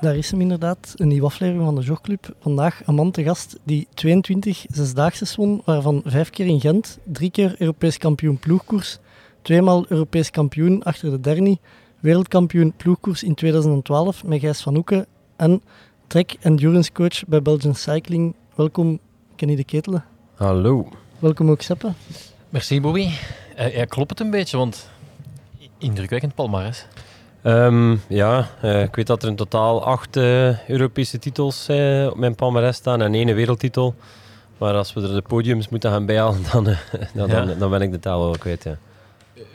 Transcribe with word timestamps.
daar 0.00 0.16
is 0.16 0.30
hem! 0.30 0.40
Inderdaad, 0.40 0.92
een 0.96 1.08
nieuwe 1.08 1.26
aflevering 1.26 1.64
van 1.64 1.74
de 1.74 1.80
Jogclub. 1.80 2.34
Vandaag 2.40 2.80
een 2.86 2.94
man 2.94 3.10
te 3.10 3.22
gast 3.22 3.58
die 3.62 3.88
22 3.94 4.64
zesdaagse 4.70 5.26
won, 5.36 5.62
waarvan 5.64 6.02
vijf 6.04 6.30
keer 6.30 6.46
in 6.46 6.60
Gent, 6.60 6.98
drie 7.04 7.30
keer 7.30 7.54
Europees 7.58 7.98
kampioen 7.98 8.38
ploegkoers, 8.38 8.98
tweemaal 9.42 9.84
Europees 9.88 10.30
kampioen 10.30 10.82
achter 10.82 11.10
de 11.10 11.20
Derny, 11.20 11.58
wereldkampioen 12.00 12.72
ploegkoers 12.76 13.22
in 13.22 13.34
2012 13.34 14.24
met 14.24 14.40
Gijs 14.40 14.60
van 14.60 14.74
Hoeken 14.74 15.06
en 15.36 15.62
trek- 16.06 16.36
endurance 16.40 16.92
coach 16.92 17.26
bij 17.26 17.42
Belgian 17.42 17.74
Cycling. 17.74 18.34
Welkom 18.54 18.98
Kenny 19.36 19.56
de 19.56 19.64
Ketelen. 19.64 20.04
Hallo. 20.34 20.88
Welkom 21.18 21.50
ook 21.50 21.62
Seppe. 21.62 21.92
Merci 22.48 22.80
Bobby. 22.80 23.08
Eh, 23.56 23.76
ja, 23.76 23.84
klopt 23.84 24.10
het 24.10 24.20
een 24.20 24.30
beetje, 24.30 24.56
want 24.56 24.88
indrukwekkend 25.78 26.34
palmares. 26.34 26.86
Ehm, 27.42 27.96
ja, 28.08 28.48
eh, 28.60 28.82
ik 28.82 28.94
weet 28.94 29.06
dat 29.06 29.22
er 29.22 29.28
in 29.28 29.36
totaal 29.36 29.84
acht 29.84 30.16
eh, 30.16 30.68
Europese 30.68 31.18
titels 31.18 31.68
eh, 31.68 32.06
op 32.10 32.16
mijn 32.16 32.34
palmarès 32.34 32.76
staan 32.76 33.02
en 33.02 33.14
één 33.14 33.34
wereldtitel. 33.34 33.94
Maar 34.58 34.74
als 34.74 34.92
we 34.92 35.00
er 35.02 35.14
de 35.14 35.22
podiums 35.22 35.68
moeten 35.68 35.90
gaan 35.90 36.06
bijhalen, 36.06 36.40
dan, 36.52 36.64
dan, 36.64 36.76
Ja. 37.28 37.44
dan, 37.44 37.58
dan 37.58 37.70
ben 37.70 37.80
ik 37.82 37.90
de 37.90 37.98
taal 37.98 38.20
wel 38.20 38.38
kwijt. 38.38 38.64
Ja. 38.64 38.76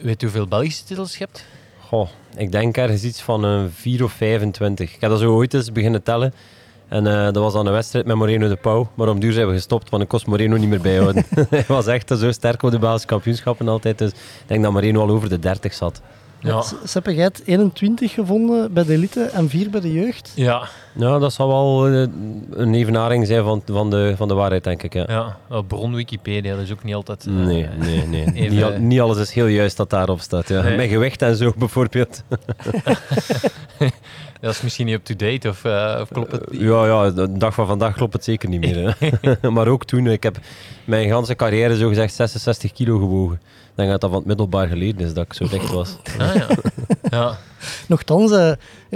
Weet 0.01 0.21
je 0.21 0.27
hoeveel 0.27 0.47
Belgische 0.47 0.83
titels 0.83 1.17
je 1.17 1.23
hebt? 1.23 1.45
Goh, 1.79 2.07
ik 2.37 2.51
denk 2.51 2.77
ergens 2.77 3.03
iets 3.03 3.21
van 3.21 3.43
een 3.43 3.71
4 3.71 4.03
of 4.03 4.11
25. 4.11 4.93
Ik 4.95 5.01
heb 5.01 5.09
dat 5.09 5.19
zo 5.19 5.33
ooit 5.33 5.53
eens 5.53 5.71
beginnen 5.71 6.03
tellen. 6.03 6.33
En 6.87 7.03
dat 7.03 7.35
was 7.35 7.53
dan 7.53 7.65
een 7.65 7.73
wedstrijd 7.73 8.05
met 8.05 8.15
Moreno 8.15 8.47
de 8.47 8.55
Pauw. 8.55 8.89
Maar 8.93 9.07
om 9.07 9.19
duur 9.19 9.31
zijn 9.33 9.47
we 9.47 9.53
gestopt, 9.53 9.89
want 9.89 10.03
ik 10.03 10.09
kost 10.09 10.25
Moreno 10.25 10.57
niet 10.57 10.69
meer 10.69 10.81
bijhouden. 10.81 11.25
Hij 11.49 11.63
was 11.67 11.87
echt 11.87 12.13
zo 12.17 12.31
sterk 12.31 12.63
op 12.63 12.71
de 12.71 12.79
Belgische 12.79 13.07
kampioenschappen 13.07 13.67
altijd. 13.67 13.97
Dus 13.97 14.11
ik 14.11 14.17
denk 14.45 14.63
dat 14.63 14.71
Moreno 14.71 15.01
al 15.01 15.09
over 15.09 15.29
de 15.29 15.39
30 15.39 15.73
zat. 15.73 16.01
Ja. 16.45 16.63
Seppe, 16.83 17.13
jij 17.13 17.23
hebt 17.23 17.41
21 17.45 18.11
gevonden 18.13 18.73
bij 18.73 18.83
de 18.83 18.93
elite 18.93 19.23
en 19.23 19.49
4 19.49 19.69
bij 19.69 19.81
de 19.81 19.93
jeugd. 19.93 20.31
Ja, 20.35 20.67
Ja, 20.95 21.19
dat 21.19 21.33
zal 21.33 21.47
wel 21.47 21.87
eh, 21.87 22.01
een 22.51 22.73
evenaring 22.73 23.27
zijn 23.27 23.43
van, 23.43 23.61
van, 23.65 23.89
de, 23.89 24.13
van 24.17 24.27
de 24.27 24.33
waarheid, 24.33 24.63
denk 24.63 24.83
ik. 24.83 24.93
Ja. 24.93 25.37
bron 25.67 25.95
Wikipedia, 25.95 26.55
dat 26.55 26.63
is 26.63 26.71
ook 26.71 26.83
niet 26.83 26.95
altijd... 26.95 27.25
eh, 27.25 27.33
Nee, 27.33 27.67
nee, 27.79 28.07
nee. 28.07 28.25
Even- 28.33 28.55
Niet, 28.55 28.63
al- 28.63 28.77
niet 28.79 28.99
alles 28.99 29.17
is 29.17 29.31
heel 29.31 29.47
juist 29.47 29.77
dat 29.77 29.89
daarop 29.89 30.19
staat. 30.19 30.47
Ja. 30.49 30.61
Nee. 30.61 30.75
Mijn 30.75 30.89
gewicht 30.89 31.21
en 31.21 31.35
zo 31.35 31.53
bijvoorbeeld. 31.57 32.23
Dat 34.41 34.53
is 34.53 34.61
misschien 34.61 34.85
niet 34.85 34.95
up-to-date, 34.95 35.49
of, 35.49 35.63
eh, 35.63 35.97
of 36.01 36.09
klopt 36.09 36.31
het 36.31 36.51
niet? 36.51 36.61
Ja, 36.61 36.85
ja, 36.85 37.09
de 37.11 37.37
dag 37.37 37.53
van 37.53 37.67
vandaag 37.67 37.95
klopt 37.95 38.13
het 38.13 38.23
zeker 38.23 38.49
niet 38.49 38.59
meer. 38.59 38.95
Hè. 38.99 39.49
maar 39.55 39.67
ook 39.67 39.85
toen, 39.85 40.07
ik 40.07 40.23
heb 40.23 40.37
mijn 40.85 41.09
ganse 41.09 41.35
carrière 41.35 41.77
zo 41.77 41.87
gezegd 41.87 42.13
66 42.13 42.71
kilo 42.71 42.97
gewogen. 42.97 43.41
Ik 43.75 43.81
denk 43.81 43.89
dat 43.89 44.01
dat 44.01 44.09
van 44.09 44.19
het 44.19 44.27
middelbaar 44.27 44.67
geleden 44.67 45.05
is 45.07 45.13
dat 45.13 45.25
ik 45.25 45.33
zo 45.33 45.47
dicht 45.47 45.71
was. 45.71 45.95
Ah, 46.19 46.35
ja. 46.35 46.47
ja. 47.09 47.37
Nochtans, 47.87 48.31
eh, 48.31 48.51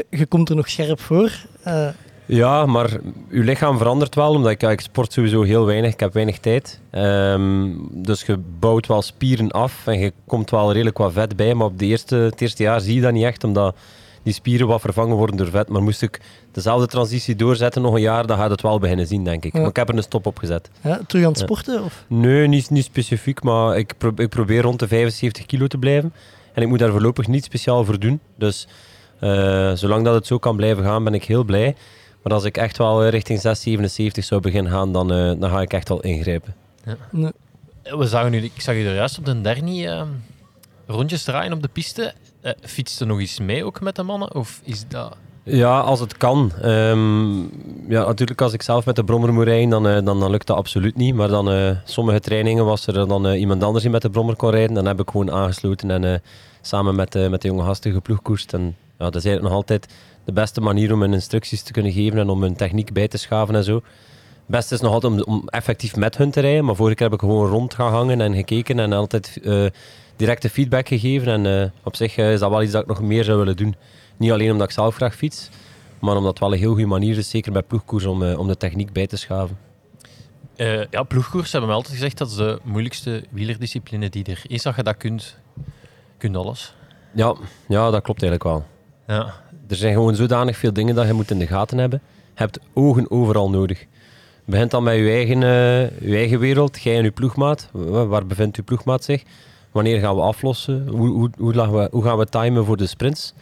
je 0.10 0.26
komt 0.26 0.50
er 0.50 0.56
nog 0.56 0.70
scherp 0.70 1.00
voor. 1.00 1.32
Eh, 1.64 1.88
Ja, 2.26 2.66
maar 2.66 2.90
uw 3.30 3.44
lichaam 3.44 3.78
verandert 3.78 4.16
wel, 4.16 4.30
omdat 4.34 4.52
ik, 4.52 4.62
ja, 4.62 4.72
ik 4.72 4.82
sport 4.82 5.14
sowieso 5.14 5.42
heel 5.42 5.66
weinig. 5.66 5.94
Ik 5.94 6.00
heb 6.00 6.14
weinig 6.14 6.38
tijd. 6.40 6.80
Ehm, 6.92 7.70
dus 7.92 8.22
je 8.22 8.38
bouwt 8.60 8.88
wel 8.88 9.02
spieren 9.02 9.52
af 9.52 9.88
en 9.88 10.00
je 10.00 10.14
komt 10.28 10.50
wel 10.50 10.72
redelijk 10.72 10.98
wat 10.98 11.14
vet 11.14 11.36
bij. 11.36 11.54
Maar 11.54 11.68
op 11.68 11.80
de 11.80 11.86
eerste, 11.86 12.16
het 12.16 12.42
eerste 12.42 12.64
jaar 12.64 12.82
zie 12.82 12.96
je 12.96 13.02
dat 13.02 13.12
niet 13.14 13.24
echt, 13.24 13.44
omdat 13.44 13.76
die 14.24 14.34
spieren 14.34 14.68
wat 14.68 14.82
vervangen 14.82 15.16
worden 15.16 15.36
door 15.38 15.50
vet. 15.50 15.70
Maar 15.70 15.84
moest 15.84 16.02
ik 16.02 16.20
dezelfde 16.52 16.88
transitie 16.88 17.36
doorzetten 17.36 17.82
nog 17.82 17.94
een 17.94 18.02
jaar, 18.02 18.28
dan 18.28 18.38
gaat 18.38 18.50
het 18.50 18.62
wel 18.62 18.80
beginnen 18.80 19.08
zien, 19.08 19.24
denk 19.24 19.46
ik. 19.46 19.54
Ja. 19.54 19.60
Maar 19.60 19.70
ik 19.70 19.76
heb 19.76 19.90
er 19.90 19.96
een 19.98 20.04
stop 20.04 20.26
op 20.26 20.38
gezet. 20.38 20.70
ja, 20.84 21.00
terug 21.08 21.24
aan 21.26 21.30
het 21.32 21.40
Ja. 21.40 21.46
sporten? 21.46 21.84
Of? 21.84 22.04
Nee, 22.08 22.48
niet, 22.48 22.70
niet 22.70 22.84
specifiek, 22.84 23.44
maar 23.44 23.78
ik, 23.78 23.94
pro- 23.98 24.12
ik 24.16 24.30
probeer 24.30 24.62
rond 24.62 24.80
de 24.80 24.88
75 24.88 25.46
kilo 25.46 25.68
te 25.68 25.78
blijven. 25.78 26.14
En 26.54 26.62
ik 26.62 26.68
moet 26.68 26.80
daar 26.80 26.92
voorlopig 26.92 27.28
niet 27.28 27.44
speciaal 27.44 27.86
voor 27.86 28.00
doen. 28.00 28.20
Dus 28.38 28.68
eh, 29.20 29.72
zolang 29.74 30.06
dat 30.06 30.14
het 30.14 30.28
zo 30.28 30.38
kan 30.38 30.56
blijven 30.56 30.84
gaan, 30.84 31.04
ben 31.04 31.14
ik 31.14 31.24
heel 31.24 31.44
blij. 31.44 31.76
Maar 32.24 32.34
als 32.34 32.44
ik 32.44 32.58
echt 32.58 32.78
wel 32.78 33.04
eh, 33.04 33.10
richting 33.10 33.40
6, 33.42 33.62
77 33.62 34.24
zou 34.24 34.42
beginnen 34.42 34.72
gaan, 34.72 34.94
dan, 34.94 35.12
eh, 35.12 35.32
dan 35.40 35.50
ga 35.50 35.62
ik 35.62 35.74
echt 35.74 35.90
wel 35.90 36.00
ingrijpen. 36.02 36.56
Nee. 37.12 37.32
We 37.84 38.08
zagen 38.08 38.32
nu, 38.32 38.38
ik 38.44 38.62
zag 38.62 38.76
je 38.76 38.86
er 38.86 38.96
juist 38.96 39.18
op 39.18 39.26
de 39.26 39.42
dernie 39.42 39.88
eh, 39.88 40.02
rondjes 40.88 41.24
draaien 41.24 41.54
op 41.54 41.62
de 41.62 41.68
piste. 41.68 42.14
Uh, 42.44 42.52
fietste 42.62 43.06
nog 43.06 43.20
eens 43.20 43.40
mee 43.40 43.66
ook 43.66 43.82
met 43.82 43.96
de 43.96 44.04
mannen? 44.04 44.36
Of 44.36 44.62
is 44.64 44.88
dat... 44.88 45.18
Ja, 45.44 45.80
als 45.80 46.00
het 46.00 46.18
kan. 46.18 46.52
Ehm, 46.62 47.40
ja, 47.88 48.06
natuurlijk, 48.06 48.42
als 48.42 48.54
ik 48.54 48.62
zelf 48.62 48.86
met 48.86 48.96
de 48.96 49.04
brommer 49.04 49.34
moet 49.34 49.46
rijden, 49.46 49.70
dan, 49.70 49.88
eh, 49.88 50.06
dan, 50.06 50.20
dan 50.20 50.32
lukt 50.32 50.48
dat 50.48 50.58
absoluut 50.58 50.96
niet. 50.96 51.16
Maar 51.16 51.28
dan, 51.28 51.52
eh, 51.52 51.72
sommige 51.84 52.20
trainingen 52.20 52.66
was 52.66 52.88
er 52.88 53.08
dan 53.08 53.28
eh, 53.28 53.40
iemand 53.40 53.64
anders 53.64 53.84
die 53.84 53.92
met 53.92 54.02
de 54.02 54.10
brommer 54.10 54.36
kon 54.36 54.50
rijden. 54.50 54.76
Dan 54.76 54.86
heb 54.86 55.00
ik 55.00 55.10
gewoon 55.10 55.32
aangesloten 55.32 55.92
en 55.92 56.04
eh, 56.04 56.20
samen 56.62 56.96
met, 56.96 57.16
eh, 57.16 57.30
met 57.30 57.42
de 57.42 57.48
jonge 57.48 57.64
gasten 57.64 57.92
geploegkoerst. 57.92 58.54
En 58.54 58.76
ja, 58.98 59.06
dat 59.06 59.16
is 59.16 59.26
eigenlijk 59.26 59.44
nog 59.44 59.54
altijd 59.54 59.94
de 60.26 60.32
beste 60.32 60.62
manier 60.62 60.94
om 60.94 61.02
hun 61.02 61.14
instructies 61.14 61.62
te 61.62 61.72
kunnen 61.72 61.92
geven 61.92 62.20
en 62.20 62.30
om 62.30 62.42
hun 62.42 62.56
techniek 62.56 62.94
bij 62.94 63.08
te 63.08 63.18
schaven 63.18 63.56
en 63.56 63.64
zo. 63.64 63.76
Het 63.76 64.58
beste 64.58 64.74
is 64.74 64.82
nog 64.82 64.94
altijd 64.94 65.14
om, 65.14 65.34
om 65.34 65.48
effectief 65.48 65.96
met 65.96 66.18
hun 66.18 66.32
te 66.32 66.40
rijden. 66.40 66.66
Maar 66.66 66.76
vorige 66.76 66.96
keer 66.96 67.06
heb 67.06 67.16
ik 67.16 67.20
gewoon 67.20 67.50
rond 67.50 67.74
gaan 67.74 67.92
hangen 67.92 68.22
en 68.22 68.36
gekeken 68.36 68.80
en 68.80 68.94
altijd 68.94 69.40
eh, 69.44 69.66
directe 70.20 70.50
feedback 70.50 70.88
gegeven. 70.88 71.46
En 71.46 71.62
eh, 71.64 71.70
op 71.84 71.96
zich 71.96 72.18
eh, 72.18 72.32
is 72.34 72.40
dat 72.40 72.50
wel 72.50 72.62
iets 72.62 72.72
dat 72.72 72.82
ik 72.82 72.88
nog 72.88 73.02
meer 73.02 73.24
zou 73.24 73.38
willen 73.38 73.56
doen. 73.58 73.76
Niet 74.18 74.32
alleen 74.32 74.52
omdat 74.52 74.68
ik 74.68 74.74
zelf 74.74 74.96
graag 74.96 75.16
fiets, 75.16 75.50
maar 76.00 76.16
omdat 76.16 76.30
het 76.32 76.40
wel 76.40 76.52
een 76.54 76.58
heel 76.60 76.70
goede 76.72 76.86
manier 76.86 77.18
is, 77.18 77.30
zeker 77.30 77.52
bij 77.52 77.62
ploegkoers, 77.62 78.06
om, 78.06 78.24
eh, 78.24 78.40
om 78.40 78.48
de 78.48 78.58
techniek 78.58 78.94
bij 78.94 79.08
te 79.08 79.18
schaven. 79.18 79.58
Ja, 80.92 81.04
ploegkoers 81.04 81.52
hebben 81.52 81.70
me 81.70 81.76
altijd 81.76 81.94
gezegd 81.96 82.18
dat 82.18 82.30
is 82.30 82.36
de 82.36 82.60
moeilijkste 82.64 83.24
wielerdiscipline 83.30 84.10
die 84.10 84.24
er 84.26 84.42
is. 84.48 84.66
Als 84.66 84.76
je 84.76 84.84
dat 84.84 84.98
kunt, 84.98 85.38
kunt 86.18 86.36
alles. 86.36 86.76
Ja, 87.14 87.36
ja, 87.68 87.90
dat 87.92 88.02
klopt 88.02 88.22
eigenlijk 88.24 88.44
wel. 88.44 88.66
Ja, 89.18 89.34
Er 89.70 89.76
zijn 89.76 89.94
gewoon 89.94 90.16
zodanig 90.16 90.58
veel 90.58 90.74
dingen 90.74 90.96
dat 90.96 91.08
je 91.08 91.14
moet 91.14 91.32
in 91.32 91.40
de 91.40 91.48
gaten 91.48 91.78
hebben. 91.78 92.02
Je 92.16 92.30
hebt 92.34 92.60
ogen 92.74 93.12
overal 93.12 93.50
nodig. 93.50 93.86
Begint 94.46 94.72
dan 94.72 94.84
met 94.84 94.96
je 94.96 95.10
eigen, 95.10 95.40
je 96.10 96.16
eigen 96.16 96.40
wereld, 96.40 96.82
jij 96.82 96.98
en 96.98 97.04
je 97.04 97.12
ploegmaat. 97.12 97.70
Wa- 97.72 98.06
Waar 98.06 98.26
bevindt 98.26 98.56
je 98.56 98.62
ploegmaat 98.64 99.04
zich? 99.04 99.24
Wanneer 99.80 100.00
gaan 100.00 100.16
we 100.16 100.22
aflossen? 100.22 100.88
Hoe, 100.88 101.08
hoe, 101.08 101.30
hoe, 101.38 101.54
we, 101.54 101.88
hoe 101.92 102.04
gaan 102.04 102.18
we 102.18 102.26
timen 102.26 102.66
voor 102.66 102.78
de 102.78 102.88
sprints? 102.88 103.34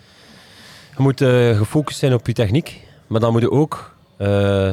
Je 0.96 1.04
moet 1.04 1.22
eh, 1.22 1.58
gefocust 1.58 2.00
zijn 2.00 2.14
op 2.14 2.28
je 2.28 2.34
techniek, 2.34 2.82
maar 3.08 3.20
dan 3.20 3.32
moet 3.32 3.42
je 3.42 3.52
ook 3.52 3.96
eh, 4.18 4.72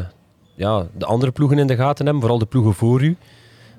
ja, 0.55 0.87
de 0.97 1.05
andere 1.05 1.33
ploegen 1.33 1.59
in 1.59 1.67
de 1.67 1.77
gaten 1.77 2.05
hebben, 2.05 2.23
vooral 2.23 2.39
de 2.39 2.47
ploegen 2.47 2.75
voor 2.75 3.03
u. 3.03 3.17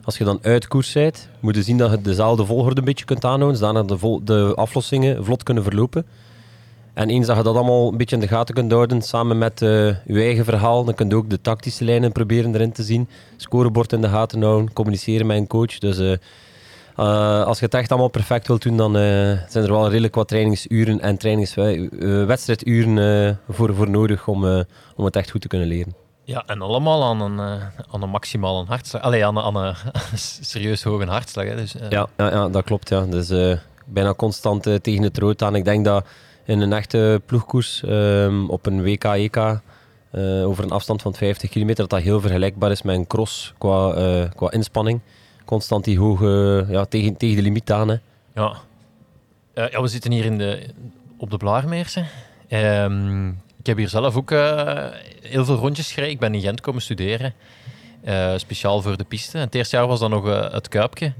Als 0.04 0.18
je 0.18 0.24
dan 0.24 0.40
uit 0.42 0.68
koers 0.68 0.94
bent, 0.94 1.30
moet 1.40 1.56
je 1.56 1.64
zien 1.64 1.78
dat 1.78 1.92
je 1.92 2.02
dezelfde 2.02 2.46
volgorde 2.46 2.80
een 2.80 2.86
beetje 2.86 3.06
kunt 3.06 3.26
aanhouden, 3.26 3.60
zodat 3.60 3.90
de, 3.90 4.20
de 4.24 4.54
aflossingen 4.56 5.26
vlot 5.26 5.44
kunnen 5.44 5.64
verlopen. 5.64 6.06
En 6.94 7.10
eens 7.10 7.28
dat 7.28 7.38
je 7.38 7.44
dat 7.44 7.56
allemaal 7.56 7.92
een 7.92 7.98
beetje 7.98 8.16
in 8.16 8.22
de 8.22 8.28
gaten 8.28 8.56
kunt 8.56 8.72
houden, 8.72 9.02
samen 9.02 9.38
met 9.38 9.62
eh, 9.62 9.70
je 10.06 10.22
eigen 10.22 10.46
verhaal, 10.46 10.84
dan 10.84 10.94
kun 10.94 11.10
je 11.10 11.16
ook 11.16 11.30
de 11.30 11.42
tactische 11.42 11.84
lijnen 11.84 12.12
proberen 12.12 12.54
erin 12.54 12.72
te 12.72 12.84
zien. 12.84 13.08
Scorebord 13.38 13.94
in 13.94 14.02
de 14.02 14.10
gaten 14.10 14.42
houden, 14.42 14.74
communiceren 14.74 15.26
met 15.26 15.38
een 15.38 15.48
coach. 15.48 15.78
Dus 15.78 16.18
eh, 16.98 17.44
als 17.44 17.60
je 17.60 17.66
het 17.66 17.74
echt 17.74 17.90
allemaal 17.92 18.10
perfect 18.10 18.48
wilt 18.48 18.62
doen, 18.62 18.78
dan 18.78 18.96
eh, 18.96 19.02
zijn 19.50 19.64
er 19.64 19.72
wel 19.72 19.90
redelijk 19.90 20.16
wat 20.16 20.28
trainingsuren 20.28 21.00
en 21.02 21.18
trainings, 21.18 21.56
eh, 21.56 22.26
wedstrijduren 22.26 23.40
voor, 23.50 23.76
voor 23.76 23.90
nodig 23.90 24.28
om, 24.28 24.46
om 24.96 25.06
het 25.06 25.16
echt 25.16 25.32
goed 25.32 25.42
te 25.42 25.48
kunnen 25.48 25.68
leren. 25.68 25.94
ja 26.24 26.44
en 26.46 26.62
allemaal 26.62 27.04
aan 27.04 27.22
een, 27.22 27.40
aan 27.92 28.02
een 28.02 28.10
maximale 28.10 28.66
hartslag. 28.66 29.02
Allee, 29.02 29.26
aan, 29.26 29.38
een- 29.38 29.44
aan 29.44 29.56
een 29.56 29.76
serieus 30.42 30.84
hoge 30.84 31.06
hartslag. 31.06 31.46
Hè. 31.46 31.56
Dus, 31.56 31.76
Ja, 31.90 32.08
ja, 32.18 32.30
ja 32.32 32.50
dat 32.50 32.64
klopt. 32.64 32.90
Ja. 32.90 33.02
Dus 33.06 33.58
bijna 33.86 34.14
constant 34.14 34.64
tegen 34.82 35.04
het 35.04 35.18
rood 35.18 35.42
aan. 35.42 35.56
Ik 35.56 35.66
denk 35.66 35.86
dat 35.86 36.06
in 36.46 36.62
een 36.62 36.74
echte 36.74 37.22
ploegkoers 37.26 37.84
ehm, 37.84 38.46
op 38.46 38.66
een 38.66 38.84
WK, 38.84 39.04
EK, 39.04 39.38
over 40.46 40.64
een 40.64 40.72
afstand 40.72 41.02
van 41.02 41.14
50 41.14 41.50
kilometer, 41.50 41.82
dat 41.82 41.90
dat 41.90 42.02
heel 42.02 42.20
vergelijkbaar 42.22 42.72
is 42.72 42.82
met 42.82 42.96
een 42.96 43.08
cross 43.08 43.54
qua, 43.58 43.94
qua 44.36 44.52
inspanning. 44.52 45.00
Constant 45.46 45.84
die 45.84 46.00
hoge, 46.00 46.66
ja, 46.70 46.86
tegen, 46.86 47.18
tegen 47.18 47.36
de 47.36 47.42
limiet 47.42 47.72
aan. 47.72 47.88
Hè. 47.88 47.96
Ja. 48.36 48.56
Eh, 49.54 49.70
ja, 49.70 49.82
we 49.82 49.88
zitten 49.88 50.12
hier 50.12 50.26
in 50.26 50.38
de, 50.38 50.66
op 51.18 51.30
de 51.30 51.38
Blaarmeersen. 51.38 52.08
Ehm, 52.48 53.30
ik 53.30 53.66
heb 53.66 53.78
hier 53.78 53.90
zelf 53.90 54.16
ook 54.16 54.32
eh, 54.32 54.86
heel 55.22 55.46
veel 55.46 55.56
rondjes 55.56 55.92
gereden. 55.92 56.14
Ik 56.14 56.20
ben 56.20 56.34
in 56.34 56.42
Gent 56.42 56.62
komen 56.62 56.82
studeren, 56.82 57.34
eh, 58.04 58.34
speciaal 58.38 58.82
voor 58.82 58.98
de 58.98 59.04
piste. 59.04 59.38
Het 59.38 59.56
eerste 59.56 59.76
jaar 59.76 59.88
was 59.88 60.00
dan 60.00 60.10
nog 60.10 60.52
het 60.52 60.68
Kuipje. 60.68 61.14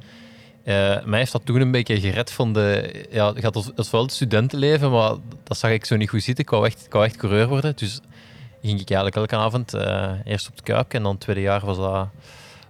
Mij 1.06 1.20
heeft 1.20 1.32
dat 1.32 1.46
toen 1.46 1.62
een 1.62 1.72
beetje 1.72 2.00
gered 2.00 2.32
van 2.32 2.54
de... 2.54 2.92
Ja, 3.12 3.34
het 3.34 3.40
gaat 3.40 3.92
wel 3.92 4.02
het 4.02 4.12
studentenleven, 4.12 4.92
maar 4.92 5.14
dat 5.44 5.58
zag 5.58 5.72
ik 5.72 5.86
zo 5.86 5.96
niet 5.96 6.10
goed 6.10 6.24
zitten. 6.24 6.44
Ik 6.44 6.50
wou 6.50 6.66
echt, 6.66 6.86
ik 6.86 6.92
wou 6.92 7.06
echt 7.06 7.16
coureur 7.16 7.48
worden. 7.48 7.76
Dus 7.76 8.00
ging 8.62 8.80
ik 8.80 8.90
eigenlijk 8.90 9.16
elke 9.16 9.36
avond 9.36 9.74
eerst 10.24 10.48
op 10.48 10.56
het 10.56 10.64
Kuipje 10.64 10.98
en 10.98 11.04
dan 11.04 11.12
het 11.12 11.22
tweede 11.22 11.42
jaar 11.42 11.66
was 11.66 11.78
dat 11.78 12.08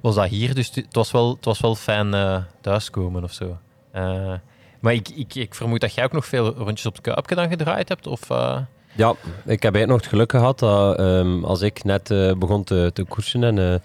was 0.05 0.15
dat 0.15 0.27
hier. 0.27 0.55
Dus 0.55 0.71
het 0.75 0.85
was 0.95 1.11
wel, 1.11 1.29
het 1.35 1.45
was 1.45 1.59
wel 1.59 1.75
fijn 1.75 2.13
eh, 2.13 2.37
thuiskomen 2.61 3.23
of 3.23 3.33
zo. 3.33 3.57
Eh, 3.91 4.33
maar 4.79 4.93
ik, 4.93 5.09
ik, 5.09 5.35
ik 5.35 5.55
vermoed 5.55 5.79
dat 5.81 5.93
jij 5.93 6.03
ook 6.03 6.11
nog 6.11 6.25
veel 6.25 6.53
rondjes 6.53 6.85
op 6.85 6.93
het 6.93 7.01
Kuipje 7.01 7.35
dan 7.35 7.49
gedraaid 7.49 7.89
hebt. 7.89 8.07
Of, 8.07 8.29
eh, 8.29 8.57
Ja, 8.95 9.09
ik 9.45 9.63
heb 9.63 9.75
eigenlijk 9.75 9.87
nog 9.87 9.97
het 9.99 10.07
geluk 10.09 10.31
gehad 10.31 10.59
dat 10.59 10.97
ehm, 10.99 11.43
als 11.43 11.61
ik 11.61 11.83
net 11.83 12.07
begon 12.39 12.63
te, 12.63 12.91
te 12.93 13.03
koersen 13.03 13.43
en 13.43 13.81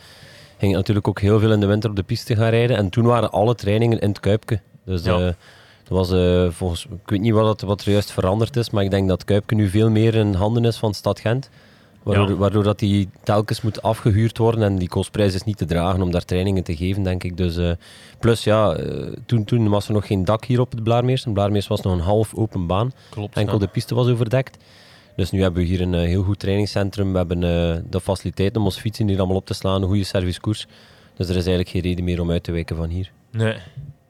ging 0.59 0.71
ik 0.73 0.77
natuurlijk 0.79 1.09
ook 1.09 1.21
heel 1.21 1.39
veel 1.41 1.53
in 1.53 1.61
de 1.61 1.67
winter 1.67 1.91
op 1.91 1.97
de 1.97 2.03
piste 2.03 2.37
gaan 2.37 2.49
rijden. 2.51 2.77
En 2.77 2.91
toen 2.91 3.05
waren 3.05 3.31
alle 3.31 3.55
trainingen 3.55 3.99
in 3.99 4.09
het 4.09 4.21
Kuipke. 4.21 4.61
Dus 4.85 5.03
Ja. 5.05 5.19
dat 5.19 5.35
was 5.89 6.09
volgens, 6.57 6.85
ik 6.85 7.11
weet 7.11 7.21
niet 7.21 7.33
wat, 7.33 7.47
het- 7.49 7.61
wat 7.69 7.81
er 7.85 7.91
juist 7.93 8.11
veranderd 8.13 8.57
is, 8.57 8.71
maar 8.71 8.85
ik 8.85 8.91
denk 8.91 9.09
dat 9.09 9.25
Kuipke 9.25 9.55
nu 9.55 9.69
veel 9.69 9.91
meer 9.91 10.15
in 10.15 10.35
handen 10.35 10.65
is 10.65 10.77
van 10.77 10.95
Stad 10.95 11.21
Gent. 11.21 11.51
Waardoor, 12.03 12.29
Ja. 12.29 12.35
waardoor 12.35 12.63
dat 12.63 12.79
die 12.79 13.09
telkens 13.23 13.61
moet 13.63 13.83
afgehuurd 13.83 14.39
worden 14.39 14.63
en 14.63 14.77
die 14.77 14.89
kostprijs 14.89 15.35
is 15.35 15.45
niet 15.45 15.57
te 15.57 15.65
dragen 15.65 16.03
om 16.03 16.11
daar 16.11 16.25
trainingen 16.25 16.63
te 16.63 16.77
geven, 16.77 17.03
denk 17.03 17.25
ik. 17.25 17.37
Dus, 17.37 17.57
eh, 17.57 17.71
plus 18.19 18.45
ja, 18.45 18.73
eh, 18.73 19.13
toen, 19.27 19.45
toen 19.45 19.69
was 19.69 19.87
er 19.89 19.93
nog 19.93 20.07
geen 20.07 20.25
dak 20.25 20.45
hier 20.45 20.61
op 20.61 20.71
het 20.71 20.83
Blaarmeers. 20.83 21.25
Het 21.25 21.33
Blaarmeers 21.35 21.67
was 21.67 21.81
nog 21.81 21.93
een 21.93 22.01
half 22.01 22.35
open 22.35 22.67
baan. 22.67 22.93
klopt. 23.11 23.37
Enkel 23.37 23.55
ja. 23.55 23.61
de 23.61 23.67
piste 23.69 23.95
was 23.95 24.09
overdekt. 24.09 24.57
Dus 25.17 25.31
nu 25.31 25.43
hebben 25.43 25.63
we 25.63 25.69
hier 25.69 25.81
een 25.81 25.95
eh, 25.95 26.01
heel 26.01 26.23
goed 26.23 26.39
trainingscentrum. 26.39 27.11
We 27.13 27.17
hebben 27.19 27.41
de 27.91 28.01
faciliteiten 28.01 28.61
om 28.61 28.67
ons 28.67 28.79
fietsen 28.79 29.09
hier 29.09 29.19
allemaal 29.19 29.37
op 29.37 29.47
te 29.47 29.55
slaan. 29.55 29.83
Een 29.83 29.89
goede 29.89 30.05
servicekoers. 30.05 30.67
Dus 31.17 31.27
er 31.29 31.37
is 31.37 31.47
eigenlijk 31.47 31.69
geen 31.69 31.83
reden 31.83 32.05
meer 32.05 32.21
om 32.21 32.31
uit 32.31 32.43
te 32.43 32.53
wijken 32.53 32.77
van 32.77 32.89
hier. 32.89 33.11
Nee. 33.33 33.57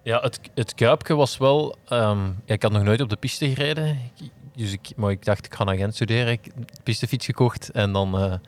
Ja, 0.03 0.21
het, 0.21 0.41
het 0.55 0.75
Kuipje 0.75 1.15
was 1.15 1.37
wel... 1.39 1.77
ja, 1.89 2.17
ik 2.45 2.63
had 2.63 2.73
nog 2.73 2.83
nooit 2.83 3.01
op 3.01 3.09
de 3.09 3.17
piste 3.17 3.49
gereden. 3.49 3.89
Ik- 4.19 4.31
Dus 4.57 4.73
ik, 4.73 4.93
maar 4.97 5.11
ik 5.11 5.25
dacht, 5.25 5.47
ik 5.47 5.55
ga 5.55 5.65
naar 5.65 5.77
Gent 5.77 5.95
studeren. 5.95 6.33
Ik 6.33 6.45
heb 6.45 6.69
pistefiets 6.83 7.27
gekocht 7.27 7.71
en 7.71 7.93
dan 7.93 8.15
eh, 8.15 8.21
naar 8.21 8.41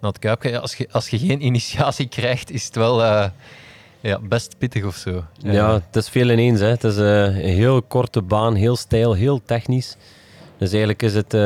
het 0.00 0.18
Kuipje. 0.18 0.58
Als, 0.58 0.74
je, 0.74 0.88
als 0.90 1.08
je 1.08 1.18
geen 1.18 1.44
initiatie 1.50 2.08
krijgt, 2.08 2.50
is 2.50 2.64
het 2.64 2.74
wel 2.74 3.02
eh, 3.02 3.28
ja, 4.00 4.18
best 4.18 4.58
pittig 4.58 4.84
of 4.84 4.96
zo. 4.96 5.24
Ja, 5.38 5.72
het 5.72 5.96
is 5.96 6.08
veel 6.08 6.30
ineens. 6.30 6.60
Hè. 6.60 6.66
Het 6.66 6.84
is 6.84 6.96
eh, 6.96 7.22
een 7.22 7.34
heel 7.34 7.82
korte 7.82 8.22
baan, 8.22 8.54
heel 8.54 8.76
stijl, 8.76 9.12
heel 9.12 9.42
technisch. 9.44 9.96
Dus 10.58 10.68
eigenlijk 10.68 11.02
is 11.02 11.14
het... 11.14 11.36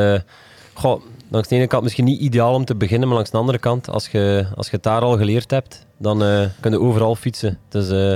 goh, 0.73 1.03
langs 1.29 1.49
de 1.49 1.56
ene 1.56 1.67
kant 1.67 1.83
misschien 1.83 2.05
niet 2.05 2.21
ideaal 2.21 2.55
om 2.55 2.65
te 2.65 2.75
beginnen, 2.75 3.09
maar 3.09 3.17
langs 3.17 3.31
de 3.31 3.39
andere 3.39 3.59
kant, 3.59 3.89
als 3.89 4.09
je, 4.09 4.47
als 4.55 4.67
je 4.67 4.75
het 4.75 4.83
daar 4.83 5.00
al 5.00 5.17
geleerd 5.17 5.50
hebt, 5.50 5.87
dan 5.97 6.19
kun 6.61 6.71
je 6.71 6.81
overal 6.81 7.15
fietsen. 7.15 7.59
Eh, 7.71 8.12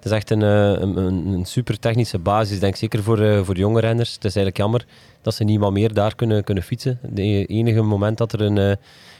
het 0.00 0.04
is 0.04 0.10
echt 0.10 0.30
een, 0.30 0.42
eh, 0.42 0.70
een, 0.70 0.96
een, 0.96 1.26
een 1.26 1.44
super 1.44 1.78
technische 1.78 2.18
basis, 2.18 2.60
denk 2.60 2.72
ik, 2.72 2.78
zeker 2.78 3.02
voor, 3.02 3.18
eh, 3.18 3.44
voor 3.44 3.56
jonge 3.56 3.80
renners. 3.80 4.14
Het 4.14 4.24
is 4.24 4.36
eigenlijk 4.36 4.56
jammer 4.56 4.86
dat 5.22 5.34
ze 5.34 5.44
niet 5.44 5.60
wat 5.60 5.72
meer 5.72 5.94
daar 5.94 6.14
kunnen, 6.14 6.44
kunnen 6.44 6.64
fietsen. 6.64 6.98
Het 7.02 7.18
enige 7.48 7.82
moment 7.82 8.18
dat 8.18 8.32
er 8.32 8.40
een, 8.40 8.58
eh, 8.58 8.70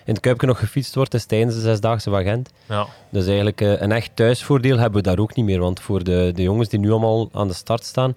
in 0.05 0.15
het 0.15 0.21
Kuipje 0.21 0.47
nog 0.47 0.59
gefietst 0.59 0.94
wordt, 0.94 1.15
is 1.15 1.25
tijdens 1.25 1.55
de 1.55 1.61
Zesdaagse 1.61 2.11
van 2.11 2.23
Gent. 2.23 2.50
Ja. 2.69 2.87
Dus 3.11 3.27
eigenlijk 3.27 3.61
eh, 3.61 3.81
een 3.81 3.93
echt 3.93 4.11
thuisvoordeel 4.15 4.79
hebben 4.79 5.03
we 5.03 5.09
daar 5.09 5.19
ook 5.19 5.35
niet 5.35 5.44
meer. 5.44 5.61
Want 5.61 5.81
voor 5.81 6.05
de, 6.05 6.32
de 6.35 6.43
jongens 6.43 6.69
die 6.69 6.79
nu 6.79 6.91
allemaal 6.91 7.29
aan 7.33 7.49
de 7.49 7.55
start 7.55 7.85
staan, 7.85 8.17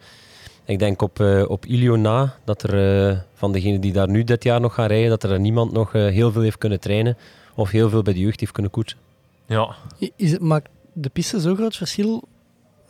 ik 0.65 0.79
denk 0.79 1.01
op, 1.01 1.19
eh 1.19 1.43
op 1.47 1.65
Ilio 1.65 1.95
na, 1.95 2.35
dat 2.43 2.63
er 2.63 3.07
eh, 3.09 3.17
van 3.33 3.51
degenen 3.51 3.81
die 3.81 3.93
daar 3.93 4.09
nu 4.09 4.23
dit 4.23 4.43
jaar 4.43 4.61
nog 4.61 4.73
gaan 4.73 4.87
rijden, 4.87 5.09
dat 5.09 5.23
er 5.23 5.39
niemand 5.39 5.71
nog 5.71 5.91
heel 5.91 6.31
veel 6.31 6.41
heeft 6.41 6.57
kunnen 6.57 6.79
trainen 6.79 7.17
of 7.55 7.69
heel 7.69 7.89
veel 7.89 8.01
bij 8.01 8.13
de 8.13 8.19
jeugd 8.19 8.39
heeft 8.39 8.51
kunnen 8.51 8.71
koetsen. 8.71 8.97
ja. 9.45 9.75
Is 10.15 10.31
het, 10.31 10.41
maakt 10.41 10.69
de 10.93 11.09
piste 11.09 11.39
zo'n 11.39 11.55
groot 11.55 11.75
verschil? 11.75 12.23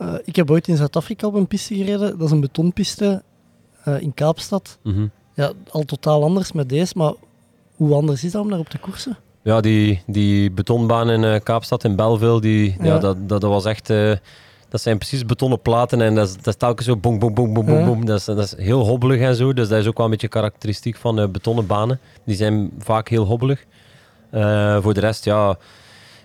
Eh, 0.04 0.14
ik 0.24 0.36
heb 0.36 0.52
ooit 0.52 0.68
in 0.68 0.78
Zuid-Afrika 0.78 1.28
op 1.28 1.34
een 1.34 1.48
piste 1.48 1.76
gereden. 1.76 2.18
Dat 2.18 2.28
is 2.28 2.32
een 2.32 2.42
betonpiste 2.42 3.24
eh, 3.84 4.02
in 4.02 4.14
Kaapstad. 4.14 4.78
Mhm. 4.82 5.08
Ja, 5.34 5.52
al 5.70 5.84
totaal 5.84 6.24
anders 6.24 6.52
met 6.52 6.70
deze, 6.70 6.94
maar 6.96 7.14
hoe 7.76 7.94
anders 7.94 8.24
is 8.24 8.32
dat 8.32 8.42
om 8.42 8.50
daar 8.50 8.60
op 8.60 8.70
te 8.70 8.78
koersen? 8.78 9.18
Ja, 9.42 9.62
die, 9.62 10.04
die 10.08 10.52
betonbaan 10.52 11.10
in 11.10 11.24
eh, 11.24 11.40
Kaapstad 11.44 11.84
in 11.84 11.96
Belleville, 11.96 12.42
die, 12.42 12.76
ja. 12.80 12.86
Ja. 12.86 12.98
dat, 13.00 13.30
dat, 13.30 13.42
dat 13.42 13.50
was 13.50 13.66
echt... 13.66 13.88
dat 14.70 14.82
zijn 14.82 14.98
precies 14.98 15.26
betonnen 15.26 15.62
platen 15.62 16.02
en 16.02 16.16
dat 16.16 16.28
is, 16.28 16.36
dat 16.36 16.48
is 16.48 16.56
telkens 16.56 16.88
zo 16.88 16.98
boom, 16.98 17.20
boom, 17.20 17.34
boom, 17.34 17.54
boom, 17.54 17.66
boom, 17.66 17.86
boom. 17.86 18.06
Dat 18.06 18.20
is, 18.20 18.26
dat 18.26 18.38
is 18.38 18.56
heel 18.58 18.86
hobbelig 18.86 19.20
en 19.20 19.36
zo, 19.36 19.54
dus 19.54 19.68
dat 19.68 19.80
is 19.80 19.88
ook 19.88 19.98
wel 19.98 20.06
een 20.06 20.12
beetje 20.12 20.28
karakteristiek 20.28 20.96
van 20.96 21.32
betonnen 21.32 21.68
banen. 21.68 22.00
Die 22.26 22.36
zijn 22.36 22.72
vaak 22.80 23.08
heel 23.08 23.26
hobbelig. 23.26 23.66
Voor 24.82 24.94
de 24.94 25.00
rest, 25.00 25.26
ja, 25.26 25.58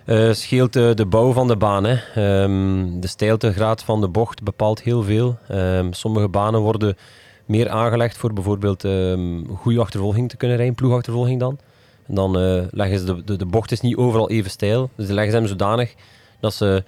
eh, 0.08 0.32
scheelt 0.32 0.72
de, 0.72 0.93
de 0.94 1.06
bouw 1.06 1.32
van 1.32 1.49
de 1.49 1.56
baan. 1.56 1.84
Hè. 1.84 1.94
Ehm, 2.14 3.00
de 3.00 3.06
stijltegraad 3.06 3.82
van 3.82 4.00
de 4.00 4.08
bocht 4.08 4.43
bepaalt 4.43 4.82
heel 4.82 5.02
veel. 5.02 5.38
Ehm, 5.49 5.93
sommige 5.93 6.28
banen 6.28 6.60
worden 6.60 6.96
meer 7.44 7.69
aangelegd 7.69 8.16
voor 8.16 8.32
bijvoorbeeld 8.32 8.84
ehm 8.84 9.44
goede 9.55 9.81
achtervolging 9.81 10.28
te 10.28 10.37
kunnen 10.37 10.56
rijden, 10.56 10.75
ploegachtervolging 10.75 11.40
dan. 11.40 11.58
En 12.06 12.14
dan 12.14 12.38
eh, 12.38 12.62
leggen 12.70 12.99
ze 12.99 13.05
de, 13.05 13.25
de, 13.25 13.37
de 13.37 13.46
bocht 13.46 13.72
is 13.72 13.81
niet 13.81 13.96
overal 13.96 14.31
even 14.31 14.50
stijl. 14.50 14.90
Dus 14.94 15.06
die 15.06 15.14
leggen 15.14 15.32
ze 15.32 15.38
hem 15.38 15.49
zodanig 15.49 15.94
dat 16.40 16.55
ze 16.55 16.84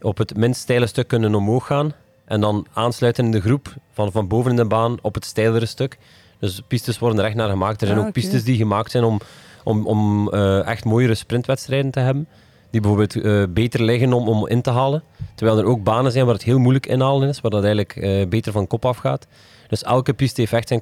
op 0.00 0.18
het 0.18 0.36
minst 0.36 0.60
steile 0.60 0.86
stuk 0.86 1.08
kunnen 1.08 1.34
omhoog 1.34 1.66
gaan. 1.66 1.92
En 2.24 2.40
dan 2.40 2.66
aansluiten 2.72 3.24
in 3.24 3.30
de 3.30 3.40
groep 3.40 3.74
van, 3.92 4.12
van 4.12 4.28
boven 4.28 4.50
in 4.50 4.56
de 4.56 4.64
baan 4.64 4.98
op 5.02 5.14
het 5.14 5.24
steilere 5.24 5.66
stuk. 5.66 5.98
Dus 6.38 6.62
pistes 6.66 6.98
worden 6.98 7.18
er 7.18 7.24
echt 7.24 7.34
naar 7.34 7.48
gemaakt. 7.48 7.80
Er 7.80 7.86
zijn 7.86 7.98
Ah, 7.98 8.06
ook 8.06 8.12
pistes 8.12 8.44
die 8.44 8.56
gemaakt 8.56 8.90
zijn 8.90 9.04
om, 9.04 9.20
om, 9.64 9.86
om 9.86 10.28
eh, 10.32 10.66
echt 10.66 10.84
mooiere 10.84 11.14
sprintwedstrijden 11.14 11.90
te 11.90 12.00
hebben. 12.00 12.26
Die 12.70 12.80
bijvoorbeeld 12.80 13.22
eh, 13.22 13.44
beter 13.48 13.82
liggen 13.82 14.12
om, 14.12 14.28
om 14.28 14.48
in 14.48 14.62
te 14.62 14.70
halen. 14.70 15.02
Terwijl 15.34 15.58
er 15.58 15.64
ook 15.64 15.82
banen 15.82 16.12
zijn 16.12 16.24
waar 16.24 16.34
het 16.34 16.44
heel 16.44 16.58
moeilijk 16.58 16.86
inhalen 16.86 17.28
is. 17.28 17.40
Waar 17.40 17.50
dat 17.50 17.64
eigenlijk 17.64 17.96
eh, 17.96 18.26
beter 18.28 18.52
van 18.52 18.66
kop 18.66 18.84
afgaat. 18.84 19.26
Dus 19.68 19.82
elke 19.82 20.12
piste 20.12 20.40
heeft 20.40 20.52
echt 20.52 20.68
zijn 20.68 20.80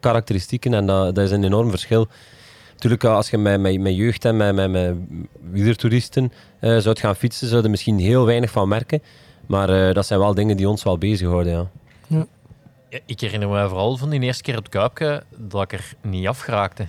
karakteristieken. 0.00 0.74
En 0.74 0.86
dat, 0.86 1.14
dat 1.14 1.24
is 1.24 1.30
een 1.30 1.44
enorm 1.44 1.70
verschil. 1.70 2.08
Natuurlijk, 2.76 3.04
eh, 3.04 3.14
als 3.14 3.30
je 3.30 3.38
met, 3.38 3.60
met, 3.60 3.80
met 3.80 3.96
jeugd 3.96 4.24
en 4.24 4.36
met, 4.36 4.54
met, 4.54 4.70
met 4.70 4.96
wielertoeristen 5.50 6.32
eh 6.60 6.78
zou 6.78 6.98
gaan 6.98 7.16
fietsen, 7.16 7.46
zou 7.46 7.58
je 7.58 7.64
er 7.64 7.70
misschien 7.70 7.98
heel 7.98 8.24
weinig 8.24 8.50
van 8.50 8.68
merken. 8.68 9.02
Maar 9.46 9.88
eh, 9.88 9.94
dat 9.94 10.06
zijn 10.06 10.20
wel 10.20 10.34
dingen 10.34 10.56
die 10.56 10.68
ons 10.68 10.82
wel 10.82 10.98
bezighouden, 10.98 11.52
ja. 11.52 11.70
Ja, 12.06 12.98
Ik 13.06 13.20
herinner 13.20 13.48
me 13.48 13.68
vooral 13.68 13.96
van 13.96 14.10
die 14.10 14.20
eerste 14.20 14.42
keer 14.42 14.56
op 14.56 14.62
het 14.62 14.72
Kuipje 14.72 15.22
dat 15.36 15.62
ik 15.62 15.72
er 15.72 15.92
niet 16.02 16.26
afgeraakte. 16.26 16.86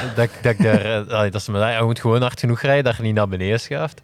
dat, 0.16 0.30
dat, 0.42 0.56
daar, 0.58 1.06
eh, 1.08 1.30
dat 1.32 1.42
ze 1.42 1.50
me 1.50 1.58
zeiden, 1.58 1.80
je 1.80 1.86
moet 1.86 2.00
gewoon 2.00 2.20
hard 2.22 2.40
genoeg 2.40 2.60
rijden 2.60 2.84
dat 2.84 2.96
je 2.96 3.02
niet 3.02 3.14
naar 3.14 3.28
beneden 3.28 3.60
schuift. 3.60 4.00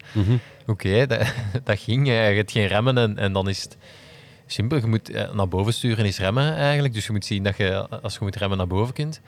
Oké, 0.67 1.05
dat, 1.07 1.33
dat 1.63 1.79
ging. 1.79 2.07
eh, 2.07 2.29
Je 2.29 2.35
hebt 2.35 2.51
geen 2.51 2.67
remmen 2.67 2.97
en, 2.97 3.17
en 3.17 3.33
dan 3.33 3.49
is 3.49 3.63
het 3.63 3.77
simpel. 4.45 4.77
Je 4.77 4.85
moet 4.87 5.09
eh, 5.11 5.31
naar 5.31 5.47
boven 5.47 5.73
sturen 5.73 6.05
is 6.05 6.19
remmen 6.19 6.55
eigenlijk. 6.55 6.93
Dus 6.93 7.05
je 7.05 7.11
moet 7.11 7.25
zien 7.25 7.43
dat 7.43 7.57
je, 7.57 7.87
als 8.01 8.13
je 8.13 8.19
moet 8.21 8.35
remmen, 8.35 8.57
naar 8.57 8.67
boven 8.67 8.93
kunt. 8.93 9.21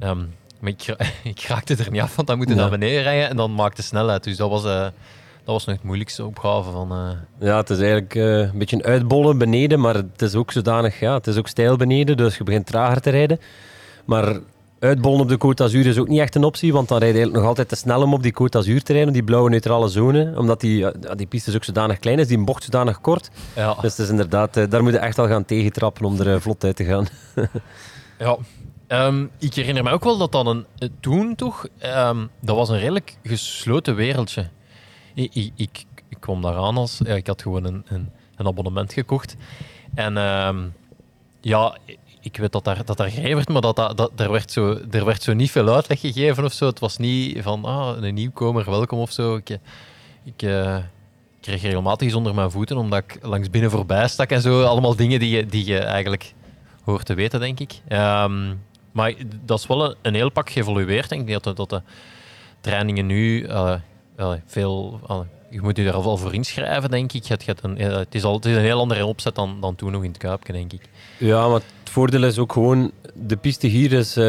Ehm, 0.00 0.18
maar 0.60 0.70
ik, 0.70 0.96
ik 1.34 1.40
raakte 1.40 1.76
er 1.76 1.90
niet 1.90 2.00
af, 2.00 2.16
want 2.16 2.28
dan 2.28 2.36
moet 2.36 2.48
je 2.48 2.54
Ja. 2.54 2.60
naar 2.60 2.70
beneden 2.70 3.02
rijden 3.02 3.28
en 3.28 3.36
dan 3.36 3.54
maakt 3.54 3.76
de 3.76 3.82
snelheid. 3.82 4.24
Dus 4.24 4.36
dat 4.36 4.50
was, 4.50 4.62
dat 4.62 4.92
was 5.44 5.64
nog 5.64 5.74
het 5.74 5.84
moeilijkste 5.84 6.24
opgave 6.24 6.70
van... 6.70 7.16
Ja, 7.40 7.56
het 7.56 7.70
is 7.70 7.78
eigenlijk 7.78 8.14
een 8.14 8.58
beetje 8.58 8.76
een 8.76 8.84
uitbollen 8.84 9.38
beneden, 9.38 9.80
maar 9.80 9.94
het 9.94 10.22
is 10.22 10.34
ook 10.34 10.52
zodanig, 10.52 11.00
ja, 11.00 11.14
het 11.14 11.26
is 11.26 11.36
ook 11.36 11.48
stijl 11.48 11.76
beneden, 11.76 12.16
dus 12.16 12.36
je 12.36 12.44
begint 12.44 12.66
trager 12.66 13.00
te 13.00 13.10
rijden. 13.10 13.40
Maar 14.04 14.38
uitbollen 14.80 15.20
op 15.20 15.28
de 15.28 15.38
Côte 15.38 15.54
d'Azur 15.54 15.86
is 15.86 15.98
ook 15.98 16.08
niet 16.08 16.20
echt 16.20 16.34
een 16.34 16.44
optie, 16.44 16.72
want 16.72 16.88
dan 16.88 16.98
rijd 16.98 17.10
je 17.10 17.16
eigenlijk 17.16 17.42
nog 17.44 17.48
altijd 17.56 17.68
te 17.68 17.76
snel 17.76 18.02
om 18.02 18.14
op 18.14 18.22
die 18.22 18.32
Côte 18.32 18.48
d'Azur 18.48 18.82
te 18.82 18.92
rijden, 18.92 19.12
die 19.12 19.22
blauwe 19.22 19.50
neutrale 19.50 19.88
zone, 19.88 20.32
omdat 20.36 20.60
die, 20.60 20.78
ja, 20.78 21.14
die 21.14 21.26
piste 21.26 21.50
is 21.50 21.56
ook 21.56 21.64
zodanig 21.64 21.98
klein 21.98 22.18
is, 22.18 22.26
die 22.26 22.44
bocht 22.44 22.64
zodanig 22.64 23.00
kort. 23.00 23.30
ja. 23.54 23.74
Dus 23.74 23.96
het 23.96 23.98
is 23.98 24.08
inderdaad, 24.08 24.56
eh, 24.56 24.68
daar 24.68 24.82
moet 24.82 24.92
je 24.92 24.98
echt 24.98 25.18
al 25.18 25.26
gaan 25.26 25.44
tegentrappen 25.44 26.04
om 26.04 26.20
er 26.20 26.34
eh, 26.34 26.40
vlot 26.40 26.64
uit 26.64 26.76
te 26.76 26.84
gaan. 26.84 27.06
Ja. 28.18 28.36
Ehm, 28.86 29.26
ik 29.38 29.54
herinner 29.54 29.82
me 29.82 29.90
ook 29.90 30.04
wel 30.04 30.18
dat 30.18 30.32
dan 30.32 30.46
een, 30.46 30.66
eh, 30.78 30.88
toen 31.00 31.34
toch, 31.34 31.66
ehm, 31.78 32.26
dat 32.40 32.56
was 32.56 32.68
een 32.68 32.78
redelijk 32.78 33.16
gesloten 33.22 33.94
wereldje. 33.94 34.48
Ik, 35.14 35.34
ik, 35.34 35.52
ik, 35.56 35.84
ik 36.08 36.16
kwam 36.20 36.42
daar 36.42 36.56
aan 36.56 36.76
als, 36.76 37.00
ja, 37.04 37.14
ik 37.14 37.26
had 37.26 37.42
gewoon 37.42 37.64
een, 37.64 37.84
een, 37.88 38.10
een 38.36 38.46
abonnement 38.46 38.92
gekocht. 38.92 39.36
En 39.94 40.16
ehm, 40.16 40.58
ja, 41.40 41.76
ik 42.20 42.36
weet 42.36 42.52
dat 42.52 42.64
daar, 42.64 42.84
dat 42.84 42.96
daar 42.96 43.10
maar 43.48 43.60
dat, 43.60 43.76
dat, 43.76 43.96
dat, 43.96 44.10
er, 44.16 44.30
werd 44.30 44.50
zo, 44.52 44.78
er 44.90 45.04
werd 45.04 45.22
zo 45.22 45.32
niet 45.32 45.50
veel 45.50 45.74
uitleg 45.74 46.00
gegeven 46.00 46.44
of 46.44 46.52
zo. 46.52 46.66
Het 46.66 46.78
was 46.78 46.96
niet 46.96 47.42
van, 47.42 47.64
ah, 47.64 48.02
een 48.02 48.14
nieuwkomer, 48.14 48.70
welkom 48.70 48.98
of 48.98 49.10
zo. 49.12 49.36
Ik, 49.36 49.58
ik 50.24 50.42
eh, 50.42 50.76
kreeg 51.40 51.62
regelmatig 51.62 52.06
iets 52.06 52.16
onder 52.16 52.34
mijn 52.34 52.50
voeten, 52.50 52.76
omdat 52.76 52.98
ik 52.98 53.18
langs 53.22 53.50
binnen 53.50 53.70
voorbij 53.70 54.08
stak 54.08 54.30
en 54.30 54.40
zo. 54.40 54.62
Allemaal 54.62 54.96
dingen 54.96 55.18
die 55.18 55.36
je, 55.36 55.46
die 55.46 55.66
je 55.66 55.78
eigenlijk 55.78 56.34
hoort 56.84 57.06
te 57.06 57.14
weten, 57.14 57.40
denk 57.40 57.60
ik. 57.60 57.80
Ehm, 57.88 58.54
maar 58.92 59.14
dat 59.44 59.58
is 59.58 59.66
wel 59.66 59.94
een, 60.02 60.14
heel 60.14 60.30
pak 60.30 60.50
geëvolueerd. 60.50 61.08
denk 61.08 61.20
Ik 61.20 61.26
denk 61.26 61.42
dat, 61.42 61.70
de- 61.70 61.82
trainingen 62.60 63.06
nu 63.06 63.44
eh, 63.44 63.74
eh, 64.16 64.32
veel... 64.46 65.00
eh, 65.08 65.20
je 65.50 65.60
moet 65.60 65.76
je 65.76 65.84
daar 65.84 65.92
al 65.94 66.16
voor 66.16 66.34
inschrijven, 66.34 66.90
denk 66.90 67.12
ik. 67.12 67.24
Je 67.24 67.36
hebt 67.44 67.62
een, 67.64 67.76
het, 67.78 68.14
is 68.14 68.24
al, 68.24 68.34
het 68.34 68.44
is 68.44 68.56
een 68.56 68.62
heel 68.62 68.78
andere 68.78 69.06
opzet 69.06 69.34
dan, 69.34 69.60
dan 69.60 69.74
toen 69.74 69.92
nog 69.92 70.02
in 70.02 70.08
het 70.08 70.18
Kuipje, 70.18 70.52
denk 70.52 70.72
ik. 70.72 70.80
Ja, 71.18 71.46
maar 71.48 71.60
het 71.82 71.90
voordeel 71.90 72.24
is 72.24 72.38
ook 72.38 72.52
gewoon, 72.52 72.90
de 73.14 73.36
piste 73.36 73.66
hier 73.66 73.92
is 73.92 74.16
eh, 74.16 74.24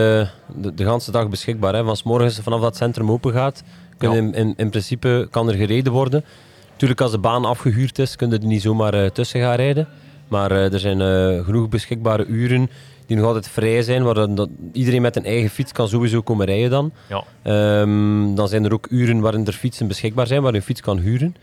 de, 0.55 0.73
de 0.75 0.83
hele 0.83 1.01
dag 1.11 1.29
beschikbaar. 1.29 1.73
Hè. 1.75 1.83
Van 1.83 1.95
's 1.97 2.03
morgens 2.03 2.39
vanaf 2.39 2.59
dat 2.59 2.67
het 2.69 2.77
centrum 2.77 3.11
open 3.11 3.33
gaat, 3.33 3.63
kun 3.97 4.09
je 4.09 4.15
Ja. 4.15 4.21
in, 4.21 4.33
in, 4.33 4.53
in 4.57 4.69
principe 4.69 5.27
kan 5.31 5.49
er 5.49 5.55
gereden 5.55 5.91
worden. 5.91 6.23
Natuurlijk, 6.71 7.01
als 7.01 7.11
de 7.11 7.17
baan 7.17 7.45
afgehuurd 7.45 7.99
is, 7.99 8.15
kun 8.15 8.29
je 8.29 8.37
er 8.37 8.45
niet 8.45 8.61
zomaar 8.61 8.93
eh, 8.93 9.09
tussen 9.09 9.41
gaan 9.41 9.55
rijden. 9.55 9.87
Maar 10.27 10.51
eh, 10.51 10.73
er 10.73 10.79
zijn 10.79 10.97
genoeg 11.43 11.69
beschikbare 11.69 12.25
uren 12.25 12.69
die 13.11 13.19
nog 13.19 13.29
altijd 13.29 13.49
vrij 13.53 13.81
zijn, 13.81 14.03
waar 14.03 14.13
dan, 14.13 14.35
dat 14.35 14.49
iedereen 14.71 15.01
met 15.01 15.15
een 15.15 15.25
eigen 15.25 15.49
fiets 15.49 15.71
kan 15.71 15.87
sowieso 15.87 16.21
komen 16.21 16.45
rijden 16.45 16.69
dan. 16.69 16.91
Ja. 17.09 17.23
Ehm, 17.41 18.35
dan 18.35 18.47
zijn 18.47 18.65
er 18.65 18.73
ook 18.73 18.87
uren 18.89 19.19
waarin 19.19 19.45
er 19.45 19.53
fietsen 19.53 19.87
beschikbaar 19.87 20.27
zijn, 20.27 20.41
waar 20.41 20.51
je 20.51 20.57
een 20.57 20.63
fiets 20.63 20.81
kan 20.81 20.97
huren. 20.97 21.35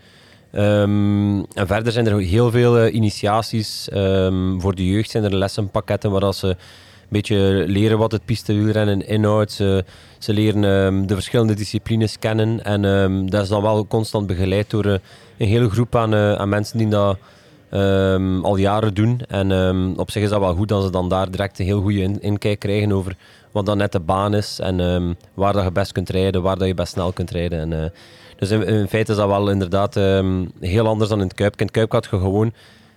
Ehm, 0.51 1.39
en 1.53 1.67
verder 1.67 1.91
zijn 1.91 2.07
er 2.07 2.13
ook 2.13 2.21
heel 2.21 2.51
veel 2.51 2.77
eh, 2.77 2.93
initiaties. 2.93 3.89
Ehm, 3.89 4.59
voor 4.59 4.75
de 4.75 4.87
jeugd 4.87 5.09
zijn 5.09 5.23
er 5.23 5.35
lessenpakketten 5.35 6.11
waar 6.11 6.33
ze 6.33 6.47
een 6.47 6.55
beetje 7.09 7.63
leren 7.67 7.97
wat 7.97 8.11
het 8.11 8.25
pistewielrennen 8.25 9.07
inhoudt. 9.07 9.51
Ze, 9.51 9.85
ze 10.17 10.33
leren 10.33 11.07
de 11.07 11.13
verschillende 11.13 11.53
disciplines 11.53 12.19
kennen. 12.19 12.63
En 12.63 13.25
dat 13.25 13.41
is 13.41 13.49
dan 13.49 13.61
wel 13.61 13.87
constant 13.87 14.27
begeleid 14.27 14.69
door 14.69 14.85
eh, 14.85 14.97
een 15.37 15.47
hele 15.47 15.69
groep 15.69 15.95
aan, 15.95 16.13
eh, 16.13 16.33
aan 16.33 16.49
mensen 16.49 16.77
die 16.77 16.87
dat 16.87 17.17
ehm, 17.69 18.39
al 18.45 18.55
jaren 18.57 18.93
doen. 18.93 19.19
En 19.27 19.51
ehm, 19.51 19.91
op 19.95 20.11
zich 20.11 20.23
is 20.23 20.29
dat 20.29 20.39
wel 20.39 20.55
goed 20.55 20.67
dat 20.67 20.83
ze 20.83 20.89
dan 20.91 21.09
daar 21.09 21.31
direct 21.31 21.59
een 21.59 21.65
heel 21.65 21.81
goede 21.81 22.01
in- 22.01 22.21
inkijk 22.21 22.59
krijgen 22.59 22.91
over 22.91 23.15
wat 23.51 23.65
dan 23.65 23.77
net 23.77 23.91
de 23.91 23.99
baan 23.99 24.33
is. 24.35 24.59
En 24.59 24.79
ehm, 24.79 25.13
waar 25.33 25.53
dat 25.53 25.63
je 25.63 25.71
best 25.71 25.91
kunt 25.91 26.09
rijden, 26.09 26.41
waar 26.41 26.57
dat 26.57 26.67
je 26.67 26.73
best 26.73 26.91
snel 26.93 27.11
kunt 27.11 27.31
rijden. 27.31 27.59
En, 27.59 27.83
eh, 27.83 27.89
dus 28.37 28.49
in, 28.51 28.65
in 28.67 28.87
feite 28.87 29.11
is 29.11 29.17
dat 29.17 29.27
wel 29.27 29.49
inderdaad 29.49 29.95
heel 30.59 30.87
anders 30.87 31.09
dan 31.09 31.19
in 31.19 31.25
het 31.27 31.33
Kuip. 31.35 31.53
In 31.59 31.65
het 31.65 31.75
Kuip 31.75 31.91
had 31.91 32.03
je 32.11 32.17
gewoon 32.19 32.53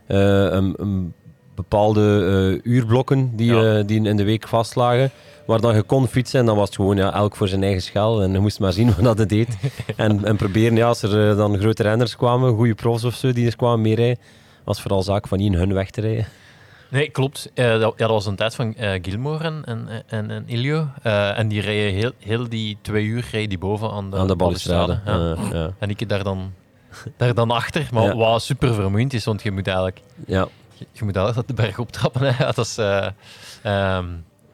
eh, 0.07 0.19
een, 0.53 0.75
een 0.77 1.13
bepaalde 1.55 2.25
eh, 2.65 2.73
uurblokken 2.73 3.31
die, 3.37 3.55
Ja. 3.55 3.83
die 3.83 4.03
in 4.03 4.17
de 4.17 4.25
week 4.25 4.49
vastlagen. 4.49 5.11
Waar 5.47 5.61
dan 5.61 5.75
je 5.75 5.83
kon 5.83 6.07
fietsen 6.07 6.41
en 6.41 6.47
dan 6.47 6.57
was 6.57 6.67
het 6.67 6.77
gewoon 6.77 6.97
ja, 6.97 7.15
elk 7.15 7.37
voor 7.37 7.49
zijn 7.49 7.63
eigen 7.63 7.83
schel. 7.83 8.23
En 8.23 8.33
je 8.33 8.39
moest 8.39 8.61
maar 8.61 8.73
zien 8.73 8.87
wat 8.95 9.05
dat 9.05 9.19
het 9.19 9.29
deed. 9.29 9.49
en, 9.97 10.25
en 10.25 10.37
proberen, 10.37 10.77
ja, 10.77 10.87
als 10.87 11.03
er 11.03 11.37
dan 11.37 11.59
grote 11.59 11.83
renners 11.83 12.17
kwamen, 12.17 12.55
goede 12.57 12.75
profs 12.75 13.05
of 13.05 13.15
zo, 13.15 13.33
die 13.33 13.45
eens 13.45 13.57
kwamen 13.57 13.81
meerijden, 13.81 14.19
was 14.65 14.81
vooral 14.81 15.03
zaak 15.03 15.29
van 15.29 15.39
niet 15.39 15.53
in 15.53 15.59
hun 15.59 15.75
weg 15.75 15.91
te 15.91 16.01
rijden. 16.01 16.27
Nee, 16.91 17.09
klopt. 17.11 17.51
Eh, 17.55 17.67
dat, 17.81 17.81
ja, 17.81 17.93
dat 17.97 18.09
was 18.11 18.27
een 18.27 18.37
tijd 18.37 18.55
van 18.55 18.75
eh 18.75 18.99
Gilmore 19.03 19.45
en, 19.45 19.63
en, 19.65 19.89
en, 20.07 20.31
en 20.31 20.45
Ilio. 20.49 20.89
Eh, 21.03 21.39
en 21.39 21.49
die 21.49 21.61
rijden 21.61 21.93
heel, 21.95 22.11
heel 22.19 22.49
die 22.49 22.79
twee 22.83 23.05
uur 23.05 23.29
rijden 23.31 23.49
die 23.49 23.59
boven 23.59 23.91
aan 23.91 24.11
de, 24.11 24.17
aan 24.17 24.27
de 24.27 24.37
balustrade. 24.37 25.01
Ja. 25.05 25.37
Ja. 25.53 25.71
En 25.79 25.91
ik 25.91 26.09
daar 26.09 26.25
dan, 26.25 26.53
daar 27.17 27.35
dan 27.35 27.51
achter. 27.51 27.89
Maar 27.93 28.03
Ja. 28.05 28.17
wat 28.17 28.43
super 28.43 28.75
vermoeiend 28.75 29.13
is, 29.13 29.25
want 29.25 29.43
je 29.43 29.51
moet 29.51 29.67
eigenlijk, 29.67 30.01
Ja. 30.27 30.49
je, 30.75 30.87
je 30.93 31.05
moet 31.05 31.17
eigenlijk 31.17 31.49
de 31.49 31.55
berg 31.55 31.79
optrappen. 31.79 32.35
Hè. 32.35 32.45
Dat 32.55 32.59
is... 32.59 32.79
eh, 32.79 33.07
ehm, 33.63 34.07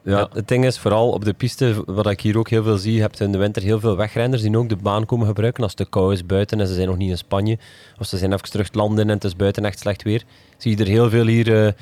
Ja, 0.09 0.29
het 0.33 0.49
ding 0.49 0.65
is 0.65 0.79
vooral 0.79 1.11
op 1.11 1.25
de 1.25 1.33
piste, 1.33 1.83
wat 1.87 2.11
ik 2.11 2.21
hier 2.21 2.39
ook 2.39 2.49
heel 2.49 2.63
veel 2.63 2.77
zie, 2.77 2.95
je 2.95 3.01
hebt 3.01 3.21
in 3.21 3.33
de 3.33 3.39
winter 3.39 3.63
heel 3.63 3.81
veel 3.81 3.97
wegrenners 3.97 4.43
die 4.43 4.57
ook 4.57 4.69
de 4.69 4.77
baan 4.77 5.07
komen 5.07 5.27
gebruiken 5.27 5.63
als 5.63 5.73
het 5.73 5.81
te 5.81 5.91
koud 5.91 6.13
is 6.13 6.27
buiten 6.27 6.61
en 6.61 6.67
ze 6.67 6.75
zijn 6.75 6.87
nog 6.87 6.97
niet 6.97 7.11
in 7.11 7.19
Spanje. 7.19 7.59
Of 7.99 8.07
ze 8.07 8.17
zijn 8.17 8.33
even 8.33 8.51
terug 8.51 8.67
het 8.67 8.75
land 8.75 8.99
in 8.99 9.09
en 9.09 9.15
het 9.15 9.25
is 9.25 9.37
buiten 9.37 9.65
echt 9.65 9.79
slecht 9.79 10.03
weer. 10.03 10.23
Zie 10.57 10.77
je 10.77 10.85
er 10.85 10.91
heel 10.91 11.11
veel 11.11 11.27
hier 11.27 11.65
eh, 11.65 11.73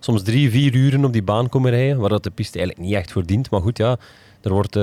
soms 0.00 0.22
drie, 0.22 0.50
vier 0.50 0.74
uren 0.74 1.04
op 1.04 1.12
die 1.12 1.22
baan 1.22 1.48
komen 1.48 1.70
rijden, 1.70 1.98
waar 1.98 2.08
dat 2.08 2.22
de 2.22 2.30
piste 2.30 2.58
eigenlijk 2.58 2.88
niet 2.88 2.96
echt 2.96 3.12
voor 3.12 3.26
dient. 3.26 3.50
Maar 3.50 3.60
goed, 3.60 3.76
ja, 3.76 3.96
er 4.40 4.52
wordt, 4.52 4.76
eh, 4.76 4.82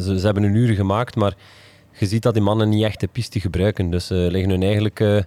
ze, 0.00 0.20
hebben 0.22 0.42
een 0.42 0.54
uur 0.54 0.74
gemaakt, 0.74 1.16
maar 1.16 1.34
je 1.98 2.06
ziet 2.06 2.22
dat 2.22 2.34
die 2.34 2.42
mannen 2.42 2.68
niet 2.68 2.84
echt 2.84 3.00
de 3.00 3.08
piste 3.12 3.40
gebruiken. 3.40 3.90
Dus 3.90 4.06
ze 4.06 4.28
liggen 4.30 4.50
hun 4.50 4.62
eigenlijk 4.62 5.00
eh, 5.00 5.18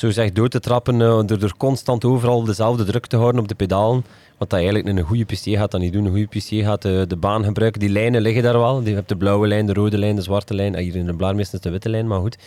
zo 0.00 0.06
gezegd 0.06 0.34
dood 0.34 0.50
te 0.50 0.60
trappen 0.60 0.94
eh, 0.94 1.20
door, 1.26 1.38
door 1.38 1.56
constant 1.56 2.04
overal 2.04 2.44
dezelfde 2.44 2.84
druk 2.84 3.06
te 3.06 3.16
houden 3.16 3.40
op 3.40 3.48
de 3.48 3.54
pedalen. 3.54 4.04
Wat 4.38 4.50
dat 4.50 4.58
eigenlijk 4.58 4.88
een 4.88 5.04
goede 5.04 5.24
pistier 5.24 5.58
gaat 5.58 5.70
dat 5.70 5.80
niet 5.80 5.92
doen. 5.92 6.04
Een 6.04 6.10
goede 6.10 6.26
pistier 6.26 6.64
gaat 6.64 6.82
de, 6.82 7.04
de 7.08 7.16
baan 7.16 7.44
gebruiken. 7.44 7.80
Die 7.80 7.88
lijnen 7.88 8.20
liggen 8.20 8.42
daar 8.42 8.58
wel. 8.58 8.82
Je 8.82 8.94
hebt 8.94 9.08
de 9.08 9.16
blauwe 9.16 9.46
lijn, 9.46 9.66
de 9.66 9.72
rode 9.72 9.98
lijn, 9.98 10.16
de 10.16 10.22
zwarte 10.22 10.54
lijn. 10.54 10.74
Ah, 10.74 10.82
Hier 10.82 10.96
in 10.96 11.06
de 11.06 11.14
Blaarmeester 11.14 11.54
is 11.54 11.64
de 11.64 11.70
witte 11.70 11.88
lijn, 11.88 12.06
maar 12.06 12.20
goed. 12.20 12.38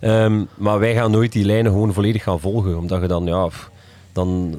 Ehm, 0.00 0.44
maar 0.54 0.78
wij 0.78 0.94
gaan 0.94 1.10
nooit 1.10 1.32
die 1.32 1.44
lijnen 1.44 1.72
gewoon 1.72 1.92
volledig 1.92 2.22
gaan 2.22 2.40
volgen. 2.40 2.78
Omdat 2.78 3.00
je 3.00 3.06
dan, 3.06 3.26
ja, 3.26 3.48
dan 4.12 4.56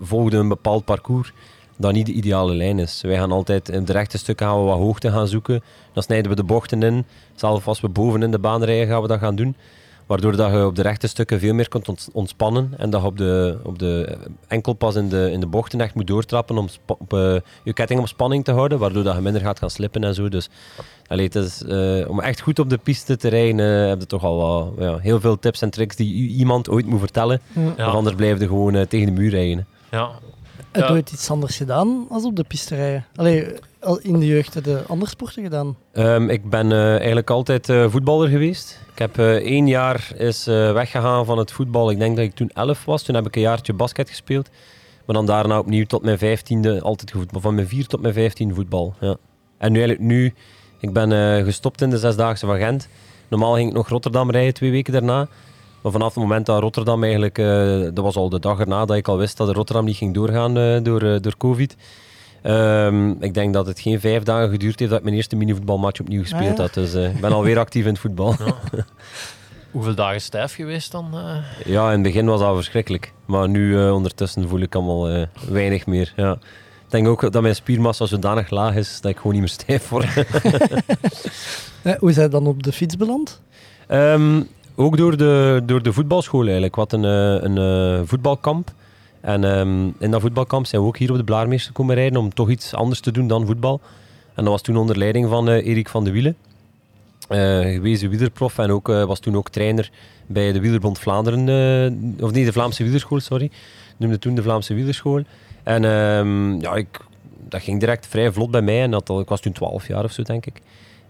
volgde 0.00 0.36
een 0.36 0.48
bepaald 0.48 0.84
parcours 0.84 1.32
dat 1.76 1.92
niet 1.92 2.06
de 2.06 2.12
ideale 2.12 2.54
lijn 2.54 2.78
is. 2.78 3.00
Wij 3.02 3.16
gaan 3.16 3.32
altijd 3.32 3.68
in 3.68 3.84
de 3.84 3.92
rechte 3.92 4.18
stukken 4.18 4.46
gaan 4.46 4.58
we 4.58 4.64
wat 4.64 4.78
hoogte 4.78 5.10
gaan 5.10 5.28
zoeken. 5.28 5.62
Dan 5.92 6.02
snijden 6.02 6.30
we 6.30 6.36
de 6.36 6.44
bochten 6.44 6.82
in. 6.82 7.04
Zelfs 7.34 7.66
als 7.66 7.80
we 7.80 7.88
boven 7.88 8.22
in 8.22 8.30
de 8.30 8.38
baan 8.38 8.64
rijden, 8.64 8.88
gaan 8.88 9.02
we 9.02 9.08
dat 9.08 9.18
gaan 9.18 9.36
doen. 9.36 9.56
Waardoor 10.08 10.36
dat 10.36 10.50
je 10.52 10.66
op 10.66 10.74
de 10.76 10.82
rechte 10.82 11.06
stukken 11.06 11.38
veel 11.40 11.54
meer 11.54 11.68
kunt 11.68 11.88
ont- 11.88 12.08
ontspannen. 12.12 12.72
En 12.76 12.90
dat 12.90 13.00
je 13.00 13.06
op 13.06 13.16
de, 13.18 13.58
op 13.62 13.78
de 13.78 14.16
enkelpas 14.46 14.94
in 14.94 15.08
de, 15.08 15.30
in 15.32 15.40
de 15.40 15.46
bochten 15.46 15.80
echt 15.80 15.94
moet 15.94 16.06
doortrappen 16.06 16.58
om 16.58 16.68
op, 16.86 17.12
eh, 17.12 17.34
je 17.62 17.72
ketting 17.72 18.00
op 18.00 18.08
spanning 18.08 18.44
te 18.44 18.52
houden. 18.52 18.78
Waardoor 18.78 19.02
dat 19.02 19.14
je 19.14 19.20
minder 19.20 19.40
gaat 19.42 19.58
gaan 19.58 19.70
slippen 19.70 20.04
en 20.04 20.14
zo. 20.14 20.28
Dus 20.28 20.48
allee, 21.06 21.24
het 21.24 21.34
is, 21.34 21.62
eh, 21.64 22.08
om 22.10 22.20
echt 22.20 22.40
goed 22.40 22.58
op 22.58 22.70
de 22.70 22.78
piste 22.78 23.16
te 23.16 23.28
rijden, 23.28 23.82
eh, 23.82 23.88
heb 23.88 24.00
je 24.00 24.06
toch 24.06 24.24
al 24.24 24.36
wel, 24.38 24.74
ja, 24.78 24.98
heel 24.98 25.20
veel 25.20 25.38
tips 25.38 25.62
en 25.62 25.70
tricks 25.70 25.96
die 25.96 26.28
iemand 26.28 26.68
ooit 26.68 26.86
moet 26.86 27.00
vertellen. 27.00 27.40
Ja. 27.76 27.88
Of 27.88 27.94
anders 27.94 28.16
blijf 28.16 28.38
je 28.40 28.46
gewoon 28.46 28.86
tegen 28.86 29.06
de 29.14 29.20
muur 29.20 29.30
rijden. 29.30 29.66
ja. 29.90 30.10
Heb 30.72 30.86
je 30.86 30.92
ooit 30.92 31.12
iets 31.12 31.30
anders 31.30 31.56
gedaan 31.56 32.06
als 32.10 32.24
op 32.24 32.36
de 32.36 32.44
piste 32.44 32.74
rijden? 32.74 33.04
Allee, 33.16 33.46
in 33.96 34.18
de 34.18 34.26
jeugd 34.26 34.54
je 34.64 34.82
andere 34.86 35.10
sporten 35.10 35.42
gedaan? 35.42 35.76
Ehm, 35.92 36.28
ik 36.28 36.50
ben 36.50 36.72
eh, 36.72 36.96
eigenlijk 36.96 37.30
altijd 37.30 37.68
eh, 37.68 37.90
voetballer 37.90 38.28
geweest. 38.28 38.80
Ik 38.92 38.98
heb 38.98 39.18
eh, 39.18 39.34
één 39.34 39.66
jaar 39.66 40.12
is, 40.16 40.44
weggegaan 40.44 41.24
van 41.24 41.38
het 41.38 41.52
voetbal. 41.52 41.90
Ik 41.90 41.98
denk 41.98 42.16
dat 42.16 42.24
ik 42.24 42.34
toen 42.34 42.50
11 42.54 42.84
was. 42.84 43.02
Toen 43.02 43.14
heb 43.14 43.26
ik 43.26 43.36
een 43.36 43.42
jaartje 43.42 43.72
basket 43.72 44.08
gespeeld. 44.08 44.48
Maar 45.06 45.16
dan 45.16 45.26
daarna 45.26 45.58
opnieuw 45.58 45.84
tot 45.84 46.02
mijn 46.02 46.18
vijftiende 46.18 46.80
altijd 46.80 47.10
gevoetbal. 47.10 47.40
Van 47.40 47.54
mijn 47.54 47.68
vier 47.68 47.86
tot 47.86 48.00
mijn 48.00 48.14
vijftien 48.14 48.54
voetbal. 48.54 48.94
Ja. 49.00 49.16
En 49.58 49.72
nu 49.72 49.78
eigenlijk 49.78 50.08
nu, 50.08 50.34
ik 50.80 50.92
ben 50.92 51.44
gestopt 51.44 51.82
in 51.82 51.90
de 51.90 51.98
Zesdaagse 51.98 52.46
van 52.46 52.58
Gent. 52.58 52.88
Normaal 53.28 53.54
ging 53.54 53.68
ik 53.68 53.74
nog 53.74 53.88
Rotterdam 53.88 54.30
rijden 54.30 54.54
twee 54.54 54.70
weken 54.70 54.92
daarna. 54.92 55.28
Maar 55.82 55.92
vanaf 55.92 56.14
het 56.14 56.22
moment 56.22 56.46
dat 56.46 56.60
Rotterdam 56.60 57.02
eigenlijk, 57.02 57.34
dat 57.94 58.04
was 58.04 58.16
al 58.16 58.28
de 58.28 58.40
dag 58.40 58.58
erna 58.60 58.84
dat 58.84 58.96
ik 58.96 59.08
al 59.08 59.18
wist 59.18 59.36
dat 59.36 59.46
de 59.46 59.52
Rotterdam 59.52 59.84
niet 59.84 59.96
ging 59.96 60.14
doorgaan 60.14 60.82
door, 60.82 61.20
door 61.20 61.36
COVID. 61.36 61.76
Ehm, 62.42 63.10
ik 63.10 63.34
denk 63.34 63.52
dat 63.54 63.66
het 63.66 63.80
geen 63.80 64.00
vijf 64.00 64.22
dagen 64.22 64.50
geduurd 64.50 64.78
heeft 64.78 64.90
dat 64.90 64.98
ik 64.98 65.04
mijn 65.04 65.16
eerste 65.16 65.36
minivoetbalmatch 65.36 66.00
opnieuw 66.00 66.22
gespeeld 66.22 66.50
Ah, 66.50 66.56
ja. 66.56 66.62
had. 66.62 66.74
Dus 66.74 66.94
eh, 66.94 67.14
ik 67.14 67.20
ben 67.20 67.32
alweer 67.32 67.58
actief 67.58 67.84
in 67.84 67.90
het 67.90 67.98
voetbal. 67.98 68.34
Hoeveel 69.70 69.94
dagen 69.94 70.20
stijf 70.20 70.54
geweest 70.54 70.92
dan? 70.92 71.06
eh? 71.14 71.36
Ja, 71.72 71.86
in 71.86 71.92
het 71.92 72.02
begin 72.02 72.26
was 72.26 72.40
dat 72.40 72.54
verschrikkelijk. 72.54 73.12
Maar 73.26 73.48
nu 73.48 73.78
eh, 73.84 73.94
ondertussen 73.94 74.48
voel 74.48 74.60
ik 74.60 74.74
allemaal 74.74 75.08
eh, 75.08 75.22
weinig 75.48 75.86
meer. 75.86 76.12
Ja. 76.16 76.32
Ik 76.84 76.94
denk 76.94 77.08
ook 77.08 77.32
dat 77.32 77.42
mijn 77.42 77.54
spiermassa 77.54 78.06
zodanig 78.06 78.50
laag 78.50 78.74
is 78.74 79.00
dat 79.00 79.10
ik 79.10 79.16
gewoon 79.16 79.32
niet 79.32 79.40
meer 79.40 79.50
stijf 79.50 79.88
word. 79.88 80.06
Hoe 82.00 82.12
zijn 82.12 82.24
je 82.26 82.30
dan 82.32 82.46
op 82.46 82.62
de 82.62 82.72
fiets 82.72 82.96
beland? 82.96 83.40
Ehm, 83.86 84.40
ook 84.76 84.96
door 84.96 85.16
de, 85.16 85.62
door 85.66 85.82
de 85.82 85.92
voetbalschool 85.92 86.42
eigenlijk. 86.42 86.76
Wat 86.76 86.92
een, 86.92 87.04
eh, 87.04 87.42
een 87.42 87.58
eh, 87.58 88.00
voetbalkamp. 88.04 88.70
En 89.20 89.44
ehm, 89.44 89.90
in 89.98 90.10
dat 90.10 90.20
voetbalkamp 90.20 90.66
zijn 90.66 90.82
we 90.82 90.88
ook 90.88 90.98
hier 90.98 91.10
op 91.10 91.16
de 91.16 91.24
Blaarmeester 91.24 91.72
komen 91.72 91.94
rijden 91.94 92.20
om 92.20 92.34
toch 92.34 92.50
iets 92.50 92.74
anders 92.74 93.00
te 93.00 93.10
doen 93.10 93.26
dan 93.26 93.46
voetbal. 93.46 93.80
En 94.34 94.44
dat 94.44 94.52
was 94.52 94.62
toen 94.62 94.76
onder 94.76 94.98
leiding 94.98 95.28
van 95.28 95.48
eh, 95.48 95.66
Erik 95.66 95.88
van 95.88 96.04
de 96.04 96.10
Wielen. 96.10 96.36
eh, 97.28 97.60
gewezen 97.60 98.10
wielerprof 98.10 98.58
en 98.58 98.70
ook, 98.70 98.88
eh, 98.88 99.04
was 99.04 99.20
toen 99.20 99.36
ook 99.36 99.48
trainer 99.48 99.90
bij 100.26 100.52
de 100.52 100.60
Wielerbond 100.60 100.98
Vlaanderen, 100.98 101.40
of 102.20 102.30
nee, 102.30 102.44
de 102.44 102.52
Vlaamse 102.52 102.82
Wielerschool, 102.82 103.20
sorry. 103.20 103.50
Noemde 103.96 104.18
toen 104.18 104.34
de 104.34 104.42
Vlaamse 104.42 104.74
Wielerschool. 104.74 105.22
En 105.62 105.84
ehm, 105.84 106.60
ja, 106.60 106.74
ik, 106.74 107.00
dat 107.48 107.62
ging 107.62 107.80
direct 107.80 108.06
vrij 108.06 108.32
vlot 108.32 108.50
bij 108.50 108.62
mij. 108.62 108.82
En 108.82 108.90
dat, 108.90 109.10
ik 109.10 109.28
was 109.28 109.40
toen 109.40 109.52
12 109.52 109.88
jaar 109.88 110.04
of 110.04 110.12
zo, 110.12 110.22
denk 110.22 110.46
ik. 110.46 110.56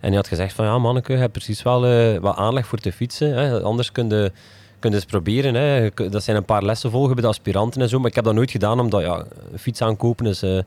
En 0.01 0.09
hij 0.09 0.17
had 0.17 0.29
gezegd 0.29 0.55
van, 0.55 0.65
ja 0.65 0.79
manneke, 0.79 1.13
je 1.13 1.19
hebt 1.19 1.33
precies 1.33 1.63
wel 1.63 1.81
wat 2.21 2.37
aanleg 2.37 2.67
voor 2.67 2.79
te 2.79 2.93
fietsen. 2.93 3.35
Hè. 3.35 3.63
Anders 3.63 3.93
kun 3.93 4.09
je, 4.09 4.33
kun 4.79 4.91
je 4.91 4.97
eens 4.97 5.05
proberen. 5.05 5.55
Hè. 5.55 5.91
Dat 6.11 6.23
zijn 6.23 6.37
een 6.37 6.45
paar 6.45 6.65
lessen 6.65 6.91
volgen 6.91 7.15
bij 7.15 7.23
de 7.23 7.29
aspiranten 7.29 7.83
en 7.83 7.89
zo. 7.89 7.99
Maar 7.99 8.09
ik 8.09 8.15
heb 8.15 8.25
dat 8.25 8.35
nooit 8.35 8.51
gedaan, 8.51 8.81
omdat 8.81 9.01
ja, 9.01 9.25
fiets 9.57 9.83
aankopen 9.83 10.27
is, 10.27 10.43
eh, 10.43 10.59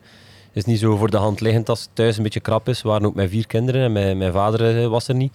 is 0.52 0.64
niet 0.64 0.78
zo 0.78 0.96
voor 0.96 1.10
de 1.10 1.16
hand 1.16 1.40
liggend 1.40 1.68
als 1.68 1.80
het 1.80 1.90
thuis 1.92 2.16
een 2.16 2.22
beetje 2.22 2.40
krap 2.40 2.68
is. 2.68 2.82
We 2.82 2.88
waren 2.88 3.06
ook 3.06 3.14
met 3.14 3.30
vier 3.30 3.46
kinderen 3.46 3.82
en 3.82 3.92
mijn, 3.92 4.18
mijn 4.18 4.32
vader 4.32 4.82
eh, 4.82 4.88
was 4.88 5.08
er 5.08 5.14
niet. 5.14 5.32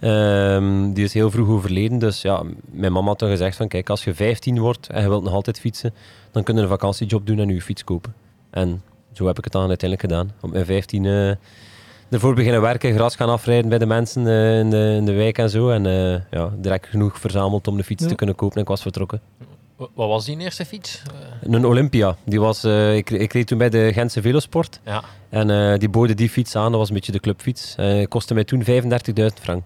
Ehm, 0.00 0.92
die 0.92 1.04
is 1.04 1.14
heel 1.14 1.30
vroeg 1.30 1.48
overleden. 1.48 1.98
Dus 1.98 2.22
ja, 2.22 2.42
mijn 2.70 2.92
mama 2.92 3.08
had 3.08 3.18
toen 3.18 3.28
gezegd 3.28 3.56
van, 3.56 3.68
kijk, 3.68 3.90
als 3.90 4.04
je 4.04 4.14
15 4.14 4.58
wordt 4.58 4.88
en 4.88 5.02
je 5.02 5.08
wilt 5.08 5.24
nog 5.24 5.32
altijd 5.32 5.60
fietsen, 5.60 5.94
dan 6.30 6.42
kun 6.42 6.56
je 6.56 6.62
een 6.62 6.68
vakantiejob 6.68 7.26
doen 7.26 7.38
en 7.38 7.48
je 7.48 7.62
fiets 7.62 7.84
kopen. 7.84 8.14
En 8.50 8.82
zo 9.12 9.26
heb 9.26 9.38
ik 9.38 9.44
het 9.44 9.52
dan 9.52 9.68
uiteindelijk 9.68 10.10
gedaan. 10.10 10.32
Op 10.40 10.52
mijn 10.52 10.66
15 10.66 11.04
eh 11.04 11.30
ervoor 12.14 12.34
beginnen 12.34 12.60
werken, 12.60 12.94
gras 12.94 13.16
gaan 13.16 13.28
afrijden 13.28 13.68
bij 13.68 13.78
de 13.78 13.86
mensen 13.86 14.26
eh, 14.26 14.58
in, 14.58 14.70
de, 14.70 14.94
in 14.96 15.04
de 15.04 15.12
wijk 15.12 15.38
en 15.38 15.50
zo. 15.50 15.70
En 15.70 15.86
eh, 15.86 16.20
ja, 16.30 16.50
direct 16.56 16.86
genoeg 16.86 17.18
verzameld 17.20 17.68
om 17.68 17.76
de 17.76 17.84
fiets 17.84 18.02
Ja. 18.02 18.08
te 18.08 18.14
kunnen 18.14 18.34
kopen 18.34 18.56
en 18.56 18.62
ik 18.62 18.68
was 18.68 18.82
vertrokken. 18.82 19.20
Wa- 19.76 19.86
Wat 19.94 20.08
was 20.08 20.24
die 20.24 20.38
eerste 20.38 20.64
fiets? 20.64 21.02
Eh, 21.42 21.52
Een 21.52 21.66
Olympia. 21.66 22.16
Die 22.24 22.40
was, 22.40 22.64
eh, 22.64 22.96
ik, 22.96 23.10
ik 23.10 23.32
reed 23.32 23.46
toen 23.46 23.58
bij 23.58 23.68
de 23.70 23.90
Gentse 23.92 24.22
Velosport. 24.22 24.80
ja. 24.84 25.02
En 25.28 25.50
eh, 25.50 25.78
die 25.78 25.88
boden 25.88 26.16
die 26.16 26.28
fiets 26.28 26.56
aan, 26.56 26.70
dat 26.70 26.80
was 26.80 26.88
een 26.88 26.94
beetje 26.94 27.12
de 27.12 27.20
clubfiets. 27.20 27.74
Eh 27.76 28.06
kostte 28.08 28.34
mij 28.34 28.44
toen 28.44 28.64
35.000 28.64 29.24
frank. 29.40 29.62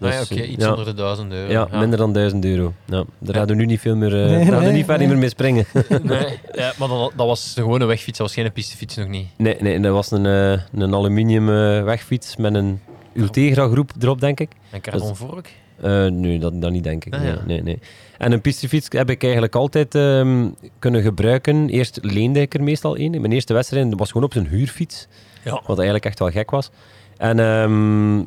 Ah 0.00 0.12
ja, 0.12 0.18
Dus, 0.18 0.30
oké, 0.30 0.40
eh, 0.40 0.50
iets 0.50 0.64
ja. 0.64 0.70
onder 0.70 0.84
de 0.84 0.94
1000 0.94 1.32
euro. 1.32 1.50
Ja, 1.52 1.68
minder 1.78 1.98
dan 1.98 2.12
1000 2.12 2.44
euro. 2.44 2.72
Ja, 2.84 2.96
daar 2.96 3.04
Ja. 3.20 3.32
gaan 3.32 3.46
we 3.46 3.54
nu 3.54 3.66
niet 3.66 3.80
veel 3.80 3.96
meer, 3.96 4.08
eh, 4.22 4.30
Nee, 4.30 4.36
daar 4.36 4.44
gaan 4.46 4.58
we 4.58 4.64
nee, 4.64 4.72
niet 4.72 4.84
verder 4.84 4.98
nee. 4.98 5.08
meer 5.08 5.18
mee 5.18 5.28
springen. 5.28 5.64
Nee, 6.02 6.38
ja, 6.62 6.72
maar 6.78 6.88
dan, 6.88 7.12
dat 7.16 7.26
was 7.26 7.54
de 7.54 7.60
gewone 7.60 7.84
wegfiets, 7.84 8.18
dat 8.18 8.26
was 8.26 8.36
geen 8.36 8.52
pistefiets 8.52 8.96
nog 8.96 9.08
niet. 9.08 9.26
nee, 9.36 9.56
nee, 9.60 9.80
dat 9.80 9.92
was 9.92 10.10
een, 10.10 10.26
eh, 10.26 10.60
een 10.82 10.94
aluminium 10.94 11.48
eh, 11.48 11.82
wegfiets 11.82 12.36
met 12.36 12.54
een 12.54 12.80
Ultegra 13.14 13.68
groep 13.68 13.90
erop, 14.00 14.20
denk 14.20 14.40
ik. 14.40 14.50
En 14.70 14.80
carbon 14.80 15.16
vork? 15.16 15.50
Eh, 15.80 16.06
nee, 16.06 16.38
dat, 16.38 16.60
dat 16.62 16.70
niet 16.70 16.84
denk 16.84 17.04
ik. 17.04 17.14
Ah, 17.14 17.20
nee, 17.20 17.30
ja. 17.32 17.38
nee, 17.46 17.62
nee. 17.62 17.78
En 18.18 18.32
een 18.32 18.40
pistefiets 18.40 18.86
heb 18.90 19.10
ik 19.10 19.22
eigenlijk 19.22 19.54
altijd 19.54 19.94
ehm, 19.94 20.48
kunnen 20.78 21.02
gebruiken. 21.02 21.68
Eerst 21.68 21.98
leende 22.02 22.40
ik 22.40 22.54
er 22.54 22.62
meestal 22.62 22.98
een. 22.98 23.10
Mijn 23.10 23.32
eerste 23.32 23.52
wedstrijd 23.54 23.94
was 23.96 24.08
gewoon 24.08 24.26
op 24.26 24.32
zijn 24.32 24.46
huurfiets. 24.46 25.06
Ja. 25.44 25.60
Wat 25.66 25.76
eigenlijk 25.76 26.04
echt 26.06 26.18
wel 26.18 26.30
gek 26.30 26.50
was. 26.50 26.70
En 27.16 27.40
ehm, 27.40 28.22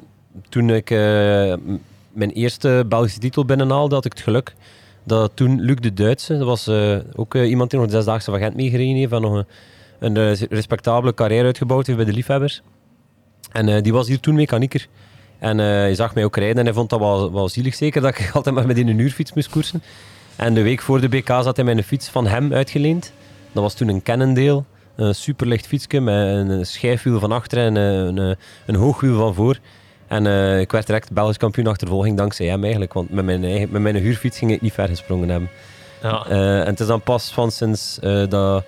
toen 0.50 0.70
ik 0.70 0.92
eh, 0.92 0.98
mijn 2.12 2.32
eerste 2.34 2.86
Belgische 2.88 3.20
titel 3.20 3.46
binnenhaalde, 3.46 3.96
had 3.96 4.06
ik 4.06 4.12
het 4.12 4.22
geluk 4.22 4.56
dat 5.04 5.32
toen 5.34 5.62
Luc 5.62 5.76
de 5.76 5.94
Duitse, 5.94 6.38
dat 6.38 6.48
was 6.48 6.68
eh, 6.68 6.98
ook 7.16 7.36
eh, 7.36 7.50
iemand 7.50 7.70
die 7.70 7.80
nog 7.80 7.90
de 7.90 7.96
Zesdaagse 7.96 8.32
van 8.32 8.40
Gent 8.40 8.56
meegereden 8.56 8.96
heeft 8.96 9.12
en 9.12 9.22
nog 9.22 9.46
een, 10.00 10.16
een 10.16 10.36
respectabele 10.50 11.14
carrière 11.14 11.46
uitgebouwd 11.46 11.86
heeft 11.86 11.98
bij 11.98 12.08
de 12.08 12.14
liefhebbers. 12.14 12.62
En 13.52 13.84
die 13.84 13.94
was 13.94 14.08
hier 14.08 14.20
toen 14.20 14.36
mechanieker. 14.36 14.88
En 15.40 15.58
hij 15.58 15.96
zag 15.96 16.14
mij 16.14 16.24
ook 16.24 16.36
rijden 16.36 16.58
en 16.58 16.66
hij 16.66 16.74
vond 16.74 16.90
dat 16.90 17.00
wel, 17.00 17.34
wel 17.34 17.50
zielig 17.50 17.76
zeker 17.76 18.02
dat 18.02 18.18
ik 18.18 18.32
altijd 18.34 18.56
maar 18.56 18.68
met 18.68 18.78
in 18.78 18.88
een 18.88 19.00
uurfiets 19.00 19.34
moest 19.34 19.50
koersen. 19.50 19.84
En 20.36 20.54
de 20.54 20.62
week 20.62 20.82
voor 20.82 21.02
de 21.02 21.10
BK 21.10 21.28
zat 21.28 21.56
hij 21.56 21.66
mij 21.66 21.78
een 21.78 21.84
fiets 21.84 22.10
van 22.10 22.28
hem 22.28 22.54
uitgeleend. 22.54 23.12
Dat 23.52 23.64
was 23.64 23.74
toen 23.74 23.88
een 23.88 24.04
Cannondale. 24.04 24.64
Een 24.96 25.16
superlicht 25.16 25.68
fietsje 25.68 26.00
met 26.00 26.50
een 26.50 26.66
schijfwiel 26.66 27.20
van 27.20 27.32
achter 27.32 27.58
en 27.58 27.76
een, 27.76 28.18
een, 28.18 28.38
een 28.66 28.76
hoogwiel 28.76 29.18
van 29.18 29.34
voor. 29.34 29.60
En 30.10 30.28
eh, 30.28 30.60
ik 30.60 30.72
werd 30.72 30.86
direct 30.86 31.12
Belgisch 31.12 31.38
kampioen 31.38 31.68
achtervolging 31.68 32.18
dankzij 32.18 32.46
hem 32.46 32.62
eigenlijk. 32.62 32.94
Want 32.94 33.10
met 33.10 33.26
mijn, 33.26 33.44
eigen, 33.44 33.72
met 33.72 33.82
mijn 33.82 33.96
huurfiets 33.96 34.38
ging 34.38 34.52
ik 34.52 34.62
niet 34.62 34.74
ver 34.74 34.88
gesprongen 34.88 35.30
hebben. 35.30 35.50
Ja. 36.02 36.26
Eh, 36.30 36.60
en 36.60 36.66
het 36.66 36.80
is 36.80 36.88
dan 36.88 37.02
pas 37.02 37.32
van 37.32 37.52
sinds 37.52 38.00
eh, 38.00 38.28
dat 38.28 38.64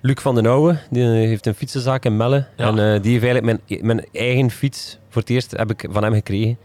Luc 0.00 0.16
van 0.20 0.34
den 0.34 0.46
Ouwe, 0.46 0.78
die 0.90 1.04
heeft 1.04 1.46
een 1.46 1.54
fietsenzaak 1.54 2.04
in 2.04 2.16
Melle. 2.16 2.46
Ja. 2.56 2.66
En 2.66 3.02
die 3.02 3.12
heeft 3.12 3.24
eigenlijk 3.24 3.44
mijn, 3.68 3.86
mijn 3.86 4.06
eigen 4.12 4.50
fiets 4.50 4.98
voor 5.08 5.22
het 5.22 5.30
eerst 5.30 5.50
heb 5.50 5.70
ik 5.70 5.86
van 5.90 6.02
hem 6.02 6.12
gekregen. 6.12 6.58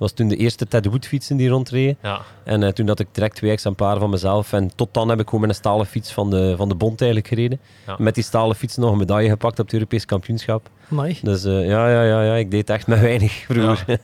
Dat 0.00 0.08
was 0.08 0.18
toen 0.18 0.28
de 0.28 0.36
eerste 0.36 0.66
Ted 0.66 0.86
Wood 0.86 1.06
fietsen 1.06 1.36
die 1.36 1.48
rondreden. 1.48 1.96
Ja. 2.02 2.20
En 2.44 2.62
eh, 2.62 2.72
toen 2.72 2.88
had 2.88 3.00
ik 3.00 3.06
direct 3.12 3.34
twee 3.34 3.50
exemplaren 3.50 4.00
van 4.00 4.10
mezelf. 4.10 4.52
En 4.52 4.74
tot 4.74 4.94
dan 4.94 5.08
heb 5.08 5.20
ik 5.20 5.24
gewoon 5.24 5.40
met 5.40 5.50
een 5.50 5.56
stalen 5.56 5.86
fiets 5.86 6.12
van 6.12 6.30
de, 6.30 6.54
van 6.56 6.68
de 6.68 6.74
bond 6.74 7.00
eigenlijk 7.00 7.34
gereden. 7.34 7.60
Ja. 7.86 7.96
Met 7.98 8.14
die 8.14 8.24
stalen 8.24 8.56
fiets 8.56 8.76
nog 8.76 8.92
een 8.92 8.98
medaille 8.98 9.28
gepakt 9.28 9.58
op 9.58 9.64
het 9.64 9.74
Europees 9.74 10.04
kampioenschap. 10.04 10.68
Amai. 10.90 11.18
Dus 11.22 11.44
eh, 11.44 11.66
ja, 11.66 11.90
ja, 11.90 12.02
ja, 12.02 12.22
ja, 12.22 12.34
ik 12.34 12.50
deed 12.50 12.70
echt 12.70 12.86
met 12.86 13.00
weinig 13.00 13.32
vroeger. 13.48 13.98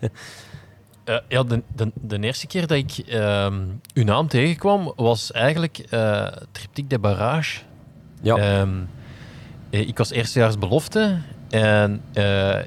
Eh, 1.04 1.16
ja, 1.28 1.42
de, 1.42 1.62
de, 1.74 1.90
de 1.94 2.18
eerste 2.20 2.46
keer 2.46 2.66
dat 2.66 2.78
ik 2.78 2.98
ehm, 2.98 3.62
uw 3.94 4.04
naam 4.04 4.28
tegenkwam, 4.28 4.92
was 4.96 5.32
eigenlijk 5.32 5.78
eh 5.78 6.26
Triptyque 6.52 6.88
de 6.88 6.98
Barrage. 6.98 7.60
Ja. 8.22 8.36
Ehm, 8.36 8.74
eh, 9.70 9.88
ik 9.88 9.98
was 9.98 10.10
eerstejaars 10.10 10.58
belofte 10.58 11.18
en 11.50 12.00
eh, 12.12 12.24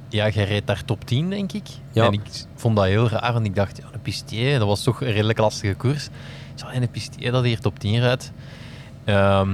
ja, 0.10 0.30
jij 0.30 0.44
reed 0.44 0.68
daar 0.68 0.86
top 0.86 1.06
10, 1.06 1.30
denk 1.30 1.52
ik. 1.52 1.68
Ja. 1.92 2.06
En 2.06 2.14
ik 2.14 2.22
vond 2.56 2.76
dat 2.76 2.86
heel 2.86 3.10
raar, 3.10 3.34
want 3.34 3.46
ik 3.46 3.56
dacht, 3.56 3.78
ja, 3.78 3.84
een 3.92 4.02
pistier, 4.02 4.60
dat 4.60 4.68
was 4.68 4.84
toch 4.84 5.02
een 5.02 5.12
redelijk 5.12 5.40
lastige 5.40 5.74
koers. 5.74 6.06
Ik 6.06 6.12
zei, 6.56 6.72
en 6.72 6.82
een 6.82 6.92
pistier 6.92 7.32
dat 7.32 7.44
hier 7.44 7.60
top 7.60 7.80
10 7.80 8.00
rijdt. 8.00 8.32
Ehm, 9.06 9.50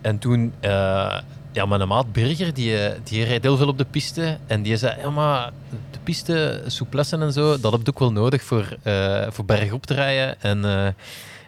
en 0.00 0.18
toen, 0.18 0.52
eh, 0.60 1.18
ja, 1.52 1.66
mijn 1.66 1.88
maat 1.88 2.12
Birger, 2.12 2.54
die, 2.54 2.76
die 3.02 3.24
rijdt 3.24 3.44
heel 3.44 3.56
veel 3.56 3.68
op 3.68 3.78
de 3.78 3.86
piste. 3.90 4.38
En 4.46 4.62
die 4.62 4.76
zei, 4.76 5.00
ja, 5.00 5.10
maar 5.10 5.50
de 5.90 5.98
piste, 6.02 6.62
souplessen 6.66 7.22
en 7.22 7.32
zo, 7.32 7.60
dat 7.60 7.72
heb 7.72 7.80
je 7.84 7.88
ook 7.90 7.98
wel 7.98 8.12
nodig 8.12 8.42
voor, 8.42 8.76
eh, 8.82 9.26
voor 9.30 9.44
bergop 9.44 9.86
te 9.86 9.94
rijden. 9.94 10.40
En 10.40 10.64
eh, 10.64 10.86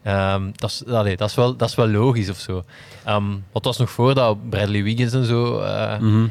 ehm, 0.03 0.51
dat, 0.55 0.71
is, 0.71 0.87
allee, 0.87 1.17
dat, 1.17 1.29
is 1.29 1.35
wel, 1.35 1.57
dat 1.57 1.69
is 1.69 1.75
wel 1.75 1.89
logisch 1.89 2.29
of 2.29 2.39
zo. 2.39 2.65
Ehm, 3.05 3.25
wat 3.53 3.65
was 3.65 3.77
nog 3.77 3.91
voordat 3.91 4.51
Bradley 4.51 4.83
Wiggins 4.83 5.13
en 5.13 5.25
zo 5.25 5.61
Mhm. 6.01 6.27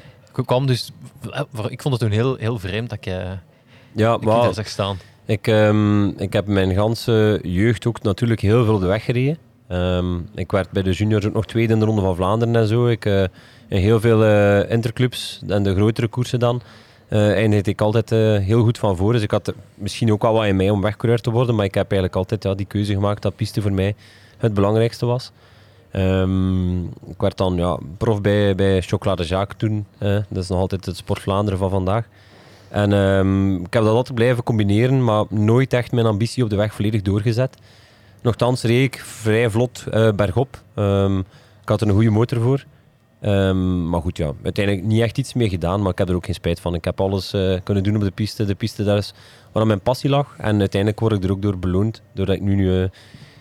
Kwam. 0.45 0.65
Dus 0.65 0.91
eh, 1.31 1.41
ik 1.67 1.81
vond 1.81 1.93
het 1.93 2.03
toen 2.03 2.11
heel, 2.11 2.35
heel 2.35 2.59
vreemd 2.59 2.89
dat 2.89 2.97
ik, 2.97 3.05
eh, 3.05 3.31
Ja, 3.91 4.17
maar 4.17 4.41
daar 4.41 4.53
zag 4.53 4.67
staan. 4.67 4.97
Ik, 5.25 5.47
ehm, 5.47 6.07
ik 6.07 6.33
heb 6.33 6.47
mijn 6.47 6.73
ganse 6.73 7.39
jeugd 7.43 7.85
ook 7.85 8.01
natuurlijk 8.01 8.41
heel 8.41 8.65
veel 8.65 8.73
op 8.73 8.81
de 8.81 8.87
weg 8.87 9.03
gereden. 9.03 9.37
Ehm, 9.67 10.17
ik 10.35 10.51
werd 10.51 10.71
bij 10.71 10.83
de 10.83 10.91
juniors 10.91 11.25
ook 11.25 11.33
nog 11.33 11.45
tweede 11.45 11.73
in 11.73 11.79
de 11.79 11.85
Ronde 11.85 12.01
van 12.01 12.15
Vlaanderen 12.15 12.55
en 12.55 12.67
zo. 12.67 12.87
Ik, 12.87 13.05
eh, 13.05 13.21
in 13.67 13.77
heel 13.77 13.99
veel 13.99 14.23
interclubs 14.63 15.41
en 15.47 15.63
de 15.63 15.75
grotere 15.75 16.07
koersen 16.07 16.39
dan 16.39 16.61
eh 17.07 17.31
eindigde 17.31 17.71
ik 17.71 17.81
altijd 17.81 18.09
heel 18.43 18.63
goed 18.63 18.77
van 18.77 18.97
voor. 18.97 19.13
Dus 19.13 19.21
ik 19.21 19.31
had 19.31 19.53
misschien 19.73 20.11
ook 20.11 20.21
wel 20.21 20.33
wat 20.33 20.45
in 20.45 20.55
mij 20.55 20.69
om 20.69 20.81
wegcoureur 20.81 21.21
te 21.21 21.31
worden. 21.31 21.55
Maar 21.55 21.65
ik 21.65 21.73
heb 21.73 21.91
eigenlijk 21.91 22.15
altijd 22.15 22.43
ja, 22.43 22.53
die 22.53 22.65
keuze 22.65 22.93
gemaakt 22.93 23.21
dat 23.21 23.35
piste 23.35 23.61
voor 23.61 23.71
mij 23.71 23.95
het 24.37 24.53
belangrijkste 24.53 25.05
was. 25.05 25.31
Ehm, 25.91 26.83
ik 26.83 27.17
werd 27.17 27.37
dan 27.37 27.55
ja, 27.55 27.79
prof 27.97 28.21
bij, 28.21 28.55
bij 28.55 28.81
Chocolade 28.81 29.23
Jacques 29.23 29.57
toen. 29.57 29.85
dat 30.29 30.43
is 30.43 30.49
nog 30.49 30.59
altijd 30.59 30.85
het 30.85 30.97
Sport 30.97 31.21
Vlaanderen 31.21 31.59
van 31.59 31.69
vandaag. 31.69 32.07
En 32.69 32.93
ehm, 32.93 33.55
ik 33.55 33.73
heb 33.73 33.83
dat 33.83 33.95
altijd 33.95 34.15
blijven 34.15 34.43
combineren, 34.43 35.03
maar 35.03 35.25
nooit 35.29 35.73
echt 35.73 35.91
mijn 35.91 36.05
ambitie 36.05 36.43
op 36.43 36.49
de 36.49 36.55
weg 36.55 36.73
volledig 36.73 37.01
doorgezet. 37.01 37.57
Nochtans 38.21 38.63
reed 38.63 38.83
ik 38.83 38.99
vrij 38.99 39.49
vlot 39.49 39.83
eh, 39.91 40.11
bergop. 40.11 40.61
Ehm, 40.73 41.19
ik 41.61 41.69
had 41.69 41.81
er 41.81 41.87
een 41.87 41.93
goede 41.93 42.09
motor 42.09 42.41
voor. 42.41 42.65
Maar 43.89 44.01
goed, 44.01 44.17
ja, 44.17 44.31
uiteindelijk 44.43 44.85
niet 44.85 45.01
echt 45.01 45.17
iets 45.17 45.33
mee 45.33 45.49
gedaan, 45.49 45.81
maar 45.81 45.91
ik 45.91 45.97
heb 45.97 46.09
er 46.09 46.15
ook 46.15 46.25
geen 46.25 46.33
spijt 46.33 46.59
van. 46.59 46.73
Ik 46.73 46.85
heb 46.85 47.01
alles 47.01 47.33
eh, 47.33 47.57
kunnen 47.63 47.83
doen 47.83 47.95
op 47.95 48.01
de 48.01 48.11
piste. 48.11 48.45
De 48.45 48.55
piste, 48.55 48.83
daar 48.83 48.97
is 48.97 49.13
waar 49.51 49.67
mijn 49.67 49.81
passie 49.81 50.09
lag. 50.09 50.35
En 50.37 50.59
uiteindelijk 50.59 50.99
word 50.99 51.13
ik 51.13 51.23
er 51.23 51.31
ook 51.31 51.41
door 51.41 51.59
beloond, 51.59 52.01
doordat 52.13 52.35
ik 52.35 52.41
nu, 52.41 52.81
eh, 52.81 52.89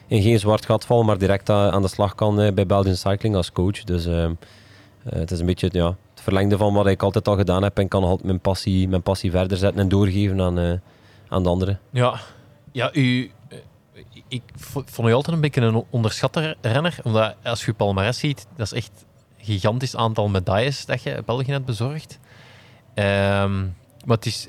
in 0.07 0.23
geen 0.23 0.39
zwart 0.39 0.67
gat 0.67 0.87
val, 0.87 1.03
maar 1.05 1.19
direct 1.19 1.51
aan 1.51 1.83
de 1.83 1.89
slag 1.89 2.15
kan 2.15 2.41
eh, 2.41 2.53
bij 2.53 2.67
Belgian 2.67 2.97
Cycling 2.97 3.35
als 3.37 3.53
coach. 3.53 3.85
Dus 3.85 4.07
ehm, 4.07 4.33
eh, 5.05 5.19
het 5.19 5.31
is 5.31 5.41
een 5.41 5.47
beetje 5.47 5.69
ja, 5.73 5.87
het 5.87 6.21
verlengde 6.23 6.57
van 6.57 6.75
wat 6.75 6.87
ik 6.87 7.03
altijd 7.03 7.29
al 7.29 7.37
gedaan 7.37 7.63
heb 7.63 7.79
en 7.79 7.89
kan 7.89 8.03
altijd 8.05 8.25
mijn 8.25 8.41
passie, 8.41 8.89
mijn 8.89 9.03
passie 9.03 9.31
verder 9.31 9.57
zetten 9.59 9.81
en 9.81 9.89
doorgeven 9.89 10.41
aan, 10.41 10.59
eh, 10.59 10.73
aan 11.29 11.43
de 11.43 11.49
anderen. 11.49 11.81
Ja, 11.91 12.21
ja 12.73 12.91
u, 12.93 13.31
eh, 13.49 13.59
ik 14.29 14.43
vo- 14.57 14.83
vond 14.87 15.09
u 15.09 15.13
altijd 15.13 15.35
een 15.35 15.41
beetje 15.43 15.61
een 15.61 15.85
onderschatte 15.91 16.57
renner. 16.61 16.99
Omdat 17.03 17.35
als 17.45 17.65
je 17.65 17.75
palmarès 17.75 18.19
ziet, 18.19 18.47
dat 18.57 18.67
is 18.67 18.73
echt 18.73 18.91
een 19.39 19.45
gigantisch 19.45 19.97
aantal 19.97 20.29
medailles 20.29 20.87
dat 20.87 21.03
je 21.03 21.23
België 21.27 21.51
hebt 21.53 21.65
bezorgd. 21.65 22.19
Ehm, 22.95 23.65
maar 24.05 24.19
is... 24.21 24.49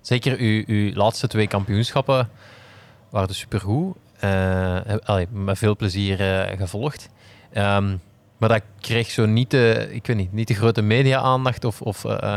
zeker 0.00 0.38
uw, 0.38 0.62
uw 0.66 0.92
laatste 0.94 1.26
twee 1.26 1.46
kampioenschappen 1.46 2.28
waren 3.10 3.34
supergoed. 3.34 3.96
Eh, 4.24 4.76
heb- 4.86 5.00
allee, 5.04 5.26
met 5.32 5.58
veel 5.58 5.76
plezier 5.76 6.20
eh, 6.20 6.58
gevolgd. 6.58 7.08
Ehm, 7.52 7.96
maar 8.36 8.48
dat 8.48 8.60
kreeg 8.80 9.10
zo 9.10 9.26
niet 9.26 9.50
de, 9.50 9.88
ik 9.90 10.06
weet 10.06 10.16
niet, 10.16 10.32
niet 10.32 10.48
de 10.48 10.54
grote 10.54 10.82
media-aandacht. 10.82 11.64
Of, 11.64 11.80
of, 11.80 12.04
eh, 12.04 12.34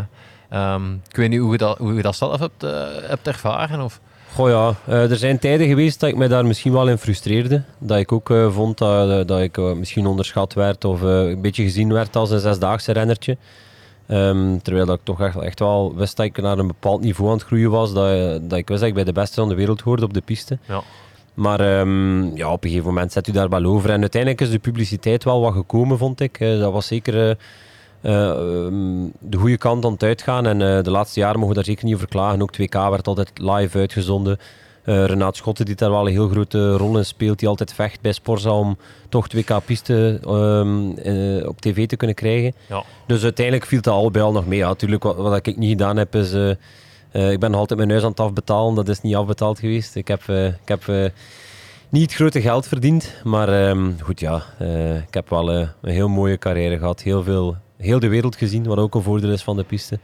ehm, 0.50 0.93
ik 1.10 1.15
weet 1.15 1.30
niet 1.30 1.39
hoe 1.39 1.52
je 1.52 1.58
dat, 1.58 1.78
hoe 1.78 1.93
je 1.93 2.02
dat 2.02 2.15
zelf 2.15 2.39
hebt, 2.39 2.62
hebt 3.08 3.28
ervaren. 3.28 3.82
Of... 3.82 4.00
Goh 4.34 4.50
ja, 4.50 4.93
er 4.93 5.15
zijn 5.15 5.39
tijden 5.39 5.67
geweest 5.67 6.00
dat 6.00 6.10
ik 6.10 6.15
me 6.15 6.28
daar 6.28 6.45
misschien 6.45 6.71
wel 6.71 6.88
in 6.89 6.97
frustreerde. 6.97 7.63
Dat 7.80 7.97
ik 7.97 8.12
ook 8.12 8.34
vond 8.50 8.78
dat, 8.78 9.28
dat 9.28 9.39
ik 9.41 9.58
misschien 9.58 10.06
onderschat 10.06 10.54
werd 10.54 10.86
of 10.86 11.02
een 11.02 11.41
beetje 11.41 11.63
gezien 11.63 11.93
werd 11.93 12.15
als 12.15 12.32
een 12.32 12.39
zesdaagse 12.39 12.91
rennertje. 12.91 13.38
Ehm, 14.08 14.58
terwijl 14.62 14.86
dat 14.86 14.95
ik 14.97 15.04
toch 15.04 15.21
echt, 15.21 15.38
echt 15.39 15.60
wel 15.60 15.95
wist 15.95 16.17
dat 16.17 16.26
ik 16.26 16.41
naar 16.41 16.58
een 16.58 16.67
bepaald 16.67 17.02
niveau 17.02 17.30
aan 17.32 17.38
het 17.38 17.45
groeien 17.45 17.69
was. 17.71 17.93
Dat, 17.93 18.50
dat 18.50 18.60
ik 18.60 18.67
wist 18.67 18.80
dat 18.80 18.89
ik 18.89 18.95
bij 18.95 19.04
de 19.04 19.12
beste 19.12 19.36
van 19.36 19.50
de 19.50 19.56
wereld 19.56 19.82
hoorde 19.82 20.06
op 20.06 20.13
de 20.13 20.21
piste. 20.21 20.58
Ja. 20.67 20.82
Maar 21.38 21.60
ehm, 21.60 22.36
ja, 22.36 22.52
op 22.52 22.63
een 22.63 22.69
gegeven 22.69 22.93
moment 22.93 23.12
zet 23.12 23.28
u 23.28 23.32
daar 23.32 23.50
wel 23.50 23.63
over. 23.63 23.89
En 23.89 24.02
uiteindelijk 24.02 24.41
is 24.41 24.50
de 24.50 24.60
publiciteit 24.60 25.23
wel 25.23 25.41
wat 25.41 25.54
gekomen, 25.54 25.97
vond 25.97 26.19
ik. 26.19 26.39
Eh, 26.39 26.60
dat 26.60 26.71
was 26.71 26.88
zeker 26.88 27.15
eh, 27.15 27.36
eh, 28.02 28.30
ehm, 28.30 29.08
de 29.19 29.38
goede 29.38 29.58
kant 29.58 29.86
aan 29.86 29.91
het 29.91 30.04
uitgaan. 30.04 30.45
En 30.45 30.84
de 30.84 30.91
laatste 30.91 31.19
jaren 31.19 31.36
mogen 31.36 31.50
we 31.50 31.56
daar 31.56 31.65
zeker 31.65 31.86
niet 31.86 31.95
over 31.95 32.08
klagen. 32.08 32.41
Ook 32.41 32.54
2K 32.54 32.89
werd 32.89 33.08
altijd 33.08 33.32
live 33.34 33.78
uitgezonden. 33.78 34.38
Eh 34.84 35.06
Renaat 35.06 35.36
Schotten 35.36 35.65
die 35.65 35.76
daar 35.76 35.91
wel 35.91 36.08
een 36.08 36.12
heel 36.12 36.30
grote 36.30 36.71
rol 36.71 36.97
in 36.97 37.06
speelt. 37.06 37.39
Die 37.39 37.47
altijd 37.47 37.73
vecht 37.73 38.02
bij 38.02 38.12
Sporza 38.12 38.52
om 38.52 38.78
toch 39.10 39.28
2K-piste 39.36 40.19
ehm, 40.23 40.91
eh, 40.91 41.47
op 41.47 41.62
tv 41.62 41.88
te 41.88 41.95
kunnen 41.95 42.15
krijgen. 42.15 42.54
Ja. 42.69 42.84
Dus 43.08 43.23
uiteindelijk 43.23 43.65
viel 43.65 43.82
dat 43.82 43.93
al 43.93 44.12
bij 44.12 44.21
al 44.21 44.32
nog 44.32 44.45
mee. 44.45 44.60
Ja, 44.60 44.67
natuurlijk, 44.67 45.04
wat, 45.04 45.15
wat 45.15 45.47
ik 45.47 45.58
niet 45.58 45.69
gedaan 45.69 45.97
heb 45.97 46.15
is... 46.15 46.34
eh, 47.12 47.32
ik 47.32 47.39
ben 47.39 47.52
nog 47.52 47.60
altijd 47.60 47.80
mijn 47.80 47.91
huis 47.91 48.04
aan 48.04 48.10
het 48.10 48.20
afbetalen. 48.20 48.76
Dat 48.76 48.89
is 48.89 49.02
niet 49.02 49.15
afbetaald 49.15 49.60
geweest. 49.60 49.96
Ik 49.96 50.08
heb, 50.08 50.22
eh, 50.28 50.46
ik 50.46 50.67
heb 50.67 50.88
eh, 50.88 51.06
niet 51.89 52.02
het 52.02 52.13
grote 52.13 52.41
geld 52.41 52.67
verdiend. 52.67 53.13
Maar 53.24 53.50
ehm, 53.50 53.91
goed, 54.00 54.20
ja. 54.20 54.43
ik 55.08 55.13
heb 55.13 55.30
wel 55.30 55.54
een 55.54 55.70
heel 55.82 56.08
mooie 56.08 56.38
carrière 56.38 56.78
gehad. 56.78 57.02
Heel, 57.02 57.24
veel, 57.24 57.56
heel 57.78 58.00
de 58.00 58.08
wereld 58.08 58.36
gezien, 58.36 58.63
wat 58.63 58.78
ook 58.78 58.96
een 58.96 59.02
voordeel 59.02 59.32
is 59.32 59.43
van 59.43 59.56
de 59.56 59.63
piste. 59.63 60.00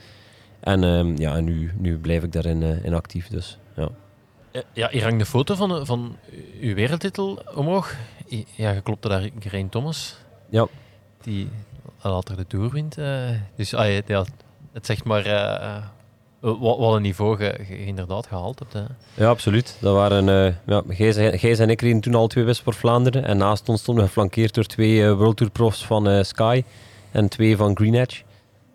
En 0.59 0.83
ehm, 0.83 1.15
ja, 1.17 1.39
nu, 1.39 1.71
nu 1.77 1.97
blijf 1.97 2.23
ik 2.23 2.31
daarin 2.31 2.63
in 2.83 2.93
actief. 2.93 3.27
Dus, 3.27 3.57
ja. 3.75 3.89
Ja, 4.73 4.89
hier 4.91 5.03
hangt 5.03 5.19
de 5.19 5.25
foto 5.25 5.55
van, 5.55 5.85
van 5.85 6.17
uw 6.61 6.75
wereldtitel 6.75 7.41
omhoog. 7.55 7.95
Ja, 8.55 8.71
je 8.71 8.81
klopte 8.81 9.07
daar 9.07 9.29
Geraint 9.39 9.71
Thomas. 9.71 10.17
Ja. 10.49 10.67
Die 11.21 11.49
later 12.01 12.37
de 12.37 12.47
Tour 12.47 12.69
wint. 12.69 12.95
dus 13.55 13.73
ah, 13.73 14.07
ja, 14.07 14.25
het 14.71 14.85
zegt 14.85 15.03
maar 15.03 15.23
wat, 16.43 16.77
wat 16.77 16.95
een 16.95 17.01
niveau 17.01 17.43
je, 17.43 17.59
je 17.69 17.85
inderdaad 17.85 18.27
gehaald 18.27 18.59
hebt. 18.59 18.73
Hè. 18.73 18.81
Ja, 19.23 19.29
absoluut. 19.29 19.77
Dat 19.79 19.93
waren, 19.95 20.29
eh 20.29 20.53
ja, 20.65 20.81
Gijs, 20.87 21.39
Gijs 21.39 21.59
en 21.59 21.69
ik 21.69 21.81
reden 21.81 21.99
toen 22.01 22.15
al 22.15 22.27
twee 22.27 22.43
West 22.43 22.61
voor 22.61 22.73
Vlaanderen. 22.73 23.25
En 23.25 23.37
naast 23.37 23.69
ons 23.69 23.79
stonden 23.81 24.03
we 24.03 24.09
geflankeerd 24.09 24.53
door 24.53 24.65
twee 24.65 25.03
eh, 25.05 25.13
World 25.13 25.37
Tour 25.37 25.51
profs 25.51 25.85
van 25.85 26.07
eh, 26.09 26.23
Sky 26.23 26.63
en 27.11 27.27
twee 27.29 27.57
van 27.57 27.75
Green 27.75 27.93
Edge. 27.95 28.21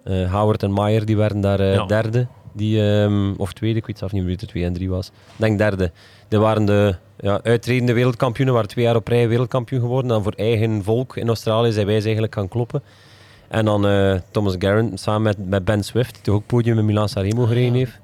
Eh, 0.04 0.32
Howard 0.32 0.62
en 0.62 0.72
Meyer 0.72 1.04
die 1.06 1.16
werden 1.16 1.40
daar 1.40 1.60
eh, 1.60 1.74
Ja. 1.74 1.86
derde. 1.86 2.26
Die, 2.52 2.90
ehm, 2.92 3.32
of 3.36 3.52
tweede, 3.52 3.78
ik 3.78 3.86
weet 3.86 3.98
zelf 3.98 4.12
niet 4.12 4.24
wie 4.24 4.36
het 4.40 4.48
2 4.48 4.64
en 4.64 4.72
3 4.72 4.90
was. 4.90 5.06
Ik 5.06 5.12
denk 5.36 5.58
derde. 5.58 5.92
Die 6.28 6.38
waren 6.38 6.64
de 6.64 6.94
ja, 7.20 7.40
uitredende 7.42 7.92
wereldkampioenen, 7.92 8.54
waren 8.54 8.68
twee 8.70 8.84
jaar 8.84 8.96
op 8.96 9.08
rij 9.08 9.28
wereldkampioen 9.28 9.80
geworden. 9.80 10.08
Dan 10.10 10.22
voor 10.22 10.32
eigen 10.32 10.82
volk 10.84 11.16
in 11.16 11.28
Australië 11.28 11.72
zijn 11.72 11.86
wij 11.86 11.96
ze 11.98 12.04
eigenlijk 12.04 12.34
gaan 12.34 12.48
kloppen. 12.48 12.82
En 13.48 13.64
dan 13.64 13.86
eh, 13.86 14.14
Thomas 14.30 14.54
Garrett 14.58 15.00
samen 15.00 15.22
met, 15.22 15.48
met 15.48 15.64
Ben 15.64 15.84
Swift, 15.84 16.14
die 16.14 16.22
toch 16.22 16.34
ook 16.34 16.46
podium 16.46 16.78
in 16.78 16.84
Milan 16.84 17.08
Sanremo 17.08 17.44
gereden 17.44 17.74
heeft. 17.74 17.98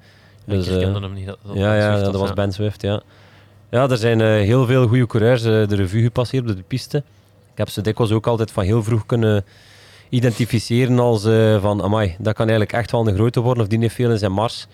Dus, 0.44 0.68
ik 0.68 0.82
eh, 0.82 1.00
hem 1.00 1.12
niet. 1.12 1.26
Dat, 1.26 1.38
dat 1.46 1.56
ja, 1.56 1.76
ja, 1.76 1.98
dat 1.98 2.14
was 2.14 2.28
ja. 2.28 2.34
Ben 2.34 2.52
Swift, 2.52 2.82
ja. 2.82 3.02
Ja, 3.70 3.88
er 3.88 3.96
zijn 3.96 4.20
eh, 4.20 4.26
heel 4.26 4.66
veel 4.66 4.86
goede 4.86 5.06
coureurs 5.06 5.42
de 5.42 5.66
revue 5.74 6.02
gepasseerd 6.02 6.50
op 6.50 6.56
de 6.56 6.62
piste. 6.66 6.98
Ik 7.52 7.58
heb 7.58 7.68
ze 7.68 7.80
dikwijls 7.80 8.12
ook 8.12 8.26
altijd 8.26 8.50
van 8.50 8.64
heel 8.64 8.82
vroeg 8.82 9.06
kunnen 9.06 9.44
identificeren 10.08 10.98
als 10.98 11.24
eh, 11.24 11.60
van, 11.60 11.82
amai, 11.82 12.16
dat 12.18 12.34
kan 12.34 12.48
eigenlijk 12.48 12.72
echt 12.72 12.90
wel 12.90 13.08
een 13.08 13.14
grote 13.14 13.40
worden, 13.40 13.62
of 13.62 13.68
die 13.68 13.78
heeft 13.78 13.94
veel 13.94 14.10
in 14.10 14.18
zijn 14.18 14.32
mars. 14.32 14.66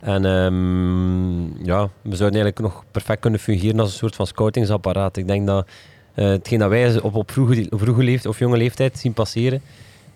En 0.00 0.24
ehm, 0.24 1.64
ja, 1.64 1.88
we 2.02 2.16
zouden 2.16 2.40
eigenlijk 2.40 2.58
nog 2.58 2.84
perfect 2.90 3.20
kunnen 3.20 3.40
fungeren 3.40 3.80
als 3.80 3.90
een 3.90 3.98
soort 3.98 4.14
van 4.14 4.26
scoutingsapparaat. 4.26 5.16
Ik 5.16 5.26
denk 5.26 5.46
dat 5.46 5.66
hetgeen 6.12 6.58
dat 6.58 6.68
wij 6.68 7.00
op, 7.00 7.14
op 7.14 7.30
vroege, 7.30 7.66
vroege 7.70 8.02
leeftijd, 8.02 8.26
of 8.26 8.38
jonge 8.38 8.56
leeftijd 8.56 8.98
zien 8.98 9.12
passeren, 9.12 9.62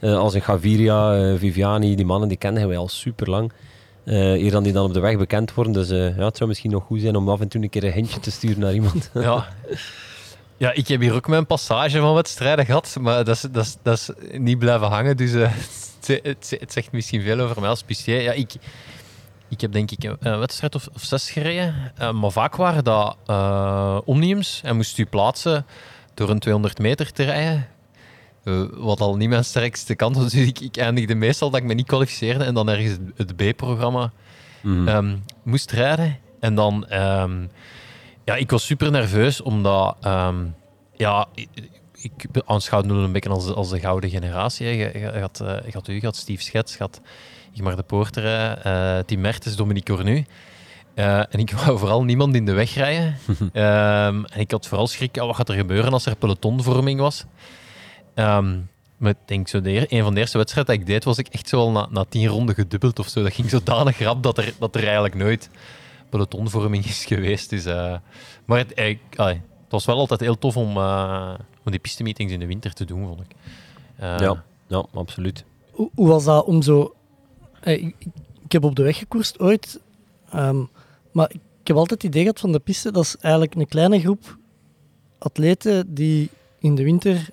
als 0.01 0.35
een 0.35 0.43
Gaviria, 0.43 1.17
eh, 1.17 1.39
Viviani, 1.39 1.95
die 1.95 2.07
mannen, 2.07 2.29
die 2.29 2.39
kennen 2.39 2.69
wij 2.69 2.77
al 2.77 2.89
super 2.89 3.31
lang. 3.31 3.53
eer 4.05 4.51
dan 4.51 4.63
die 4.63 4.73
dan 4.73 4.85
op 4.85 4.95
de 4.95 5.01
weg 5.01 5.17
bekend 5.17 5.55
worden. 5.55 5.73
Dus 5.73 5.91
eh, 5.91 6.17
ja, 6.17 6.25
het 6.25 6.37
zou 6.37 6.49
misschien 6.49 6.71
nog 6.71 6.85
goed 6.85 7.01
zijn 7.01 7.17
om 7.17 7.29
af 7.29 7.41
en 7.41 7.49
toe 7.49 7.63
een 7.63 7.71
keer 7.71 7.85
een 7.85 7.93
hintje 7.93 8.21
te 8.21 8.31
sturen 8.31 8.61
naar 8.61 8.75
iemand. 8.75 9.11
Ja. 9.15 9.49
ja, 10.57 10.73
ik 10.73 10.89
heb 10.89 11.01
hier 11.01 11.15
ook 11.15 11.29
mijn 11.29 11.47
passage 11.47 12.01
van 12.01 12.15
wedstrijden 12.15 12.65
gehad, 12.65 12.97
maar 13.01 13.25
dat 13.25 13.35
is, 13.35 13.41
dat 13.41 13.65
is, 13.65 13.77
dat 13.83 13.99
is 13.99 14.39
niet 14.39 14.59
blijven 14.59 14.89
hangen. 14.89 15.17
Dus 15.17 15.35
eh, 15.35 15.51
het, 16.23 16.73
zegt 16.73 16.93
misschien 16.93 17.23
veel 17.23 17.41
over 17.41 17.61
mij 17.61 17.71
als 17.71 17.83
pistier. 17.83 18.21
Ja, 18.21 18.33
ik, 18.33 18.55
ik 19.49 19.61
heb 19.61 19.73
denk 19.73 19.91
ik 19.91 20.17
een, 20.21 20.39
wedstrijd 20.39 20.75
of, 20.75 20.89
of 20.95 21.03
zes 21.03 21.31
gereden, 21.31 21.93
eh, 21.97 22.13
maar 22.13 22.31
vaak 22.31 22.57
waren 22.57 22.85
dat 22.85 23.17
eh 23.27 23.99
omniums 24.05 24.61
en 24.65 24.77
moest 24.77 24.99
u 24.99 25.07
plaatsen 25.07 25.67
door 26.15 26.31
een 26.31 26.39
200 26.39 26.79
meter 26.79 27.13
te 27.13 27.25
rijden. 27.25 27.67
Eh, 28.44 28.62
wat 28.72 29.01
al 29.01 29.16
niet 29.16 29.29
mijn 29.29 29.44
sterkste 29.44 29.94
kant 29.94 30.16
was. 30.16 30.31
Dus 30.33 30.46
ik, 30.46 30.61
ik 30.61 30.77
eindigde 30.77 31.14
meestal 31.14 31.51
dat 31.51 31.61
ik 31.61 31.66
me 31.66 31.74
niet 31.74 31.87
kwalificeerde 31.87 32.44
en 32.44 32.55
dan 32.55 32.68
ergens 32.68 32.96
het 33.16 33.37
B-programma 33.37 34.12
Mhm. 34.62 34.88
ehm, 34.88 35.16
moest 35.42 35.70
rijden. 35.70 36.18
En 36.40 36.55
dan, 36.55 36.87
ehm, 36.88 37.46
ja, 38.24 38.35
ik 38.35 38.51
was 38.51 38.64
super 38.66 38.90
nerveus, 38.90 39.40
omdat, 39.40 39.96
ehm, 40.01 40.37
ja, 40.96 41.27
ik, 41.35 41.48
ik 42.03 42.42
aanschouwde 42.46 42.88
nu 42.94 42.98
een 43.01 43.12
beetje 43.12 43.29
als, 43.31 43.46
als 43.55 43.68
de 43.70 43.81
gouden 43.81 44.11
generatie. 44.11 44.66
hè. 44.66 44.72
Je, 44.72 44.98
je, 44.98 45.12
je 45.14 45.20
had, 45.20 45.40
eh, 45.40 45.55
je 45.66 45.70
had 45.72 45.88
u, 45.88 45.94
je 45.94 46.01
had 46.05 46.16
Steve 46.16 46.42
Schets, 46.42 46.72
je 46.72 46.79
had 46.79 47.01
Igmar 47.55 47.77
de 47.77 47.83
Poorter, 47.83 48.59
eh 48.59 48.98
Tim 48.98 49.20
Mertens, 49.20 49.57
Dominique 49.57 49.94
Cornu. 49.94 50.24
En 50.94 51.38
ik 51.38 51.53
wou 51.64 51.79
vooral 51.79 52.05
niemand 52.05 52.35
in 52.35 52.44
de 52.46 52.53
weg 52.53 52.74
rijden. 52.74 53.16
En 53.53 54.27
ik 54.40 54.51
had 54.51 54.66
vooral 54.66 54.87
schrik, 54.87 55.16
wat 55.16 55.37
gaat 55.37 55.48
er 55.48 55.55
gebeuren 55.55 55.92
als 55.92 56.07
er 56.07 56.16
pelotonvorming 56.16 57.01
was? 57.01 57.24
Ehm, 58.18 58.59
maar 58.96 59.11
ik 59.11 59.16
denk 59.24 59.48
zo, 59.48 59.61
de, 59.61 59.87
een 59.94 60.02
van 60.02 60.14
de 60.14 60.20
eerste 60.20 60.38
wedstrijden 60.38 60.72
dat 60.74 60.83
ik 60.83 60.88
deed, 60.90 61.04
was 61.04 61.18
ik 61.18 61.28
echt 61.28 61.48
zo 61.48 61.59
al 61.59 61.70
na, 61.70 61.87
na 61.90 62.04
tien 62.09 62.26
ronden 62.26 62.54
gedubbeld 62.54 62.98
of 62.98 63.09
zo. 63.09 63.22
Dat 63.22 63.33
ging 63.35 63.50
zodanig 63.50 63.98
rap 63.98 64.22
dat 64.22 64.38
er, 64.38 64.52
dat 64.59 64.74
er 64.74 64.85
eigenlijk 64.85 65.14
nooit 65.14 65.50
pelotonvorming 66.09 66.85
is 66.85 67.04
geweest. 67.04 67.50
Dus, 67.50 67.64
eh, 67.64 67.96
maar 68.44 68.59
het, 68.59 68.74
eh, 68.74 68.98
allee, 69.16 69.35
het 69.35 69.70
was 69.72 69.85
wel 69.85 69.98
altijd 69.98 70.20
heel 70.20 70.38
tof 70.38 70.57
om, 70.57 70.76
eh, 70.76 71.35
om 71.64 71.70
die 71.70 71.81
pistemeetings 71.81 72.33
in 72.33 72.38
de 72.40 72.46
winter 72.46 72.72
te 72.72 72.85
doen, 72.85 73.07
vond 73.07 73.20
ik. 73.20 73.37
Eh, 73.96 74.16
ja, 74.18 74.44
ja, 74.66 74.85
absoluut. 74.94 75.44
Hoe, 75.72 75.90
hoe 75.94 76.09
was 76.09 76.24
dat 76.24 76.44
om 76.44 76.62
zo... 76.62 76.94
Ik, 77.62 77.81
ik- 77.98 78.07
ik 78.44 78.52
heb 78.54 78.64
op 78.64 78.76
de 78.76 78.83
weg 78.83 78.98
gekoerst 78.98 79.38
ooit, 79.40 79.81
ehm, 80.31 80.62
maar 81.12 81.31
ik 81.33 81.66
heb 81.66 81.76
altijd 81.76 82.02
het 82.02 82.11
idee 82.11 82.22
gehad 82.22 82.40
van 82.40 82.52
de 82.52 82.59
piste, 82.59 82.92
dat 82.92 83.04
is 83.04 83.16
eigenlijk 83.20 83.54
een 83.54 83.68
kleine 83.68 84.00
groep 84.00 84.37
atleten 85.18 85.94
die 85.94 86.31
in 86.59 86.74
de 86.74 86.83
winter 86.85 87.28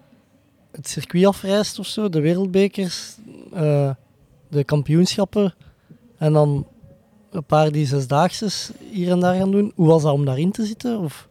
het 0.75 0.87
circuit 0.87 1.25
afreist 1.25 1.79
of 1.79 1.85
zo, 1.85 2.09
de 2.09 2.19
wereldbekers, 2.19 3.15
eh, 3.53 3.89
de 4.49 4.63
kampioenschappen, 4.63 5.53
en 6.17 6.33
dan 6.33 6.67
een 7.31 7.43
paar 7.43 7.71
die 7.71 7.85
zesdaagses 7.85 8.71
hier 8.91 9.11
en 9.11 9.19
daar 9.19 9.35
gaan 9.35 9.51
doen. 9.51 9.71
Hoe 9.75 9.87
was 9.87 10.01
dat 10.03 10.13
om 10.13 10.25
daarin 10.25 10.51
te 10.51 10.65
zitten? 10.65 10.99
Of? 10.99 11.27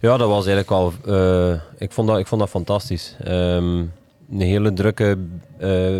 Ja, 0.00 0.16
dat 0.16 0.28
was 0.28 0.46
eigenlijk 0.46 0.68
wel. 0.68 0.92
eh, 1.16 1.60
ik, 1.78 1.92
vond 1.92 2.08
dat, 2.08 2.18
ik 2.18 2.26
vond 2.26 2.40
dat 2.40 2.50
fantastisch. 2.50 3.16
Ehm, 3.24 3.78
een 4.30 4.40
hele 4.40 4.72
drukke 4.72 5.18
eh, 5.58 5.98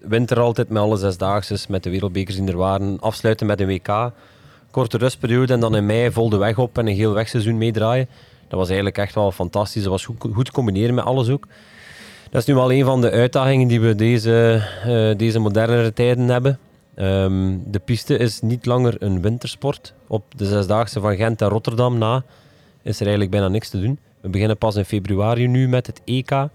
winter 0.00 0.40
altijd 0.40 0.68
met 0.68 0.82
alle 0.82 0.96
zesdaagses, 0.96 1.66
met 1.66 1.82
de 1.82 1.90
wereldbekers 1.90 2.36
die 2.36 2.46
er 2.48 2.56
waren. 2.56 3.00
Afsluiten 3.00 3.46
met 3.46 3.60
een 3.60 3.66
WK. 3.66 4.12
Korte 4.70 4.98
rustperiode 4.98 5.52
en 5.52 5.60
dan 5.60 5.76
in 5.76 5.86
mei 5.86 6.12
vol 6.12 6.28
de 6.28 6.36
weg 6.36 6.58
op 6.58 6.78
en 6.78 6.86
een 6.86 6.94
heel 6.94 7.12
wegseizoen 7.12 7.58
meedraaien. 7.58 8.08
Dat 8.48 8.58
was 8.58 8.66
eigenlijk 8.66 8.98
echt 8.98 9.14
wel 9.14 9.32
fantastisch. 9.32 9.82
Dat 9.82 9.90
was 9.90 10.04
goed, 10.04 10.24
goed 10.32 10.50
combineren 10.50 10.94
met 10.94 11.04
alles 11.04 11.28
ook. 11.28 11.46
Dat 12.30 12.40
is 12.40 12.46
nu 12.46 12.54
wel 12.54 12.72
een 12.72 12.84
van 12.84 13.00
de 13.00 13.10
uitdagingen 13.10 13.68
die 13.68 13.80
we 13.80 13.94
deze, 13.94 14.62
eh, 14.84 15.18
deze 15.18 15.38
modernere 15.38 15.92
tijden 15.92 16.28
hebben. 16.28 16.58
Ehm, 16.94 17.56
de 17.66 17.78
piste 17.78 18.16
is 18.16 18.40
niet 18.40 18.66
langer 18.66 18.94
een 18.98 19.22
wintersport. 19.22 19.94
Op 20.06 20.24
de 20.36 20.46
zesdaagse 20.46 21.00
van 21.00 21.16
Gent 21.16 21.42
en 21.42 21.48
Rotterdam 21.48 21.98
na 21.98 22.24
is 22.82 22.96
er 22.96 23.02
eigenlijk 23.02 23.30
bijna 23.30 23.48
niks 23.48 23.68
te 23.68 23.80
doen. 23.80 23.98
We 24.20 24.28
beginnen 24.28 24.58
pas 24.58 24.76
in 24.76 24.84
februari 24.84 25.46
nu 25.46 25.68
met 25.68 25.86
het 25.86 26.00
EK. 26.04 26.48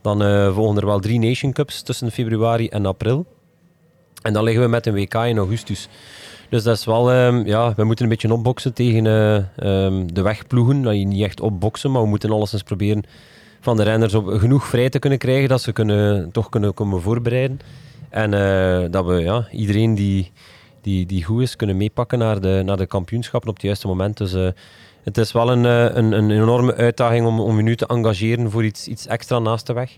Dan 0.00 0.22
eh, 0.22 0.54
volgen 0.54 0.76
er 0.76 0.86
wel 0.86 1.00
drie 1.00 1.18
Nation 1.18 1.52
Cups 1.52 1.82
tussen 1.82 2.10
februari 2.10 2.68
en 2.68 2.86
april. 2.86 3.26
En 4.22 4.32
dan 4.32 4.44
liggen 4.44 4.62
we 4.62 4.68
met 4.68 4.86
een 4.86 4.94
WK 4.94 5.14
in 5.14 5.38
augustus. 5.38 5.88
Dus 6.48 6.62
dat 6.62 6.76
is 6.76 6.84
wel, 6.84 7.10
ehm, 7.10 7.46
ja, 7.46 7.74
we 7.76 7.84
moeten 7.84 8.04
een 8.04 8.10
beetje 8.10 8.32
opboksen 8.32 8.72
tegen 8.72 9.06
eh, 9.06 9.36
ehm, 9.36 10.06
de 10.12 10.22
wegploegen. 10.22 10.82
Dat 10.82 10.94
je 10.94 11.06
niet 11.06 11.22
echt 11.22 11.40
opboksen, 11.40 11.90
maar 11.90 12.02
we 12.02 12.08
moeten 12.08 12.30
alleszins 12.30 12.62
proberen 12.62 13.04
van 13.64 13.76
de 13.76 13.82
renners 13.82 14.14
op, 14.14 14.26
genoeg 14.26 14.66
vrij 14.66 14.88
te 14.88 14.98
kunnen 14.98 15.18
krijgen 15.18 15.48
dat 15.48 15.62
ze 15.62 15.72
kunnen, 15.72 16.30
toch 16.32 16.48
kunnen 16.48 16.74
komen 16.74 17.00
voorbereiden. 17.00 17.60
En 18.08 18.34
eh, 18.34 18.90
dat 18.90 19.04
we 19.04 19.14
ja, 19.14 19.48
iedereen 19.50 19.94
die, 19.94 20.32
die, 20.80 21.06
die 21.06 21.24
goed 21.24 21.42
is 21.42 21.56
kunnen 21.56 21.76
meepakken 21.76 22.18
naar 22.18 22.40
de, 22.40 22.62
naar 22.64 22.76
de 22.76 22.86
kampioenschappen 22.86 23.48
op 23.48 23.54
het 23.54 23.64
juiste 23.64 23.86
moment. 23.86 24.16
Dus 24.16 24.34
eh, 24.34 24.48
het 25.02 25.18
is 25.18 25.32
wel 25.32 25.52
een, 25.52 25.64
eh, 25.64 25.96
een, 25.96 26.12
een 26.12 26.30
enorme 26.30 26.74
uitdaging 26.74 27.26
om, 27.26 27.40
om 27.40 27.56
je 27.56 27.62
nu 27.62 27.76
te 27.76 27.86
engageren 27.86 28.50
voor 28.50 28.64
iets, 28.64 28.88
iets 28.88 29.06
extra 29.06 29.38
naast 29.38 29.66
de 29.66 29.72
weg. 29.72 29.96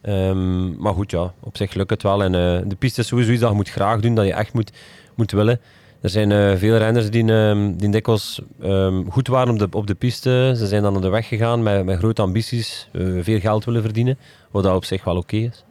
Ehm, 0.00 0.76
maar 0.76 0.94
goed, 0.94 1.10
ja, 1.10 1.32
op 1.40 1.56
zich 1.56 1.74
lukt 1.74 1.90
het 1.90 2.02
wel. 2.02 2.22
En 2.22 2.32
de 2.68 2.76
piste 2.78 3.00
is 3.00 3.06
sowieso 3.06 3.30
iets 3.30 3.40
dat 3.40 3.50
je 3.50 3.56
moet 3.56 3.70
graag 3.70 4.00
doen, 4.00 4.14
dat 4.14 4.26
je 4.26 4.32
echt 4.32 4.52
moet, 4.52 4.72
moet 5.14 5.30
willen. 5.30 5.60
Er 6.02 6.10
zijn 6.10 6.32
eh, 6.32 6.56
veel 6.56 6.76
renners 6.76 7.10
die, 7.10 7.32
ehm, 7.32 7.72
die 7.76 7.88
dikwijls 7.90 8.40
ehm, 8.62 9.04
goed 9.08 9.28
waren 9.28 9.52
op 9.52 9.58
de, 9.58 9.68
op 9.78 9.86
de 9.86 9.94
piste. 9.94 10.52
Ze 10.56 10.66
zijn 10.66 10.82
dan 10.82 10.96
op 10.96 11.02
de 11.02 11.08
weg 11.08 11.28
gegaan 11.28 11.62
met, 11.62 11.84
met 11.84 11.98
grote 11.98 12.22
ambities, 12.22 12.88
eh, 12.92 13.06
veel 13.20 13.40
geld 13.40 13.64
willen 13.64 13.82
verdienen, 13.82 14.18
wat 14.50 14.62
dat 14.62 14.76
op 14.76 14.84
zich 14.84 15.04
wel 15.04 15.16
oké 15.16 15.36
is. 15.36 15.64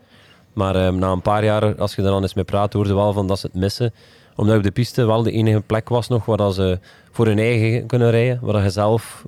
Maar 0.54 0.76
ehm, 0.76 0.96
na 1.00 1.12
een 1.12 1.22
paar 1.22 1.44
jaar, 1.44 1.76
als 1.76 1.96
je 1.96 2.02
er 2.02 2.08
dan 2.08 2.22
eens 2.22 2.34
mee 2.34 2.44
praat, 2.44 2.74
hoorde 2.74 2.94
wel 2.94 3.13
van 3.13 3.28
dat 3.28 3.39
ze 3.39 3.46
het 3.46 3.56
missen. 3.62 3.94
Omdat 4.36 4.58
op 4.58 4.63
de 4.63 4.72
piste 4.72 5.06
wel 5.06 5.24
de 5.24 5.32
enige 5.32 5.62
plek 5.62 5.89
was 5.89 6.08
nog 6.08 6.26
waar 6.26 6.38
dat 6.38 6.56
ze 6.56 6.80
voor 7.12 7.26
hun 7.26 7.39
eigen 7.39 7.86
kunnen 7.86 8.10
rijden. 8.12 8.39
Waar 8.41 8.54
dat 8.54 8.63
je 8.63 8.70
zelf 8.70 9.26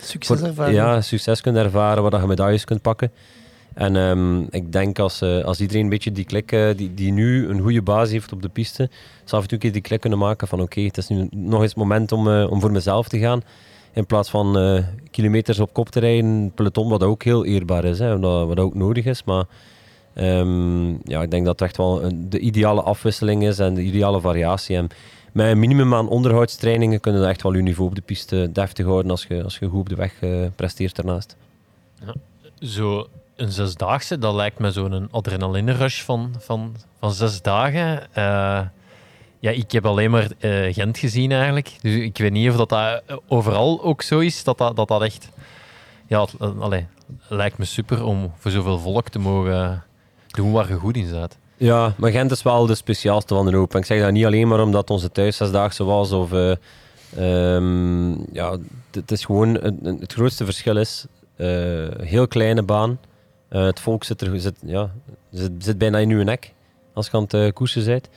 Succes 0.00 0.38
voor- 0.38 0.48
ervaren. 0.48 0.74
ja, 0.74 1.00
succes 1.00 1.40
kunt 1.40 1.56
ervaren, 1.56 2.02
waar 2.02 2.10
dat 2.10 2.20
je 2.20 2.26
medailles 2.26 2.64
kunt 2.64 2.82
pakken. 2.82 3.12
En 3.74 3.96
ehm, 3.96 4.40
ik 4.42 4.72
denk 4.72 4.98
als, 4.98 5.20
eh, 5.20 5.44
als 5.44 5.60
iedereen 5.60 5.82
een 5.82 5.88
beetje 5.88 6.12
die 6.12 6.24
klik, 6.24 6.52
eh, 6.52 6.68
die, 6.76 6.94
die 6.94 7.12
nu 7.12 7.48
een 7.48 7.60
goede 7.60 7.82
basis 7.82 8.12
heeft 8.12 8.32
op 8.32 8.42
de 8.42 8.48
piste, 8.48 8.90
zal 9.24 9.42
keer 9.58 9.72
die 9.72 9.80
klik 9.80 10.00
kunnen 10.00 10.18
maken 10.18 10.48
van 10.48 10.60
oké, 10.60 10.80
het 10.80 10.96
is 10.96 11.08
nu 11.08 11.28
nog 11.30 11.60
eens 11.60 11.70
het 11.70 11.78
moment 11.78 12.12
om, 12.12 12.30
eh, 12.30 12.50
om 12.50 12.60
voor 12.60 12.72
mezelf 12.72 13.08
te 13.08 13.18
gaan. 13.18 13.42
In 13.92 14.06
plaats 14.06 14.30
van 14.30 14.82
kilometers 15.10 15.58
op 15.58 15.72
kop 15.72 15.88
te 15.88 16.00
rijden, 16.00 16.52
peloton, 16.54 16.88
wat 16.88 17.02
ook 17.02 17.22
heel 17.22 17.44
eerbaar 17.44 17.84
is, 17.84 17.98
hè, 17.98 18.18
wat, 18.18 18.58
ook 18.58 18.74
nodig 18.74 19.04
is. 19.04 19.24
Maar 19.24 19.44
ehm, 20.14 20.88
ja, 20.90 21.22
ik 21.22 21.30
denk 21.30 21.44
dat 21.44 21.58
het 21.58 21.68
echt 21.68 21.76
wel 21.76 22.02
een- 22.02 22.30
de 22.30 22.38
ideale 22.38 22.82
afwisseling 22.82 23.44
is 23.46 23.58
en 23.58 23.74
de 23.74 23.82
ideale 23.82 24.20
variatie. 24.20 24.76
En 24.76 24.88
met 25.32 25.46
een 25.46 25.58
minimum 25.58 25.94
aan 25.94 26.08
onderhoudstrainingen 26.08 27.00
kunnen 27.00 27.20
we 27.20 27.26
echt 27.26 27.42
wel 27.42 27.54
je 27.54 27.62
niveau 27.62 27.88
op 27.88 27.94
de 27.94 28.02
piste 28.02 28.50
deftig 28.52 28.86
houden 28.86 29.10
als 29.10 29.24
je, 29.28 29.42
als 29.42 29.58
je 29.58 29.66
goed 29.66 29.80
op 29.80 29.88
de 29.88 29.94
weg 29.94 30.14
presteert 30.56 30.96
daarnaast. 30.96 31.36
Zo 32.58 33.06
een 33.36 33.52
zesdaagse, 33.52 34.18
dat 34.18 34.34
lijkt 34.34 34.58
me 34.58 34.70
zo'n 34.70 35.08
adrenaline 35.10 35.72
rush 35.72 36.02
van, 36.02 36.34
van, 36.38 36.76
van 36.98 37.12
zes 37.12 37.42
dagen. 37.42 38.02
Eh, 38.12 38.60
ja, 39.38 39.50
ik 39.50 39.72
heb 39.72 39.86
alleen 39.86 40.10
maar 40.10 40.28
eh, 40.38 40.74
Gent 40.74 40.98
gezien 40.98 41.32
eigenlijk. 41.32 41.70
Dus 41.80 41.94
ik 41.94 42.18
weet 42.18 42.32
niet 42.32 42.50
of 42.50 42.56
dat, 42.56 42.68
dat 42.68 43.02
overal 43.28 43.82
ook 43.82 44.02
zo 44.02 44.18
is. 44.18 44.44
Dat 44.44 44.58
dat, 44.58 44.76
dat, 44.76 45.02
echt... 45.02 45.28
Ja, 46.06 46.20
het, 46.20 46.34
eh, 46.40 46.78
lijkt 47.28 47.58
me 47.58 47.64
super 47.64 48.04
om 48.04 48.32
voor 48.38 48.50
zoveel 48.50 48.78
volk 48.78 49.08
te 49.08 49.18
mogen 49.18 49.84
doen 50.30 50.52
waar 50.52 50.68
je 50.68 50.74
goed 50.74 50.96
in 50.96 51.06
zit. 51.08 51.38
Ja, 51.56 51.92
maar 51.96 52.10
Gent 52.10 52.30
is 52.30 52.42
wel 52.42 52.66
de 52.66 52.74
speciaalste 52.74 53.34
van 53.34 53.46
de 53.46 53.56
hoop. 53.56 53.72
En 53.72 53.78
ik 53.80 53.84
zeg 53.86 54.00
dat 54.00 54.12
niet 54.12 54.24
alleen 54.24 54.48
maar 54.48 54.60
omdat 54.62 54.90
onze 54.90 55.12
thuis 55.12 55.36
zesdaagse 55.36 55.84
was. 55.84 56.12
Of, 56.12 56.32
eh, 56.32 56.50
ehm, 57.16 58.10
ja, 58.34 58.56
het- 58.90 59.10
is 59.10 59.24
gewoon... 59.24 59.54
Het, 60.00 60.12
grootste 60.12 60.44
verschil 60.44 60.76
is... 60.76 61.06
eh, 61.36 61.46
heel 62.00 62.28
kleine 62.28 62.62
baan. 62.62 62.98
Eh, 63.54 63.64
het 63.64 63.80
volk 63.80 64.04
zit, 64.04 64.20
er, 64.20 64.40
zit, 64.40 64.56
ja, 64.66 64.90
zit, 65.30 65.50
zit 65.58 65.78
bijna 65.78 65.98
in 65.98 66.10
uw 66.10 66.22
nek. 66.22 66.52
Als 66.92 67.06
je 67.06 67.12
aan 67.16 67.22
het 67.22 67.34
eh, 67.34 67.52
koersen 67.52 67.84
bent. 67.84 68.08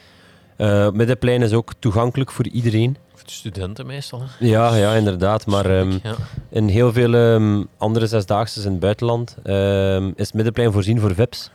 Eh, 0.55 0.89
middenplein 0.89 1.41
is 1.41 1.53
ook 1.53 1.73
toegankelijk 1.79 2.31
voor 2.31 2.47
iedereen. 2.47 2.97
Voor 3.13 3.25
de 3.25 3.31
studenten 3.31 3.85
meestal. 3.85 4.19
hè. 4.21 4.45
Ja, 4.45 4.75
ja 4.75 4.93
inderdaad. 4.93 5.45
Maar 5.45 5.65
ehm, 5.65 5.91
Ja. 6.03 6.15
in 6.49 6.67
heel 6.67 6.93
veel 6.93 7.13
ehm, 7.13 7.63
andere 7.77 8.07
zesdaagse 8.07 8.63
in 8.65 8.71
het 8.71 8.79
buitenland 8.79 9.37
ehm, 9.43 10.07
is 10.15 10.25
het 10.25 10.33
middenplein 10.33 10.71
voorzien 10.71 10.99
voor 10.99 11.15
VIP's. 11.15 11.51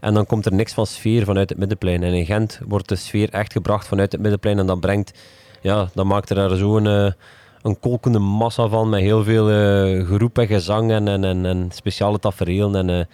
En 0.00 0.14
dan 0.14 0.26
komt 0.26 0.46
er 0.46 0.52
niks 0.52 0.72
van 0.72 0.86
sfeer 0.86 1.24
vanuit 1.24 1.48
het 1.48 1.58
middenplein. 1.58 2.02
En 2.02 2.12
in 2.12 2.24
Gent 2.26 2.60
wordt 2.66 2.88
de 2.88 2.96
sfeer 2.96 3.30
echt 3.30 3.52
gebracht 3.52 3.86
vanuit 3.86 4.12
het 4.12 4.20
middenplein. 4.20 4.58
En 4.58 4.66
dat 4.66 4.80
brengt, 4.80 5.18
ja, 5.60 5.88
dan 5.94 6.06
maakt 6.06 6.30
er 6.30 6.36
daar 6.36 6.56
zo'n 6.56 7.14
een 7.62 7.78
kolkende 7.80 8.18
massa 8.18 8.68
van 8.68 8.88
met 8.88 9.00
heel 9.00 9.24
veel 9.24 9.50
eh, 9.50 10.06
geroep 10.06 10.38
en 10.38 10.46
gezang 10.46 10.90
en, 10.90 11.08
en, 11.08 11.44
en, 11.46 11.70
speciale 11.72 12.18
tafereelen. 12.18 12.74
En, 12.74 12.90
eh, 12.90 13.04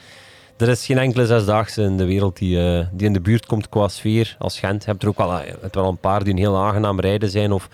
er 0.56 0.68
is 0.68 0.86
geen 0.86 0.98
enkele 0.98 1.26
zesdaagse 1.26 1.82
in 1.82 1.96
de 1.96 2.04
wereld 2.04 2.36
die, 2.36 2.60
eh, 2.60 2.86
die 2.92 3.06
in 3.06 3.12
de 3.12 3.20
buurt 3.20 3.46
komt 3.46 3.68
qua 3.68 3.88
sfeer 3.88 4.36
als 4.38 4.58
Gent. 4.58 4.84
Je 4.84 4.90
hebt 4.90 5.02
er 5.02 5.08
ook 5.08 5.16
wel, 5.16 5.32
hebt 5.60 5.74
wel 5.74 5.88
een 5.88 5.98
paar 5.98 6.24
die 6.24 6.32
een 6.32 6.38
heel 6.38 6.56
aangenaam 6.56 7.00
rijden 7.00 7.30
zijn 7.30 7.52
of 7.52 7.68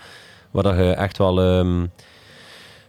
waar 0.51 0.63
dat 0.63 0.75
je 0.75 0.91
echt 0.91 1.17
wel 1.17 1.41
ehm 1.41 1.85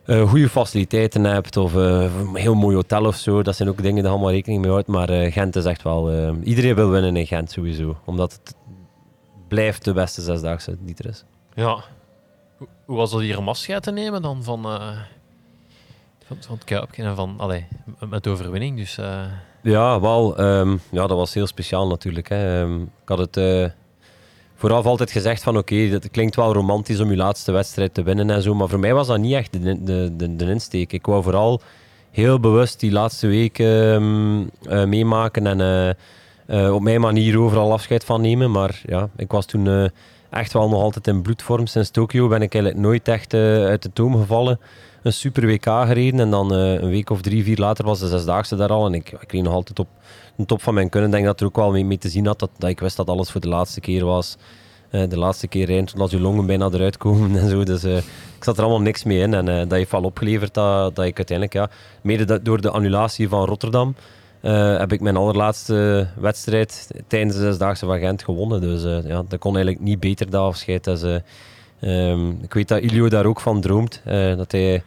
eh, 0.04 0.28
goede 0.28 0.48
faciliteiten 0.48 1.24
hebt 1.24 1.56
of 1.56 1.74
een 1.74 2.34
heel 2.34 2.54
mooi 2.54 2.76
hotel 2.76 3.04
of 3.04 3.16
zo. 3.16 3.42
Dat 3.42 3.56
zijn 3.56 3.68
ook 3.68 3.82
dingen 3.82 4.02
die 4.02 4.10
allemaal 4.10 4.30
rekening 4.30 4.62
mee 4.62 4.70
houdt. 4.70 4.86
Maar 4.86 5.08
Gent 5.08 5.56
is 5.56 5.64
echt 5.64 5.82
wel... 5.82 6.34
iedereen 6.42 6.74
wil 6.74 6.90
winnen 6.90 7.16
in 7.16 7.26
Gent 7.26 7.50
sowieso. 7.50 7.96
Omdat 8.04 8.32
het 8.32 8.54
blijft 9.48 9.84
de 9.84 9.92
beste 9.92 10.22
zesdaagse 10.22 10.76
die 10.80 10.94
er 10.98 11.08
is. 11.08 11.24
Ja. 11.54 11.84
Hoe, 12.84 12.96
was 12.96 13.10
dat 13.10 13.20
hier 13.20 13.38
om 13.38 13.48
afscheid 13.48 13.82
te 13.82 13.90
nemen 13.90 14.22
dan 14.22 14.42
van, 14.42 14.64
eh, 14.64 14.88
van, 16.26 16.36
van 16.40 16.54
het 16.54 16.64
Kuipje 16.64 17.02
en 17.02 17.16
van, 17.16 17.34
allee, 17.38 17.66
met- 18.08 18.26
overwinning? 18.26 18.76
Dus, 18.76 18.98
eh, 18.98 19.22
Ja, 19.62 20.00
wel. 20.00 20.36
ehm, 20.36 20.70
ja, 20.90 21.06
dat 21.06 21.16
was 21.16 21.34
heel 21.34 21.46
speciaal 21.46 21.86
natuurlijk. 21.88 22.28
Hè. 22.28 22.62
Ehm, 22.62 22.80
ik 22.82 22.88
had 23.08 23.18
het 23.18 23.36
eh, 23.36 23.66
vooraf 24.54 24.84
altijd 24.86 25.10
gezegd 25.10 25.42
van 25.42 25.56
oké, 25.56 25.74
het 25.74 26.10
klinkt 26.10 26.36
wel 26.36 26.52
romantisch 26.52 27.00
om 27.00 27.10
je 27.10 27.16
laatste 27.16 27.52
wedstrijd 27.52 27.94
te 27.94 28.02
winnen 28.02 28.30
en 28.30 28.42
zo. 28.42 28.54
Maar 28.54 28.68
voor 28.68 28.78
mij 28.78 28.94
was 28.94 29.06
dat 29.06 29.18
niet 29.18 29.32
echt 29.34 29.52
de, 29.52 29.82
de, 30.16 30.36
de, 30.36 30.44
insteek. 30.50 30.92
Ik 30.92 31.06
wou 31.06 31.22
vooral 31.22 31.60
heel 32.10 32.40
bewust 32.40 32.80
die 32.80 32.92
laatste 32.92 33.26
week 33.26 33.58
ehm, 33.58 34.42
eh, 34.68 34.84
meemaken 34.84 35.46
en 35.46 35.96
op 36.72 36.82
mijn 36.82 37.00
manier 37.00 37.38
overal 37.40 37.72
afscheid 37.72 38.04
van 38.04 38.20
nemen. 38.20 38.50
Maar 38.50 38.80
ja, 38.86 39.08
ik 39.16 39.30
was 39.32 39.46
toen 39.46 39.90
echt 40.34 40.52
wel 40.52 40.68
nog 40.68 40.82
altijd 40.82 41.06
in 41.06 41.22
bloedvorm. 41.22 41.66
Sinds 41.66 41.90
Tokio 41.90 42.28
ben 42.28 42.42
ik 42.42 42.54
eigenlijk 42.54 42.84
nooit 42.84 43.08
echt 43.08 43.34
eh, 43.34 43.40
uit 43.64 43.82
de 43.82 43.92
toom 43.92 44.16
gevallen. 44.16 44.60
Een 45.02 45.12
super 45.12 45.46
WK 45.46 45.64
gereden 45.64 46.20
en 46.20 46.30
dan 46.30 46.54
eh, 46.54 46.72
een 46.72 46.88
week 46.88 47.10
of 47.10 47.20
drie, 47.20 47.44
vier 47.44 47.56
later 47.56 47.84
was 47.84 47.98
de 47.98 48.08
zesdaagse 48.08 48.56
daar 48.56 48.68
al. 48.68 48.86
En 48.86 48.94
ik, 48.94 49.16
ik 49.26 49.42
nog 49.42 49.52
altijd 49.52 49.78
op 49.78 49.88
de 50.36 50.44
top 50.44 50.62
van 50.62 50.74
mijn 50.74 50.88
kunnen. 50.88 51.08
Ik 51.08 51.14
denk 51.14 51.26
dat 51.26 51.40
er 51.40 51.46
ook 51.46 51.56
wel 51.56 51.70
mee, 51.70 51.98
te 51.98 52.08
zien 52.08 52.26
had 52.26 52.38
dat, 52.38 52.50
dat 52.58 52.70
ik 52.70 52.80
wist 52.80 52.96
dat 52.96 53.08
alles 53.08 53.30
voor 53.30 53.40
de 53.40 53.48
laatste 53.48 53.80
keer 53.80 54.04
was. 54.04 54.36
Eh, 54.90 55.08
de 55.08 55.18
laatste 55.18 55.46
keer 55.46 55.66
rijden 55.66 55.86
toen 55.86 56.00
als 56.00 56.10
je 56.10 56.20
longen 56.20 56.46
bijna 56.46 56.68
eruit 56.72 56.96
komen 56.96 57.36
en 57.40 57.48
zo. 57.48 57.64
Dus 57.64 57.84
ik 57.84 58.44
zat 58.44 58.56
er 58.56 58.62
allemaal 58.62 58.82
niks 58.82 59.04
mee 59.04 59.18
in. 59.18 59.34
En 59.34 59.44
dat 59.44 59.70
heeft 59.70 59.90
wel 59.90 60.02
opgeleverd 60.02 60.54
dat, 60.54 60.96
dat 60.96 61.04
ik 61.04 61.16
uiteindelijk, 61.16 61.52
ja, 61.52 61.70
mede 62.02 62.42
door 62.42 62.60
de 62.60 62.70
annulatie 62.70 63.28
van 63.28 63.44
Rotterdam, 63.44 63.94
eh, 64.44 64.78
heb 64.78 64.92
ik 64.92 65.00
mijn 65.00 65.16
allerlaatste 65.16 66.06
wedstrijd 66.16 66.90
tijdens 67.06 67.34
de 67.34 67.40
Zesdaagse 67.40 67.86
van 67.86 67.98
Gent 67.98 68.22
gewonnen. 68.24 68.60
Dus 68.60 68.84
eh, 68.84 69.08
ja, 69.08 69.22
dat 69.28 69.38
kon 69.38 69.54
eigenlijk 69.54 69.84
niet 69.84 70.00
beter, 70.00 70.30
dat 70.30 70.40
afscheid. 70.42 70.84
Dus, 70.84 71.02
ik 72.42 72.54
weet 72.54 72.68
dat 72.68 72.80
Ilio 72.80 73.08
daar 73.08 73.26
ook 73.26 73.40
van 73.40 73.60
droomt. 73.60 74.02
eh, 74.04 74.36
dat 74.36 74.52
hij 74.52 74.82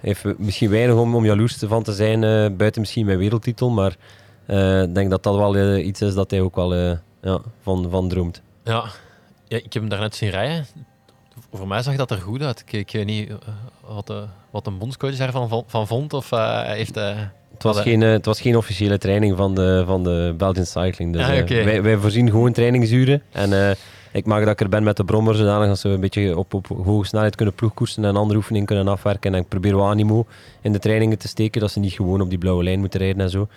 heeft 0.00 0.38
misschien 0.38 0.70
weinig 0.70 0.96
om, 0.96 1.14
om 1.14 1.24
jaloers 1.24 1.56
van 1.56 1.82
te 1.82 1.92
zijn, 1.92 2.20
buiten 2.56 2.80
misschien 2.80 3.06
mijn 3.06 3.18
wereldtitel. 3.18 3.70
Maar 3.70 3.96
ik 4.82 4.94
denk 4.94 5.10
dat 5.10 5.22
dat 5.22 5.36
wel 5.36 5.76
iets 5.76 6.00
is 6.00 6.14
dat 6.14 6.30
hij 6.30 6.40
ook 6.40 6.56
wel 6.56 6.74
ja, 7.22 7.40
van, 7.62 7.86
van 7.90 8.08
droomt. 8.08 8.42
ja. 8.64 8.84
ja, 9.48 9.56
ik 9.56 9.72
heb 9.72 9.82
hem 9.82 9.88
daarnet 9.88 10.14
zien 10.14 10.30
rijden. 10.30 10.66
Voor 11.52 11.68
mij 11.68 11.82
zag 11.82 11.96
dat 11.96 12.10
er 12.10 12.18
goed 12.20 12.42
uit. 12.42 12.64
Ik, 12.66 12.92
weet 12.92 13.06
niet 13.06 13.32
wat, 13.80 14.06
de, 14.06 14.24
wat 14.50 14.66
een 14.66 14.78
bondscoach 14.78 15.16
daarvan 15.16 15.64
van, 15.66 15.86
vond. 15.86 16.12
Of 16.12 16.30
hij 16.30 16.76
heeft... 16.76 16.96
eh, 16.96 17.18
Het 17.62 17.74
was, 17.74 17.80
geen, 17.80 18.02
eh, 18.02 18.10
het 18.10 18.26
was 18.26 18.40
geen 18.40 18.56
officiële 18.56 18.98
training 18.98 19.36
van 19.36 19.54
de, 19.54 19.82
van 19.86 20.04
de 20.04 20.34
Belgian 20.36 20.66
Cycling. 20.66 21.12
Dus, 21.12 21.22
Ah, 21.26 21.38
eh, 21.38 21.64
wij, 21.64 21.82
wij 21.82 21.96
voorzien 21.96 22.30
gewoon 22.30 22.52
trainingsuren. 22.52 23.22
En 23.32 23.52
eh, 23.68 23.74
ik 24.12 24.24
maak 24.26 24.40
dat 24.40 24.48
ik 24.52 24.60
er 24.60 24.68
ben 24.68 24.82
met 24.82 24.96
de 24.96 25.04
brommer, 25.04 25.34
zodanig 25.34 25.68
dat 25.68 25.78
ze 25.78 25.88
een 25.88 26.00
beetje 26.00 26.36
op, 26.38 26.54
op 26.54 26.66
hoge 26.84 27.06
snelheid 27.06 27.36
kunnen 27.36 27.54
ploegkoersen 27.54 28.04
en 28.04 28.16
andere 28.16 28.38
oefeningen 28.38 28.66
kunnen 28.66 28.88
afwerken. 28.88 29.34
En 29.34 29.40
ik 29.40 29.48
probeer 29.48 29.76
wat 29.76 29.90
animo 29.90 30.26
in 30.60 30.72
de 30.72 30.78
trainingen 30.78 31.18
te 31.18 31.28
steken, 31.28 31.60
dat 31.60 31.70
ze 31.70 31.78
niet 31.80 31.92
gewoon 31.92 32.20
op 32.20 32.28
die 32.28 32.38
blauwe 32.38 32.62
lijn 32.64 32.80
moeten 32.80 33.00
rijden 33.00 33.20
en 33.22 33.30
zo. 33.30 33.48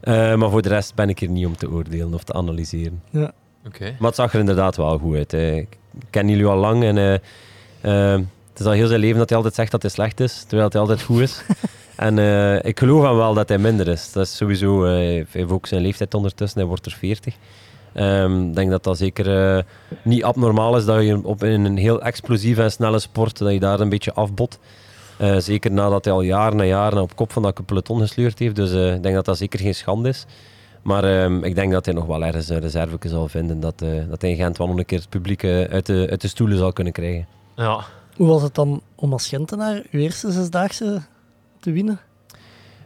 Eh, 0.00 0.34
maar 0.34 0.50
voor 0.50 0.62
de 0.62 0.68
rest 0.68 0.94
ben 0.94 1.08
ik 1.08 1.18
hier 1.18 1.28
niet 1.30 1.46
om 1.46 1.56
te 1.56 1.70
oordelen 1.70 2.14
of 2.14 2.22
te 2.24 2.32
analyseren. 2.32 3.02
Oké. 3.66 3.84
Maar 3.98 4.08
het 4.08 4.14
zag 4.14 4.32
er 4.32 4.40
inderdaad 4.40 4.76
wel 4.76 4.98
goed 4.98 5.16
uit. 5.16 5.30
hè. 5.30 5.56
Ik 5.56 5.76
ken 6.10 6.28
jullie 6.28 6.46
al 6.46 6.56
lang 6.56 6.84
en 6.84 6.96
het 6.96 8.60
is 8.60 8.66
al 8.66 8.72
heel 8.72 8.86
zijn 8.86 9.00
leven 9.00 9.18
dat 9.18 9.28
hij 9.28 9.36
altijd 9.38 9.54
zegt 9.56 9.70
dat 9.70 9.82
hij 9.82 9.90
slecht 9.90 10.20
is, 10.20 10.44
terwijl 10.48 10.68
hij 10.70 10.80
altijd 10.80 11.02
goed 11.02 11.20
is. 11.20 11.42
en 12.02 12.18
eh, 12.18 12.64
ik 12.64 12.78
geloof 12.78 13.02
hem 13.02 13.16
wel 13.16 13.34
dat 13.34 13.48
hij 13.48 13.58
minder 13.58 13.88
is. 13.88 14.12
Dat 14.12 14.26
is 14.26 14.36
sowieso, 14.36 14.84
eh, 14.84 14.90
hij 14.92 15.26
heeft 15.30 15.50
ook 15.50 15.66
zijn 15.66 15.82
leeftijd 15.82 16.14
ondertussen, 16.14 16.58
hij 16.58 16.68
wordt 16.68 16.86
er 16.86 16.92
40. 16.92 17.34
Ehm, 17.92 18.48
Ik 18.48 18.54
denk 18.54 18.70
dat 18.70 18.84
dat 18.84 18.98
zeker 18.98 19.56
eh, 19.56 19.62
niet 20.02 20.24
abnormaal 20.24 20.76
is 20.76 20.84
dat 20.84 21.02
je 21.02 21.24
op, 21.24 21.44
in 21.44 21.64
een 21.64 21.76
heel 21.76 22.02
explosieve 22.02 22.62
en 22.62 22.72
snelle 22.72 22.98
sport 22.98 23.38
dat 23.38 23.52
je 23.52 23.60
daar 23.60 23.80
een 23.80 23.88
beetje 23.88 24.12
afbot. 24.12 24.58
Eh, 25.22 25.36
zeker 25.38 25.72
nadat 25.72 26.04
hij 26.04 26.14
al 26.14 26.20
jaren 26.20 26.60
en 26.60 26.66
jaren 26.66 27.02
op 27.02 27.16
kop 27.16 27.32
van 27.32 27.42
dat 27.42 27.66
peloton 27.66 28.00
gesleurd 28.00 28.38
heeft. 28.38 28.56
Dus 28.56 28.72
eh, 28.72 28.94
ik 28.94 29.02
denk 29.02 29.14
dat 29.14 29.24
dat 29.24 29.38
zeker 29.38 29.60
geen 29.60 29.74
schande 29.74 30.08
is. 30.08 30.26
Maar 30.82 31.04
ehm, 31.04 31.44
ik 31.44 31.54
denk 31.54 31.72
dat 31.72 31.84
hij 31.84 31.94
nog 31.94 32.06
wel 32.06 32.24
ergens 32.24 32.48
een 32.48 32.60
reserve 32.60 33.08
zal 33.08 33.28
vinden. 33.28 33.60
Dat, 33.60 33.82
eh, 33.82 34.08
dat 34.08 34.20
hij 34.20 34.30
in 34.30 34.36
Gent 34.36 34.58
wel 34.58 34.66
nog 34.66 34.76
een 34.78 34.84
keer 34.84 34.98
het 34.98 35.08
publiek 35.08 35.44
uit, 35.44 35.86
de, 35.86 36.06
uit 36.10 36.20
de 36.20 36.28
stoelen 36.28 36.58
zal 36.58 36.72
kunnen 36.72 36.92
krijgen. 36.92 37.26
Ja. 37.56 37.84
Hoe 38.16 38.26
was 38.26 38.42
het 38.42 38.54
dan 38.54 38.80
om 38.94 39.12
als 39.12 39.28
Gentenaar 39.28 39.82
uw 39.90 40.00
eerste 40.00 40.32
zesdaagse 40.32 41.02
te 41.62 41.72
winnen? 41.72 42.00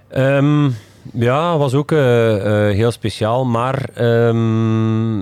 Ehm, 0.09 0.71
ja, 1.12 1.59
was 1.59 1.75
ook 1.75 1.93
eh, 1.93 2.69
eh, 2.69 2.75
heel 2.75 2.91
speciaal. 2.91 3.45
Maar 3.45 3.89
ehm, 3.95 5.19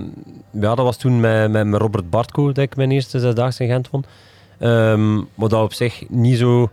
ja, 0.51 0.75
dat 0.75 0.77
was 0.77 0.97
toen 0.97 1.19
met, 1.19 1.51
met, 1.51 1.67
met 1.67 1.81
Robert 1.81 2.09
Bartko 2.09 2.45
dat 2.45 2.57
ik 2.57 2.75
mijn 2.75 2.91
eerste 2.91 3.19
zesdaagse 3.19 3.63
in 3.63 3.69
Gent 3.69 3.89
won. 3.89 4.05
Ehm 4.59 5.21
wat 5.35 5.49
dat 5.49 5.63
op 5.63 5.73
zich 5.73 6.03
niet 6.09 6.37
zo... 6.37 6.69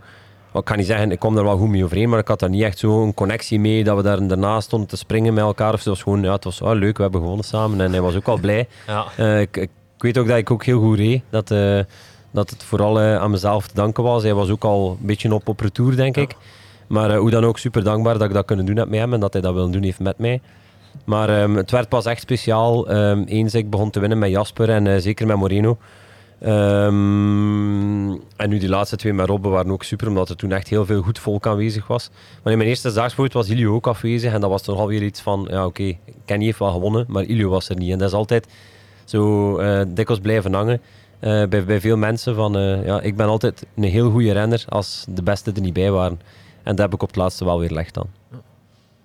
wat 0.51 0.61
Ik 0.61 0.67
kan 0.67 0.77
niet 0.77 0.85
zeggen, 0.85 1.11
ik 1.11 1.19
kwam 1.19 1.37
er 1.37 1.43
wel 1.43 1.57
goed 1.57 1.69
mee 1.69 1.83
overeen, 1.83 2.09
maar 2.09 2.19
ik 2.19 2.27
had 2.27 2.39
daar 2.39 2.49
niet 2.49 2.63
echt 2.63 2.77
zo 2.79 3.03
een 3.03 3.13
connectie 3.13 3.59
mee 3.59 3.83
dat 3.83 3.95
we 3.95 4.03
daar 4.03 4.27
daarna 4.27 4.59
stonden 4.59 4.89
te 4.89 4.97
springen 4.97 5.33
met 5.33 5.43
elkaar. 5.43 5.73
Of. 5.73 5.77
Het 5.79 5.87
was 5.87 6.01
gewoon, 6.01 6.21
ja, 6.21 6.31
het 6.31 6.43
was 6.43 6.61
ah, 6.61 6.77
leuk, 6.77 6.97
we 6.97 7.03
hebben 7.03 7.21
gewonnen 7.21 7.45
samen 7.45 7.81
en 7.81 7.91
hij 7.91 8.01
was 8.01 8.15
ook 8.15 8.25
wel 8.25 8.39
blij. 8.39 8.67
Ja. 8.87 9.05
Eh, 9.17 9.41
ik, 9.41 9.57
ik 9.57 9.69
weet 9.97 10.17
ook 10.17 10.27
dat 10.27 10.37
ik 10.37 10.51
ook 10.51 10.63
heel 10.63 10.79
goed 10.79 10.97
reed. 10.97 11.21
Dat, 11.29 11.51
eh, 11.51 11.79
dat 12.31 12.49
het 12.49 12.63
vooral 12.63 12.99
aan 12.99 13.31
mezelf 13.31 13.67
te 13.67 13.73
danken 13.73 14.03
was. 14.03 14.23
Hij 14.23 14.33
was 14.33 14.49
ook 14.49 14.63
al 14.63 14.97
een 14.99 15.05
beetje 15.05 15.33
op 15.33 15.47
op 15.47 15.59
retour, 15.59 15.95
denk 15.95 16.17
ik. 16.17 16.35
Maar 16.87 17.09
eh, 17.09 17.17
hoe 17.17 17.29
dan 17.29 17.45
ook 17.45 17.57
super 17.57 17.83
dankbaar 17.83 18.17
dat 18.17 18.27
ik 18.27 18.33
dat 18.33 18.45
kunnen 18.45 18.65
doen 18.65 18.75
met 18.75 18.89
hem 18.89 19.13
en 19.13 19.19
dat 19.19 19.33
hij 19.33 19.41
dat 19.41 19.53
wil 19.53 19.69
doen 19.69 19.83
heeft 19.83 19.99
met 19.99 20.17
mij. 20.17 20.41
Maar 21.05 21.29
ehm, 21.29 21.55
het 21.55 21.71
werd 21.71 21.89
pas 21.89 22.05
echt 22.05 22.21
speciaal 22.21 22.87
ehm, 22.87 23.23
eens 23.23 23.55
ik 23.55 23.69
begon 23.69 23.89
te 23.89 23.99
winnen 23.99 24.19
met 24.19 24.29
Jasper 24.29 24.69
en 24.69 24.87
eh, 24.87 25.01
zeker 25.01 25.27
met 25.27 25.37
Moreno. 25.37 25.77
Ehm, 26.39 28.11
en 28.35 28.49
nu 28.49 28.57
die 28.57 28.69
laatste 28.69 28.95
twee 28.95 29.13
met 29.13 29.27
Robben 29.27 29.51
waren 29.51 29.71
ook 29.71 29.83
super, 29.83 30.07
omdat 30.07 30.29
er 30.29 30.35
toen 30.35 30.51
echt 30.51 30.67
heel 30.67 30.85
veel 30.85 31.01
goed 31.01 31.19
volk 31.19 31.47
aanwezig 31.47 31.87
was. 31.87 32.09
Maar 32.43 32.51
in 32.51 32.57
mijn 32.57 32.69
eerste 32.69 32.93
daagspoort 32.93 33.33
was 33.33 33.49
Ilio 33.49 33.73
ook 33.73 33.87
afwezig 33.87 34.33
en 34.33 34.41
dat 34.41 34.49
was 34.49 34.61
toch 34.61 34.79
alweer 34.79 35.03
iets 35.03 35.21
van, 35.21 35.47
ja 35.51 35.65
oké, 35.65 35.97
Kenny 36.25 36.45
heeft 36.45 36.59
wel 36.59 36.71
gewonnen, 36.71 37.05
maar 37.07 37.23
Ilio 37.23 37.49
was 37.49 37.69
er 37.69 37.77
niet. 37.77 37.91
En 37.91 37.97
dat 37.97 38.07
is 38.07 38.13
altijd 38.13 38.47
zo 39.03 39.57
eh, 39.57 39.81
dikwijls 39.87 40.21
blijven 40.21 40.53
hangen 40.53 40.81
bij, 41.19 41.47
bij 41.65 41.81
veel 41.81 41.97
mensen 41.97 42.35
van, 42.35 42.53
ja, 42.85 43.01
ik 43.01 43.15
ben 43.15 43.27
altijd 43.27 43.65
een 43.75 43.83
heel 43.83 44.11
goede 44.11 44.31
renner 44.31 44.65
als 44.69 45.05
de 45.09 45.23
beste 45.23 45.51
er 45.55 45.61
niet 45.61 45.73
bij 45.73 45.91
waren. 45.91 46.19
En 46.63 46.75
dat 46.75 46.77
heb 46.85 46.93
ik 46.93 47.01
op 47.01 47.07
het 47.07 47.17
laatste 47.17 47.45
wel 47.45 47.59
weer 47.59 47.71
licht 47.71 47.97
aan. 47.97 48.09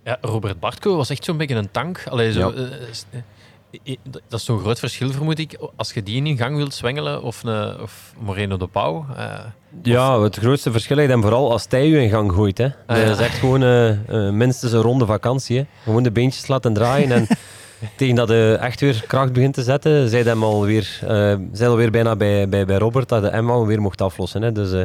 Ja, 0.05 0.18
Robert 0.21 0.61
Bartko 0.61 0.97
was 0.97 1.11
echt 1.11 1.25
zo'n 1.25 1.37
beetje 1.37 1.55
een 1.55 1.71
tank. 1.71 2.05
Allee, 2.11 2.33
zo, 2.33 2.38
Ja. 2.40 2.53
eh, 2.55 2.62
eh, 2.62 3.81
eh, 3.85 3.97
dat 4.03 4.38
is 4.40 4.44
zo'n 4.44 4.59
groot 4.59 4.79
verschil, 4.79 5.11
vermoed 5.11 5.38
ik. 5.38 5.59
Als 5.77 5.92
je 5.92 6.03
die 6.03 6.25
in 6.25 6.37
gang 6.37 6.57
wilt 6.57 6.75
zwengelen, 6.75 7.23
of, 7.23 7.42
een, 7.44 7.81
of 7.81 8.14
Moreno 8.18 8.57
de 8.57 8.66
Pauw. 8.66 9.07
eh, 9.16 9.38
Ja, 9.83 10.21
het 10.21 10.37
grootste 10.37 10.71
verschil 10.73 10.99
is 10.99 11.09
dan 11.09 11.23
vooral 11.23 11.51
als 11.53 11.66
hij 11.68 11.87
je 11.88 12.03
in 12.03 12.11
gang 12.11 12.33
gooit. 12.33 12.59
Hè. 12.59 12.64
Ah, 12.87 12.97
ja. 12.97 13.05
Dat 13.05 13.18
is 13.18 13.27
echt 13.27 13.38
gewoon 13.38 13.62
eh, 13.62 13.88
eh, 14.27 14.33
minstens 14.33 14.73
een 14.73 14.81
ronde 14.81 15.07
vakantie. 15.07 15.59
Hè. 15.59 15.64
Gewoon 15.85 16.03
de 16.03 16.11
beentjes 16.12 16.47
laten 16.47 16.73
draaien 16.73 17.12
en 17.12 17.27
tegen 17.97 18.14
dat 18.14 18.29
je 18.29 18.57
echt 18.61 18.81
weer 18.81 19.05
kracht 19.07 19.33
begint 19.33 19.55
te 19.55 19.62
zetten, 19.62 20.09
zij 20.09 20.23
hem 20.23 20.42
alweer, 20.44 20.99
eh 21.03 21.35
zij 21.53 21.68
alweer 21.68 21.90
bijna 21.90 22.16
bij, 22.16 22.49
bij, 22.49 22.64
bij 22.66 22.79
Robert 22.79 23.09
dat 23.09 23.23
de 23.33 23.42
M 23.42 23.66
weer 23.66 23.81
mocht 23.81 24.01
aflossen. 24.01 24.42
Hè. 24.42 24.53
Dus 24.53 24.73
eh, 24.73 24.79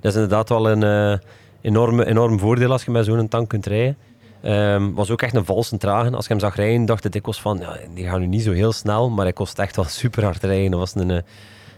dat 0.00 0.10
is 0.10 0.14
inderdaad 0.14 0.48
wel 0.48 0.70
een 0.70 0.82
eh, 0.82 1.18
enorme, 1.60 2.06
enorm 2.06 2.38
voordeel 2.38 2.72
als 2.72 2.84
je 2.84 2.90
met 2.90 3.04
zo'n 3.04 3.28
tank 3.28 3.48
kunt 3.48 3.66
rijden. 3.66 3.96
Ehm, 4.42 4.92
was 4.92 5.10
ook 5.10 5.22
echt 5.22 5.34
een 5.34 5.44
valse 5.44 5.76
trage. 5.76 6.10
Als 6.10 6.26
je 6.26 6.30
hem 6.30 6.40
zag 6.40 6.56
rijden, 6.56 6.84
dacht 6.84 7.04
ik 7.04 7.12
dikwijls 7.12 7.40
van, 7.40 7.58
ja, 7.58 7.76
die 7.94 8.04
gaat 8.04 8.18
nu 8.18 8.26
niet 8.26 8.42
zo 8.42 8.52
heel 8.52 8.72
snel, 8.72 9.10
maar 9.10 9.24
hij 9.24 9.32
kost 9.32 9.58
echt 9.58 9.76
wel 9.76 9.84
super 10.00 10.24
hard 10.24 10.42
rijden. 10.42 10.70
Dat 10.70 10.80
was 10.80 10.94
een, 10.94 11.10
eh, 11.10 11.22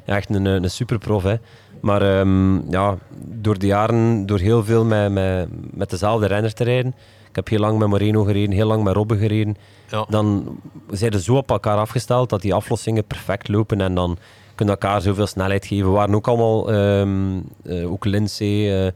echt 0.05 0.35
een, 0.35 0.45
een 0.45 0.71
superprof. 0.71 1.23
Hè. 1.23 1.35
Maar 1.81 2.19
ehm, 2.19 2.71
ja, 2.71 2.97
door 3.25 3.59
de 3.59 3.67
jaren, 3.67 4.27
door 4.27 4.39
heel 4.39 4.65
veel 4.65 4.85
met, 4.85 5.13
met, 5.13 5.49
met 5.75 5.91
dezelfde 5.91 6.27
renner 6.27 6.55
te 6.55 6.65
rijden, 6.65 6.95
Ik 7.29 7.37
heb 7.37 7.49
heel 7.49 7.59
lang 7.59 7.79
met 7.79 7.89
Moreno 7.89 8.25
gereden, 8.25 8.51
heel 8.51 8.67
lang 8.67 8.83
met 8.83 8.95
Robben 8.95 9.19
gereden. 9.19 9.57
Ja. 9.89 10.05
Dan 10.09 10.59
zijn 10.91 11.13
ze 11.13 11.23
zo 11.23 11.37
op 11.37 11.51
elkaar 11.51 11.77
afgesteld 11.77 12.31
dat 12.31 12.43
die 12.43 12.55
aflossingen 12.55 13.05
perfect 13.05 13.49
lopen 13.49 13.81
en 13.81 13.95
dan 13.95 14.19
kunnen 14.55 14.75
elkaar 14.75 15.01
zoveel 15.01 15.27
snelheid 15.27 15.67
geven. 15.67 15.87
We 15.87 15.93
waren 15.93 16.15
ook 16.15 16.29
allemaal, 16.29 16.73
eh, 16.73 17.93
ook 17.93 18.05
Lindsay, 18.05 18.85
eh, 18.87 18.93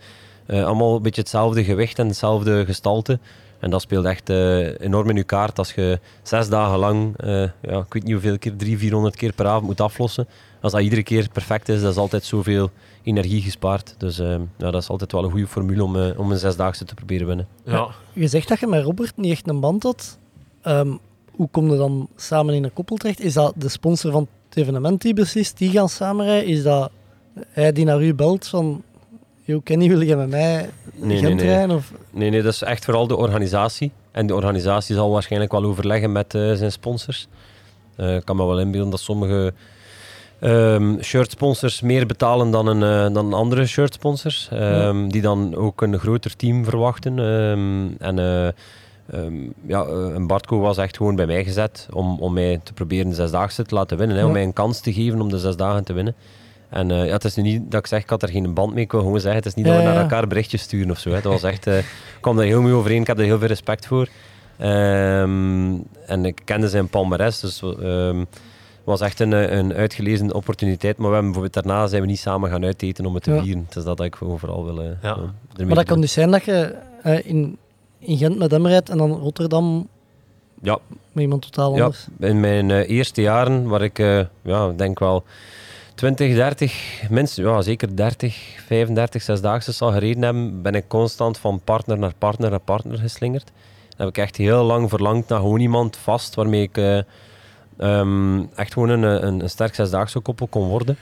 eh, 0.47 0.65
allemaal 0.65 0.97
een 0.97 1.03
beetje 1.03 1.21
hetzelfde 1.21 1.65
gewicht 1.65 1.99
en 1.99 2.07
hetzelfde 2.07 2.65
gestalte. 2.65 3.19
En 3.59 3.71
dat 3.71 3.81
speelt 3.81 4.05
echt 4.05 4.31
eh, 4.31 4.81
enorm 4.81 5.11
in 5.11 5.17
je 5.17 5.25
kaart 5.25 5.59
als 5.59 5.73
je 5.73 6.01
zes 6.23 6.49
dagen 6.49 6.79
lang, 6.79 7.17
eh, 7.17 7.29
ja, 7.63 7.79
ik 7.79 7.93
weet 7.93 8.03
niet 8.03 8.13
hoeveel 8.13 8.39
keer, 8.39 8.57
drie, 8.57 8.79
vierhonderd 8.79 9.17
keer 9.17 9.33
per 9.33 9.47
avond 9.47 9.67
moet 9.67 9.81
aflossen. 9.81 10.29
Als 10.61 10.73
dat 10.73 10.81
iedere 10.81 11.03
keer 11.03 11.29
perfect 11.33 11.69
is, 11.69 11.81
dat 11.81 11.91
is 11.91 11.97
altijd 11.97 12.25
zoveel 12.25 12.71
energie 13.03 13.43
gespaard. 13.43 13.95
Dus 13.99 14.17
ja, 14.17 14.39
dat 14.57 14.75
is 14.75 14.89
altijd 14.89 15.13
wel 15.13 15.25
een 15.25 15.31
goede 15.31 15.47
formule 15.47 15.85
om, 15.85 15.97
om 15.97 16.31
een 16.31 16.39
zesdaagse 16.39 16.85
te 16.85 16.95
proberen 16.95 17.27
winnen. 17.27 17.49
Ja. 17.65 17.89
Je 18.13 18.27
zegt 18.27 18.49
dat 18.49 18.61
je 18.61 18.67
met 18.67 18.85
Robert 18.85 19.17
niet 19.17 19.31
echt 19.31 19.49
een 19.49 19.61
band 19.61 19.83
had. 19.83 20.19
Ehm, 20.63 20.93
hoe 21.31 21.49
kom 21.51 21.71
je 21.71 21.77
dan 21.77 22.09
samen 22.17 22.55
in 22.55 22.65
een 22.65 22.73
koppel 22.73 22.97
terecht? 22.97 23.21
Is 23.21 23.33
dat 23.33 23.55
de 23.57 23.69
sponsor 23.69 24.13
van 24.13 24.29
het 24.49 24.57
evenement 24.57 25.03
die 25.03 25.15
beslist, 25.15 25.59
die 25.59 25.71
gaan 25.71 25.89
samenrijden? 25.89 26.49
Is 26.49 26.63
dat 26.63 26.91
hij 27.49 27.73
die 27.73 27.85
naar 27.85 28.03
u 28.03 28.15
belt 28.15 28.47
van... 28.47 28.83
Yo, 29.47 29.61
Kenny, 29.61 29.89
wil 29.89 30.01
je 30.01 30.17
met 30.17 30.29
mij 30.29 30.71
Nee, 30.95 31.19
Gent 31.19 31.35
nee, 31.35 31.47
rijden? 31.47 31.77
Of... 31.77 31.93
Nee, 32.11 32.31
nee, 32.31 32.43
dat 32.43 32.53
is 32.53 32.63
echt 32.63 32.85
vooral 32.85 33.07
de 33.07 33.17
organisatie. 33.17 33.93
En 34.11 34.27
de 34.27 34.35
organisatie 34.35 34.95
zal 34.95 35.11
waarschijnlijk 35.11 35.53
wel 35.53 35.65
overleggen 35.65 36.13
met 36.13 36.35
eh, 36.35 36.53
zijn 36.53 36.73
sponsors. 36.73 37.29
Eh, 37.97 38.17
ik 38.17 38.25
kan 38.25 38.37
me 38.37 38.47
wel 38.47 38.61
inbeelden 38.61 38.91
dat 38.91 39.01
sommige 39.01 39.53
ehm 40.41 41.01
shirtsponsors 41.01 41.81
meer 41.81 42.07
betalen 42.07 42.51
dan 42.51 42.67
een, 42.67 42.83
eh, 42.83 43.15
dan 43.15 43.33
andere 43.33 43.67
shirtsponsors. 43.67 44.49
ehm, 44.51 45.09
Die 45.09 45.23
dan 45.23 45.55
ook 45.55 45.83
een 45.83 45.99
groter 45.99 46.37
team 46.37 46.65
verwachten. 46.65 47.19
Ehm, 47.19 48.03
en 48.03 48.19
ja, 49.67 49.85
eh, 49.85 50.15
en 50.15 50.27
Bartko 50.27 50.59
was 50.59 50.77
echt 50.77 50.97
gewoon 50.97 51.17
bij 51.17 51.27
mij 51.27 51.45
gezet 51.45 51.89
om, 51.93 52.19
om 52.19 52.33
mij 52.33 52.61
te 52.63 52.73
proberen 52.73 53.09
de 53.09 53.15
zesdaagse 53.15 53.65
te 53.65 53.75
laten 53.75 53.99
winnen. 53.99 54.17
Hè, 54.17 54.25
om 54.25 54.33
mij 54.33 54.43
een 54.43 54.53
kans 54.53 54.81
te 54.81 54.93
geven 54.93 55.21
om 55.21 55.29
de 55.29 55.39
zes 55.39 55.57
dagen 55.57 55.85
te 55.85 55.93
winnen. 55.93 56.15
En 56.75 56.91
eh, 56.91 57.07
ja, 57.07 57.13
het 57.13 57.25
is 57.25 57.35
nu 57.35 57.43
niet 57.43 57.71
dat 57.71 57.81
ik 57.81 57.87
zeg, 57.87 58.03
ik 58.03 58.11
had 58.11 58.23
er 58.23 58.29
geen 58.29 58.55
band 58.55 58.75
mee. 58.75 58.85
Ik 58.85 58.93
wil 58.93 59.01
gewoon 59.01 59.21
zeggen, 59.21 59.37
het 59.39 59.47
is 59.47 59.55
niet 59.55 59.65
dat 59.65 59.75
Ja, 59.75 59.81
we 59.81 59.85
naar 59.87 59.95
ja. 59.95 60.01
elkaar 60.01 60.27
berichtjes 60.27 60.63
sturen 60.63 60.91
of 60.91 60.99
zo. 60.99 61.09
Hè. 61.11 61.21
Dat 61.21 61.33
was 61.33 61.43
echt, 61.43 61.67
eh, 61.67 61.79
ik 61.79 61.85
kwam 62.21 62.37
daar 62.37 62.45
heel 62.47 62.61
mooi 62.61 62.75
overeen. 62.75 63.01
Ik 63.01 63.07
heb 63.07 63.19
er 63.19 63.25
heel 63.25 63.39
veel 63.39 63.49
respect 63.49 63.87
voor. 63.87 64.09
Ehm, 64.59 65.75
en 66.07 66.25
ik 66.25 66.41
kende 66.45 66.69
zijn 66.69 66.89
palmares, 66.89 67.41
dus 67.41 67.63
ehm, 67.63 68.19
het 68.19 68.85
was 68.85 69.01
echt 69.01 69.21
een, 69.21 69.33
eh, 69.33 69.57
een 69.57 69.73
uitgelezen 69.73 70.35
opportuniteit. 70.35 70.97
Maar 70.97 71.09
we 71.09 71.15
hebben 71.15 71.33
bijvoorbeeld 71.33 71.65
daarna 71.65 71.87
zijn 71.87 72.03
we 72.03 72.09
niet 72.09 72.19
samen 72.19 72.51
gaan 72.51 72.65
uiteten 72.65 73.07
om 73.07 73.15
het 73.15 73.23
te 73.23 73.33
Ja. 73.33 73.43
vieren. 73.43 73.65
Het 73.69 73.77
is 73.77 73.85
dat 73.85 74.01
ik 74.01 74.17
overal 74.23 74.65
wil. 74.65 74.83
Ja. 74.83 74.97
ja, 75.03 75.17
Maar 75.67 75.75
dat 75.75 75.85
kan 75.85 76.01
dus 76.01 76.13
zijn 76.13 76.31
dat 76.31 76.45
je 76.45 76.75
in, 77.25 77.57
in 77.99 78.17
Gent 78.17 78.39
met 78.39 78.51
hem 78.51 78.67
rijdt 78.67 78.89
en 78.91 78.99
dan 78.99 79.13
Rotterdam 79.13 79.89
Ja. 80.63 80.79
met 81.13 81.23
iemand 81.23 81.43
totaal 81.43 81.77
Ja, 81.77 81.83
anders. 81.83 82.07
in 82.19 82.41
mijn 82.41 82.71
eh, 82.71 82.89
eerste 82.91 83.21
jaren, 83.23 83.69
waar 83.69 83.83
ik 83.83 83.99
eh, 83.99 84.21
ja, 84.43 84.69
ik 84.69 84.79
denk 84.79 84.99
wel 84.99 85.25
20, 85.95 86.35
30, 86.35 87.03
minstens, 87.11 87.47
ja, 87.47 87.63
zeker 87.63 87.97
30, 87.97 88.37
35, 88.67 89.23
zesdaagse 89.23 89.73
zal 89.73 89.93
gereden 89.93 90.23
hebben, 90.23 90.63
ben 90.63 90.75
ik 90.75 90.89
constant 90.89 91.39
van 91.39 91.61
partner 91.65 91.99
naar 91.99 92.13
partner 92.19 92.51
naar 92.51 92.61
partner 92.61 92.99
geslingerd. 92.99 93.53
Dan 93.89 94.07
heb 94.07 94.09
ik 94.09 94.19
echt 94.19 94.37
heel 94.37 94.65
lang 94.65 94.89
verlangd 94.89 95.29
naar 95.29 95.39
gewoon 95.39 95.61
iemand 95.61 95.97
vast 95.97 96.35
waarmee 96.35 96.63
ik 96.63 96.77
eh, 96.77 96.99
ehm, 97.77 98.43
echt 98.55 98.73
gewoon 98.73 98.89
een, 98.89 99.03
een, 99.03 99.41
een 99.41 99.51
sterk 99.51 99.75
zesdaagse 99.75 100.21
koppel 100.21 100.47
kon 100.47 100.69
worden. 100.69 100.97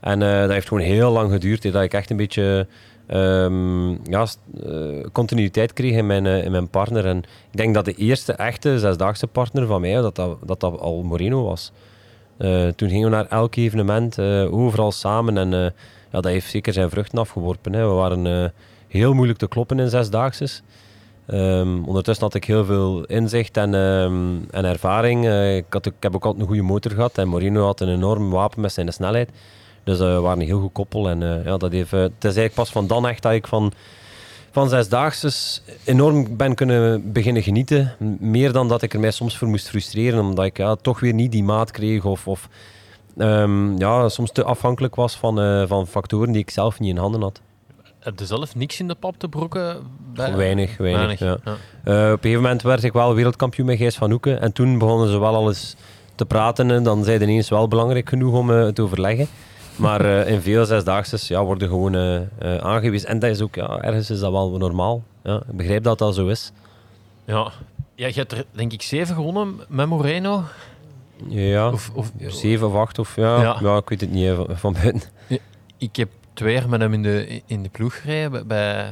En 0.00 0.22
eh, 0.22 0.40
dat 0.40 0.50
heeft 0.50 0.68
gewoon 0.68 0.82
heel 0.82 1.10
lang 1.10 1.30
geduurd, 1.32 1.72
dat 1.72 1.82
ik 1.82 1.94
echt 1.94 2.10
een 2.10 2.16
beetje 2.16 2.66
ehm, 3.06 3.90
ja, 3.90 4.26
eh, 4.64 5.06
continuïteit 5.12 5.72
kreeg 5.72 5.96
in 5.96 6.06
mijn, 6.06 6.26
in 6.26 6.50
mijn 6.50 6.68
partner. 6.68 7.06
En 7.06 7.18
ik 7.50 7.56
denk 7.56 7.74
dat 7.74 7.84
de 7.84 7.94
eerste 7.94 8.32
echte 8.32 8.78
zesdaagse 8.78 9.26
partner 9.26 9.66
van 9.66 9.80
mij, 9.80 9.94
dat, 9.94 10.16
dat, 10.16 10.36
dat 10.44 10.62
al 10.62 11.02
Moreno 11.02 11.42
was. 11.42 11.72
Eh, 12.40 12.68
toen 12.68 12.88
gingen 12.88 13.10
we 13.10 13.16
naar 13.16 13.26
elk 13.26 13.56
evenement, 13.56 14.18
eh, 14.18 14.54
overal 14.54 14.92
samen. 14.92 15.38
En 15.38 15.54
eh, 15.54 15.60
ja, 16.10 16.20
dat 16.20 16.24
heeft 16.24 16.50
zeker 16.50 16.72
zijn 16.72 16.90
vruchten 16.90 17.18
afgeworpen. 17.18 17.72
Hè. 17.72 17.88
We 17.88 17.94
waren 17.94 18.52
heel 18.88 19.12
moeilijk 19.14 19.38
te 19.38 19.48
kloppen 19.48 19.78
in 19.78 19.88
zesdaagses. 19.88 20.62
Ehm, 21.26 21.84
ondertussen 21.84 22.24
had 22.24 22.34
ik 22.34 22.44
heel 22.44 22.64
veel 22.64 23.04
inzicht 23.04 23.56
en, 23.56 23.74
ehm, 23.74 24.36
en 24.50 24.64
ervaring. 24.64 25.28
Ik, 25.56 25.64
had, 25.68 25.86
ik 25.86 25.92
heb 26.00 26.14
ook 26.14 26.24
altijd 26.24 26.42
een 26.42 26.48
goede 26.48 26.62
motor 26.62 26.92
gehad. 26.92 27.18
En 27.18 27.28
Moreno 27.28 27.64
had 27.64 27.80
een 27.80 27.88
enorm 27.88 28.30
wapen 28.30 28.60
met 28.60 28.72
zijn 28.72 28.92
snelheid. 28.92 29.30
Dus 29.84 29.98
we 29.98 30.20
waren 30.20 30.40
een 30.40 30.46
heel 30.46 30.60
goed 30.60 30.72
koppel. 30.72 31.08
En 31.08 31.42
ja, 31.44 31.56
dat 31.56 31.72
heeft, 31.72 31.90
het 31.90 32.12
is 32.18 32.24
eigenlijk 32.24 32.54
pas 32.54 32.70
van 32.70 32.86
dan 32.86 33.08
echt 33.08 33.22
dat 33.22 33.32
ik 33.32 33.46
van, 33.46 33.72
van 34.50 34.68
zesdaagses 34.68 35.62
enorm 35.84 36.36
ben 36.36 36.54
kunnen 36.54 37.12
beginnen 37.12 37.42
genieten. 37.42 37.94
Meer 38.18 38.52
dan 38.52 38.68
dat 38.68 38.82
ik 38.82 38.94
er 38.94 39.00
mij 39.00 39.10
soms 39.10 39.36
voor 39.36 39.48
moest 39.48 39.68
frustreren. 39.68 40.20
Omdat 40.20 40.44
ik 40.44 40.56
ja, 40.56 40.74
toch 40.74 41.00
weer 41.00 41.14
niet 41.14 41.32
die 41.32 41.44
maat 41.44 41.70
kreeg. 41.70 42.04
Of, 42.04 42.28
of 42.28 42.48
ehm, 43.16 43.78
ja, 43.78 44.08
soms 44.08 44.32
te 44.32 44.44
afhankelijk 44.44 44.94
was 44.94 45.16
van, 45.16 45.40
eh, 45.40 45.66
van 45.66 45.86
factoren 45.86 46.32
die 46.32 46.42
ik 46.42 46.50
zelf 46.50 46.80
niet 46.80 46.90
in 46.90 46.96
handen 46.96 47.20
had. 47.20 47.40
Heb 47.98 48.18
je 48.18 48.26
zelf 48.26 48.54
niks 48.54 48.80
in 48.80 48.88
de 48.88 48.94
pap 48.94 49.18
te 49.18 49.28
brokken? 49.28 49.76
Bij... 50.14 50.36
Weinig, 50.36 50.76
weinig. 50.76 51.18
ja. 51.18 51.36
ja. 51.44 51.56
Eh, 51.84 52.12
op 52.12 52.12
een 52.12 52.18
gegeven 52.20 52.42
moment 52.42 52.62
werd 52.62 52.84
ik 52.84 52.92
wel 52.92 53.14
wereldkampioen 53.14 53.66
met 53.66 53.76
Gijs 53.76 53.96
van 53.96 54.10
Hoeken. 54.10 54.40
En 54.40 54.52
toen 54.52 54.78
begonnen 54.78 55.08
ze 55.08 55.18
wel 55.18 55.34
al 55.34 55.48
eens 55.48 55.76
te 56.14 56.26
praten. 56.26 56.70
En 56.70 56.82
dan 56.82 57.04
zijn 57.04 57.22
ineens 57.22 57.48
wel 57.48 57.68
belangrijk 57.68 58.08
genoeg 58.08 58.34
om 58.34 58.50
eh, 58.50 58.68
te 58.68 58.82
overleggen. 58.82 59.28
Maar 59.80 60.04
eh, 60.04 60.32
in 60.32 60.40
veel 60.40 60.64
zesdaagses 60.64 61.28
ja, 61.28 61.44
worden 61.44 61.68
gewoon 61.68 61.94
eh, 61.94 62.56
aangewezen. 62.56 63.08
En 63.08 63.18
dat 63.18 63.30
is 63.30 63.40
ook, 63.40 63.54
ja, 63.54 63.78
ergens 63.80 64.10
is 64.10 64.20
dat 64.20 64.32
wel 64.32 64.58
normaal. 64.58 65.02
Ja, 65.22 65.36
ik 65.36 65.56
begrijp 65.56 65.82
dat 65.82 65.98
dat 65.98 66.14
zo 66.14 66.26
is. 66.26 66.52
Ja. 67.24 67.52
ja, 67.94 68.06
je 68.06 68.12
hebt 68.12 68.32
er 68.32 68.44
denk 68.50 68.72
ik 68.72 68.82
zeven 68.82 69.14
gewonnen 69.14 69.60
met 69.68 69.86
Moreno. 69.86 70.42
Ja, 71.28 71.70
Of, 71.70 71.90
of, 71.94 72.12
zeven 72.26 72.66
of 72.66 72.74
acht 72.74 72.98
of 72.98 73.16
ja, 73.16 73.42
Ja. 73.42 73.56
ja. 73.60 73.76
ik 73.76 73.88
weet 73.88 74.00
het 74.00 74.10
niet 74.10 74.34
van, 74.34 74.46
van 74.50 74.72
buiten. 74.82 75.02
Ik 75.78 75.96
heb 75.96 76.08
twee 76.34 76.54
jaar 76.54 76.68
met 76.68 76.80
hem 76.80 76.92
in 76.92 77.02
de, 77.02 77.42
in 77.46 77.62
de 77.62 77.68
ploeg 77.68 78.00
gereden 78.00 78.30
bij- 78.30 78.44
bij, 78.46 78.88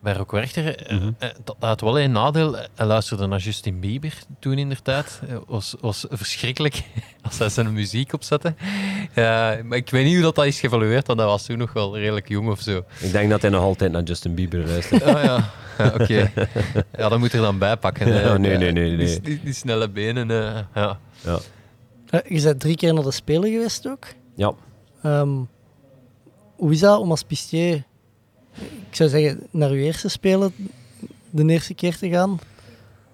bij 0.00 0.12
Rock 0.12 0.30
Werchter. 0.30 0.76
Eh, 0.86 0.96
Mhm. 0.98 1.10
eh, 1.18 1.28
Dat 1.44 1.56
had 1.60 1.80
wel 1.80 2.00
een 2.00 2.12
nadeel. 2.12 2.56
Hij 2.74 2.86
luisterde 2.86 3.26
naar 3.26 3.38
Justin 3.38 3.80
Bieber 3.80 4.12
toen 4.38 4.58
in 4.58 4.68
der 4.68 4.82
tijd. 4.82 5.20
Eh, 5.28 5.36
was, 5.46 5.74
was 5.80 6.06
verschrikkelijk 6.10 6.82
als 7.26 7.38
hij 7.38 7.48
zijn 7.48 7.72
muziek 7.72 8.12
opzette. 8.12 8.54
Ja, 9.14 9.58
maar 9.64 9.76
ik 9.78 9.90
weet 9.90 10.04
niet 10.04 10.14
hoe 10.14 10.22
dat, 10.22 10.34
dat 10.34 10.46
is 10.46 10.60
geëvalueerd, 10.60 11.06
want 11.06 11.18
hij 11.18 11.28
was 11.28 11.46
toen 11.46 11.58
nog 11.58 11.72
wel 11.72 11.98
redelijk 11.98 12.28
jong 12.28 12.48
of 12.50 12.60
zo. 12.60 12.84
Ik 13.00 13.12
denk 13.12 13.30
dat 13.30 13.40
hij 13.42 13.50
nog 13.50 13.62
altijd 13.62 13.92
naar 13.92 14.02
Justin 14.02 14.34
Bieber 14.34 14.66
luistert. 14.66 15.02
Ah 15.02 15.24
ja, 15.24 15.50
ja 15.78 15.86
oké. 16.00 16.30
Ja, 16.96 17.08
dat 17.08 17.18
moet 17.18 17.32
er 17.32 17.40
dan 17.40 17.58
bij 17.58 17.76
pakken. 17.76 18.12
Ja, 18.14 18.36
nee, 18.36 18.56
nee, 18.56 18.72
nee, 18.72 18.96
Die, 18.96 19.06
nee. 19.06 19.20
die, 19.20 19.40
die 19.44 19.52
snelle 19.52 19.88
benen. 19.88 20.30
eh, 20.30 20.58
ja. 20.74 20.98
Ja. 21.24 21.38
Je 22.28 22.42
bent 22.42 22.60
drie 22.60 22.76
keer 22.76 22.94
naar 22.94 23.02
de 23.04 23.10
Spelen 23.10 23.50
geweest 23.50 23.88
ook. 23.88 24.06
ja. 24.36 24.52
Ehm, 25.02 25.30
hoe 26.60 26.72
is 26.72 26.80
dat 26.80 26.98
om 26.98 27.10
als 27.10 27.22
pistier, 27.22 27.84
ik 28.88 28.94
zou 28.96 29.08
zeggen, 29.08 29.46
naar 29.50 29.70
uw 29.70 29.76
eerste 29.76 30.08
Spelen 30.08 30.52
de 31.30 31.52
eerste 31.52 31.74
keer 31.74 31.96
te 31.96 32.08
gaan? 32.08 32.38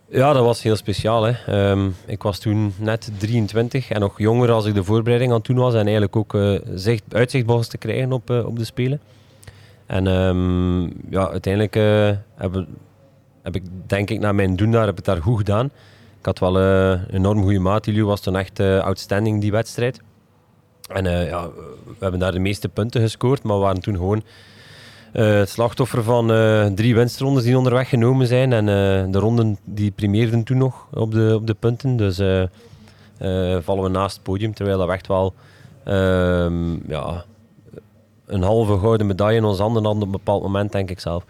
Ja, 0.09 0.33
dat 0.33 0.45
was 0.45 0.63
heel 0.63 0.77
speciaal. 0.77 1.23
Hè. 1.23 1.33
Ehm, 1.47 1.89
ik 2.07 2.23
was 2.23 2.39
toen 2.39 2.75
net 2.79 3.11
23 3.19 3.91
en 3.91 4.01
nog 4.01 4.19
jonger 4.19 4.51
als 4.51 4.67
ik 4.67 4.75
de 4.75 4.85
voorbereiding 4.85 5.33
aan 5.33 5.43
toen 5.43 5.57
was. 5.57 5.73
En 5.73 5.81
eigenlijk 5.81 6.17
ook 6.17 6.35
eh, 6.35 6.59
zicht, 6.75 7.03
uitzicht 7.13 7.47
begon 7.47 7.63
te 7.63 7.79
krijgen 7.79 8.13
op, 8.13 8.31
eh, 8.31 8.47
op 8.47 8.59
de 8.59 8.65
Spelen. 8.65 9.01
En 9.87 10.07
ehm, 10.07 10.83
ja, 11.11 11.31
uiteindelijk 11.31 11.77
eh, 11.77 12.11
heb, 12.35 12.67
heb 13.43 13.55
ik, 13.55 13.63
denk 13.87 14.11
ik, 14.11 14.21
naar 14.21 14.35
mijn 14.35 14.57
doen 14.57 14.71
daar, 14.71 14.87
heb 14.87 14.99
ik 14.99 15.05
daar 15.05 15.23
goed 15.23 15.37
gedaan. 15.37 15.67
Ik 16.19 16.27
had 16.27 16.39
wel 16.39 16.61
een 16.61 17.11
enorm 17.11 17.43
goede 17.43 17.59
maat. 17.59 17.85
Jullie 17.85 18.05
was 18.05 18.21
toen 18.21 18.37
echt 18.37 18.61
outstanding, 18.61 19.41
die 19.41 19.51
wedstrijd. 19.51 20.01
En 20.89 21.07
eh, 21.07 21.29
ja, 21.29 21.49
we 21.85 21.97
hebben 21.99 22.21
daar 22.21 22.33
de 22.33 22.39
meeste 22.39 22.69
punten 22.69 23.01
gescoord, 23.01 23.43
maar 23.43 23.57
we 23.57 23.63
waren 23.63 23.81
toen 23.81 23.97
gewoon 23.97 24.23
eh, 25.13 25.35
het 25.35 25.49
slachtoffer 25.49 26.03
van 26.03 26.33
eh, 26.33 26.67
drie 26.67 26.95
winstrondes 26.95 27.45
die 27.45 27.57
onderweg 27.57 27.89
genomen 27.89 28.27
zijn. 28.27 28.53
En 28.53 28.67
de 29.11 29.19
ronden 29.19 29.59
die 29.65 29.91
primeerden 29.91 30.43
toen 30.43 30.59
nog 30.59 30.87
op 30.93 31.13
de, 31.13 31.33
op 31.35 31.47
de 31.47 31.55
punten. 31.55 31.97
Dus 31.97 32.17
vallen 33.65 33.83
we 33.83 33.89
naast 33.89 34.15
het 34.15 34.25
podium, 34.25 34.55
terwijl 34.55 34.79
dat 34.79 34.87
we 34.87 34.93
echt 34.93 35.07
wel 35.07 35.35
ehm, 35.85 36.89
ja, 36.89 37.25
een 38.27 38.43
halve 38.43 38.79
gouden 38.79 39.07
medaille 39.07 39.39
in 39.39 39.45
onze 39.45 39.63
handen 39.63 39.85
hadden 39.85 40.03
op 40.03 40.09
een 40.09 40.15
bepaald 40.25 40.43
moment, 40.43 40.73
denk 40.73 40.91
ik 40.91 41.01
zelf. 41.01 41.25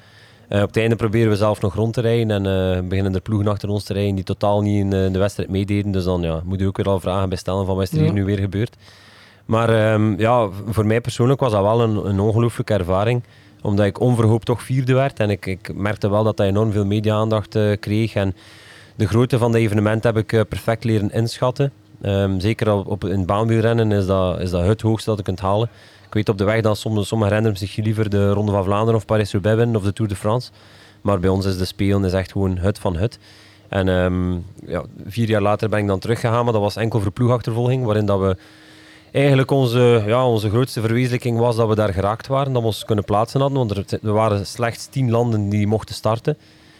Op 0.49 0.61
het 0.61 0.77
einde 0.77 0.97
proberen 0.97 1.31
we 1.31 1.37
zelf 1.37 1.61
nog 1.61 1.75
rond 1.75 1.95
te 1.95 2.01
rijden 2.01 2.47
en 2.47 2.89
beginnen 2.89 3.15
er 3.15 3.21
ploegen 3.21 3.49
achter 3.49 3.69
ons 3.69 3.85
te 3.85 3.93
rijden 3.93 4.15
die 4.15 4.25
totaal 4.25 4.61
niet 4.61 4.81
in 4.81 4.91
de 5.13 5.19
wedstrijd 5.19 5.49
meededen. 5.51 5.93
Dus 5.93 6.05
dan 6.05 6.23
ja, 6.23 6.41
moet 6.45 6.61
je 6.61 6.67
ook 6.67 6.77
weer 6.77 6.89
al 6.89 7.01
vragen 7.01 7.29
bij 7.29 7.39
stellen 7.39 7.67
van 7.67 7.75
wat 7.75 7.85
is 7.85 7.91
er 7.91 7.99
hier 7.99 8.07
Ja. 8.07 8.13
nu 8.13 8.25
weer 8.25 8.39
gebeurd. 8.39 8.77
Maar 9.47 9.69
ehm, 9.69 10.19
ja, 10.21 10.49
voor 10.69 10.87
mij 10.87 11.01
persoonlijk 11.01 11.41
was 11.41 11.53
dat 11.53 11.63
wel 11.63 11.81
een, 11.81 12.09
een 12.09 12.21
ongelooflijke 12.21 12.75
ervaring. 12.75 13.23
Omdat 13.63 13.87
ik 13.87 14.01
onverhoopt 14.01 14.47
toch 14.47 14.63
vierde 14.63 14.95
werd. 14.95 15.21
En 15.21 15.31
ik, 15.31 15.47
ik 15.47 15.75
merkte 15.75 16.11
wel 16.11 16.25
dat 16.25 16.37
dat 16.37 16.47
enorm 16.47 16.73
veel 16.73 16.87
media-aandacht 16.87 17.55
eh, 17.55 17.73
kreeg. 17.81 18.15
En 18.15 18.35
de 18.97 19.07
grootte 19.07 19.39
van 19.39 19.53
het 19.53 19.61
evenement 19.61 20.05
heb 20.05 20.17
ik 20.17 20.33
eh, 20.33 20.41
perfect 20.49 20.85
leren 20.85 21.11
inschatten. 21.11 21.73
Ehm, 22.03 22.39
zeker 22.39 22.73
op, 22.73 22.87
op, 22.87 23.05
in 23.05 23.27
baanwielrennen 23.27 23.93
is 23.93 24.07
dat, 24.07 24.41
is 24.41 24.51
dat 24.51 24.67
het 24.67 24.81
hoogste 24.81 25.09
dat 25.09 25.19
je 25.19 25.25
kunt 25.25 25.41
halen. 25.41 25.69
Ik 26.07 26.15
weet 26.15 26.29
op 26.29 26.39
de 26.39 26.45
weg 26.45 26.61
dat 26.61 26.79
sommige, 26.79 27.07
sommige 27.07 27.31
renners 27.31 27.59
zich 27.59 27.77
liever 27.77 28.11
de 28.11 28.31
Ronde 28.31 28.53
van 28.53 28.65
Vlaanderen 28.65 28.95
of 28.95 29.07
Paris-Roubaix 29.07 29.57
winnen 29.57 29.77
of 29.77 29.83
de 29.83 29.93
Tour 29.93 30.11
de 30.11 30.17
France. 30.17 30.51
Maar 31.01 31.21
bij 31.21 31.31
ons 31.31 31.47
is 31.47 31.59
de 31.59 31.65
spelen 31.65 32.05
is 32.05 32.13
echt 32.13 32.33
gewoon 32.33 32.59
hut 32.59 32.79
van 32.79 32.97
hut. 32.97 33.19
En 33.69 33.89
ehm, 33.89 34.33
ja, 34.71 34.85
vier 35.07 35.29
jaar 35.29 35.43
later 35.43 35.69
ben 35.69 35.79
ik 35.79 35.87
dan 35.87 35.99
teruggegaan, 35.99 36.45
maar 36.45 36.53
dat 36.53 36.63
was 36.63 36.77
enkel 36.77 37.01
voor 37.01 37.11
ploegachtervolging, 37.11 37.85
waarin 37.85 38.07
dat 38.07 38.21
we 38.21 38.37
eigenlijk 39.17 39.51
onze, 39.51 40.03
ja, 40.07 40.27
onze 40.27 40.51
grootste 40.51 40.81
verwezenlijking 40.81 41.39
was 41.39 41.57
dat 41.57 41.69
we 41.69 41.75
daar 41.75 41.93
geraakt 41.93 42.27
waren, 42.27 42.53
dat 42.53 42.63
we 42.63 42.69
ons 42.69 42.85
kunnen 42.85 43.05
plaatsen 43.05 43.41
hadden, 43.41 43.59
want 43.59 43.93
er, 43.93 44.13
waren 44.13 44.47
slechts 44.47 44.87
tien 44.87 45.11
landen 45.11 45.49
die 45.49 45.67
mochten 45.67 45.95
starten. 45.95 46.37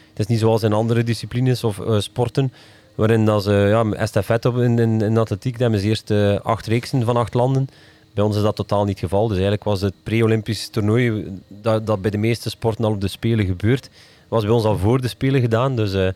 Het 0.09 0.19
is 0.19 0.25
niet 0.25 0.39
zoals 0.39 0.63
in 0.63 0.73
andere 0.73 1.03
disciplines 1.03 1.63
of 1.63 1.79
eh, 1.79 1.99
sporten, 1.99 2.53
waarin 2.95 3.25
dat 3.25 3.43
ze, 3.43 3.51
ja, 3.51 3.91
estafette 3.91 4.49
in, 4.49 4.79
in, 4.79 5.01
in 5.01 5.17
atletiek, 5.17 5.59
dat 5.59 5.79
ze 5.79 5.87
eerst 5.87 6.11
eh, 6.11 6.39
acht 6.39 6.67
reeksen 6.67 7.03
van 7.03 7.17
acht 7.17 7.33
landen. 7.33 7.69
Bij 8.13 8.23
ons 8.23 8.35
is 8.35 8.41
dat 8.41 8.55
totaal 8.55 8.85
niet 8.85 9.01
het 9.01 9.09
geval. 9.09 9.23
Dus 9.23 9.31
eigenlijk 9.31 9.63
was 9.63 9.81
het 9.81 9.93
pre-Olympisch 10.03 10.69
toernooi, 10.69 11.25
dat, 11.47 11.85
dat 11.87 12.01
bij 12.01 12.11
de 12.11 12.17
meeste 12.17 12.49
sporten 12.49 12.85
al 12.85 12.91
op 12.91 13.01
de 13.01 13.07
Spelen 13.07 13.45
gebeurt, 13.45 13.89
was 14.27 14.43
bij 14.43 14.53
ons 14.53 14.63
al 14.63 14.77
voor 14.77 15.01
de 15.01 15.07
Spelen 15.07 15.41
gedaan. 15.41 15.75
Dus, 15.75 15.93
eh, 15.93 16.07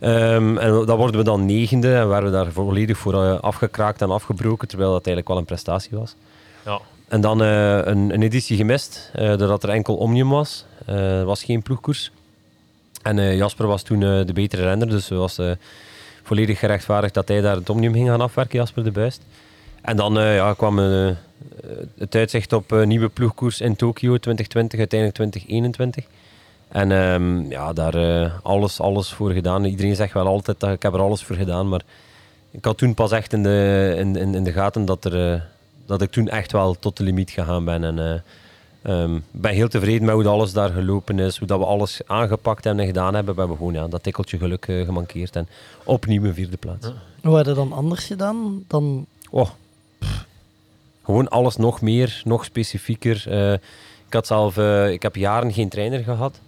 ehm, 0.00 0.58
en 0.58 0.84
dan 0.86 0.96
worden 0.96 1.16
we 1.16 1.24
dan 1.24 1.46
negende 1.46 1.94
en 1.94 2.08
werden 2.08 2.30
we 2.30 2.36
daar 2.36 2.52
volledig 2.52 2.98
voor 2.98 3.14
eh, 3.14 3.40
afgekraakt 3.40 4.02
en 4.02 4.10
afgebroken, 4.10 4.68
terwijl 4.68 4.90
dat 4.90 5.06
eigenlijk 5.06 5.28
wel 5.28 5.36
een 5.36 5.44
prestatie 5.44 5.98
was. 5.98 6.14
Ja. 6.64 6.80
En 7.08 7.20
dan 7.20 7.42
eh, 7.42 7.76
een, 7.76 8.14
een 8.14 8.22
editie 8.22 8.56
gemist, 8.56 9.10
eh, 9.14 9.28
doordat 9.36 9.62
er 9.62 9.68
enkel 9.68 9.96
Omnium 9.96 10.28
was. 10.28 10.64
Er 10.86 11.24
was 11.24 11.44
geen 11.44 11.62
ploegkoers. 11.62 12.10
En 13.02 13.36
Jasper 13.36 13.66
was 13.66 13.82
toen 13.82 14.00
de 14.00 14.32
betere 14.34 14.62
renner, 14.62 14.88
dus 14.88 15.08
het 15.08 15.18
was 15.18 15.38
volledig 16.22 16.58
gerechtvaardigd 16.58 17.14
dat 17.14 17.28
hij 17.28 17.40
daar 17.40 17.56
het 17.56 17.70
Omnium 17.70 17.92
ging 17.92 18.08
gaan 18.08 18.20
afwerken, 18.20 18.58
Jasper 18.58 18.84
de 18.84 18.90
Buist. 18.90 19.22
En 19.82 19.96
dan 19.96 20.14
ja, 20.14 20.54
kwam 20.54 20.78
het 21.98 22.14
uitzicht 22.14 22.52
op 22.52 22.84
nieuwe 22.84 23.08
ploegkoers 23.08 23.60
in 23.60 23.76
Tokio 23.76 24.16
2020, 24.18 24.78
uiteindelijk 24.78 25.18
2021. 25.18 26.04
En 26.70 26.92
ehm, 26.92 27.50
ja, 27.50 27.72
daar 27.72 27.94
eh, 27.94 28.32
alles, 28.42 28.80
alles 28.80 29.12
voor 29.12 29.30
gedaan. 29.30 29.64
Iedereen 29.64 29.96
zegt 29.96 30.12
wel 30.12 30.26
altijd 30.26 30.60
dat 30.60 30.70
ik 30.70 30.82
heb 30.82 30.94
er 30.94 31.00
alles 31.00 31.22
voor 31.22 31.36
gedaan, 31.36 31.68
maar 31.68 31.82
ik 32.50 32.64
had 32.64 32.78
toen 32.78 32.94
pas 32.94 33.10
echt 33.10 33.32
in 33.32 33.42
de, 33.42 33.94
in, 33.98 34.16
in, 34.16 34.34
in 34.34 34.44
de 34.44 34.52
gaten 34.52 34.84
dat, 34.84 35.04
er, 35.04 35.32
eh, 35.32 35.40
dat 35.86 36.02
ik 36.02 36.10
toen 36.10 36.28
echt 36.28 36.52
wel 36.52 36.76
tot 36.78 36.96
de 36.96 37.02
limiet 37.02 37.30
gegaan 37.30 37.64
ben. 37.64 37.84
En 37.84 37.98
eh, 37.98 38.20
ehm, 38.82 39.16
ik 39.16 39.22
ben 39.30 39.52
heel 39.52 39.68
tevreden 39.68 40.04
met 40.04 40.14
hoe 40.14 40.22
dat 40.22 40.32
alles 40.32 40.52
daar 40.52 40.70
gelopen 40.70 41.18
is, 41.18 41.38
hoe 41.38 41.46
dat 41.46 41.58
we 41.58 41.64
alles 41.64 42.00
aangepakt 42.06 42.64
hebben 42.64 42.82
en 42.82 42.88
gedaan 42.88 43.14
hebben. 43.14 43.34
We 43.34 43.40
hebben 43.40 43.58
gewoon 43.58 43.74
ja, 43.74 43.88
dat 43.88 44.02
tikkeltje 44.02 44.38
geluk 44.38 44.64
gemankeerd 44.64 45.36
en 45.36 45.48
opnieuw 45.84 46.24
een 46.24 46.34
vierde 46.34 46.56
plaats. 46.56 46.92
Hoe 47.22 47.36
had 47.36 47.46
je 47.46 47.52
dan 47.52 47.72
anders 47.72 48.04
gedaan 48.04 48.64
dan... 48.66 49.06
Oh, 49.30 49.48
pff. 49.98 50.24
gewoon 51.04 51.28
alles 51.28 51.56
nog 51.56 51.80
meer, 51.80 52.22
nog 52.24 52.44
specifieker. 52.44 53.32
Ik 54.06 54.12
had 54.12 54.26
zelf, 54.26 54.56
ik 54.88 55.02
heb 55.02 55.16
jaren 55.16 55.52
geen 55.52 55.68
trainer 55.68 56.02
gehad. 56.02 56.40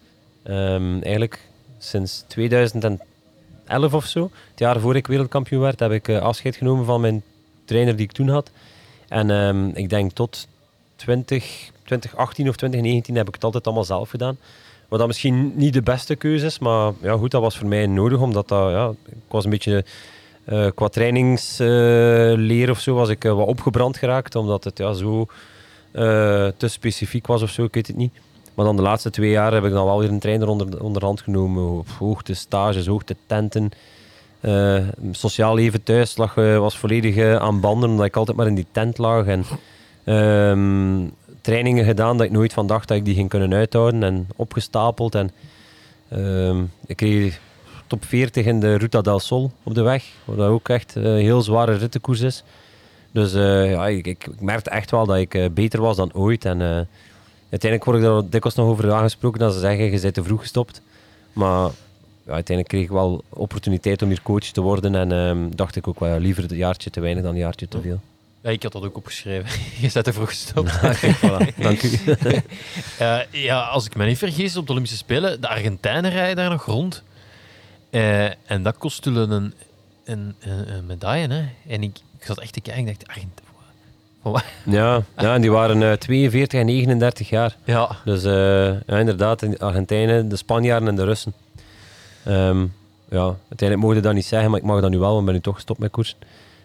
Ehm, 0.42 0.92
eigenlijk 0.92 1.48
sinds 1.78 2.24
2011 2.28 3.04
of 3.90 4.06
zo, 4.06 4.30
het 4.50 4.58
jaar 4.58 4.80
voor 4.80 4.96
ik 4.96 5.06
wereldkampioen 5.06 5.60
werd, 5.60 5.80
heb 5.80 5.92
ik 5.92 6.08
eh, 6.08 6.18
afscheid 6.18 6.56
genomen 6.56 6.84
van 6.84 7.00
mijn 7.00 7.22
trainer 7.64 7.96
die 7.96 8.04
ik 8.04 8.12
toen 8.12 8.28
had. 8.28 8.50
En 9.08 9.30
ehm, 9.30 9.68
ik 9.68 9.88
denk 9.88 10.12
tot 10.12 10.48
20, 10.96 11.70
2018 11.84 12.48
of 12.48 12.56
2019 12.56 13.16
heb 13.16 13.28
ik 13.28 13.34
het 13.34 13.44
altijd 13.44 13.66
allemaal 13.66 13.84
zelf 13.84 14.10
gedaan. 14.10 14.38
Wat 14.88 14.98
dat 14.98 15.08
misschien 15.08 15.52
niet 15.56 15.72
de 15.72 15.82
beste 15.82 16.14
keuze 16.14 16.46
is, 16.46 16.58
maar 16.58 16.92
ja, 17.00 17.16
goed, 17.16 17.30
dat 17.30 17.42
was 17.42 17.58
voor 17.58 17.68
mij 17.68 17.86
nodig, 17.86 18.20
omdat 18.20 18.48
dat, 18.48 18.70
ja, 18.70 18.92
ik 19.08 19.14
was 19.28 19.44
een 19.44 19.50
beetje 19.50 19.84
eh, 20.44 20.66
qua 20.74 20.88
trainingsleer 20.88 22.70
of 22.70 22.80
zo 22.80 22.94
was 22.94 23.08
ik 23.08 23.24
eh, 23.24 23.32
wat 23.32 23.46
opgebrand 23.46 23.96
geraakt, 23.96 24.34
omdat 24.34 24.64
het 24.64 24.78
ja, 24.78 24.92
zo 24.92 25.26
eh, 25.92 26.48
te 26.56 26.68
specifiek 26.68 27.26
was 27.26 27.42
of 27.42 27.50
zo, 27.50 27.64
ik 27.64 27.74
weet 27.74 27.86
het 27.86 27.96
niet. 27.96 28.12
Maar 28.54 28.64
dan 28.64 28.76
de 28.76 28.82
laatste 28.82 29.10
twee 29.10 29.30
jaar 29.30 29.52
heb 29.52 29.64
ik 29.64 29.72
dan 29.72 29.84
wel 29.84 29.98
weer 29.98 30.08
een 30.08 30.18
trainer 30.18 30.48
onder, 30.48 30.82
onderhand 30.82 31.20
genomen. 31.20 31.84
Hoogte 31.98 32.34
stages, 32.34 32.86
hoogte 32.86 33.16
tenten. 33.26 33.70
Eh, 34.40 34.78
sociaal 35.10 35.54
leven 35.54 35.82
thuis 35.82 36.16
lag, 36.16 36.36
eh, 36.36 36.58
was 36.58 36.78
volledig 36.78 37.16
eh, 37.16 37.36
aan 37.36 37.60
banden, 37.60 37.90
omdat 37.90 38.06
ik 38.06 38.16
altijd 38.16 38.36
maar 38.36 38.46
in 38.46 38.54
die 38.54 38.66
tent 38.72 38.98
lag. 38.98 39.26
En 39.26 39.44
ehm, 40.04 41.08
trainingen 41.40 41.84
gedaan 41.84 42.16
dat 42.16 42.26
ik 42.26 42.32
nooit 42.32 42.52
van 42.52 42.66
dacht 42.66 42.88
dat 42.88 42.96
ik 42.96 43.04
die 43.04 43.14
ging 43.14 43.28
kunnen 43.28 43.52
uithouden. 43.52 44.02
En 44.02 44.28
opgestapeld. 44.36 45.14
En 45.14 45.30
ehm, 46.08 46.62
ik 46.86 46.96
kreeg 46.96 47.40
top 47.86 48.04
40 48.04 48.46
in 48.46 48.60
de 48.60 48.74
Ruta 48.74 49.00
del 49.00 49.20
Sol 49.20 49.50
op 49.62 49.74
de 49.74 49.82
weg. 49.82 50.04
Wat 50.24 50.38
ook 50.38 50.68
echt 50.68 50.94
een 50.94 51.16
heel 51.16 51.42
zware 51.42 51.72
rittenkoers 51.72 52.20
is. 52.20 52.44
Dus 53.12 53.34
eh, 53.34 53.70
ja, 53.70 53.88
ik, 53.88 54.06
ik, 54.06 54.28
merkte 54.40 54.70
echt 54.70 54.90
wel 54.90 55.06
dat 55.06 55.16
ik 55.16 55.34
eh, 55.34 55.50
beter 55.50 55.80
was 55.80 55.96
dan 55.96 56.14
ooit. 56.14 56.44
En 56.44 56.60
eh, 56.60 56.80
uiteindelijk 57.52 57.84
word 57.84 57.96
ik 57.96 58.02
daar 58.02 58.30
dikwijls 58.30 58.54
nog 58.54 58.66
over 58.66 58.92
aangesproken 58.92 59.38
dat 59.38 59.52
ze 59.52 59.58
zeggen, 59.58 59.84
je 59.90 60.00
bent 60.00 60.14
te 60.14 60.22
vroeg 60.22 60.40
gestopt. 60.40 60.80
Maar 61.32 61.70
ja, 62.26 62.32
uiteindelijk 62.32 62.68
kreeg 62.68 62.82
ik 62.82 62.90
wel 62.90 63.24
opportuniteit 63.28 64.02
om 64.02 64.08
hier 64.08 64.22
coach 64.22 64.44
te 64.44 64.60
worden. 64.60 64.94
En 64.94 65.12
ehm, 65.12 65.50
dacht 65.54 65.76
ik 65.76 65.88
ook 65.88 66.00
wel, 66.00 66.08
ja, 66.08 66.16
liever 66.16 66.50
een 66.50 66.56
jaartje 66.56 66.90
te 66.90 67.00
weinig 67.00 67.22
dan 67.22 67.32
een 67.32 67.38
jaartje 67.38 67.68
te 67.68 67.80
veel. 67.80 68.00
Ja, 68.40 68.50
ik 68.50 68.62
had 68.62 68.72
dat 68.72 68.84
ook 68.84 68.96
opgeschreven. 68.96 69.60
Je 69.82 69.88
zet 69.88 70.06
er 70.06 70.12
vroeg 70.12 70.28
gestopt. 70.28 70.70
Voilà. 70.80 71.54
Dank 71.62 71.82
u. 71.82 71.90
Eh, 72.98 73.18
ja, 73.30 73.60
als 73.60 73.86
ik 73.86 73.96
me 73.96 74.06
niet 74.06 74.18
vergis, 74.18 74.56
op 74.56 74.64
de 74.66 74.70
Olympische 74.70 74.98
Spelen, 74.98 75.40
de 75.40 75.48
Argentijnen 75.48 76.10
rijden 76.10 76.36
daar 76.36 76.50
nog 76.50 76.64
rond. 76.64 77.02
Eh, 77.90 78.24
en 78.24 78.62
dat 78.62 78.78
kost 78.78 79.02
toen 79.02 79.16
een, 79.16 79.30
een, 79.32 79.54
een, 80.04 80.34
een 80.74 80.86
medaille. 80.86 81.28
Hè? 81.28 81.72
En 81.72 81.82
ik, 81.82 81.96
ik 82.18 82.24
zat 82.24 82.40
echt 82.40 82.52
te 82.52 82.60
kijken 82.60 82.86
en 82.86 82.94
dacht, 82.98 83.08
Argent-? 83.08 83.40
Ja, 84.64 85.02
ja, 85.16 85.34
en 85.34 85.40
die 85.40 85.50
waren 85.50 85.82
eh, 85.82 85.92
42 85.92 86.60
en 86.60 86.66
39 86.66 87.28
jaar. 87.28 87.56
Ja, 87.64 87.96
Dus 88.04 88.24
eh, 88.24 88.66
ja, 88.66 88.98
inderdaad, 88.98 89.40
de 89.40 89.58
Argentijnen, 89.58 90.28
de 90.28 90.36
Spanjaarden 90.36 90.88
en 90.88 90.96
de 90.96 91.04
Russen. 91.04 91.32
Ehm, 92.24 92.64
ja, 93.08 93.36
uiteindelijk 93.48 93.80
mogen 93.80 93.96
je 93.96 94.02
dat 94.02 94.14
niet 94.14 94.24
zeggen, 94.24 94.50
maar 94.50 94.58
ik 94.60 94.66
mag 94.66 94.80
dat 94.80 94.90
nu 94.90 94.98
wel, 94.98 95.08
want 95.08 95.20
ik 95.20 95.24
ben 95.24 95.34
nu 95.34 95.40
toch 95.40 95.54
gestopt 95.54 95.80
met 95.80 95.90
koersen. 95.90 96.16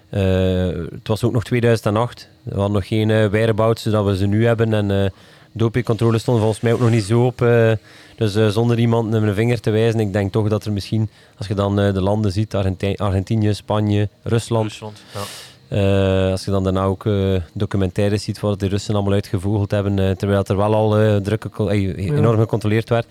Eh, 0.10 0.89
het 0.91 1.08
was 1.08 1.24
ook 1.24 1.32
nog 1.32 1.43
2008. 1.43 2.28
We 2.43 2.53
hadden 2.55 2.72
nog 2.72 2.88
geen 2.88 3.10
uh, 3.10 3.26
whereabouts 3.26 3.82
zodat 3.84 4.05
we 4.05 4.18
ze 4.18 4.26
nu 4.26 4.45
hebben. 4.45 4.74
En 4.74 4.91
eh 5.03 5.10
dopingcontrole 5.58 6.18
stond 6.18 6.39
volgens 6.39 6.62
mij 6.62 6.74
ook 6.74 6.80
nog 6.80 6.89
niet 6.89 7.03
zo 7.03 7.26
op. 7.26 7.41
eh, 7.41 7.72
dus 8.16 8.36
eh, 8.36 8.47
zonder 8.47 8.80
iemand 8.80 9.10
met 9.10 9.22
een 9.22 9.34
vinger 9.34 9.60
te 9.60 9.70
wijzen, 9.70 9.99
ik 9.99 10.14
denk 10.14 10.32
toch 10.32 10.49
dat 10.49 10.66
er 10.66 10.72
misschien, 10.72 11.10
als 11.38 11.47
je 11.47 11.53
dan 11.53 11.80
eh, 11.80 11.93
de 11.93 12.01
landen 12.01 12.32
ziet, 12.32 12.55
Argentinië, 12.95 13.53
Spanje, 13.53 14.10
Rusland, 14.24 14.68
Rusland. 14.70 15.01
Ja. 15.14 15.20
Eh, 15.68 16.32
als 16.32 16.45
je 16.45 16.51
dan 16.51 16.63
daarna 16.63 16.84
ook 16.84 17.05
eh, 17.05 17.36
documentaires 17.53 18.24
ziet 18.24 18.39
wat 18.39 18.59
de 18.59 18.68
Russen 18.68 18.93
allemaal 18.93 19.13
uitgevogeld 19.13 19.72
hebben, 19.72 19.99
eh, 19.99 20.11
terwijl 20.15 20.39
het 20.39 20.49
er 20.49 20.57
wel 20.57 20.74
al 20.74 20.97
eh, 20.97 21.15
druk 21.15 21.41
gecon- 21.41 21.70
eh, 21.70 21.97
enorm 21.97 22.39
gecontroleerd 22.39 22.89
werd, 22.89 23.05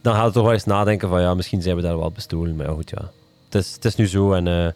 dan 0.00 0.14
gaat 0.14 0.24
het 0.24 0.32
toch 0.32 0.42
wel 0.44 0.52
eens 0.52 0.64
nadenken 0.64 1.08
van 1.08 1.20
ja, 1.20 1.34
misschien 1.34 1.62
zijn 1.62 1.76
we 1.76 1.82
daar 1.82 1.98
wel 1.98 2.10
bestolen. 2.10 2.56
Maar 2.56 2.66
ja, 2.66 2.72
goed, 2.72 2.90
ja. 2.90 3.10
Het 3.48 3.54
is, 3.64 3.72
het 3.74 3.84
is 3.84 3.96
nu 3.96 4.06
zo 4.08 4.32
en 4.32 4.46
eh, 4.46 4.66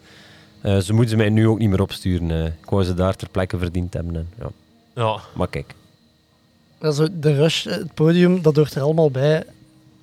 eh, 0.61 0.77
ze 0.81 0.93
moeten 0.93 1.09
ze 1.11 1.15
mij 1.17 1.29
nu 1.29 1.47
ook 1.47 1.59
niet 1.59 1.69
meer 1.69 1.81
opsturen. 1.81 2.31
eh. 2.31 2.45
ik 2.45 2.69
wou 2.69 2.83
ze 2.83 2.93
daar 2.93 3.15
ter 3.15 3.29
plekke 3.29 3.57
verdiend 3.57 3.93
hebben. 3.93 4.15
En, 4.15 4.27
ja. 4.39 4.49
Ja. 4.95 5.19
Maar 5.35 5.47
kijk, 5.47 5.73
Also, 6.81 7.07
de 7.19 7.33
rush, 7.35 7.63
het 7.63 7.93
podium, 7.93 8.41
dat 8.41 8.55
hoort 8.55 8.75
er 8.75 8.81
allemaal 8.81 9.11
bij. 9.11 9.43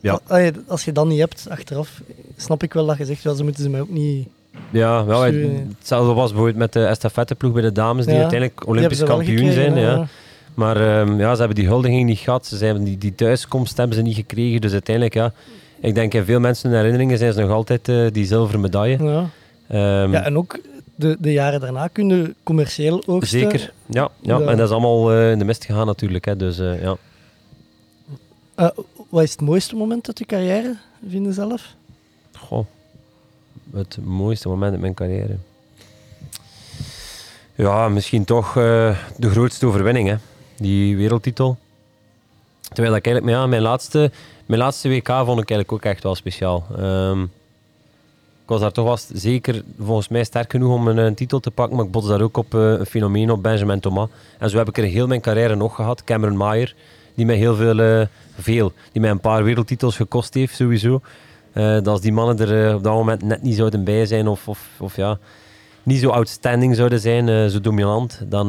Ja. 0.00 0.20
Ja, 0.28 0.50
Als 0.66 0.84
je 0.84 0.92
dat 0.92 1.06
niet 1.06 1.18
hebt, 1.18 1.46
achteraf, 1.50 2.00
snap 2.36 2.62
ik 2.62 2.72
wel 2.72 2.86
dat 2.86 2.98
je 2.98 3.04
zegt, 3.04 3.22
ja, 3.22 3.34
ze 3.34 3.44
moeten 3.44 3.62
ze 3.62 3.68
mij 3.68 3.80
ook 3.80 3.88
niet... 3.90 4.28
ja, 4.70 5.04
wel, 5.04 5.22
het- 5.22 5.34
hetzelfde 5.78 6.12
was 6.12 6.28
bijvoorbeeld 6.28 6.58
met 6.58 6.72
de 6.72 6.84
estafetteploeg 6.84 7.52
bij 7.52 7.62
de 7.62 7.72
dames, 7.72 8.04
die 8.04 8.14
Ja. 8.14 8.20
uiteindelijk 8.20 8.66
Olympisch 8.66 9.02
kampioen 9.02 9.36
gekregen, 9.36 9.52
zijn. 9.52 9.76
Ja. 9.76 10.06
Maar 10.54 10.76
ehm, 11.00 11.18
ja, 11.18 11.32
ze 11.32 11.38
hebben 11.38 11.56
die 11.56 11.66
huldiging 11.66 12.04
niet 12.04 12.18
gehad. 12.18 12.46
Ze 12.46 12.64
hebben 12.64 12.84
die, 12.84 12.98
die 12.98 13.14
thuiskomst 13.14 13.76
hebben 13.76 13.96
ze 13.96 14.02
niet 14.02 14.14
gekregen. 14.14 14.60
Dus 14.60 14.72
uiteindelijk, 14.72 15.14
ja, 15.14 15.32
ik 15.80 15.94
denk 15.94 16.14
in 16.14 16.24
veel 16.24 16.40
mensen 16.40 16.70
in 16.70 16.76
herinneringen 16.76 17.18
zijn 17.18 17.32
ze 17.32 17.40
nog 17.40 17.50
altijd 17.50 17.88
eh, 17.88 18.06
die 18.12 18.26
zilveren 18.26 18.60
medaille. 18.60 19.04
Ja. 19.04 19.24
Ehm, 19.68 20.12
ja, 20.12 20.24
en 20.24 20.36
ook 20.38 20.58
de, 20.94 21.16
de 21.20 21.32
jaren 21.32 21.60
daarna 21.60 21.86
kunnen 21.86 22.34
commercieel 22.42 23.02
oogsten. 23.06 23.38
zeker. 23.38 23.72
Ja, 23.86 24.08
ja, 24.20 24.40
en 24.40 24.56
dat 24.56 24.66
is 24.68 24.72
allemaal 24.74 25.12
eh, 25.12 25.30
in 25.30 25.38
de 25.38 25.44
mist 25.44 25.64
gegaan 25.64 25.86
natuurlijk. 25.86 26.24
Hè, 26.24 26.36
dus 26.36 26.58
eh, 26.58 26.82
ja. 26.82 26.96
Wat 29.08 29.22
is 29.22 29.30
het 29.30 29.40
mooiste 29.40 29.76
moment 29.76 30.06
uit 30.06 30.18
je 30.18 30.24
carrière, 30.26 30.76
vinden 31.08 31.32
zelf? 31.32 31.74
Goh, 32.38 32.66
het 33.72 33.98
mooiste 34.04 34.48
moment 34.48 34.74
in 34.74 34.80
mijn 34.80 34.94
carrière. 34.94 35.36
Ja, 37.54 37.88
misschien 37.88 38.24
toch 38.24 38.48
eh, 38.48 38.96
de 39.16 39.30
grootste 39.30 39.66
overwinning, 39.66 40.08
hè. 40.08 40.16
die 40.56 40.96
wereldtitel. 40.96 41.56
Terwijl 42.72 42.96
ik 42.96 43.06
eigenlijk, 43.06 43.36
ja, 43.36 43.46
mijn 43.46 43.62
laatste, 43.62 44.10
mijn 44.46 44.60
laatste 44.60 44.88
WK 44.88 45.08
vond 45.08 45.40
ik 45.40 45.50
eigenlijk 45.50 45.72
ook 45.72 45.84
echt 45.84 46.02
wel 46.02 46.14
speciaal. 46.14 46.66
Ehm, 46.76 47.22
ik 48.42 48.54
was 48.54 48.60
daar 48.60 48.72
toch 48.72 48.84
wel 48.84 48.98
zeker 49.12 49.62
volgens 49.78 50.08
mij 50.08 50.24
sterk 50.24 50.50
genoeg 50.50 50.74
om 50.74 50.88
een, 50.88 51.14
titel 51.14 51.40
te 51.40 51.50
pakken, 51.50 51.76
maar 51.76 51.84
ik 51.84 51.90
botte 51.90 52.08
daar 52.08 52.20
ook 52.20 52.36
op 52.36 52.54
eh, 52.54 52.60
een 52.60 52.86
fenomeen 52.86 53.30
op 53.30 53.42
Benjamin 53.42 53.80
Thomas. 53.80 54.08
En 54.38 54.50
zo 54.50 54.56
heb 54.58 54.68
ik 54.68 54.78
er 54.78 54.84
heel 54.84 55.06
mijn 55.06 55.20
carrière 55.20 55.54
nog 55.54 55.74
gehad. 55.74 56.04
Cameron 56.04 56.36
Mayer, 56.36 56.74
die 57.14 57.26
mij 57.26 57.36
heel 57.36 57.54
veel, 57.54 57.78
eh, 57.78 58.06
veel, 58.38 58.72
die 58.92 59.00
mij 59.00 59.10
een 59.10 59.20
paar 59.20 59.44
wereldtitels 59.44 59.96
gekost 59.96 60.34
heeft 60.34 60.56
sowieso. 60.56 61.00
Eh, 61.58 61.64
dat 61.64 61.88
als 61.88 62.00
die 62.00 62.12
mannen 62.12 62.38
er 62.38 62.68
eh, 62.68 62.74
op 62.74 62.82
dat 62.82 62.92
moment 62.92 63.22
net 63.22 63.42
niet 63.42 63.56
zouden 63.56 63.84
bij 63.84 64.06
zijn 64.06 64.28
of, 64.28 64.48
of, 64.48 64.68
of 64.80 64.96
ja, 64.96 65.18
niet 65.82 66.00
zo 66.00 66.08
outstanding 66.08 66.76
zouden 66.76 67.00
zijn, 67.00 67.28
eh, 67.28 67.46
zo 67.46 67.60
dominant, 67.60 68.20
dan 68.26 68.48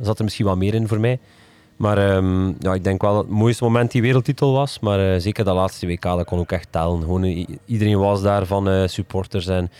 zat 0.00 0.18
er 0.18 0.24
misschien 0.24 0.46
wat 0.46 0.56
meer 0.56 0.74
in 0.74 0.88
voor 0.88 1.00
mij. 1.00 1.18
Maar 1.76 1.98
ehm, 1.98 2.46
ja, 2.46 2.74
ik 2.74 2.84
denk 2.84 3.02
wel 3.02 3.14
dat 3.14 3.22
het 3.22 3.32
mooiste 3.32 3.64
moment 3.64 3.90
die 3.90 4.02
wereldtitel 4.02 4.52
was. 4.52 4.78
Maar 4.80 5.20
zeker 5.20 5.44
dat 5.44 5.54
laatste 5.54 5.86
WK, 5.86 6.02
dat 6.02 6.24
kon 6.24 6.38
ook 6.38 6.52
echt 6.52 6.68
tellen. 6.70 7.00
Gewoon, 7.00 7.46
iedereen 7.64 7.98
was 7.98 8.22
daar 8.22 8.46
van 8.46 8.88
supporters. 8.88 9.46
En 9.46 9.70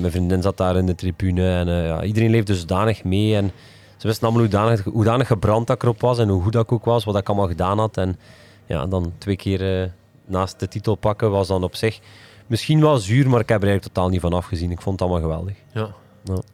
mijn 0.00 0.10
vriendin 0.10 0.42
zat 0.42 0.56
daar 0.56 0.76
in 0.76 0.86
de 0.86 0.94
tribune. 0.94 1.54
En 1.54 1.68
ja, 1.68 2.02
iedereen 2.02 2.30
leefde 2.30 2.54
zodanig 2.54 3.04
mee. 3.04 3.36
En 3.36 3.50
ze 3.96 4.06
wisten 4.06 4.28
allemaal 4.28 4.72
hoe 4.84 5.04
danig, 5.04 5.26
gebrand 5.26 5.66
dat 5.66 5.76
ik 5.76 5.82
erop 5.82 6.00
was. 6.00 6.18
En 6.18 6.28
hoe 6.28 6.42
goed 6.42 6.52
dat 6.52 6.64
ik 6.64 6.72
ook 6.72 6.84
was. 6.84 7.04
Wat 7.04 7.16
ik 7.16 7.28
allemaal 7.28 7.48
gedaan 7.48 7.78
had. 7.78 7.96
En 7.96 8.18
ja, 8.66 8.86
dan 8.86 9.12
twee 9.18 9.36
keer 9.36 9.92
naast 10.28 10.60
de 10.60 10.68
titel 10.68 10.94
pakken 10.94 11.30
was 11.30 11.48
dan 11.48 11.62
op 11.62 11.74
zich 11.74 12.00
misschien 12.46 12.80
wel 12.80 12.96
zuur. 12.96 13.28
Maar 13.28 13.40
ik 13.40 13.48
heb 13.48 13.62
er 13.62 13.68
eigenlijk 13.68 13.94
totaal 13.94 14.10
niet 14.10 14.20
van 14.20 14.32
afgezien. 14.32 14.70
Ik 14.70 14.80
vond 14.80 15.00
het 15.00 15.08
allemaal 15.08 15.28
geweldig. 15.28 15.56
Ja. 15.72 15.90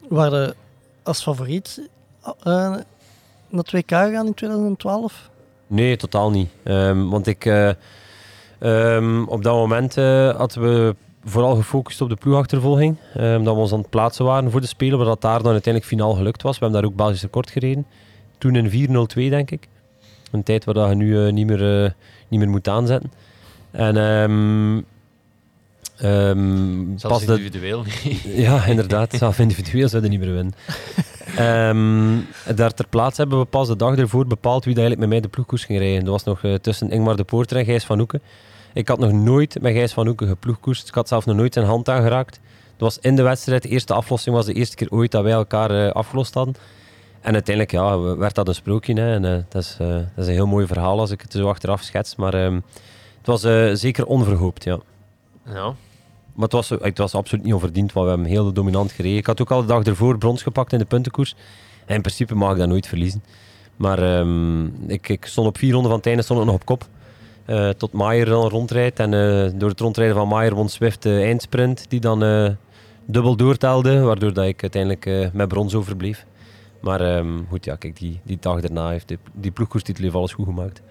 Waren 0.09 0.55
als 1.03 1.21
favoriet 1.23 1.89
eh, 2.23 2.33
naar 2.43 2.83
het 3.49 3.71
WK 3.71 3.89
gegaan 3.89 4.25
in 4.25 4.33
2012? 4.33 5.29
Nee, 5.67 5.97
totaal 5.97 6.31
niet. 6.31 6.49
Ehm, 6.63 7.07
want 7.07 7.27
ik, 7.27 7.45
eh, 7.45 7.69
ehm, 8.59 9.23
op 9.23 9.43
dat 9.43 9.55
moment 9.55 9.97
eh, 9.97 10.35
hadden 10.35 10.61
we 10.61 10.95
vooral 11.25 11.55
gefocust 11.55 12.01
op 12.01 12.09
de 12.09 12.15
ploegachtervolging. 12.15 12.97
Ehm, 13.13 13.43
dat 13.43 13.53
we 13.55 13.61
ons 13.61 13.71
aan 13.71 13.79
het 13.79 13.89
plaatsen 13.89 14.25
waren 14.25 14.51
voor 14.51 14.61
de 14.61 14.67
Spelen, 14.67 14.97
waar 14.97 15.07
dat 15.07 15.21
daar 15.21 15.41
dan 15.41 15.51
uiteindelijk 15.51 15.93
finaal 15.93 16.13
gelukt 16.13 16.41
was. 16.41 16.59
We 16.59 16.63
hebben 16.63 16.81
daar 16.81 16.89
ook 16.89 16.97
Belgisch 16.97 17.21
record 17.21 17.49
gereden. 17.49 17.85
Toen 18.37 18.55
in 18.55 18.69
4.02, 18.69 19.29
denk 19.29 19.51
ik. 19.51 19.67
Een 20.31 20.43
tijd 20.43 20.65
waar 20.65 20.73
dat 20.73 20.89
je 20.89 20.95
nu 20.95 21.25
eh, 21.25 21.33
niet, 21.33 21.47
meer, 21.47 21.83
eh, 21.83 21.91
niet 22.27 22.39
meer 22.39 22.49
moet 22.49 22.67
aanzetten. 22.67 23.11
En 23.75 23.97
ehm, 23.97 24.81
ehm, 25.97 26.97
Zelfs 26.97 27.25
pas 27.25 27.37
individueel 27.37 27.83
ja, 28.45 28.65
inderdaad. 28.65 29.13
Zelf 29.13 29.39
individueel 29.39 29.89
zouden 29.89 30.11
niet 30.11 30.19
meer 30.19 30.33
winnen. 30.33 30.53
Ehm, 31.35 32.55
daar 32.55 32.73
ter 32.73 32.87
plaatse 32.87 33.21
hebben 33.21 33.39
we 33.39 33.45
pas 33.45 33.67
de 33.67 33.75
dag 33.75 33.95
ervoor 33.97 34.27
bepaald 34.27 34.65
wie 34.65 34.73
dat 34.73 34.83
eigenlijk 34.83 34.99
met 34.99 35.09
mij 35.09 35.19
de 35.19 35.35
ploegkoers 35.35 35.65
ging 35.65 35.79
rijden. 35.79 35.99
Dat 35.99 36.09
was 36.09 36.23
nog 36.23 36.43
eh, 36.43 36.53
tussen 36.53 36.91
Ingmar 36.91 37.15
de 37.15 37.23
Poorter 37.23 37.57
en 37.57 37.65
Gijs 37.65 37.83
van 37.83 37.97
Hoeken. 37.97 38.21
Ik 38.73 38.87
had 38.87 38.99
nog 38.99 39.11
nooit 39.11 39.61
met 39.61 39.73
Gijs 39.73 39.93
van 39.93 40.05
Hoeken 40.05 40.27
geploegkoerst. 40.27 40.87
Ik 40.87 40.93
had 40.93 41.07
zelf 41.07 41.25
nog 41.25 41.35
nooit 41.35 41.53
zijn 41.53 41.65
hand 41.65 41.89
aangeraakt. 41.89 42.39
Dat 42.77 42.93
was 42.93 42.97
in 42.99 43.15
de 43.15 43.21
wedstrijd. 43.21 43.61
De 43.61 43.69
eerste 43.69 43.93
aflossing 43.93 44.35
was 44.35 44.45
de 44.45 44.53
eerste 44.53 44.75
keer 44.75 44.91
ooit 44.91 45.11
dat 45.11 45.23
wij 45.23 45.31
elkaar 45.31 45.71
eh, 45.71 45.91
afgelost 45.91 46.33
hadden. 46.33 46.55
En 47.21 47.33
uiteindelijk 47.33 47.75
ja, 47.75 47.99
werd 47.99 48.35
dat 48.35 48.47
een 48.47 48.55
sprookje. 48.55 48.93
Hè. 48.93 49.13
En, 49.13 49.25
eh, 49.25 49.43
dat, 49.49 49.61
is, 49.61 49.75
dat 49.77 50.05
is 50.17 50.27
een 50.27 50.33
heel 50.33 50.47
mooi 50.47 50.67
verhaal 50.67 50.99
als 50.99 51.11
ik 51.11 51.21
het 51.21 51.31
zo 51.31 51.49
achteraf 51.49 51.81
schets. 51.81 52.15
Maar 52.15 52.33
ehm, 52.33 52.59
het 53.25 53.41
was 53.41 53.43
eh, 53.43 53.69
zeker 53.73 54.05
onverhoopt, 54.05 54.63
ja. 54.63 54.79
Ja. 55.45 55.73
Maar 56.33 56.43
het 56.43 56.51
was, 56.51 56.69
het 56.69 56.97
was 56.97 57.15
absoluut 57.15 57.43
niet 57.43 57.53
onverdiend, 57.53 57.93
want 57.93 58.05
we 58.05 58.11
hebben 58.11 58.31
heel 58.31 58.53
dominant 58.53 58.91
gereden. 58.91 59.17
Ik 59.17 59.25
had 59.25 59.41
ook 59.41 59.51
al 59.51 59.61
de 59.61 59.67
dag 59.67 59.83
ervoor 59.83 60.17
brons 60.17 60.43
gepakt 60.43 60.73
in 60.73 60.79
de 60.79 60.85
puntenkoers. 60.85 61.35
En 61.85 61.95
in 61.95 62.01
principe 62.01 62.35
mag 62.35 62.51
ik 62.51 62.57
dat 62.57 62.67
nooit 62.67 62.87
verliezen. 62.87 63.23
Maar 63.75 63.99
ehm, 63.99 64.65
ik, 64.91 65.09
ik 65.09 65.25
stond 65.25 65.47
op 65.47 65.57
vier 65.57 65.71
ronden 65.71 65.89
van 65.89 65.99
het 65.99 66.07
einde 66.07 66.21
stond 66.21 66.39
ik 66.39 66.45
nog 66.45 66.55
op 66.55 66.65
kop. 66.65 66.87
Eh, 67.45 67.69
tot 67.69 67.91
Maier 67.91 68.25
dan 68.25 68.47
rondrijdt. 68.47 68.99
En 68.99 69.13
eh, 69.13 69.51
door 69.59 69.69
het 69.69 69.79
rondrijden 69.79 70.15
van 70.15 70.27
Maier 70.27 70.55
won 70.55 70.69
Swift 70.69 71.01
de 71.01 71.21
eindsprint, 71.21 71.89
die 71.89 71.99
dan 71.99 72.23
eh, 72.23 72.49
dubbel 73.05 73.35
doortelde. 73.35 73.99
Waardoor 73.99 74.33
dat 74.33 74.45
ik 74.45 74.61
uiteindelijk 74.61 75.05
eh, 75.05 75.27
met 75.33 75.47
brons 75.47 75.75
overbleef. 75.75 76.25
Maar 76.81 77.01
ehm, 77.01 77.43
goed, 77.49 77.65
ja, 77.65 77.75
kijk, 77.75 77.97
die, 77.97 78.19
die 78.23 78.37
dag 78.39 78.61
daarna 78.61 78.89
heeft 78.89 79.07
die, 79.07 79.17
die 79.33 79.51
ploegkoerstitel 79.51 80.03
heeft 80.03 80.15
alles 80.15 80.33
goed 80.33 80.45
gemaakt. 80.45 80.81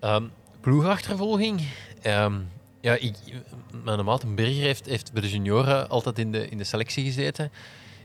Ehm, 0.00 0.24
ploegachtervolging. 0.68 1.60
Ehm, 2.02 2.34
ja, 2.80 2.94
ik, 2.94 3.14
mijn 3.84 4.04
maat 4.04 4.34
Berger 4.34 4.62
heeft, 4.62 4.86
heeft 4.86 5.12
bij 5.12 5.22
de 5.22 5.30
junioren 5.30 5.88
altijd 5.88 6.18
in 6.18 6.32
de, 6.32 6.48
in 6.48 6.58
de 6.58 6.64
selectie 6.64 7.04
gezeten. 7.04 7.50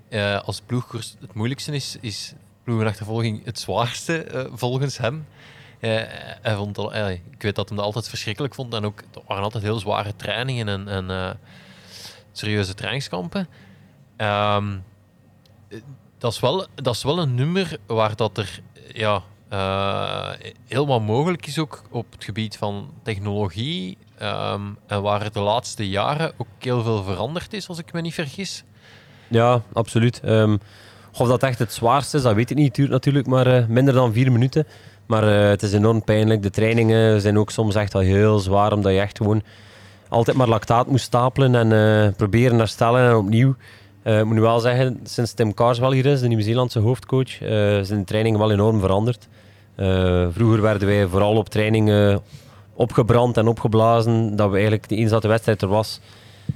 Eh, 0.10 0.42
als 0.42 0.62
ploegkoers 0.62 1.16
het 1.20 1.34
moeilijkste 1.34 1.72
is, 1.72 1.98
is 2.02 2.34
ploegachtervolging 2.64 3.46
het 3.46 3.60
zwaarste 3.60 4.24
eh, 4.24 4.46
volgens 4.54 4.98
hem. 4.98 5.28
Eh, 5.80 6.02
hij 6.42 6.56
vond 6.56 6.78
ik 7.32 7.42
weet 7.42 7.56
dat 7.56 7.68
hij 7.70 7.78
dat 7.78 7.86
altijd 7.86 8.10
verschrikkelijk 8.10 8.54
vond. 8.54 8.74
En 8.74 8.86
ook, 8.86 9.00
er 9.00 9.22
waren 9.28 9.44
altijd 9.44 9.64
heel 9.64 9.80
zware 9.80 10.16
trainingen 10.16 10.68
en, 10.68 10.88
en 10.88 11.40
serieuze 12.32 12.74
trainingskampen. 12.74 13.48
Ehm, 14.16 14.78
eh, 15.68 15.80
dat, 16.18 16.34
is 16.34 16.40
wel, 16.40 16.68
dat 16.76 16.96
is 16.96 17.04
wel 17.04 17.20
een 17.20 17.36
nummer 17.36 17.78
waar 17.86 18.16
dat 18.16 18.38
er 18.38 18.62
ja, 18.94 19.24
eh, 19.54 20.30
heel 20.68 20.88
wat 20.88 21.02
mogelijk 21.02 21.48
is 21.48 21.60
ook 21.60 21.82
op 21.90 22.06
het 22.12 22.24
gebied 22.24 22.58
van 22.58 22.90
technologie. 23.04 23.98
ehm, 24.18 24.62
en 24.88 25.02
waar 25.02 25.32
de 25.32 25.40
laatste 25.40 25.90
jaren 25.90 26.32
ook 26.38 26.48
heel 26.60 26.84
veel 26.84 27.04
veranderd 27.04 27.54
is, 27.54 27.68
als 27.68 27.78
ik 27.78 27.94
me 27.94 28.02
niet 28.02 28.14
vergis. 28.14 28.64
Ja, 29.28 29.62
absoluut. 29.74 30.20
Ehm, 30.24 30.58
of 31.18 31.28
dat 31.28 31.44
echt 31.44 31.60
het 31.60 31.74
zwaarste 31.74 32.18
is, 32.18 32.24
dat 32.24 32.36
weet 32.36 32.50
ik 32.50 32.58
niet. 32.58 32.66
Het 32.66 32.76
duurt 32.76 32.90
natuurlijk 32.90 33.28
maar 33.28 33.48
eh, 33.48 33.66
minder 33.68 33.94
dan 33.94 34.14
vier 34.14 34.32
minuten. 34.32 34.68
Maar 35.06 35.24
eh, 35.24 35.50
het 35.50 35.64
is 35.64 35.74
enorm 35.74 36.04
pijnlijk. 36.04 36.42
De 36.42 36.50
trainingen 36.50 37.22
zijn 37.22 37.38
ook 37.38 37.52
soms 37.52 37.76
echt 37.76 37.96
al 37.96 38.02
heel 38.02 38.40
zwaar, 38.40 38.74
omdat 38.74 38.94
je 38.94 39.00
echt 39.00 39.18
gewoon 39.18 39.44
altijd 40.10 40.38
maar 40.38 40.48
lactaat 40.48 40.88
moet 40.88 41.02
stapelen 41.02 41.56
en 41.56 42.16
proberen 42.16 42.58
herstellen 42.58 43.10
en 43.10 43.16
opnieuw. 43.16 43.56
Eh, 44.04 44.20
ik 44.20 44.26
moet 44.26 44.36
nu 44.36 44.42
wel 44.42 44.60
zeggen, 44.60 45.00
sinds 45.04 45.34
Tim 45.34 45.54
Carswell 45.54 45.94
hier 45.94 46.06
is, 46.06 46.20
de 46.20 46.28
Nieuw-Zeelandse 46.28 46.80
hoofdcoach, 46.80 47.42
eh, 47.42 47.50
zijn 47.82 48.00
de 48.00 48.04
trainingen 48.06 48.40
wel 48.40 48.52
enorm 48.52 48.80
veranderd. 48.80 49.28
Eh, 49.76 50.28
vroeger 50.32 50.62
werden 50.62 50.88
wij 50.88 51.08
vooral 51.08 51.36
op 51.36 51.50
trainingen 51.50 52.22
opgebrand 52.74 53.38
en 53.38 53.48
opgeblazen, 53.48 54.36
dat 54.36 54.48
we 54.50 54.54
eigenlijk, 54.54 54.86
eens 54.90 55.10
dat 55.10 55.22
de 55.22 55.28
wedstrijd 55.28 55.62
er 55.62 55.68
was, 55.68 56.00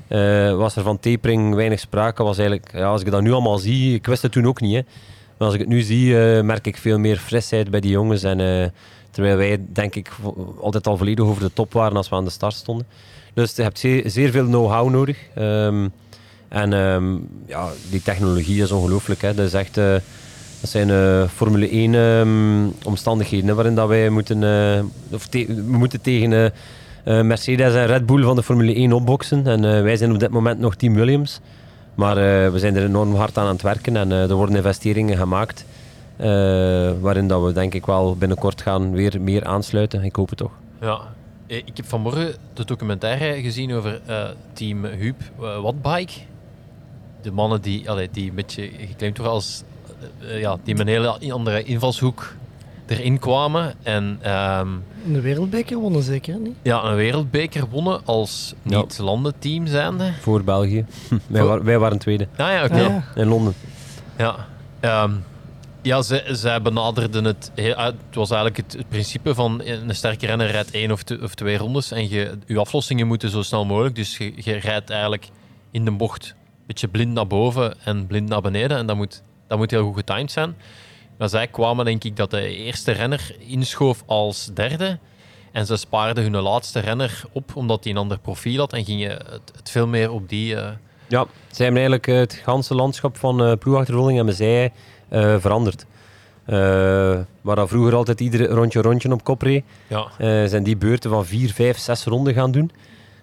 eh, 0.07 0.55
was 0.55 0.75
er 0.75 0.83
van 0.83 0.99
tapering 0.99 1.55
weinig 1.55 1.79
sprake. 1.79 2.23
Was 2.23 2.37
eigenlijk, 2.37 2.71
ja, 2.73 2.87
als 2.87 3.01
ik 3.01 3.11
dat 3.11 3.21
nu 3.21 3.31
allemaal 3.31 3.57
zie, 3.57 3.93
ik 3.93 4.05
wist 4.05 4.21
het 4.21 4.31
toen 4.31 4.47
ook 4.47 4.61
niet. 4.61 4.73
Hè. 4.73 4.81
Maar 5.37 5.47
als 5.47 5.53
ik 5.53 5.59
het 5.59 5.69
nu 5.69 5.81
zie, 5.81 6.19
eh, 6.19 6.43
merk 6.43 6.67
ik 6.67 6.77
veel 6.77 6.99
meer 6.99 7.17
frisheid 7.17 7.69
bij 7.69 7.79
die 7.79 7.91
jongens. 7.91 8.23
En, 8.23 8.39
eh, 8.39 8.69
terwijl 9.11 9.37
wij, 9.37 9.59
denk 9.73 9.95
ik, 9.95 10.11
altijd 10.61 10.87
al 10.87 10.97
volledig 10.97 11.25
over 11.25 11.41
de 11.41 11.53
top 11.53 11.73
waren 11.73 11.97
als 11.97 12.09
we 12.09 12.15
aan 12.15 12.23
de 12.23 12.29
start 12.29 12.53
stonden. 12.53 12.87
Dus 13.33 13.55
je 13.55 13.61
hebt 13.61 13.79
zeer, 13.79 14.09
zeer 14.09 14.31
veel 14.31 14.45
know-how 14.45 14.89
nodig. 14.89 15.17
Ehm, 15.35 15.87
en 16.49 16.73
ehm, 16.73 17.15
ja, 17.45 17.69
die 17.89 18.01
technologie 18.01 18.61
is 18.61 18.71
ongelooflijk. 18.71 19.21
Hè. 19.21 19.33
Dat, 19.33 19.45
is 19.45 19.53
echt, 19.53 19.77
eh, 19.77 19.91
dat 20.61 20.69
zijn 20.69 20.89
eh, 20.89 21.27
Formule 21.27 21.69
1 21.71 21.95
ehm, 21.95 23.55
waarin 23.55 23.75
dat 23.75 23.87
wij 23.87 24.09
moeten, 24.09 24.43
eh, 24.43 24.83
of 25.11 25.27
we 25.31 25.63
moeten 25.67 26.01
tegen 26.01 26.51
Mercedes 27.03 27.73
en 27.73 27.85
Red 27.85 28.05
Bull 28.05 28.23
van 28.23 28.35
de 28.35 28.43
Formule 28.43 28.75
1 28.75 28.93
opboksen. 28.93 29.47
En 29.47 29.83
wij 29.83 29.97
zijn 29.97 30.11
op 30.11 30.19
dit 30.19 30.29
moment 30.29 30.59
nog 30.59 30.75
Team 30.75 30.93
Williams. 30.93 31.39
Maar 31.95 32.15
we 32.51 32.59
zijn 32.59 32.75
er 32.75 32.85
enorm 32.85 33.15
hard 33.15 33.37
aan 33.37 33.45
aan 33.45 33.53
het 33.53 33.61
werken 33.61 33.97
en 33.97 34.11
er 34.11 34.33
worden 34.33 34.55
investeringen 34.55 35.17
gemaakt. 35.17 35.65
waarin 37.01 37.27
dat 37.27 37.43
we 37.43 37.51
denk 37.53 37.73
ik 37.73 37.85
wel 37.85 38.15
binnenkort 38.15 38.61
gaan 38.61 38.91
weer 38.91 39.21
meer 39.21 39.45
aansluiten. 39.45 40.03
Ik 40.03 40.15
hoop 40.15 40.29
het 40.29 40.37
toch. 40.37 40.51
Ja. 40.81 40.99
Ik 41.45 41.77
heb 41.77 41.85
vanmorgen 41.85 42.35
de 42.53 42.65
documentaire 42.65 43.41
gezien 43.41 43.73
over 43.73 44.01
team 44.53 44.85
Huub 44.85 45.21
Wattbike. 45.37 46.13
De 47.21 47.31
mannen 47.31 47.61
die, 47.61 47.89
allee, 47.89 48.09
die 48.11 48.29
een 48.29 48.35
beetje 48.35 48.69
geclaimd 48.87 49.17
worden 49.17 49.35
als... 49.35 49.63
eh, 50.21 50.33
eh, 50.35 50.39
ja, 50.39 50.57
die 50.63 50.75
met 50.75 50.87
een 50.87 50.93
hele 50.93 51.31
andere 51.33 51.63
invalshoek 51.63 52.35
erin 52.85 53.19
kwamen. 53.19 53.73
En 53.83 54.17
ehm, 54.21 54.67
De 55.05 55.21
wereldbeker 55.21 55.77
wonnen 55.77 56.03
zeker, 56.03 56.39
niet? 56.39 56.55
ja, 56.61 56.83
een 56.83 56.95
wereldbeker 56.95 57.67
wonnen 57.69 58.01
als 58.05 58.53
Ja. 58.61 58.77
niet-landenteam 58.77 59.67
zijnde. 59.67 60.11
Voor 60.21 60.43
België. 60.43 60.85
wij, 61.27 61.41
Voor- 61.41 61.49
wa- 61.49 61.63
wij 61.63 61.79
waren 61.79 61.97
tweede 61.97 62.27
Ah 62.37 62.51
ja, 62.51 62.63
oké. 62.63 62.73
Ah, 62.73 62.79
ja. 62.79 63.03
in 63.15 63.27
Londen. 63.27 63.53
Ja, 64.17 64.35
ja 65.81 66.01
zij, 66.01 66.23
zij 66.35 66.61
benaderden 66.61 67.23
het. 67.25 67.51
heel- 67.55 67.75
eh, 67.75 67.85
Het 67.85 67.95
was 68.11 68.29
eigenlijk 68.31 68.57
het, 68.57 68.73
het 68.77 68.89
principe 68.89 69.33
van 69.35 69.61
een 69.63 69.95
sterke 69.95 70.25
renner 70.25 70.51
rijdt 70.51 70.71
één 70.71 70.91
of, 70.91 71.03
te- 71.03 71.19
of 71.23 71.35
twee 71.35 71.57
rondes. 71.57 71.91
En 71.91 72.09
je, 72.09 72.37
je 72.45 72.59
aflossingen 72.59 73.07
moeten 73.07 73.29
zo 73.29 73.41
snel 73.41 73.65
mogelijk. 73.65 73.95
Dus 73.95 74.17
je, 74.17 74.31
je 74.35 74.53
rijdt 74.53 74.89
eigenlijk 74.89 75.29
in 75.71 75.85
de 75.85 75.91
bocht 75.91 76.29
een 76.29 76.36
beetje 76.67 76.87
blind 76.87 77.13
naar 77.13 77.27
boven 77.27 77.75
en 77.83 78.07
blind 78.07 78.29
naar 78.29 78.41
beneden. 78.41 78.77
En 78.77 78.85
dat 78.87 78.95
moet, 78.95 79.21
dat 79.47 79.57
moet 79.57 79.71
heel 79.71 79.83
goed 79.85 79.95
getimed 79.97 80.31
zijn. 80.31 80.55
Maar 81.17 81.29
zij 81.29 81.47
kwamen, 81.47 81.85
denk 81.85 82.03
ik, 82.03 82.15
dat 82.15 82.31
de 82.31 82.55
eerste 82.55 82.91
renner 82.91 83.35
inschoof 83.39 84.03
als 84.05 84.49
derde. 84.53 84.97
En 85.51 85.65
ze 85.65 85.75
spaarden 85.77 86.23
hun 86.23 86.35
laatste 86.41 86.79
renner 86.79 87.23
op 87.31 87.55
omdat 87.55 87.83
hij 87.83 87.93
een 87.93 87.99
ander 87.99 88.19
profiel 88.19 88.59
had. 88.59 88.73
En 88.73 88.85
gingen 88.85 89.09
het, 89.11 89.51
het 89.55 89.69
veel 89.69 89.87
meer 89.87 90.11
op 90.11 90.29
die. 90.29 90.55
eh, 90.55 90.69
Ja, 91.07 91.25
zij 91.51 91.65
hebben 91.65 91.81
eigenlijk 91.83 92.05
het 92.05 92.33
ganse 92.43 92.75
landschap 92.75 93.17
van 93.17 93.43
eh 93.43 93.57
ploegachterrolling 93.59 94.15
hebben 94.15 94.35
zij 94.35 94.71
eh, 95.09 95.35
veranderd. 95.39 95.85
Eh, 96.45 96.55
waar 97.41 97.55
dat 97.55 97.69
vroeger 97.69 97.95
altijd 97.95 98.19
iedere 98.21 98.45
rondje 98.47 98.81
rondje 98.81 99.11
op 99.11 99.23
kop 99.23 99.41
reed, 99.41 99.63
ja, 99.87 100.07
zijn 100.47 100.63
die 100.63 100.77
beurten 100.77 101.09
van 101.09 101.25
vier, 101.25 101.53
vijf, 101.53 101.77
zes 101.77 102.03
ronden 102.05 102.33
gaan 102.33 102.51
doen. 102.51 102.71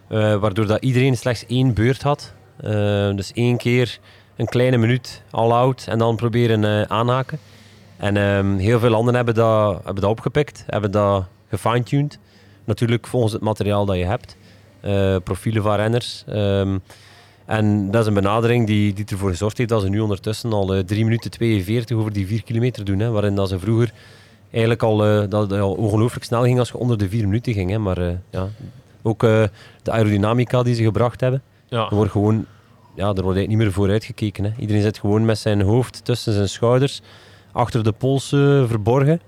Waardoor 0.09 0.66
dat 0.66 0.82
iedereen 0.82 1.16
slechts 1.16 1.47
één 1.47 1.74
beurt 1.74 2.03
had. 2.03 2.34
Eh, 2.57 3.15
dus 3.17 3.33
één 3.33 3.57
keer 3.57 3.99
een 4.37 4.47
kleine 4.47 4.77
minuut 4.77 5.23
all-out 5.31 5.87
en 5.89 5.99
dan 5.99 6.17
proberen 6.17 6.65
eh, 6.65 6.83
aanhaken. 6.83 7.39
En 7.97 8.17
ehm, 8.17 8.57
heel 8.57 8.79
veel 8.79 8.91
landen 8.91 9.15
hebben 9.15 9.35
dat, 9.35 9.81
hebben 9.85 10.03
dat 10.03 10.11
opgepikt, 10.11 10.65
hebben 10.67 10.91
dat 10.91 11.25
gefine-tuned. 11.49 12.19
Natuurlijk 12.65 13.07
volgens 13.07 13.33
het 13.33 13.43
materiaal 13.43 13.85
dat 13.85 13.97
je 13.97 14.05
hebt. 14.05 14.37
Eh, 14.81 15.17
profielen 15.25 15.63
van 15.63 15.77
renners. 15.77 16.25
Ehm, 16.29 16.79
en 17.45 17.91
dat 17.91 18.01
is 18.01 18.07
een 18.07 18.15
benadering 18.15 18.67
die, 18.67 18.93
die 18.93 19.05
ervoor 19.09 19.31
gezorgd 19.31 19.59
heeft 19.59 19.71
dat 19.71 19.83
ze 19.83 19.89
nu 19.89 20.01
ondertussen 20.01 20.53
al 20.53 20.75
eh, 20.75 20.85
3 20.85 21.05
minuten 21.05 21.31
42 21.31 21.97
over 21.97 22.13
die 22.13 22.27
4 22.27 22.43
kilometer 22.43 22.85
doen. 22.85 22.99
Hè, 22.99 23.11
waarin 23.11 23.35
dat 23.35 23.49
ze 23.49 23.59
vroeger 23.59 23.93
eigenlijk 24.51 24.83
al, 24.83 25.29
dat 25.29 25.53
al 25.53 25.73
ongelooflijk 25.73 26.25
snel 26.25 26.43
ging 26.43 26.59
als 26.59 26.69
je 26.69 26.79
onder 26.79 26.99
de 26.99 27.09
vier 27.09 27.25
minuten 27.25 27.53
ging. 27.53 27.71
Hè. 27.71 27.79
Maar 27.79 28.19
ja, 28.31 28.49
ook 29.03 29.21
de 29.21 29.91
aerodynamica 29.91 30.63
die 30.63 30.75
ze 30.75 30.83
gebracht 30.83 31.21
hebben. 31.21 31.43
Ja. 31.75 31.89
Er 31.89 31.95
wordt 31.95 32.11
gewoon, 32.11 32.47
ja, 32.95 33.03
er 33.03 33.05
wordt 33.05 33.14
eigenlijk 33.14 33.49
niet 33.49 33.59
meer 33.59 33.72
vooruit 33.72 34.05
gekeken. 34.05 34.45
Hè. 34.45 34.51
Iedereen 34.59 34.83
zit 34.83 34.99
gewoon 34.99 35.25
met 35.25 35.39
zijn 35.39 35.61
hoofd 35.61 36.05
tussen 36.05 36.33
zijn 36.33 36.49
schouders, 36.49 37.01
achter 37.53 37.85
de 37.85 37.93
pols 37.93 38.33
eh, 38.33 38.64
verborgen. 38.66 39.20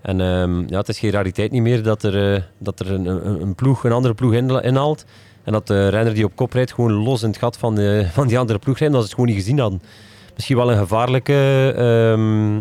En 0.00 0.20
ehm, 0.20 0.68
ja, 0.68 0.78
het 0.78 0.88
is 0.88 0.98
geen 0.98 1.10
rariteit 1.10 1.50
niet 1.50 1.62
meer 1.62 1.82
dat 1.82 2.02
er, 2.02 2.34
eh, 2.34 2.42
dat 2.58 2.80
er 2.80 2.92
een, 2.92 3.06
een, 3.06 3.40
een 3.40 3.54
ploeg 3.54 3.84
een 3.84 3.92
andere 3.92 4.14
ploeg 4.14 4.32
inhaalt. 4.34 5.04
En 5.44 5.52
dat 5.52 5.66
de 5.66 5.88
renner 5.88 6.14
die 6.14 6.24
op 6.24 6.36
kop 6.36 6.52
rijdt 6.52 6.72
gewoon 6.72 6.92
los 6.92 7.22
in 7.22 7.28
het 7.28 7.38
gat 7.38 7.58
van, 7.58 7.74
de, 7.74 8.06
van 8.12 8.26
die 8.26 8.38
andere 8.38 8.58
ploeg 8.58 8.78
rijdt, 8.78 8.94
omdat 8.94 9.08
ze 9.08 9.14
het 9.14 9.20
gewoon 9.20 9.34
niet 9.34 9.44
gezien 9.44 9.58
hadden. 9.58 9.82
Misschien 10.34 10.56
wel 10.56 10.72
een 10.72 10.78
gevaarlijke, 10.78 11.72
ehm, 11.76 12.54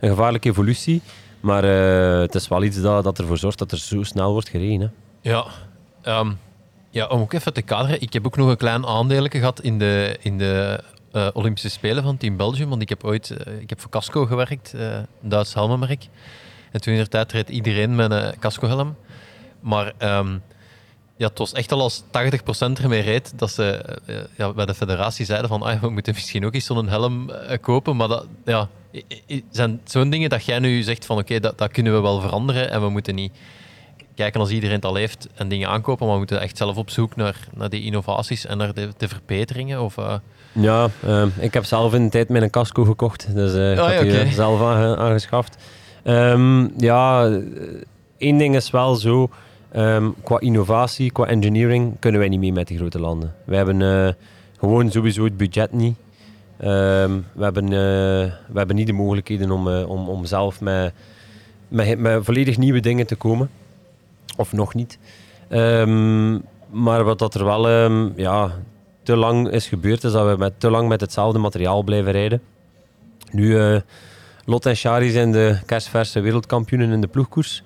een 0.00 0.08
gevaarlijke 0.08 0.48
evolutie. 0.48 1.02
Maar 1.40 1.64
eh, 1.64 2.20
het 2.20 2.34
is 2.34 2.48
wel 2.48 2.62
iets 2.62 2.80
dat, 2.80 3.04
dat 3.04 3.18
ervoor 3.18 3.38
zorgt 3.38 3.58
dat 3.58 3.72
er 3.72 3.78
zo 3.78 4.02
snel 4.02 4.32
wordt 4.32 4.48
gereden. 4.48 4.80
Hè. 4.80 5.30
Ja, 5.30 5.46
ehm, 6.02 6.30
ja, 6.90 7.06
om 7.06 7.20
ook 7.20 7.32
even 7.32 7.52
te 7.52 7.62
kaderen. 7.62 8.00
Ik 8.00 8.12
heb 8.12 8.26
ook 8.26 8.36
nog 8.36 8.48
een 8.48 8.56
klein 8.56 8.86
aandeletje 8.86 9.38
gehad 9.38 9.60
in 9.60 9.78
de, 9.78 10.16
in 10.20 10.38
de 10.38 10.80
eh, 11.12 11.28
Olympische 11.32 11.68
Spelen 11.68 12.02
van 12.02 12.16
Team 12.16 12.36
Belgium. 12.36 12.68
Want 12.68 12.82
ik 12.82 12.88
heb 12.88 13.04
ooit 13.04 13.30
eh, 13.30 13.60
ik 13.60 13.68
heb 13.68 13.80
voor 13.80 13.90
Casco 13.90 14.26
gewerkt, 14.26 14.74
eh, 14.74 14.94
een 14.94 15.06
Duits 15.20 15.54
helmenmerk. 15.54 16.06
En 16.72 16.80
toen 16.80 16.94
in 16.94 17.00
de 17.00 17.08
tijd 17.08 17.32
reed 17.32 17.48
iedereen 17.48 17.94
met 17.94 18.10
een 18.10 18.38
casco-helm. 18.38 18.96
Maar 19.60 19.92
ehm, 19.98 20.38
ja, 21.16 21.28
het 21.28 21.38
was 21.38 21.52
echt 21.52 21.72
al 21.72 21.80
als 21.80 22.02
80% 22.02 22.82
ermee 22.82 23.00
reed 23.00 23.38
dat 23.38 23.50
ze 23.50 23.98
ja, 24.36 24.52
bij 24.52 24.66
de 24.66 24.74
federatie 24.74 25.24
zeiden 25.24 25.48
van 25.48 25.62
ah, 25.62 25.80
we 25.80 25.90
moeten 25.90 26.14
misschien 26.14 26.46
ook 26.46 26.54
eens 26.54 26.64
zo'n 26.64 26.88
helm 26.88 27.30
kopen. 27.60 27.96
Maar 27.96 28.08
dat 28.08 28.26
ja, 28.44 28.68
zijn 29.50 29.80
zo'n 29.84 30.10
dingen 30.10 30.30
dat 30.30 30.44
jij 30.44 30.58
nu 30.58 30.82
zegt 30.82 31.06
van 31.06 31.18
oké, 31.18 31.40
dat, 31.40 31.58
dat 31.58 31.72
kunnen 31.72 31.92
we 31.92 32.00
wel 32.00 32.20
veranderen 32.20 32.70
en 32.70 32.80
we 32.80 32.88
moeten 32.88 33.14
niet 33.14 33.32
kijken 34.18 34.40
als 34.40 34.50
iedereen 34.50 34.74
het 34.76 34.84
al 34.84 34.94
heeft 34.94 35.28
en 35.34 35.48
dingen 35.48 35.68
aankopen, 35.68 36.04
maar 36.04 36.12
we 36.14 36.18
moeten 36.20 36.40
echt 36.40 36.56
zelf 36.56 36.76
op 36.76 36.90
zoek 36.90 37.16
naar, 37.16 37.36
naar 37.54 37.68
die 37.68 37.82
innovaties 37.82 38.46
en 38.46 38.58
naar 38.58 38.74
de, 38.74 38.88
de 38.96 39.08
verbeteringen. 39.08 39.80
Of, 39.82 39.98
eh, 39.98 40.14
Ja, 40.52 40.88
ehm, 41.06 41.28
ik 41.40 41.54
heb 41.54 41.64
zelf 41.64 41.94
in 41.94 42.02
de 42.04 42.10
tijd 42.10 42.28
mijn 42.28 42.50
casco 42.50 42.84
gekocht. 42.84 43.34
Dus 43.34 43.54
eh, 43.54 43.72
ik 43.72 43.78
Oh, 43.78 43.86
heb 43.86 43.94
ja, 43.96 44.02
die 44.02 44.12
oké. 44.12 44.20
eh, 44.20 44.32
zelf 44.32 44.60
aange- 44.62 44.96
aangeschaft. 44.96 45.56
Ehm, 46.02 46.68
ja, 46.80 47.30
één 48.18 48.38
ding 48.38 48.56
is 48.56 48.70
wel 48.70 48.94
zo. 48.94 49.30
ehm, 49.72 50.10
qua 50.22 50.40
innovatie, 50.40 51.10
qua 51.10 51.26
engineering, 51.26 51.96
kunnen 51.98 52.20
wij 52.20 52.28
niet 52.28 52.40
mee 52.40 52.52
met 52.52 52.66
die 52.66 52.78
grote 52.78 53.00
landen. 53.00 53.34
Wij 53.44 53.56
hebben 53.56 54.16
gewoon 54.58 54.90
sowieso 54.90 55.24
het 55.24 55.36
budget 55.36 55.72
niet. 55.72 55.96
We, 56.56 57.20
hebben, 57.40 57.68
we 58.48 58.54
hebben 58.54 58.76
niet 58.76 58.86
de 58.86 58.92
mogelijkheden 58.92 59.50
om, 59.50 59.68
om, 59.68 60.08
om 60.08 60.24
zelf 60.24 60.60
met, 60.60 60.92
met, 61.68 61.98
met 61.98 62.24
volledig 62.24 62.56
nieuwe 62.58 62.80
dingen 62.80 63.06
te 63.06 63.14
komen. 63.16 63.50
Of 64.38 64.52
nog 64.52 64.74
niet. 64.74 64.98
Ehm, 65.48 66.32
maar 66.70 67.04
wat 67.04 67.18
dat 67.18 67.34
er 67.34 67.44
wel 67.44 67.68
ehm, 67.68 68.08
ja, 68.16 68.50
te 69.02 69.16
lang 69.16 69.50
is 69.50 69.66
gebeurd, 69.66 70.04
is 70.04 70.12
dat 70.12 70.30
we 70.30 70.36
met, 70.36 70.52
te 70.60 70.70
lang 70.70 70.88
met 70.88 71.00
hetzelfde 71.00 71.38
materiaal 71.38 71.82
blijven 71.82 72.12
rijden. 72.12 72.42
Nu, 73.32 73.58
eh 73.58 73.80
Lot 74.48 74.66
en 74.66 74.76
Shari 74.76 75.10
zijn 75.10 75.32
de 75.32 75.58
kerstverse 75.66 76.20
wereldkampioenen 76.20 76.90
in 76.90 77.00
de 77.00 77.06
ploegkoers. 77.06 77.62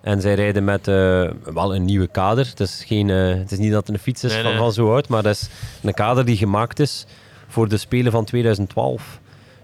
En 0.00 0.20
zij 0.20 0.34
rijden 0.34 0.64
met 0.64 0.88
eh, 0.88 1.30
wel 1.44 1.74
een 1.74 1.84
nieuwe 1.84 2.06
kader. 2.06 2.46
Het 2.46 2.60
is, 2.60 2.84
geen, 2.86 3.10
eh, 3.10 3.34
het 3.34 3.52
is 3.52 3.58
niet 3.58 3.72
dat 3.72 3.86
het 3.86 3.96
een 3.96 4.02
fiets 4.02 4.24
is 4.24 4.32
Nee, 4.32 4.42
van, 4.42 4.50
nee. 4.50 4.60
van 4.60 4.72
zo 4.72 4.92
oud, 4.92 5.08
maar 5.08 5.22
dat 5.22 5.34
is 5.34 5.48
een 5.82 5.94
kader 5.94 6.24
die 6.24 6.36
gemaakt 6.36 6.80
is 6.80 7.06
voor 7.48 7.68
de 7.68 7.76
Spelen 7.76 8.12
van 8.12 8.24
2012. 8.24 9.20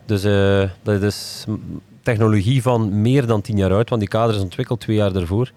Dus 0.07 0.23
dat 0.83 1.03
is 1.03 1.45
technologie 2.03 2.63
van 2.63 3.01
meer 3.01 3.27
dan 3.27 3.41
10 3.41 3.57
jaar 3.57 3.73
oud, 3.73 3.89
want 3.89 4.01
die 4.01 4.11
kader 4.11 4.35
is 4.35 4.41
ontwikkeld 4.41 4.81
twee 4.81 4.97
jaar 4.97 5.13
daarvoor. 5.13 5.51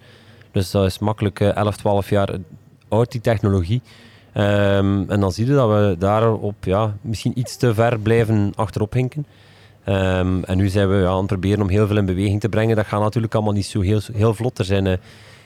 Dus 0.52 0.72
dat 0.72 0.86
is 0.86 1.00
makkelijk 1.00 1.40
eh, 1.40 1.56
11, 1.56 1.78
12 1.78 2.10
jaar 2.10 2.30
oud, 2.88 3.12
die 3.12 3.22
technologie. 3.22 3.82
Ehm, 4.34 5.04
en 5.08 5.20
dan 5.20 5.32
zie 5.32 5.46
je 5.46 5.54
dat 5.54 5.70
we 5.70 5.96
daarop 6.00 6.56
ja, 6.66 6.96
misschien 7.02 7.40
iets 7.40 7.58
te 7.58 7.74
ver 7.74 8.00
blijven 8.00 8.52
achterop 8.56 8.94
hinken. 8.94 9.26
Ehm, 9.84 10.44
en 10.44 10.58
nu 10.58 10.68
zijn 10.70 10.90
we 10.90 10.96
ja, 10.96 11.08
aan 11.10 11.18
het 11.18 11.26
proberen 11.28 11.62
om 11.62 11.70
heel 11.70 11.88
veel 11.88 11.98
in 11.98 12.06
beweging 12.06 12.40
te 12.40 12.50
brengen. 12.50 12.76
Dat 12.76 12.86
gaat 12.86 13.02
natuurlijk 13.02 13.34
allemaal 13.34 13.54
niet 13.54 13.66
zo 13.66 13.82
heel, 13.82 14.00
heel 14.14 14.34
vlot. 14.34 14.60
Er 14.60 14.66
zijn 14.66 14.88
eh, 14.88 14.98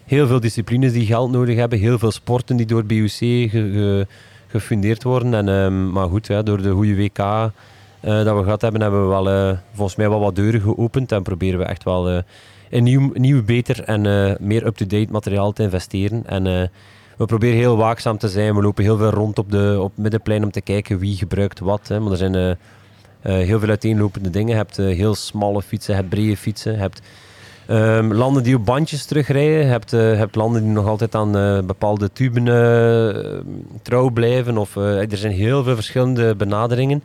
heel 0.06 0.28
veel 0.28 0.40
disciplines 0.40 0.92
die 0.94 1.06
geld 1.06 1.32
nodig 1.32 1.56
hebben. 1.56 1.80
Heel 1.80 2.00
veel 2.00 2.12
sporten 2.12 2.56
die 2.56 2.66
door 2.66 2.84
BUC 2.86 3.10
ge- 3.10 3.50
ge- 3.50 4.08
gefundeerd 4.48 5.04
worden. 5.04 5.34
En, 5.34 5.50
ehm, 5.50 5.92
maar 5.92 6.08
goed, 6.08 6.28
door 6.46 6.62
de 6.62 6.72
goede 6.72 6.96
WK 6.96 7.20
eh, 7.20 8.24
dat 8.24 8.38
we 8.38 8.44
gehad 8.44 8.62
hebben, 8.62 8.82
hebben 8.82 9.02
we 9.02 9.08
wel, 9.08 9.30
eh, 9.30 9.58
volgens 9.74 9.96
mij 9.98 10.10
wel 10.10 10.20
wat 10.20 10.36
deuren 10.36 10.62
geopend. 10.62 11.12
En 11.12 11.24
proberen 11.24 11.60
we 11.60 11.66
echt 11.66 11.84
wel 11.84 12.10
eh, 12.10 12.18
in 12.76 13.12
nieuw, 13.14 13.44
beter 13.44 13.84
en 13.84 14.06
eh, 14.06 14.36
meer 14.40 14.66
up-to-date 14.66 15.12
materiaal 15.12 15.52
te 15.52 15.64
investeren. 15.64 16.24
En 16.26 16.48
eh, 16.48 16.68
we 17.18 17.26
proberen 17.26 17.58
heel 17.58 17.78
waakzaam 17.78 18.18
te 18.18 18.30
zijn. 18.30 18.56
We 18.56 18.62
lopen 18.62 18.84
heel 18.84 18.98
veel 18.98 19.10
rond 19.10 19.40
op, 19.40 19.52
de, 19.52 19.78
op 19.82 19.92
middenplein 19.96 20.44
om 20.44 20.52
te 20.52 20.62
kijken 20.62 21.00
wie 21.00 21.18
gebruikt 21.18 21.60
wat. 21.60 21.88
Hè. 21.88 22.00
Maar 22.00 22.12
er 22.12 22.18
zijn... 22.18 22.36
eh, 22.36 22.56
heel 23.22 23.60
veel 23.60 23.70
uiteenlopende 23.70 24.30
dingen. 24.30 24.50
Je 24.50 24.56
hebt 24.56 24.78
heel 24.78 25.16
smalle 25.16 25.62
fietsen, 25.62 25.96
hebt 25.96 26.10
brede 26.10 26.38
fietsen, 26.38 26.80
hebt 26.80 27.02
ehm, 27.68 28.12
landen 28.12 28.44
die 28.44 28.56
op 28.56 28.66
bandjes 28.66 29.06
terugrijden, 29.06 29.58
je 29.58 29.64
hebt, 29.64 29.92
hebt 29.92 30.36
landen 30.36 30.64
die 30.64 30.72
nog 30.72 30.88
altijd 30.88 31.16
aan 31.16 31.32
bepaalde 31.66 32.12
tuben 32.14 32.44
trouw 33.82 34.10
blijven. 34.10 34.58
Of, 34.58 34.76
er 34.76 35.18
zijn 35.18 35.34
heel 35.34 35.64
veel 35.64 35.76
verschillende 35.76 36.36
benaderingen. 36.36 37.02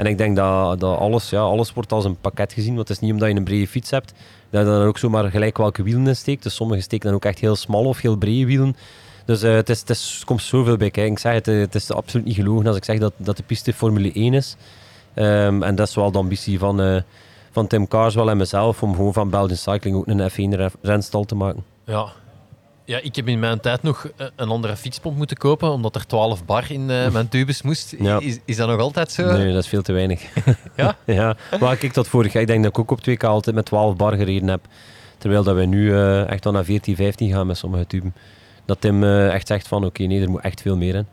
En 0.00 0.06
ik 0.06 0.18
denk 0.18 0.36
dat, 0.36 0.80
dat 0.80 0.98
alles, 0.98 1.30
ja, 1.30 1.40
alles 1.40 1.72
wordt 1.72 1.92
als 1.92 2.04
een 2.04 2.20
pakket 2.20 2.52
gezien. 2.52 2.74
Want 2.74 2.88
het 2.88 2.96
is 2.96 3.02
niet 3.02 3.12
omdat 3.12 3.28
je 3.28 3.34
een 3.34 3.44
brede 3.44 3.66
fiets 3.66 3.90
hebt, 3.90 4.12
dat 4.50 4.60
je 4.60 4.66
dan 4.66 4.82
ook 4.82 4.98
zomaar 4.98 5.30
gelijk 5.30 5.58
welke 5.58 5.82
wielen 5.82 6.06
in 6.06 6.16
steekt. 6.16 6.42
Dus 6.42 6.54
sommige 6.54 6.80
steken 6.80 7.06
dan 7.06 7.14
ook 7.14 7.24
echt 7.24 7.38
heel 7.38 7.56
smal 7.56 7.84
of 7.84 8.00
heel 8.00 8.16
brede 8.16 8.46
wielen. 8.46 8.76
Dus 9.24 9.42
eh, 9.42 9.54
het, 9.54 9.68
is, 9.68 9.80
het 9.80 10.24
komt 10.24 10.42
zoveel 10.42 10.76
bij 10.76 10.90
kijken. 10.90 11.12
Ik 11.12 11.18
zeg 11.18 11.32
het, 11.32 11.48
eh, 11.48 11.58
het 11.58 11.74
is 11.74 11.92
absoluut 11.92 12.26
niet 12.26 12.34
gelogen 12.34 12.66
als 12.66 12.76
ik 12.76 12.84
zeg 12.84 12.98
dat, 12.98 13.12
dat 13.16 13.36
de 13.36 13.42
piste 13.42 13.72
Formule 13.72 14.12
1 14.12 14.34
is. 14.34 14.56
Ehm, 15.14 15.62
en 15.62 15.74
dat 15.74 15.88
is 15.88 15.94
wel 15.94 16.10
de 16.10 16.18
ambitie 16.18 16.58
van, 16.58 16.80
eh, 16.80 17.02
van 17.50 17.66
Tim 17.66 17.88
Carswell 17.88 18.26
en 18.26 18.36
mezelf 18.36 18.82
om 18.82 18.94
gewoon 18.94 19.12
van 19.12 19.30
Belgian 19.30 19.56
Cycling 19.56 19.96
ook 19.96 20.06
een 20.06 20.30
F1-renstal 20.30 21.24
te 21.24 21.34
maken. 21.34 21.64
ja. 21.84 22.12
Ja, 22.90 23.00
ik 23.02 23.16
heb 23.16 23.28
in 23.28 23.38
mijn 23.38 23.60
tijd 23.60 23.82
nog 23.82 24.10
eh, 24.16 24.26
een 24.36 24.48
andere 24.48 24.76
fietspomp 24.76 25.16
moeten 25.16 25.36
kopen, 25.36 25.70
omdat 25.70 25.94
er 25.94 26.06
12 26.06 26.44
bar 26.44 26.70
in 26.70 26.90
eh, 26.90 27.10
mijn 27.10 27.28
tubus 27.28 27.62
moest. 27.62 27.94
Ja. 27.98 28.20
Is, 28.20 28.38
is 28.44 28.56
dat 28.56 28.68
nog 28.68 28.80
altijd 28.80 29.10
zo? 29.12 29.32
Nee, 29.32 29.52
dat 29.52 29.62
is 29.62 29.68
veel 29.68 29.82
te 29.82 29.92
weinig. 29.92 30.22
Ja? 30.76 30.96
ja. 31.06 31.36
Maar 31.60 31.76
kijk 31.76 31.92
tot 31.92 32.08
vorig 32.08 32.32
jaar. 32.32 32.42
Ik 32.42 32.48
denk 32.48 32.62
dat 32.62 32.72
ik 32.72 32.78
ook 32.78 32.90
op 32.90 33.08
2K 33.10 33.26
altijd 33.26 33.56
met 33.56 33.64
12 33.64 33.96
bar 33.96 34.16
gereden 34.16 34.48
heb. 34.48 34.60
Terwijl 35.18 35.42
dat 35.42 35.54
wij 35.54 35.66
nu 35.66 35.92
eh, 35.94 36.28
echt 36.28 36.44
wel 36.44 36.52
naar 36.52 36.64
14, 36.64 36.96
15 36.96 37.32
gaan 37.32 37.46
met 37.46 37.56
sommige 37.56 37.86
tuben. 37.86 38.14
Dat 38.64 38.80
Tim 38.80 39.04
echt 39.04 39.46
zegt 39.46 39.68
van 39.68 39.84
oké, 39.84 40.02
nee, 40.02 40.22
er 40.22 40.30
moet 40.30 40.40
echt 40.40 40.60
veel 40.60 40.76
meer 40.76 40.94
in. 40.94 41.06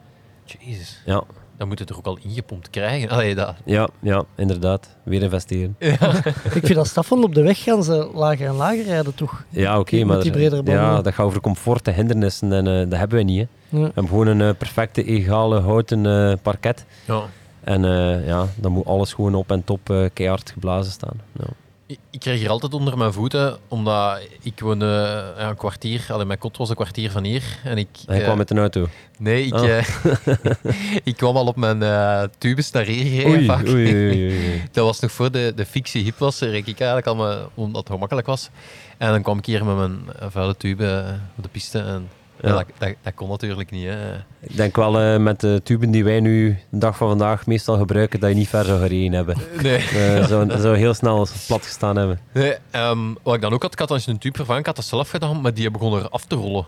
Jezus. 0.60 1.02
Ja, 1.06 1.24
Dan 1.58 1.68
moet 1.68 1.80
het 1.80 1.90
er 1.90 1.98
ook 1.98 2.06
al 2.06 2.18
ingepompt 2.22 2.70
krijgen. 2.70 3.10
Allee, 3.10 3.36
dat. 3.36 3.56
ja, 3.66 3.88
ja 4.00 4.24
inderdaad. 4.36 4.96
Weer 5.04 5.22
investeren. 5.22 5.76
Ik 6.54 6.64
vind 6.64 6.76
dat 6.76 6.88
Stefan 6.88 7.24
op 7.24 7.36
de 7.36 7.42
weg 7.42 7.64
gaan 7.64 7.84
ze 7.84 8.10
lager 8.14 8.48
en 8.48 8.56
lager 8.56 8.84
rijden, 8.84 9.16
toch? 9.16 9.44
Ja, 9.50 9.80
oké, 9.80 10.04
maar 10.04 10.22
die 10.22 10.32
bredere 10.32 10.64
banden. 10.64 10.84
ja, 10.84 11.02
dat 11.02 11.14
gaat 11.14 11.26
over 11.26 11.42
comfort 11.42 11.88
en 11.88 11.94
hindernissen 11.94 12.54
en 12.54 12.68
eh, 12.68 12.90
dat 12.90 13.00
hebben 13.00 13.16
wij 13.18 13.24
niet. 13.24 13.40
Hè. 13.40 13.46
Ja. 13.70 13.78
We 13.78 13.84
hebben 13.84 14.08
gewoon 14.08 14.28
een 14.28 14.42
eh, 14.42 14.58
perfecte, 14.58 15.04
egale 15.04 15.60
houten 15.60 16.06
eh, 16.06 16.34
parket. 16.42 16.86
Ja. 17.06 17.22
En 17.64 17.86
eh, 17.86 18.28
ja, 18.28 18.46
dan 18.56 18.72
moet 18.72 18.86
alles 18.86 19.14
gewoon 19.14 19.36
op 19.36 19.52
en 19.52 19.64
top 19.64 20.10
keihard 20.14 20.52
geblazen 20.52 20.92
staan. 20.92 21.22
Ja. 21.40 21.46
Ik, 21.88 22.20
kreeg 22.20 22.40
hier 22.40 22.50
altijd 22.50 22.74
onder 22.74 22.98
mijn 22.98 23.14
voeten, 23.14 23.58
omdat 23.68 24.20
ik 24.42 24.60
woonde 24.60 24.86
ja, 25.38 25.50
een 25.50 25.56
kwartier, 25.56 26.06
allee, 26.10 26.26
mijn 26.26 26.40
kot 26.40 26.58
was 26.58 26.70
een 26.70 26.76
kwartier 26.76 27.12
van 27.12 27.24
hier. 27.24 27.44
En 27.64 27.78
ik, 27.78 27.88
Hij 28.06 28.18
eh, 28.18 28.24
kwam 28.24 28.38
met 28.38 28.50
een 28.50 28.58
auto. 28.58 28.88
Nee, 29.18 29.46
ik, 29.46 29.54
Oh. 29.54 29.78
eh, 29.78 29.86
ik 31.04 31.18
kwam 31.18 31.36
al 31.38 31.46
op 31.46 31.56
mijn 31.56 31.84
eh 31.84 32.24
tubus 32.38 32.72
naar 32.72 32.84
hier 32.86 33.22
gereden. 33.22 33.68
Oei. 33.70 34.62
Dat 34.72 34.86
was 34.86 35.00
nog 35.00 35.12
voor 35.12 35.32
de, 35.32 35.54
de 35.56 35.66
fictie 35.66 36.04
hip 36.04 36.18
was, 36.18 36.40
reed 36.40 36.68
ik 36.68 36.80
eigenlijk 36.80 37.08
al, 37.08 37.50
omdat 37.54 37.82
het 37.84 37.92
gemakkelijk 37.92 38.28
was. 38.28 38.50
En 38.98 39.10
dan 39.12 39.22
kwam 39.22 39.38
ik 39.38 39.46
hier 39.46 39.66
met 39.66 39.76
mijn 39.76 40.00
eh, 40.20 40.28
vuile 40.30 40.58
tube 40.58 40.86
eh, 40.86 41.14
op 41.38 41.44
de 41.44 41.50
piste. 41.50 41.80
En 41.80 42.10
ja. 42.42 42.52
Dat, 42.52 42.66
dat, 42.78 42.94
dat 43.02 43.14
kon 43.14 43.30
natuurlijk 43.30 43.72
niet. 43.72 43.86
Hè. 43.88 44.16
Ik 44.40 44.56
denk 44.56 44.76
wel 44.76 45.00
eh, 45.00 45.18
met 45.20 45.40
de 45.40 45.62
tuben 45.64 45.92
die 45.92 46.04
wij 46.04 46.20
nu 46.20 46.58
de 46.70 46.78
dag 46.78 46.98
van 46.98 47.08
vandaag 47.08 47.46
meestal 47.46 47.78
gebruiken, 47.78 48.20
dat 48.20 48.30
je 48.30 48.36
niet 48.36 48.48
ver 48.48 48.66
zou 48.66 48.80
gereden 48.80 49.12
hebben. 49.14 49.38
Nee. 49.62 49.78
Eh 49.78 50.26
zou, 50.26 50.60
zou 50.60 50.78
heel 50.78 50.94
snel 50.94 51.28
plat 51.48 51.66
gestaan 51.66 51.96
hebben. 51.96 52.20
nee 52.34 52.56
ehm, 52.72 53.00
wat 53.24 53.36
ik 53.36 53.42
dan 53.42 53.54
ook 53.54 53.62
had, 53.62 53.74
ik 53.74 53.80
had 53.80 53.88
dan 53.88 53.98
eens 53.98 54.08
een 54.08 54.18
tube 54.18 54.36
vervangen, 54.36 54.60
ik 54.62 54.68
had 54.68 54.76
dat 54.76 54.86
zelf 54.86 55.10
gedaan, 55.10 55.42
maar 55.42 55.54
die 55.54 55.72
begon 55.72 55.94
er 55.98 56.10
af 56.10 56.26
te 56.26 56.36
rollen. 56.36 56.66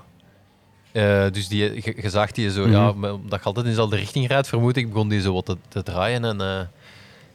Eh, 0.91 1.25
dus 1.31 1.47
die, 1.47 1.59
je, 1.83 1.93
je 2.01 2.09
zag 2.09 2.31
die 2.31 2.51
zo, 2.51 2.61
Mhm. 2.61 2.71
ja, 2.71 2.91
maar 2.91 3.13
omdat 3.13 3.39
je 3.39 3.45
altijd 3.45 3.65
in 3.65 3.71
dezelfde 3.71 3.95
richting 3.95 4.27
rijdt, 4.27 4.47
vermoed 4.47 4.75
ik, 4.77 4.89
begon 4.93 5.09
die 5.09 5.21
zo 5.21 5.33
wat 5.33 5.45
te, 5.45 5.57
te 5.67 5.83
draaien. 5.83 6.25
En 6.25 6.41
eh 6.41 6.59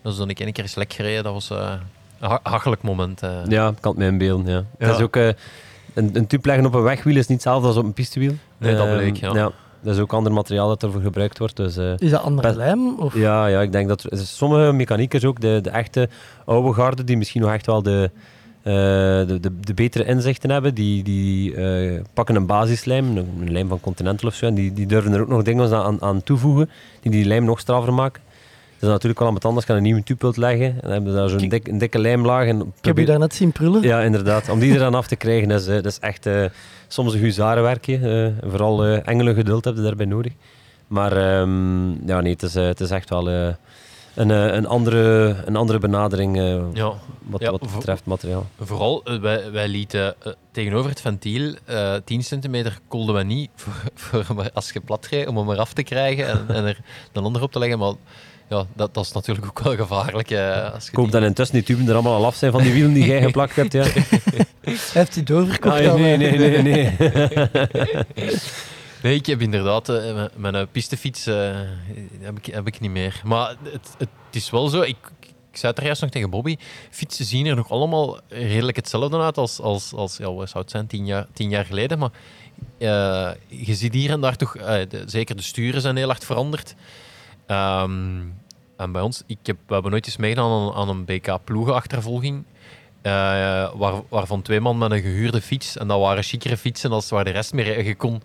dat 0.03 0.13
is 0.13 0.19
dan 0.19 0.29
een 0.29 0.35
keer 0.53 0.73
lek 0.75 0.93
gereden, 0.93 1.23
dat 1.25 1.33
was 1.33 1.51
eh, 1.51 1.73
een 2.21 2.29
ha- 2.29 2.41
hachelijk 2.43 2.83
moment. 2.83 3.23
eh. 3.23 3.31
Ja, 3.49 3.69
ik 3.69 3.77
kan 3.81 3.91
het 3.91 4.01
me 4.01 4.07
inbeelden. 4.07 4.47
Ja. 4.53 4.65
Ja. 4.79 4.87
Het 4.87 4.97
is 4.97 5.03
ook, 5.03 5.17
eh, 5.17 5.29
een, 5.95 6.11
een 6.13 6.27
tube 6.27 6.47
leggen 6.49 6.67
op 6.67 6.75
een 6.75 6.83
wegwiel 6.83 7.17
is 7.17 7.27
niet 7.27 7.43
hetzelfde 7.43 7.67
als 7.69 7.77
op 7.77 7.85
een 7.85 7.93
pistewiel. 7.93 8.33
Nee, 8.59 8.75
dat 8.77 8.87
Ehm, 8.87 8.97
bleek, 8.97 9.17
ja. 9.17 9.53
Dat 9.83 9.95
is 9.95 10.01
ook 10.01 10.13
ander 10.13 10.33
materiaal 10.33 10.69
dat 10.69 10.83
ervoor 10.83 11.01
gebruikt 11.01 11.39
wordt. 11.39 11.57
Dus, 11.57 11.77
eh, 11.77 11.93
Is 11.99 12.11
dat 12.11 12.23
andere 12.23 12.47
Best- 12.49 12.59
lijm? 12.59 12.99
Of? 12.99 13.15
Ja, 13.15 13.47
ja, 13.47 13.61
ik 13.61 13.73
denk 13.73 13.89
dat 13.89 14.03
er- 14.11 14.19
sommige 14.19 14.73
mechaniekers 14.73 15.25
ook, 15.25 15.41
de, 15.41 15.59
de 15.63 15.71
echte 15.71 16.09
oude 16.45 16.73
garde, 16.73 17.05
die 17.05 17.17
misschien 17.17 17.41
nog 17.41 17.53
echt 17.53 17.67
wel 17.67 17.83
de, 17.83 18.11
de, 18.63 19.39
de, 19.41 19.61
de 19.61 19.75
betere 19.75 20.05
inzichten 20.05 20.51
hebben. 20.51 20.75
Die, 20.75 21.03
die 21.03 21.55
eh, 21.55 22.01
pakken 22.15 22.35
een 22.37 22.47
basislijm, 22.47 23.17
een, 23.17 23.29
een 23.41 23.53
lijm 23.53 23.69
van 23.69 23.81
Continental 23.81 24.29
of 24.29 24.35
zo, 24.35 24.47
en 24.47 24.55
die, 24.55 24.73
die 24.73 24.87
durven 24.87 25.13
er 25.13 25.21
ook 25.21 25.29
nog 25.29 25.43
dingen 25.43 25.73
aan, 25.85 26.03
aan 26.03 26.23
toevoegen 26.23 26.71
die 27.01 27.11
die 27.11 27.25
lijm 27.25 27.45
nog 27.45 27.61
straffer 27.61 27.93
maken. 27.95 28.23
Dat 28.85 28.93
is 28.93 29.03
natuurlijk 29.03 29.21
al 29.21 29.33
wat 29.33 29.45
anders. 29.45 29.67
Kan 29.67 29.77
een 29.77 29.83
nieuwe 29.83 30.03
tubpult 30.03 30.37
leggen 30.37 30.67
en 30.67 30.79
dan 30.81 30.91
hebben 30.91 31.13
we 31.13 31.19
daar 31.19 31.29
zo'n 31.29 31.49
dik, 31.49 31.69
een 31.69 31.79
dikke 31.79 31.99
lijmlaag. 31.99 32.47
En 32.47 32.61
Ik 32.61 32.85
heb 32.85 32.99
je 32.99 33.05
daarnet 33.07 33.35
zien 33.35 33.53
prullen. 33.53 33.83
Ja, 33.83 34.01
inderdaad. 34.01 34.49
Om 34.49 34.59
die 34.59 34.73
er 34.73 34.79
dan 34.79 34.95
af 34.95 35.07
te 35.07 35.17
krijgen, 35.17 35.49
dat 35.49 35.61
is, 35.61 35.67
eh, 35.67 35.75
dat 35.75 35.85
is 35.85 35.99
echt 35.99 36.27
eh, 36.27 36.45
soms 36.89 37.15
een 37.15 37.21
huzarenwerkje. 37.21 37.99
eh 38.43 38.51
vooral 38.51 38.85
eh 38.85 39.09
engelengeduld 39.09 39.65
heb 39.65 39.77
je 39.77 39.83
daarbij 39.83 40.07
nodig. 40.07 40.33
Maar 40.87 41.13
ehm, 41.17 42.07
ja, 42.07 42.21
nee, 42.21 42.33
het 42.33 42.43
is, 42.43 42.55
eh, 42.55 42.65
het 42.67 42.81
is 42.81 42.91
echt 42.91 43.09
wel 43.11 43.31
eh, 43.31 43.49
een, 44.15 44.31
eh, 44.31 44.55
een, 44.55 44.67
andere, 44.67 45.35
een 45.45 45.57
andere 45.57 45.79
benadering 45.79 46.39
eh, 46.39 46.63
Ja, 46.73 46.93
wat, 47.23 47.41
Ja, 47.41 47.51
wat 47.51 47.73
betreft 47.75 48.05
materiaal. 48.05 48.47
Vooral, 48.61 49.03
eh, 49.05 49.19
wij, 49.21 49.51
wij 49.53 49.69
lieten 49.69 50.15
tegenover 50.53 50.91
het 50.91 51.01
ventiel 51.01 51.55
eh 51.65 51.95
10 52.05 52.23
centimeter 52.25 52.79
koolden 52.89 53.15
we 53.15 53.23
niet 53.23 53.51
voor, 53.63 53.75
voor 53.95 54.35
maar 54.37 54.51
als 54.55 54.71
je 54.71 54.81
plat 54.81 55.07
rijdt, 55.11 55.29
om 55.29 55.37
hem 55.37 55.51
eraf 55.51 55.73
te 55.73 55.83
krijgen 55.83 56.29
en, 56.29 56.45
en 56.49 56.65
er 56.65 56.79
een 57.13 57.25
ander 57.25 57.43
op 57.43 57.53
te 57.53 57.59
leggen. 57.59 57.79
Maar 57.79 57.93
ja, 58.49 58.65
dat, 58.75 58.95
dat 58.95 59.05
is 59.05 59.13
natuurlijk 59.13 59.47
ook 59.47 59.59
wel 59.61 59.75
gevaarlijk. 59.77 60.31
eh, 60.31 60.73
als 60.75 60.85
je 60.85 60.91
Ik 60.91 60.97
hoop 60.97 61.05
die- 61.11 61.15
dat 61.21 61.23
intussen 61.29 61.55
die 61.57 61.65
tuben 61.65 61.87
er 61.89 61.93
allemaal 61.95 62.15
al 62.15 62.25
af 62.27 62.35
zijn 62.35 62.53
van 62.53 62.63
die 62.63 62.73
wielen 62.73 62.93
die 62.93 63.05
jij 63.07 63.23
geplakt 63.31 63.57
hebt. 63.57 63.73
Ja. 63.73 63.83
Hij 63.83 64.77
heeft 64.93 65.15
die 65.15 65.23
doorverkocht 65.23 65.81
Ah, 65.81 65.95
nee, 65.95 66.17
nee, 66.17 66.39
nee, 66.39 66.63
nee. 66.63 66.97
Nee, 69.05 69.15
ik 69.15 69.27
heb 69.27 69.41
inderdaad 69.41 69.89
eh, 69.89 70.25
mijn- 70.37 70.55
eh, 70.55 70.67
pistefiets 70.73 71.27
eh, 71.27 71.61
heb, 72.21 72.39
ik, 72.39 72.47
heb 72.47 72.67
ik 72.67 72.81
niet 72.81 72.91
meer. 72.91 73.21
Maar 73.25 73.57
het, 73.63 73.95
het 73.99 74.09
is 74.31 74.51
wel 74.51 74.69
zo, 74.69 74.81
ik, 74.81 74.97
ik 75.51 75.57
zei 75.57 75.73
het 75.73 75.79
er 75.81 75.85
juist 75.87 76.01
nog 76.01 76.11
tegen 76.11 76.31
Bobby, 76.31 76.57
fietsen 76.91 77.25
zien 77.25 77.47
er 77.47 77.57
nog 77.57 77.71
allemaal 77.71 78.19
redelijk 78.29 78.77
hetzelfde 78.77 79.19
uit 79.21 79.39
als, 79.39 79.61
als, 79.61 79.93
als 79.93 80.17
ja, 80.17 80.33
wat 80.33 80.49
zou 80.51 80.63
het 80.63 80.73
zijn, 80.73 80.87
tien 80.87 81.07
jaar, 81.07 81.27
tien 81.33 81.51
jaar 81.51 81.65
geleden. 81.65 81.99
Maar 81.99 82.11
je 83.47 83.75
ziet 83.75 83.95
hier 83.95 84.11
en 84.11 84.21
daar 84.21 84.37
toch, 84.37 84.57
zeker 85.07 85.37
de 85.37 85.43
sturen 85.43 85.81
zijn 85.81 85.97
heel 85.97 86.07
hard 86.09 86.25
veranderd. 86.25 86.75
Ehm, 87.47 88.21
en 88.77 88.93
bij 88.93 89.03
ons, 89.03 89.23
ik 89.27 89.39
heb, 89.43 89.57
we 89.67 89.73
hebben 89.73 89.91
nooit 89.91 90.07
eens 90.07 90.17
meegedaan 90.17 90.73
aan, 90.75 90.89
een 90.89 91.05
BK-ploegenachtervolging. 91.05 92.45
waar, 93.03 94.03
waarvan 94.09 94.43
twee 94.43 94.61
man 94.61 94.79
met 94.79 94.91
een 94.91 95.01
gehuurde 95.03 95.41
fiets. 95.41 95.77
En 95.77 95.89
dat 95.89 96.01
waren 96.01 96.23
chicere 96.23 96.57
fietsen 96.57 96.93
als 96.93 97.11
waar 97.11 97.25
de 97.25 97.31
rest 97.31 97.53
meer. 97.53 97.85
Je 97.85 97.95
kon, 97.95 98.23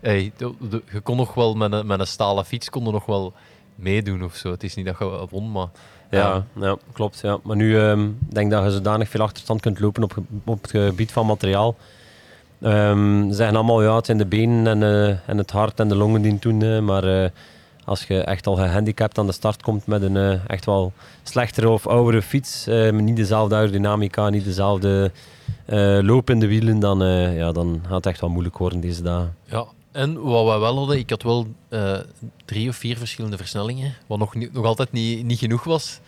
hey, 0.00 0.32
de- 0.36 0.52
de- 0.70 0.82
je 0.92 1.00
kon 1.00 1.16
nog 1.16 1.34
wel 1.34 1.54
met 1.54 1.72
een, 1.72 1.86
met 1.86 2.00
een 2.00 2.06
stalen 2.06 2.44
fiets 2.44 2.70
kon 2.70 2.82
nog 2.82 3.06
wel 3.06 3.32
meedoen 3.74 4.24
of 4.24 4.34
zo. 4.34 4.50
Het 4.50 4.62
is 4.62 4.74
niet 4.74 4.86
dat 4.86 4.98
je 4.98 5.26
won, 5.30 5.50
maar. 5.52 5.68
Ja, 6.10 6.44
ja, 6.60 6.76
klopt. 6.92 7.20
Ja. 7.22 7.38
Maar 7.42 7.56
nu 7.56 7.78
ehm, 7.78 8.08
denk 8.28 8.46
ik 8.46 8.52
dat 8.52 8.64
je 8.64 8.70
zodanig 8.70 9.08
veel 9.08 9.20
achterstand 9.22 9.60
kunt 9.60 9.80
lopen 9.80 10.02
op, 10.02 10.16
op 10.44 10.62
het 10.62 10.70
gebied 10.70 11.12
van 11.12 11.26
materiaal. 11.26 11.76
Ehm, 12.60 13.28
ze 13.28 13.34
zeggen 13.34 13.56
allemaal, 13.56 13.82
ja, 13.82 13.96
het 13.96 14.06
zijn 14.06 14.18
de 14.18 14.26
benen 14.26 14.66
en, 14.66 14.82
eh, 14.82 15.28
en 15.28 15.38
het 15.38 15.50
hart 15.50 15.80
en 15.80 15.88
de 15.88 15.94
longen 15.96 16.22
die 16.22 16.32
het 16.32 16.42
doen. 16.42 16.62
eh, 16.62 16.78
maar 16.80 17.22
eh, 17.24 17.30
als 17.84 18.04
je 18.04 18.20
echt 18.20 18.46
al 18.46 18.54
gehandicapt 18.56 19.18
aan 19.18 19.26
de 19.26 19.32
start 19.32 19.62
komt 19.62 19.86
met 19.86 20.02
een 20.02 20.16
eh, 20.16 20.38
echt 20.46 20.64
wel 20.64 20.92
slechtere 21.22 21.68
of 21.68 21.86
oudere 21.86 22.22
fiets, 22.22 22.66
eh, 22.66 22.92
niet 22.92 23.16
dezelfde 23.16 23.54
aerodynamica, 23.54 24.28
niet 24.28 24.44
dezelfde 24.44 25.10
eh 25.64 25.98
loop 26.02 26.30
in 26.30 26.40
de 26.40 26.46
wielen, 26.46 26.78
dan, 26.78 27.02
eh, 27.02 27.36
ja, 27.36 27.52
dan 27.52 27.80
gaat 27.86 27.94
het 27.96 28.06
echt 28.06 28.20
wel 28.20 28.30
moeilijk 28.30 28.58
worden 28.58 28.80
deze 28.80 29.02
dagen. 29.02 29.36
Ja, 29.44 29.64
en 29.92 30.22
wat 30.22 30.52
we 30.54 30.58
wel 30.60 30.76
hadden, 30.76 30.98
ik 30.98 31.10
had 31.10 31.22
wel 31.22 31.46
eh, 31.68 31.98
drie 32.44 32.68
of 32.68 32.76
vier 32.76 32.96
verschillende 32.96 33.36
versnellingen, 33.36 33.94
wat 34.06 34.18
nog, 34.18 34.34
nog 34.34 34.64
altijd 34.64 34.92
niet, 34.92 35.24
niet 35.24 35.38
genoeg 35.38 35.64
was. 35.64 36.00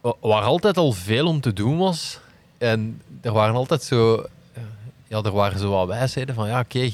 Wa- 0.00 0.14
waar 0.20 0.42
altijd 0.42 0.76
al 0.76 0.92
veel 0.92 1.26
om 1.26 1.40
te 1.40 1.52
doen 1.52 1.78
was. 1.78 2.20
En 2.58 3.02
er 3.20 3.32
waren 3.32 3.54
altijd 3.54 3.82
zo... 3.82 4.14
eh, 4.52 4.62
Ja, 5.08 5.22
er 5.22 5.32
waren 5.32 5.58
zo 5.58 5.70
wat 5.70 5.86
wijsheden 5.86 6.34
van, 6.34 6.48
ja, 6.48 6.60
oké, 6.60 6.90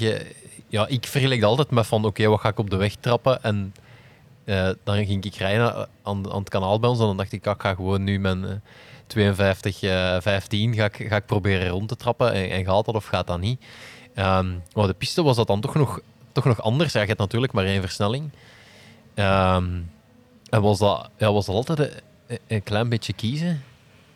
ja, 0.68 0.86
ik 0.86 1.06
vergelijk 1.06 1.42
altijd 1.42 1.70
met 1.70 1.86
van, 1.86 2.04
oké, 2.04 2.26
wat 2.26 2.40
ga 2.40 2.48
ik 2.48 2.58
op 2.58 2.70
de 2.70 2.76
weg 2.76 2.94
trappen? 2.94 3.42
En 3.42 3.74
eh, 4.44 4.68
dan 4.84 5.06
ging 5.06 5.24
ik 5.24 5.34
rijden 5.34 5.88
aan, 6.02 6.30
aan 6.32 6.38
het 6.38 6.48
kanaal 6.48 6.80
bij 6.80 6.90
ons 6.90 6.98
en 6.98 7.06
dan 7.06 7.16
dacht 7.16 7.32
ik, 7.32 7.46
ik 7.46 7.54
ga 7.58 7.74
gewoon 7.74 8.04
nu 8.04 8.18
mijn... 8.18 8.44
eh, 8.44 8.50
52, 9.06 9.82
eh 9.82 10.16
15 10.20 10.74
ga 10.74 10.84
ik, 10.84 11.06
ga 11.08 11.16
ik 11.16 11.26
proberen 11.26 11.68
rond 11.68 11.88
te 11.88 11.96
trappen. 11.96 12.32
En, 12.32 12.50
en 12.50 12.64
gaat 12.64 12.84
dat 12.84 12.94
of 12.94 13.06
gaat 13.06 13.26
dat 13.26 13.40
niet? 13.40 13.64
Ehm, 14.18 14.48
maar 14.74 14.86
de 14.86 14.94
piste 14.94 15.22
was 15.22 15.36
dat 15.36 15.46
dan 15.46 15.60
toch 15.60 15.74
nog, 15.74 16.00
toch 16.32 16.44
nog 16.44 16.62
anders. 16.62 16.92
Ja, 16.92 17.00
je 17.00 17.06
hebt 17.06 17.18
natuurlijk 17.18 17.52
maar 17.52 17.64
één 17.64 17.80
versnelling. 17.80 18.30
Ehm, 19.14 19.66
en 20.50 20.62
was 20.62 20.78
dat, 20.78 21.08
ja, 21.16 21.32
was 21.32 21.46
dat 21.46 21.54
altijd 21.54 21.78
een, 22.26 22.38
een 22.46 22.62
klein 22.62 22.88
beetje 22.88 23.12
kiezen. 23.12 23.62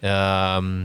Ehm, 0.01 0.85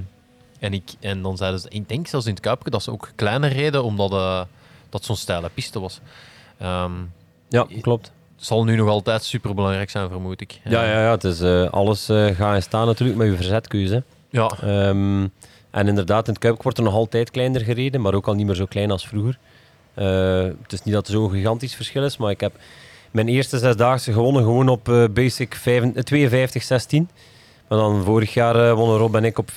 en, 0.59 0.74
ik, 0.74 0.93
en 0.99 1.22
dan 1.22 1.38
zeiden 1.38 1.59
ze, 1.59 1.70
ik 1.70 1.89
denk 1.89 2.07
zelfs 2.07 2.26
in 2.26 2.32
het 2.32 2.41
Kuipje 2.41 2.70
dat 2.70 2.84
ze 2.84 2.91
ook 2.91 3.11
kleiner 3.15 3.51
reden, 3.51 3.84
omdat 3.84 4.11
eh, 4.11 4.41
dat 4.89 5.05
zo'n 5.05 5.15
steile 5.15 5.49
piste 5.49 5.80
was. 5.80 5.99
Ja, 7.49 7.68
klopt. 7.82 8.11
het 8.36 8.45
zal 8.45 8.63
nu 8.63 8.76
nog 8.76 8.89
altijd 8.89 9.24
super 9.24 9.53
belangrijk 9.53 9.89
zijn, 9.89 10.09
vermoed 10.09 10.41
ik. 10.41 10.59
Ja, 10.63 10.84
ja, 10.84 11.01
ja 11.01 11.11
het 11.11 11.24
is, 11.24 11.41
eh, 11.41 11.70
alles 11.70 12.09
eh 12.09 12.36
gaat 12.36 12.55
en 12.55 12.61
staan 12.61 12.86
natuurlijk 12.86 13.18
met 13.18 13.28
je 13.28 13.36
verzetkeuze. 13.36 14.03
ja. 14.30 14.51
En 15.78 15.88
inderdaad, 15.88 16.28
in 16.28 16.34
het 16.34 16.42
Kuip 16.42 16.64
wordt 16.64 16.78
er 16.78 16.84
nog 16.84 16.94
altijd 16.94 17.32
kleiner 17.32 17.62
gereden, 17.62 18.02
maar 18.02 18.14
ook 18.14 18.28
al 18.28 18.34
niet 18.34 18.46
meer 18.46 18.56
zo 18.56 18.66
klein 18.66 18.92
als 18.92 19.08
vroeger. 19.08 19.38
Eh, 19.94 20.44
het 20.62 20.74
is 20.74 20.84
niet 20.84 20.94
dat 20.94 21.08
er 21.08 21.14
zo'n 21.14 21.32
gigantisch 21.32 21.76
verschil 21.76 22.04
is, 22.04 22.18
maar 22.18 22.32
ik 22.32 22.40
heb 22.40 22.54
mijn 23.12 23.28
eerste 23.28 23.58
zesdaagse 23.58 24.12
gewonnen 24.14 24.44
gewoon 24.44 24.70
op 24.70 24.90
eh, 24.90 25.04
basic 25.14 25.56
52-16. 25.58 27.08
Maar 27.68 27.78
dan 27.78 28.04
vorig 28.04 28.34
jaar 28.34 28.56
eh, 28.70 28.74
wonnen 28.74 28.98
Rob 28.98 29.16
en 29.16 29.24
ik 29.26 29.38
op 29.38 29.50
54-16, 29.52 29.56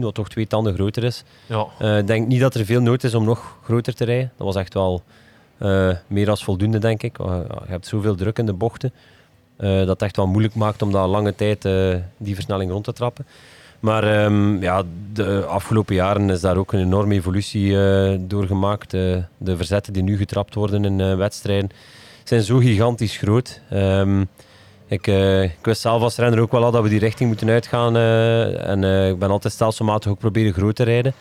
wat 0.00 0.14
toch 0.14 0.28
twee 0.28 0.46
tanden 0.46 0.74
groter 0.74 1.04
is. 1.04 1.24
ja. 1.46 1.66
Eh, 1.78 1.98
Ik 1.98 2.06
denk 2.06 2.26
niet 2.26 2.40
dat 2.40 2.54
er 2.54 2.64
veel 2.64 2.80
nood 2.80 3.04
is 3.04 3.14
om 3.14 3.24
nog 3.24 3.58
groter 3.64 3.94
te 3.94 4.04
rijden. 4.04 4.32
Dat 4.36 4.46
was 4.46 4.56
echt 4.56 4.74
wel 4.74 5.02
eh, 5.58 5.90
meer 6.06 6.30
als 6.30 6.44
voldoende, 6.44 6.78
denk 6.78 7.02
ik. 7.02 7.18
Uh, 7.18 7.26
je 7.64 7.70
hebt 7.70 7.86
zoveel 7.86 8.14
druk 8.14 8.38
in 8.38 8.46
de 8.46 8.52
bochten 8.52 8.92
eh, 9.56 9.76
dat 9.78 9.88
het 9.88 10.02
echt 10.02 10.16
wel 10.16 10.26
moeilijk 10.26 10.54
maakt 10.54 10.82
om 10.82 10.92
daar 10.92 11.06
lange 11.06 11.34
tijd 11.34 11.64
eh, 11.64 11.94
die 12.16 12.34
versnelling 12.34 12.70
rond 12.70 12.84
te 12.84 12.92
trappen. 12.92 13.26
Maar 13.80 14.24
ehm, 14.24 14.62
ja, 14.62 14.82
de 15.12 15.44
afgelopen 15.44 15.94
jaren 15.94 16.30
is 16.30 16.40
daar 16.40 16.56
ook 16.56 16.72
een 16.72 16.80
enorme 16.80 17.14
evolutie 17.14 17.80
eh, 17.80 18.18
doorgemaakt. 18.20 18.94
Eh, 18.94 19.16
de 19.38 19.56
verzetten 19.56 19.92
die 19.92 20.02
nu 20.02 20.16
getrapt 20.16 20.54
worden 20.54 20.84
in 20.84 21.00
eh, 21.00 21.16
wedstrijden 21.16 21.70
zijn 22.24 22.42
zo 22.42 22.58
gigantisch 22.58 23.16
groot. 23.16 23.60
Ehm, 23.70 24.24
ik, 24.86 25.06
eh, 25.06 25.42
ik 25.42 25.58
wist 25.62 25.80
zelf 25.80 26.02
als 26.02 26.16
renner 26.16 26.40
ook 26.40 26.52
wel 26.52 26.64
al 26.64 26.70
dat 26.70 26.82
we 26.82 26.88
die 26.88 26.98
richting 26.98 27.28
moeten 27.28 27.48
uitgaan. 27.48 27.96
en 28.56 29.08
ik 29.10 29.18
ben 29.18 29.30
altijd 29.30 29.52
stelselmatig 29.52 30.10
ook 30.10 30.18
proberen 30.18 30.52
groot 30.52 30.76
te 30.76 30.82
rijden. 30.82 31.12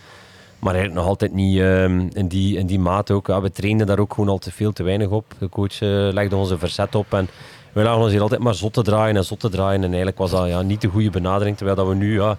Maar 0.59 0.73
eigenlijk 0.73 1.01
nog 1.01 1.09
altijd 1.11 1.33
niet 1.33 1.59
ehm, 1.59 2.07
in, 2.13 2.27
die, 2.27 2.57
in 2.57 2.65
die 2.67 2.79
mate 2.79 3.13
ook. 3.13 3.27
We 3.27 3.51
trainden 3.51 3.87
daar 3.87 3.99
ook 3.99 4.13
gewoon 4.13 4.29
al 4.29 4.37
te 4.37 4.51
veel 4.51 4.73
te 4.73 4.83
weinig 4.83 5.09
op. 5.09 5.25
De 5.39 5.49
coach 5.49 5.79
legde 6.13 6.35
ons 6.35 6.49
een 6.49 6.59
verzet 6.59 6.95
op 6.95 7.13
en 7.13 7.27
we 7.73 7.81
lagen 7.83 8.01
ons 8.01 8.11
hier 8.11 8.21
altijd 8.21 8.41
maar 8.41 8.55
zot 8.55 8.73
te 8.73 8.81
draaien 8.81 9.15
en 9.15 9.23
zot 9.23 9.39
te 9.39 9.49
draaien. 9.49 9.79
En 9.79 9.87
eigenlijk 9.87 10.17
was 10.17 10.31
dat 10.31 10.47
ja, 10.47 10.61
niet 10.61 10.81
de 10.81 10.87
goede 10.87 11.09
benadering. 11.09 11.57
Terwijl 11.57 11.77
dat 11.77 11.87
we 11.87 11.95
nu, 11.95 12.13
ja, 12.21 12.37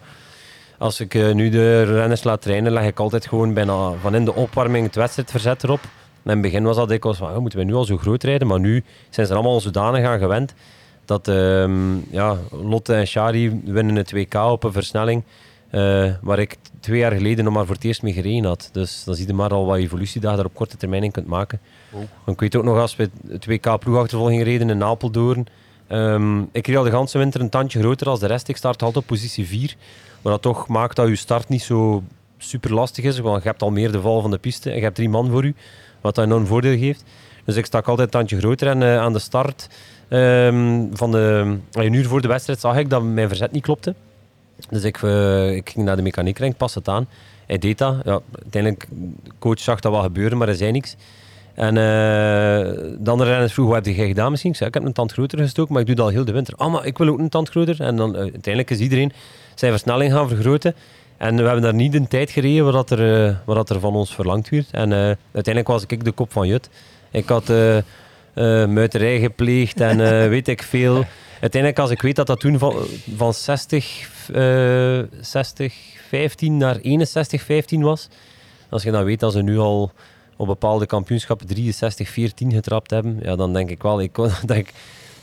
als 0.78 1.01
ik 1.01 1.14
eh, 1.14 1.32
nu 1.32 1.49
de 1.49 1.82
renners 1.82 2.24
laat 2.24 2.43
trainen, 2.43 2.72
leg 2.72 2.87
ik 2.87 2.99
altijd 3.01 3.26
gewoon 3.26 3.55
bijna 3.55 3.93
van 4.01 4.14
in 4.14 4.24
de 4.24 4.35
opwarming 4.35 4.87
het 4.87 4.95
wedstrijdverzet 4.95 5.64
erop. 5.64 5.80
In 6.24 6.30
het 6.30 6.41
begin 6.41 6.64
was 6.64 6.76
dat 6.76 6.89
dikwijls 6.89 7.18
van, 7.18 7.32
ja, 7.32 7.41
moeten 7.41 7.59
we 7.59 7.64
nu 7.64 7.74
al 7.74 7.85
zo 7.85 7.97
groot 7.97 8.22
rijden? 8.22 8.47
Maar 8.49 8.61
nu 8.61 8.85
zijn 9.11 9.26
ze 9.26 9.32
er 9.32 9.39
allemaal 9.39 9.61
zodanig 9.61 10.05
aan 10.07 10.18
gewend 10.18 10.55
dat 11.05 11.28
ehm, 11.28 11.97
ja, 12.11 12.37
Lotte 12.51 12.95
en 12.95 13.07
Shari 13.07 13.61
winnen 13.64 13.97
het 13.97 14.12
WK 14.12 14.35
op 14.35 14.64
een 14.64 14.72
versnelling. 14.72 15.22
eh, 15.70 16.11
waar 16.22 16.39
ik 16.39 16.57
twee 16.80 16.99
jaar 16.99 17.12
geleden 17.12 17.45
nog 17.45 17.55
maar 17.55 17.66
voor 17.66 17.74
het 17.74 17.85
eerst 17.85 18.03
mee 18.03 18.12
gereden 18.12 18.45
had. 18.45 18.68
Dus 18.72 19.05
dan 19.05 19.14
zie 19.14 19.26
je 19.26 19.32
maar 19.32 19.51
al 19.51 19.66
wat 19.66 19.76
evolutie 19.76 20.20
daar 20.20 20.45
op 20.45 20.55
korte 20.55 20.76
termijn 20.76 21.03
in 21.03 21.11
kunt 21.11 21.26
maken. 21.26 21.61
Ik 22.26 22.40
weet 22.40 22.57
ook 22.57 22.64
nog, 22.64 22.78
als 22.78 22.97
we 22.97 23.11
het 23.28 23.47
WK 23.47 23.78
ploegachtervolging 23.78 24.42
reden 24.42 24.70
in 24.70 24.82
Apeldoorn. 24.84 25.47
ehm 25.86 26.40
ik 26.53 26.66
reed 26.66 26.76
al 26.76 26.84
de 26.84 26.90
ganse 26.90 27.18
winter 27.18 27.40
een 27.40 27.49
tandje 27.49 27.78
groter 27.78 28.09
als 28.09 28.20
de 28.20 28.26
rest. 28.26 28.49
Ik 28.49 28.57
start 28.57 28.82
altijd 28.82 29.05
op 29.05 29.11
positie 29.11 29.47
4. 29.47 29.76
Maar 30.22 30.32
dat 30.32 30.42
toch 30.42 30.68
maakt 30.68 30.97
dat 30.97 31.09
je 31.09 31.16
start 31.16 31.49
niet 31.49 31.62
zo 31.62 32.03
super 32.38 32.74
lastig 32.74 33.05
is. 33.05 33.18
Want 33.18 33.42
je 33.42 33.49
hebt 33.49 33.62
al 33.62 33.70
meer 33.70 33.92
de 33.92 34.01
val 34.01 34.20
van 34.20 34.30
de 34.30 34.38
piste 34.38 34.70
en 34.70 34.76
je 34.76 34.82
hebt 34.82 34.95
drie 34.95 35.09
man 35.09 35.30
voor 35.30 35.45
u. 35.45 35.55
Wat 36.01 36.14
dat 36.14 36.24
enorm 36.24 36.47
voordeel 36.47 36.78
geeft. 36.78 37.05
Dus 37.45 37.57
ik 37.57 37.64
stak 37.64 37.88
altijd 37.88 38.07
een 38.07 38.12
tandje 38.12 38.38
groter. 38.38 38.68
En 38.68 38.82
eh, 38.82 38.99
aan 38.99 39.12
de 39.12 39.18
start 39.18 39.68
ehm, 40.09 40.86
van 40.92 41.11
de, 41.11 41.57
een 41.72 41.92
uur 41.92 42.07
voor 42.07 42.20
de 42.20 42.28
wedstrijd 42.28 42.61
zag 42.61 42.76
ik 42.76 42.90
dat 42.90 43.03
mijn 43.03 43.28
verzet 43.28 43.53
niet 43.53 43.62
klopte. 43.62 43.95
Dus 44.68 44.84
ik, 44.84 45.03
eh, 45.03 45.55
ik 45.55 45.70
ging 45.70 45.84
naar 45.84 45.97
de 45.97 46.32
ik 46.45 46.57
pas 46.57 46.74
het 46.74 46.88
aan. 46.88 47.09
Hij 47.47 47.59
deed 47.59 47.78
dat. 47.78 47.97
Ja, 48.05 48.20
uiteindelijk, 48.42 48.86
de 49.22 49.30
coach 49.38 49.59
zag 49.59 49.80
dat 49.80 49.92
wel 49.92 50.03
gebeuren, 50.03 50.38
maar 50.38 50.47
hij 50.47 50.57
zei 50.57 50.72
niks. 50.72 50.97
En 51.55 51.76
eh, 51.76 51.82
de 52.98 53.11
andere 53.11 53.30
renners 53.30 53.52
vroegen, 53.52 53.74
wat 53.74 53.86
heb 53.86 53.94
jij 53.94 54.07
gedaan 54.07 54.30
misschien? 54.30 54.50
Ik 54.50 54.57
zei, 54.57 54.68
ik 54.68 54.74
heb 54.74 54.84
een 54.84 54.92
tand 54.92 55.12
groter 55.12 55.38
gestoken, 55.38 55.72
maar 55.72 55.80
ik 55.80 55.86
doe 55.86 55.96
dat 55.96 56.07
al 56.07 56.11
heel 56.11 56.24
de 56.24 56.32
winter. 56.32 56.55
Ah, 56.57 56.72
maar 56.72 56.86
ik 56.86 56.98
wil 56.98 57.09
ook 57.09 57.18
een 57.18 57.28
tand 57.28 57.48
groter. 57.48 57.80
En 57.80 57.96
dan 57.96 58.14
eh, 58.14 58.20
uiteindelijk 58.20 58.70
is 58.70 58.78
iedereen 58.78 59.12
zijn 59.55 59.70
versnelling 59.70 60.12
gaan 60.12 60.28
vergroten. 60.28 60.74
En 61.16 61.36
we 61.36 61.42
hebben 61.42 61.62
daar 61.62 61.74
niet 61.74 61.92
de 61.92 62.09
tijd 62.09 62.30
gereden 62.30 62.72
wat, 62.72 62.90
er, 62.90 63.26
eh, 63.26 63.34
wat 63.44 63.70
er 63.70 63.80
van 63.80 63.94
ons 63.94 64.14
verlangd 64.14 64.48
werd. 64.48 64.68
En 64.70 64.92
uiteindelijk 65.32 65.66
was 65.66 65.84
ik 65.86 66.05
de 66.05 66.12
kop 66.12 66.32
van 66.32 66.46
Jut. 66.46 66.70
Ik 67.11 67.28
had 67.28 67.52
muiterij 68.68 69.20
gepleegd 69.20 69.80
en 69.80 69.98
weet 70.34 70.48
ik 70.48 70.62
veel. 70.62 71.05
Uiteindelijk, 71.40 71.82
als 71.82 71.90
ik 71.90 72.02
weet 72.02 72.16
dat 72.16 72.26
dat 72.26 72.40
toen 72.40 72.59
van, 72.59 72.74
van 73.16 73.34
60, 73.34 74.09
eh 74.32 74.98
60, 75.20 75.74
15 76.09 76.57
naar 76.57 76.76
61, 76.76 77.42
15 77.42 77.82
was. 77.82 78.09
Als 78.68 78.82
je 78.82 78.90
dan 78.90 79.05
weet 79.05 79.20
dat 79.20 79.32
ze 79.32 79.42
nu 79.42 79.59
al 79.59 79.92
op 80.37 80.47
bepaalde 80.47 80.87
kampioenschappen 80.87 81.47
63, 81.47 82.09
14 82.09 82.53
getrapt 82.53 82.91
hebben, 82.91 83.18
ja, 83.22 83.37
dan 83.37 83.53
denk 83.53 83.70
ik 83.70 83.82
wel, 83.82 84.01
ik 84.01 84.12
kon- 84.12 84.30
dat 84.47 84.57
ik 84.57 84.72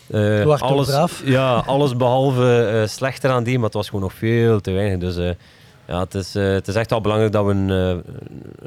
eh, 0.09 0.45
alles, 0.61 0.87
Braaf. 0.87 1.21
ja, 1.25 1.55
alles 1.65 1.95
behalve 1.95 2.65
eh, 2.81 2.87
slechter 2.87 3.29
aan 3.31 3.43
deed, 3.43 3.55
maar 3.55 3.63
het 3.65 3.73
was 3.73 3.85
gewoon 3.85 4.01
nog 4.01 4.13
veel 4.13 4.61
te 4.61 4.71
weinig. 4.71 4.99
Dus 4.99 5.17
eh, 5.17 5.29
ja, 5.87 5.99
het 5.99 6.13
is, 6.15 6.35
eh, 6.35 6.43
het 6.51 6.67
is 6.67 6.75
echt 6.75 6.89
wel 6.89 7.01
belangrijk 7.01 7.31
dat 7.31 7.45
we 7.45 7.51
een, 7.51 7.69
eh, 7.69 8.13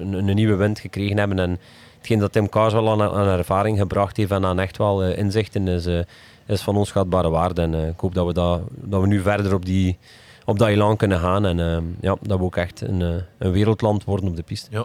een, 0.02 0.12
een 0.28 0.34
nieuwe 0.34 0.54
wind 0.56 0.78
gekregen 0.78 1.18
hebben. 1.18 1.38
En 1.38 1.58
hetgeen 1.98 2.18
dat 2.18 2.32
Tim 2.32 2.48
Kaars 2.48 2.72
wel 2.72 2.90
aan, 2.90 3.02
aan 3.02 3.26
ervaring 3.38 3.78
gebracht 3.78 4.16
heeft 4.16 4.30
en 4.30 4.44
aan 4.44 4.58
echt 4.58 4.76
wel 4.76 5.02
eh, 5.02 5.18
inzichten 5.18 5.68
is, 5.68 5.86
eh, 5.86 5.98
is 6.46 6.60
van 6.60 6.76
onschatbare 6.76 7.28
waarde. 7.30 7.62
En 7.62 7.74
eh, 7.74 7.88
ik 7.88 8.00
hoop 8.00 8.14
dat 8.14 8.26
we, 8.26 8.32
dat, 8.32 8.60
dat 8.74 9.00
we 9.00 9.06
nu 9.06 9.20
verder 9.20 9.54
op, 9.54 9.64
die, 9.64 9.98
op 10.44 10.58
dat 10.58 10.68
elan 10.68 10.96
kunnen 10.96 11.18
gaan. 11.20 11.46
En 11.46 11.56
ja, 12.00 12.16
dat 12.22 12.38
we 12.38 12.44
ook 12.44 12.56
echt 12.56 12.80
een, 12.80 13.00
een 13.38 13.52
wereldland 13.52 14.04
worden 14.04 14.28
op 14.28 14.36
de 14.36 14.42
piste. 14.42 14.68
Ja. 14.70 14.84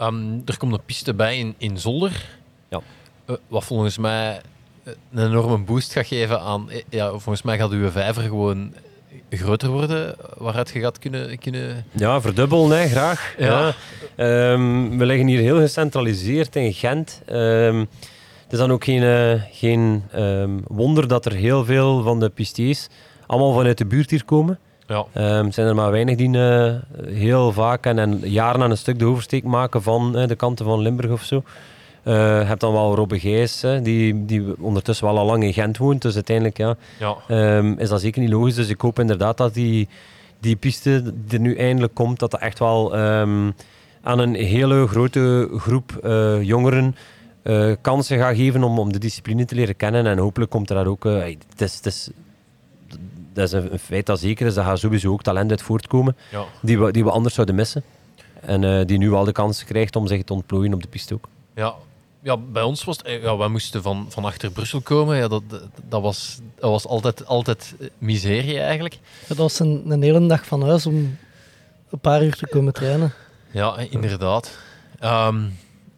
Ehm, 0.00 0.38
er 0.44 0.56
komt 0.58 0.72
een 0.72 0.84
piste 0.86 1.14
bij 1.14 1.38
in, 1.38 1.54
in 1.58 1.78
Zolder. 1.78 2.38
Ja. 2.68 2.80
Eh, 3.24 3.34
wat 3.48 3.64
volgens 3.64 3.98
mij 3.98 4.40
eh, 4.84 4.92
een 5.12 5.26
enorme 5.26 5.58
boost 5.58 5.92
gaat 5.92 6.06
geven 6.06 6.40
aan... 6.40 6.70
eh, 6.70 6.82
Ja, 6.88 7.08
volgens 7.08 7.42
mij 7.42 7.58
gaat 7.58 7.70
uw 7.70 7.90
vijver 7.90 8.22
gewoon 8.22 8.74
groter 9.30 9.68
worden, 9.68 10.14
waaruit 10.38 10.70
je 10.70 10.80
gaat 10.80 10.98
kunnen... 10.98 11.38
kunnen... 11.38 11.84
Ja, 11.92 12.20
verdubbelen, 12.20 12.78
hè, 12.78 12.88
graag. 12.88 13.34
Ja. 13.38 13.46
Ja. 13.66 13.74
Ehm, 14.16 14.98
we 14.98 15.06
liggen 15.06 15.26
hier 15.26 15.40
heel 15.40 15.58
gecentraliseerd 15.60 16.56
in 16.56 16.72
Gent. 16.72 17.22
Ehm, 17.26 17.78
het 18.42 18.52
is 18.52 18.58
dan 18.58 18.72
ook 18.72 18.84
geen, 18.84 19.40
geen 19.50 20.02
wonder 20.66 21.08
dat 21.08 21.24
er 21.26 21.32
heel 21.32 21.64
veel 21.64 22.02
van 22.02 22.20
de 22.20 22.28
pistes 22.28 22.88
allemaal 23.26 23.52
vanuit 23.52 23.78
de 23.78 23.86
buurt 23.86 24.10
hier 24.10 24.24
komen. 24.24 24.58
Ja. 24.90 25.06
Ehm, 25.12 25.44
het 25.44 25.54
zijn 25.54 25.66
er 25.66 25.74
maar 25.74 25.90
weinig 25.90 26.16
die 26.16 26.38
eh, 26.38 26.74
heel 27.06 27.52
vaak 27.52 27.86
en, 27.86 27.98
en 27.98 28.20
jaren 28.24 28.62
aan 28.62 28.70
een 28.70 28.76
stuk 28.76 28.98
de 28.98 29.04
oversteek 29.04 29.44
maken 29.44 29.82
van 29.82 30.16
eh, 30.16 30.28
de 30.28 30.34
kanten 30.34 30.64
van 30.64 30.80
Limburg 30.80 31.10
of 31.10 31.22
zo. 31.22 31.42
Eh, 32.02 32.14
je 32.14 32.44
hebt 32.44 32.60
dan 32.60 32.72
wel 32.72 32.94
Robbe 32.94 33.20
Gijs, 33.20 33.64
die, 33.82 34.24
die 34.24 34.44
ondertussen 34.58 35.06
wel 35.06 35.18
al 35.18 35.26
lang 35.26 35.42
in 35.42 35.52
Gent 35.52 35.78
woont. 35.78 36.02
Dus 36.02 36.14
uiteindelijk 36.14 36.56
ja, 36.56 36.76
Ja. 36.98 37.16
Ehm, 37.28 37.72
is 37.72 37.88
dat 37.88 38.00
zeker 38.00 38.20
niet 38.20 38.30
logisch. 38.30 38.54
Dus 38.54 38.68
ik 38.68 38.80
hoop 38.80 38.98
inderdaad 38.98 39.36
dat 39.36 39.54
die, 39.54 39.88
die 40.40 40.56
piste 40.56 41.02
die 41.02 41.38
er 41.38 41.40
nu 41.40 41.56
eindelijk 41.56 41.94
komt, 41.94 42.18
dat 42.18 42.30
dat 42.30 42.40
echt 42.40 42.58
wel 42.58 42.96
ehm, 42.96 43.50
aan 44.02 44.18
een 44.18 44.34
hele 44.34 44.86
grote 44.86 45.48
groep 45.56 45.98
jongeren 46.42 46.96
kansen 47.80 48.18
gaat 48.18 48.36
geven 48.36 48.62
om, 48.62 48.78
om 48.78 48.92
de 48.92 48.98
discipline 48.98 49.44
te 49.44 49.54
leren 49.54 49.76
kennen. 49.76 50.06
En 50.06 50.18
hopelijk 50.18 50.50
komt 50.50 50.70
er 50.70 50.76
daar 50.76 50.86
ook... 50.86 51.04
hey, 51.04 51.38
het 51.50 51.60
is, 51.60 51.74
het 51.74 51.86
is, 51.86 52.10
dat 53.32 53.44
is 53.46 53.52
een, 53.52 53.72
een 53.72 53.78
feit 53.78 54.06
dat 54.06 54.20
zeker 54.20 54.46
is. 54.46 54.54
Daar 54.54 54.64
gaat 54.64 54.78
sowieso 54.78 55.12
ook 55.12 55.22
talent 55.22 55.50
uit 55.50 55.62
voortkomen 55.62 56.16
Ja. 56.30 56.44
die 56.62 56.78
we, 56.78 56.92
die 56.92 57.04
we 57.04 57.10
anders 57.10 57.34
zouden 57.34 57.54
missen. 57.54 57.82
En 58.40 58.64
eh, 58.64 58.86
die 58.86 58.98
nu 58.98 59.12
al 59.12 59.24
de 59.24 59.32
kans 59.32 59.64
krijgt 59.64 59.96
om 59.96 60.06
zich 60.06 60.22
te 60.24 60.32
ontplooien 60.32 60.74
op 60.74 60.82
de 60.82 60.88
piste 60.88 61.14
ook. 61.14 61.28
Ja. 61.54 61.74
Ja, 62.22 62.36
bij 62.36 62.62
ons 62.62 62.84
was 62.84 62.96
het... 62.96 63.06
eh, 63.06 63.22
Ja, 63.22 63.36
wij 63.36 63.48
moesten 63.48 63.82
van, 63.82 64.06
van 64.08 64.24
achter 64.24 64.50
Brussel 64.50 64.80
komen. 64.80 65.16
Ja, 65.16 65.28
dat, 65.28 65.42
dat, 65.48 65.62
dat 65.88 66.02
was, 66.02 66.38
dat 66.58 66.70
was 66.70 66.86
altijd, 66.86 67.26
altijd 67.26 67.74
eh, 67.80 67.86
miserie 67.98 68.58
eigenlijk. 68.60 68.94
Ja, 68.94 69.26
dat 69.28 69.36
was 69.36 69.58
een, 69.58 69.82
een 69.88 70.02
hele 70.02 70.26
dag 70.26 70.46
van 70.46 70.62
huis 70.62 70.86
om 70.86 70.94
een 71.90 71.98
paar 71.98 72.24
uur 72.24 72.36
te 72.36 72.46
komen 72.46 72.72
trainen. 72.72 73.12
Ja, 73.50 73.78
inderdaad. 73.78 74.58
Ehm, 74.98 75.40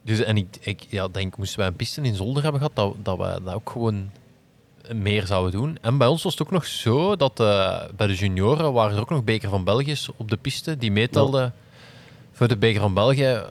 dus, 0.03 0.19
en 0.21 0.37
ik, 0.37 0.47
ik 0.61 0.87
ja, 0.89 1.09
denk, 1.09 1.37
moesten 1.37 1.59
wij 1.59 1.67
een 1.69 1.77
piste 1.77 2.01
in 2.01 2.15
Zolder 2.15 2.43
hebben 2.43 2.61
gehad, 2.61 2.77
dat, 2.77 2.95
dat 3.05 3.19
wij 3.19 3.39
dat 3.45 3.55
ook 3.55 3.71
gewoon 3.71 4.11
meer 4.95 5.27
zouden 5.27 5.61
doen. 5.61 5.79
En 5.81 5.99
bij 5.99 6.07
ons 6.07 6.23
was 6.23 6.33
het 6.33 6.43
ook 6.43 6.51
nog 6.51 6.67
zo 6.67 7.17
dat 7.17 7.41
eh, 7.41 7.83
bij 7.97 8.07
de 8.07 8.15
junioren 8.15 8.73
waren 8.73 8.95
er 8.97 9.01
ook 9.01 9.11
nog 9.11 9.25
Beker 9.25 9.49
van 9.49 9.65
België's 9.65 10.09
op 10.17 10.31
de 10.31 10.37
piste 10.37 10.79
die 10.79 10.93
meetelden 10.93 11.55
voor 12.33 12.49
de 12.49 12.57
Beker 12.57 12.81
van 12.81 12.95
België. 12.95 13.43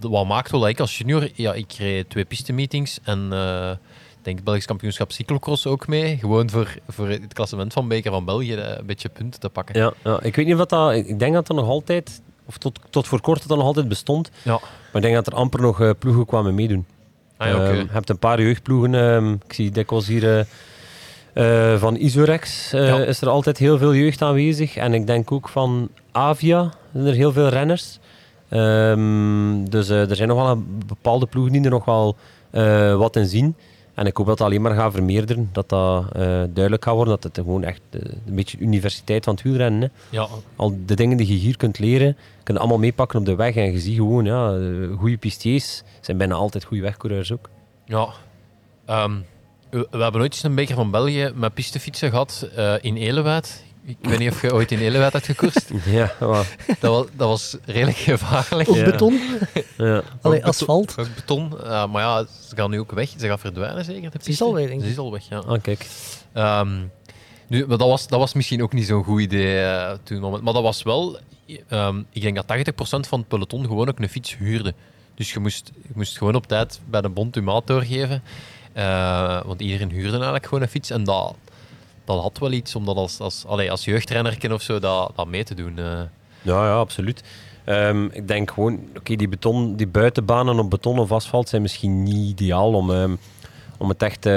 Wat 0.00 0.26
maakt 0.26 0.50
wel 0.50 0.60
dat 0.60 0.68
ik 0.68 0.80
als 0.80 0.98
junior, 0.98 1.28
ja, 1.34 1.52
ik 1.52 1.72
reed 1.72 2.10
twee 2.10 2.24
pistemeetings 2.24 2.98
en 3.02 3.28
eh, 3.32 3.70
ik 3.70 4.24
denk 4.24 4.36
het 4.36 4.44
Belgisch 4.44 4.66
kampioenschap 4.66 5.12
cyclocross 5.12 5.66
ook 5.66 5.86
mee. 5.86 6.16
Gewoon 6.16 6.50
voor, 6.50 6.74
voor 6.88 7.08
het 7.08 7.32
klassement 7.32 7.72
van 7.72 7.88
Beker 7.88 8.10
van 8.10 8.24
België 8.24 8.54
eh, 8.54 8.76
een 8.76 8.86
beetje 8.86 9.08
punten 9.08 9.40
te 9.40 9.48
pakken. 9.48 9.80
Ja, 9.80 9.92
ja, 10.04 10.22
ik 10.22 10.36
weet 10.36 10.46
niet 10.46 10.54
of 10.54 10.66
dat... 10.66 10.92
Ik 10.92 11.18
denk 11.18 11.34
dat 11.34 11.46
dat 11.46 11.56
nog 11.56 11.68
altijd... 11.68 12.22
Of 12.46 12.58
tot, 12.58 12.78
tot 12.90 13.06
voor 13.06 13.20
kort 13.20 13.38
dat 13.38 13.48
dat 13.48 13.58
nog 13.58 13.66
altijd 13.66 13.88
bestond. 13.88 14.30
Ja. 14.42 14.52
Maar 14.52 15.02
ik 15.02 15.02
denk 15.02 15.14
dat 15.14 15.26
er 15.26 15.34
amper 15.34 15.60
nog 15.60 15.98
ploegen 15.98 16.26
kwamen 16.26 16.54
meedoen. 16.54 16.86
Ah, 17.36 17.48
ja, 17.48 17.54
oké. 17.54 17.64
Ehm, 17.64 17.76
je 17.76 17.86
hebt 17.90 18.08
een 18.10 18.18
paar 18.18 18.40
jeugdploegen. 18.40 18.94
ehm, 18.94 19.32
ik 19.32 19.52
zie 19.52 19.70
dikwijls 19.70 20.06
hier 20.06 20.24
eh, 20.38 21.72
eh, 21.72 21.80
van 21.80 21.96
Isorex 21.96 22.72
eh, 22.72 22.86
Ja. 22.88 22.96
is 23.04 23.20
er 23.20 23.28
altijd 23.28 23.58
heel 23.58 23.78
veel 23.78 23.94
jeugd 23.94 24.22
aanwezig. 24.22 24.76
En 24.76 24.94
ik 24.94 25.06
denk 25.06 25.32
ook 25.32 25.48
van 25.48 25.88
Avia 26.12 26.72
zijn 26.92 27.06
er 27.06 27.14
heel 27.14 27.32
veel 27.32 27.48
renners. 27.48 27.98
Ehm, 28.48 29.64
dus 29.64 29.88
er 29.88 30.16
zijn 30.16 30.28
nog 30.28 30.38
wel 30.38 30.50
een 30.50 30.82
bepaalde 30.86 31.26
ploegen 31.26 31.52
die 31.52 31.64
er 31.64 31.70
nog 31.70 31.84
wel 31.84 32.16
wat 32.96 33.16
in 33.16 33.26
zien. 33.26 33.56
En 33.94 34.06
ik 34.06 34.16
hoop 34.16 34.26
dat 34.26 34.38
dat 34.38 34.46
alleen 34.46 34.62
maar 34.62 34.74
gaat 34.74 34.92
vermeerderen. 34.92 35.48
Dat 35.52 35.68
dat 35.68 36.04
eh, 36.12 36.20
duidelijk 36.48 36.84
gaat 36.84 36.94
worden. 36.94 37.14
Dat 37.14 37.22
het 37.22 37.34
gewoon 37.34 37.64
echt 37.64 37.80
eh, 37.90 38.00
een 38.26 38.34
beetje 38.34 38.58
universiteit 38.58 39.24
van 39.24 39.34
het 39.34 39.42
wielrennen 39.42 39.82
is. 39.82 39.88
Ja, 40.10 40.28
Al 40.56 40.76
de 40.86 40.94
dingen 40.94 41.16
die 41.16 41.26
je 41.26 41.34
hier 41.34 41.56
kunt 41.56 41.78
leren, 41.78 42.16
kun 42.42 42.54
je 42.54 42.60
allemaal 42.60 42.78
meepakken 42.78 43.18
op 43.18 43.24
de 43.24 43.34
weg. 43.34 43.56
En 43.56 43.72
je 43.72 43.80
ziet 43.80 43.96
gewoon, 43.96 44.24
ja, 44.24 44.54
eh, 44.54 44.98
goede 44.98 45.16
pistiers 45.16 45.82
zijn 46.00 46.16
bijna 46.16 46.34
altijd 46.34 46.64
goede 46.64 46.82
wegcoureurs 46.82 47.32
ook. 47.32 47.48
Ja. 47.84 48.08
Ehm, 48.86 49.12
we, 49.70 49.86
we 49.90 50.02
hebben 50.02 50.20
ooit 50.20 50.32
eens 50.32 50.42
een 50.42 50.54
beker 50.54 50.74
van 50.74 50.90
België 50.90 51.32
met 51.34 51.54
pistefietsen 51.54 52.10
gehad 52.10 52.48
eh, 52.56 52.74
in 52.80 52.96
Elewaard. 52.96 53.62
Ik 53.86 53.96
weet 54.00 54.18
niet 54.18 54.30
of 54.30 54.42
je 54.42 54.52
ooit 54.52 54.72
in 54.72 54.78
Elewaard 54.78 55.12
hebt 55.12 55.26
gekoerst. 55.26 55.70
Ja, 55.84 56.12
maar, 56.20 56.56
Dat 56.80 56.90
was, 56.90 57.06
dat 57.16 57.28
was 57.28 57.56
redelijk 57.64 57.96
gevaarlijk. 57.96 58.68
Ja. 58.68 58.84
beton, 58.84 59.20
ja. 59.76 60.02
allee, 60.20 60.38
beton. 60.38 60.42
asfalt. 60.42 60.98
Ook 60.98 61.14
beton. 61.14 61.60
Eh, 61.62 61.86
maar 61.86 62.02
ja, 62.02 62.26
ze 62.48 62.56
gaan 62.56 62.70
nu 62.70 62.80
ook 62.80 62.92
weg. 62.92 63.08
Ze 63.18 63.26
gaan 63.26 63.38
verdwijnen 63.38 63.84
zeker. 63.84 64.10
De 64.10 64.18
Ze 64.22 64.30
is 64.30 64.42
al 64.42 64.54
weg, 64.54 64.66
denk 64.66 64.82
Ze 64.82 64.88
is 64.88 64.98
al 64.98 65.12
weg, 65.12 65.28
ja. 65.28 65.38
Ah, 65.38 65.62
kijk. 65.62 65.86
Ehm, 66.32 66.80
nu, 67.46 67.66
maar 67.66 67.78
dat, 67.78 67.88
was, 67.88 68.06
dat 68.06 68.18
was 68.18 68.32
misschien 68.32 68.62
ook 68.62 68.72
niet 68.72 68.86
zo'n 68.86 69.04
goed 69.04 69.20
idee 69.20 69.60
eh, 69.60 69.92
toen. 70.02 70.20
moment. 70.20 70.42
Maar 70.42 70.52
dat 70.52 70.62
was 70.62 70.82
wel... 70.82 71.18
ehm, 71.68 72.02
ik 72.10 72.22
denk 72.22 72.46
dat 72.46 72.72
80% 72.72 73.08
van 73.08 73.18
het 73.18 73.28
peloton 73.28 73.64
gewoon 73.66 73.88
ook 73.88 73.98
een 73.98 74.08
fiets 74.08 74.36
huurde. 74.36 74.74
Dus 75.14 75.32
je 75.32 75.40
moest, 75.40 75.70
je 75.82 75.92
moest 75.94 76.18
gewoon 76.18 76.34
op 76.34 76.46
tijd 76.46 76.80
bij 76.86 77.00
de 77.00 77.08
bond 77.08 77.34
je 77.34 77.42
maat 77.42 77.66
doorgeven. 77.66 78.22
Eh, 78.72 79.44
want 79.44 79.60
iedereen 79.60 79.90
huurde 79.90 80.10
eigenlijk 80.10 80.44
gewoon 80.44 80.62
een 80.62 80.68
fiets. 80.68 80.90
En 80.90 81.04
dat, 81.04 81.34
dat 82.04 82.20
had 82.20 82.38
wel 82.38 82.52
iets 82.52 82.74
om 82.74 82.84
dat 82.84 82.96
als, 82.96 83.20
als, 83.20 83.44
allee, 83.46 83.70
als 83.70 83.84
jeugdrenner 83.84 84.52
of 84.52 84.62
zo 84.62 84.78
dat, 84.78 85.12
dat 85.16 85.26
mee 85.26 85.44
te 85.44 85.54
doen. 85.54 85.78
eh. 85.78 85.84
Ja, 86.42 86.66
ja, 86.66 86.74
absoluut. 86.74 87.22
Ehm, 87.64 88.04
ik 88.04 88.28
denk 88.28 88.50
gewoon, 88.50 88.80
oké, 88.98 89.14
die, 89.16 89.28
beton, 89.28 89.76
die 89.76 89.86
buitenbanen 89.86 90.58
op 90.58 90.70
beton 90.70 90.98
of 90.98 91.12
asfalt 91.12 91.48
zijn 91.48 91.62
misschien 91.62 92.02
niet 92.02 92.40
ideaal 92.40 92.72
om, 92.72 92.90
ehm, 92.90 93.14
om 93.78 93.88
het 93.88 94.02
echt 94.02 94.26
eh, 94.26 94.32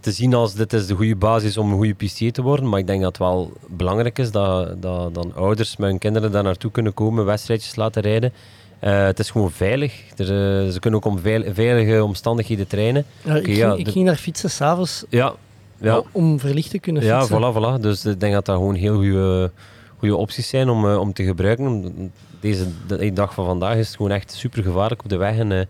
te 0.00 0.12
zien 0.12 0.34
als 0.34 0.54
dit 0.54 0.72
is 0.72 0.86
de 0.86 0.94
goede 0.94 1.16
basis 1.16 1.56
om 1.56 1.70
een 1.70 1.76
goede 1.76 1.94
pistier 1.94 2.32
te 2.32 2.42
worden. 2.42 2.68
Maar 2.68 2.78
ik 2.78 2.86
denk 2.86 3.00
dat 3.02 3.08
het 3.08 3.18
wel 3.18 3.52
belangrijk 3.66 4.18
is 4.18 4.30
dat, 4.30 4.82
dat 4.82 5.14
dan 5.14 5.32
ouders 5.34 5.76
met 5.76 5.88
hun 5.90 5.98
kinderen 5.98 6.32
daar 6.32 6.42
naartoe 6.42 6.70
kunnen 6.70 6.94
komen, 6.94 7.24
wedstrijdjes 7.24 7.76
laten 7.76 8.02
rijden. 8.02 8.32
Eh, 8.78 9.04
het 9.04 9.18
is 9.18 9.30
gewoon 9.30 9.50
veilig. 9.50 10.02
Er, 10.16 10.26
ze 10.72 10.76
kunnen 10.80 11.00
ook 11.00 11.06
om 11.12 11.18
veil- 11.18 11.52
veilige 11.54 12.04
omstandigheden 12.04 12.66
trainen. 12.66 13.04
Ja, 13.24 13.30
ik, 13.34 13.36
Oké, 13.40 13.44
ging, 13.44 13.56
ja, 13.56 13.74
ik 13.74 13.88
ging 13.88 14.06
daar 14.06 14.16
fietsen 14.16 14.50
s'avonds 14.50 15.04
Ja, 15.08 15.34
ja. 15.82 16.02
om 16.12 16.40
verlicht 16.40 16.70
te 16.70 16.78
kunnen 16.78 17.02
Ja, 17.04 17.18
fietsen. 17.20 17.40
voilà, 17.40 17.56
voilà. 17.56 17.80
Dus 17.80 18.04
ik 18.04 18.20
denk 18.20 18.32
dat 18.32 18.44
dat 18.46 18.56
gewoon 18.56 18.74
heel 18.74 18.94
goede, 18.94 19.50
goede 19.98 20.16
opties 20.16 20.48
zijn 20.48 20.68
om, 20.68 20.88
eh, 20.88 20.98
om 20.98 21.12
te 21.12 21.24
gebruiken. 21.24 21.92
Deze 22.40 22.66
de 22.86 23.12
dag 23.12 23.34
van 23.34 23.44
vandaag 23.44 23.76
is 23.76 23.86
het 23.86 23.96
gewoon 23.96 24.10
echt 24.10 24.32
super 24.32 24.62
gevaarlijk 24.62 25.02
op 25.02 25.08
de 25.08 25.16
weg. 25.16 25.36
En, 25.38 25.52
eh, 25.52 25.60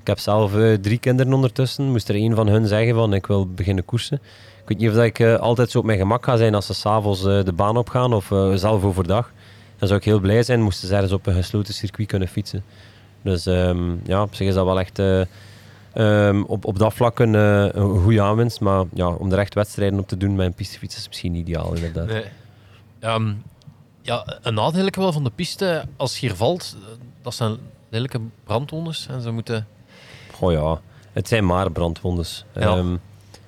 ik 0.00 0.06
heb 0.06 0.18
zelf 0.18 0.56
eh, 0.56 0.74
drie 0.74 0.98
kinderen 0.98 1.32
ondertussen. 1.32 1.90
Moest 1.90 2.08
er 2.08 2.14
een 2.14 2.34
van 2.34 2.48
hun 2.48 2.66
zeggen 2.66 2.94
van 2.94 3.14
ik 3.14 3.26
wil 3.26 3.46
beginnen 3.46 3.84
koersen. 3.84 4.20
Ik 4.62 4.68
weet 4.68 4.78
niet 4.78 4.88
of 4.88 4.94
dat 4.94 5.04
ik 5.04 5.20
altijd 5.20 5.70
zo 5.70 5.78
op 5.78 5.84
mijn 5.84 5.98
gemak 5.98 6.24
ga 6.24 6.36
zijn 6.36 6.54
als 6.54 6.66
ze 6.66 6.74
s'avonds 6.74 7.22
de 7.22 7.52
baan 7.54 7.76
opgaan 7.76 8.12
of 8.12 8.26
zelf 8.54 8.84
overdag. 8.84 9.32
Dan 9.78 9.88
zou 9.88 10.00
ik 10.00 10.06
heel 10.06 10.20
blij 10.20 10.42
zijn 10.42 10.62
moesten 10.62 10.88
ze 10.88 10.94
ergens 10.94 11.12
op 11.12 11.26
een 11.26 11.34
gesloten 11.34 11.74
circuit 11.74 12.08
kunnen 12.08 12.28
fietsen. 12.28 12.64
Dus 13.22 13.46
ehm, 13.46 13.80
ja, 14.04 14.22
op 14.22 14.34
zich 14.34 14.46
is 14.48 14.54
dat 14.54 14.64
wel 14.64 14.80
echt 14.80 14.98
eh, 15.92 16.28
ehm, 16.28 16.42
op, 16.42 16.64
op 16.64 16.78
dat 16.78 16.94
vlak 16.94 17.18
een, 17.18 17.34
eh, 17.34 17.68
een 17.72 18.00
goede 18.00 18.22
aanwinst. 18.22 18.60
Maar 18.60 18.84
ja, 18.92 19.08
om 19.08 19.32
er 19.32 19.38
echt 19.38 19.54
wedstrijden 19.54 19.98
op 19.98 20.08
te 20.08 20.16
doen 20.16 20.34
met 20.34 20.46
een 20.46 20.54
pistefiets 20.54 20.96
is 20.96 21.06
misschien 21.06 21.32
niet 21.32 21.48
ideaal 21.48 21.74
inderdaad. 21.74 22.06
Nee. 22.06 22.24
Ehm, 23.00 23.32
ja, 24.02 24.38
een 24.42 24.54
nadeel 24.54 24.88
wel 24.90 25.12
van 25.12 25.24
de 25.24 25.30
piste, 25.34 25.84
als 25.96 26.18
je 26.18 26.26
hier 26.26 26.36
valt, 26.36 26.76
dat 27.22 27.34
zijn 27.34 27.56
lelijke 27.88 28.20
brandwondes. 28.44 29.06
En 29.10 29.20
ze 29.20 29.30
moeten... 29.30 29.66
Goh 30.32 30.52
ja, 30.52 30.80
het 31.12 31.28
zijn 31.28 31.46
maar 31.46 31.70
brandwondes. 31.70 32.44
Ja. 32.54 32.60
Ehm, 32.60 32.96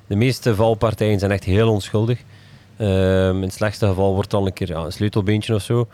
de 0.06 0.16
meeste 0.16 0.54
valpartijen 0.54 1.18
zijn 1.18 1.30
echt 1.30 1.44
heel 1.44 1.70
onschuldig. 1.70 2.18
In 2.76 3.42
het 3.42 3.52
slechtste 3.52 3.86
geval 3.86 4.14
wordt 4.14 4.34
al 4.34 4.46
een 4.46 4.52
keer 4.52 4.68
ja, 4.68 4.78
een 4.78 4.92
sleutelbeentje 4.92 5.54
of 5.54 5.62
zo 5.62 5.88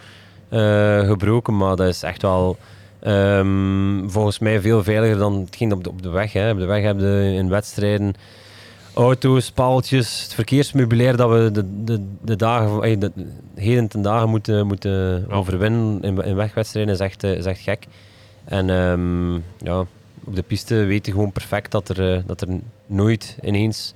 eh, 0.49 1.07
gebroken, 1.07 1.57
maar 1.57 1.76
dat 1.76 1.86
is 1.86 2.03
echt 2.03 2.22
wel 2.22 2.57
Ehm, 3.01 4.09
volgens 4.09 4.38
mij 4.38 4.61
veel 4.61 4.82
veiliger 4.82 5.18
dan 5.18 5.40
hetgeen 5.40 5.72
op 5.72 5.84
de, 5.84 5.90
op 5.90 6.03
de 6.03 6.11
weg. 6.11 6.32
Hè. 6.32 6.51
Op 6.51 6.59
de 6.59 6.64
weg 6.64 6.82
hebben 6.82 7.18
we 7.18 7.32
in 7.32 7.49
wedstrijden 7.49 8.14
auto's, 8.94 9.51
paaltjes, 9.51 10.22
het 10.22 10.34
verkeersmeubilair 10.34 11.16
dat 11.16 11.30
we 11.30 11.51
de, 11.53 11.84
de, 11.84 12.07
de 12.22 12.36
dagen, 12.36 12.82
eh, 12.82 13.01
de, 13.01 13.12
heden 13.55 13.88
ten 13.88 14.03
dagen 14.03 14.28
moeten, 14.28 14.66
moeten 14.66 15.26
Ja. 15.28 15.34
overwinnen 15.34 16.03
in, 16.03 16.24
in 16.24 16.34
wegwedstrijden 16.36 16.94
is 16.94 17.01
echt, 17.01 17.24
eh, 17.24 17.36
is 17.36 17.44
echt 17.44 17.61
gek. 17.61 17.86
En 18.44 18.70
ehm, 18.70 19.34
ja, 19.68 19.80
op 20.24 20.34
de 20.34 20.42
piste 20.42 20.74
weet 20.74 21.07
je 21.07 21.12
gewoon 21.12 21.32
perfect 21.32 21.70
dat 21.70 21.88
er, 21.88 22.12
eh, 22.14 22.22
dat 22.26 22.40
er 22.40 22.49
nooit 22.86 23.36
ineens 23.42 23.94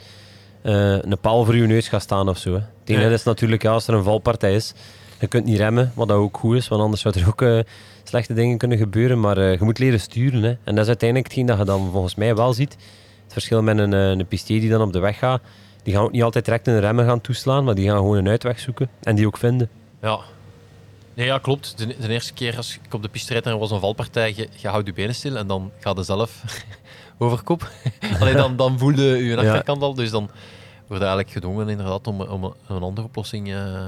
een 0.62 1.18
paal 1.20 1.44
voor 1.44 1.57
je 1.57 1.66
neus 1.66 1.88
gaat 1.88 2.03
staan 2.03 2.28
of 2.28 2.38
zo. 2.38 2.50
Hè. 2.53 2.59
Het 2.80 2.90
enige 2.90 3.12
is 3.12 3.22
natuurlijk, 3.24 3.62
ja, 3.62 3.70
als 3.70 3.86
er 3.86 3.94
een 3.94 4.03
valpartij 4.03 4.55
is, 4.55 4.72
je 5.20 5.26
kunt 5.26 5.44
niet 5.44 5.57
remmen, 5.57 5.92
wat 5.94 6.09
dat 6.09 6.16
ook 6.16 6.36
goed 6.36 6.57
is, 6.57 6.68
want 6.68 6.82
anders 6.82 7.00
zou 7.00 7.20
er 7.20 7.28
ook 7.28 7.64
slechte 8.13 8.35
dingen 8.35 8.59
kunnen 8.59 8.79
gebeuren. 8.79 9.21
Maar 9.21 9.39
eh, 9.39 9.59
je 9.59 9.65
moet 9.65 9.79
leren 9.79 10.01
sturen. 10.01 10.43
Hè. 10.43 10.49
En 10.65 10.75
dat 10.75 10.79
is 10.79 10.87
uiteindelijk 10.87 11.29
hetgeen 11.29 11.47
dat 11.47 11.59
je 11.59 11.65
dan 11.65 11.91
volgens 11.91 12.15
mij 12.15 12.35
wel 12.35 12.53
ziet. 12.53 12.73
Het 13.23 13.33
verschil 13.33 13.63
met 13.63 13.79
een, 13.79 13.93
eh, 13.93 14.09
een 14.09 14.27
pistier 14.27 14.61
die 14.61 14.71
dan 14.71 14.81
op 14.81 14.93
de 14.93 14.99
weg 14.99 15.19
gaat, 15.19 15.43
die 15.83 15.95
gaan 15.95 16.03
ook 16.03 16.13
niet 16.13 16.23
altijd 16.23 16.45
direct 16.45 16.67
een 16.67 16.81
remmen 16.81 17.05
gaan 17.05 17.21
toeslaan, 17.21 17.65
maar 17.65 17.75
die 17.75 17.89
gaan 17.89 17.97
gewoon 17.97 18.17
een 18.17 18.29
uitweg 18.29 18.59
zoeken 18.59 18.89
en 19.03 19.15
die 19.15 19.27
ook 19.27 19.37
vinden. 19.37 19.69
Ja. 20.03 20.19
Nee, 21.15 21.27
ja, 21.27 21.39
klopt. 21.39 21.79
De, 21.79 21.87
de 21.87 22.09
eerste 22.09 22.33
keer 22.33 22.57
als 22.57 22.79
ik 22.83 22.95
op 22.95 23.03
de 23.03 23.09
piste 23.09 23.33
rijd 23.33 23.45
en 23.45 23.53
er 23.53 23.59
was 23.59 23.71
een 23.71 23.81
valpartij, 23.81 24.33
je, 24.37 24.49
je 24.57 24.69
houdt 24.69 24.87
je 24.87 24.93
benen 24.93 25.15
stil 25.15 25.37
en 25.37 25.47
dan 25.47 25.71
gaat 25.81 25.97
je 25.97 26.03
zelf 26.03 26.43
over 27.19 27.43
kop. 27.43 27.71
Allee, 28.21 28.35
dan, 28.35 28.57
dan 28.57 28.79
voelde 28.79 29.03
je 29.03 29.25
je 29.25 29.37
achterkant 29.37 29.83
al, 29.83 29.95
dus 29.95 30.11
dan 30.11 30.31
word 30.87 31.01
je 31.01 31.07
eigenlijk 31.07 31.31
gedwongen 31.31 31.69
inderdaad 31.69 32.07
om, 32.07 32.21
om 32.21 32.45
een, 32.45 32.55
een 32.69 32.83
andere 32.83 33.07
oplossing 33.07 33.53
eh, 33.53 33.87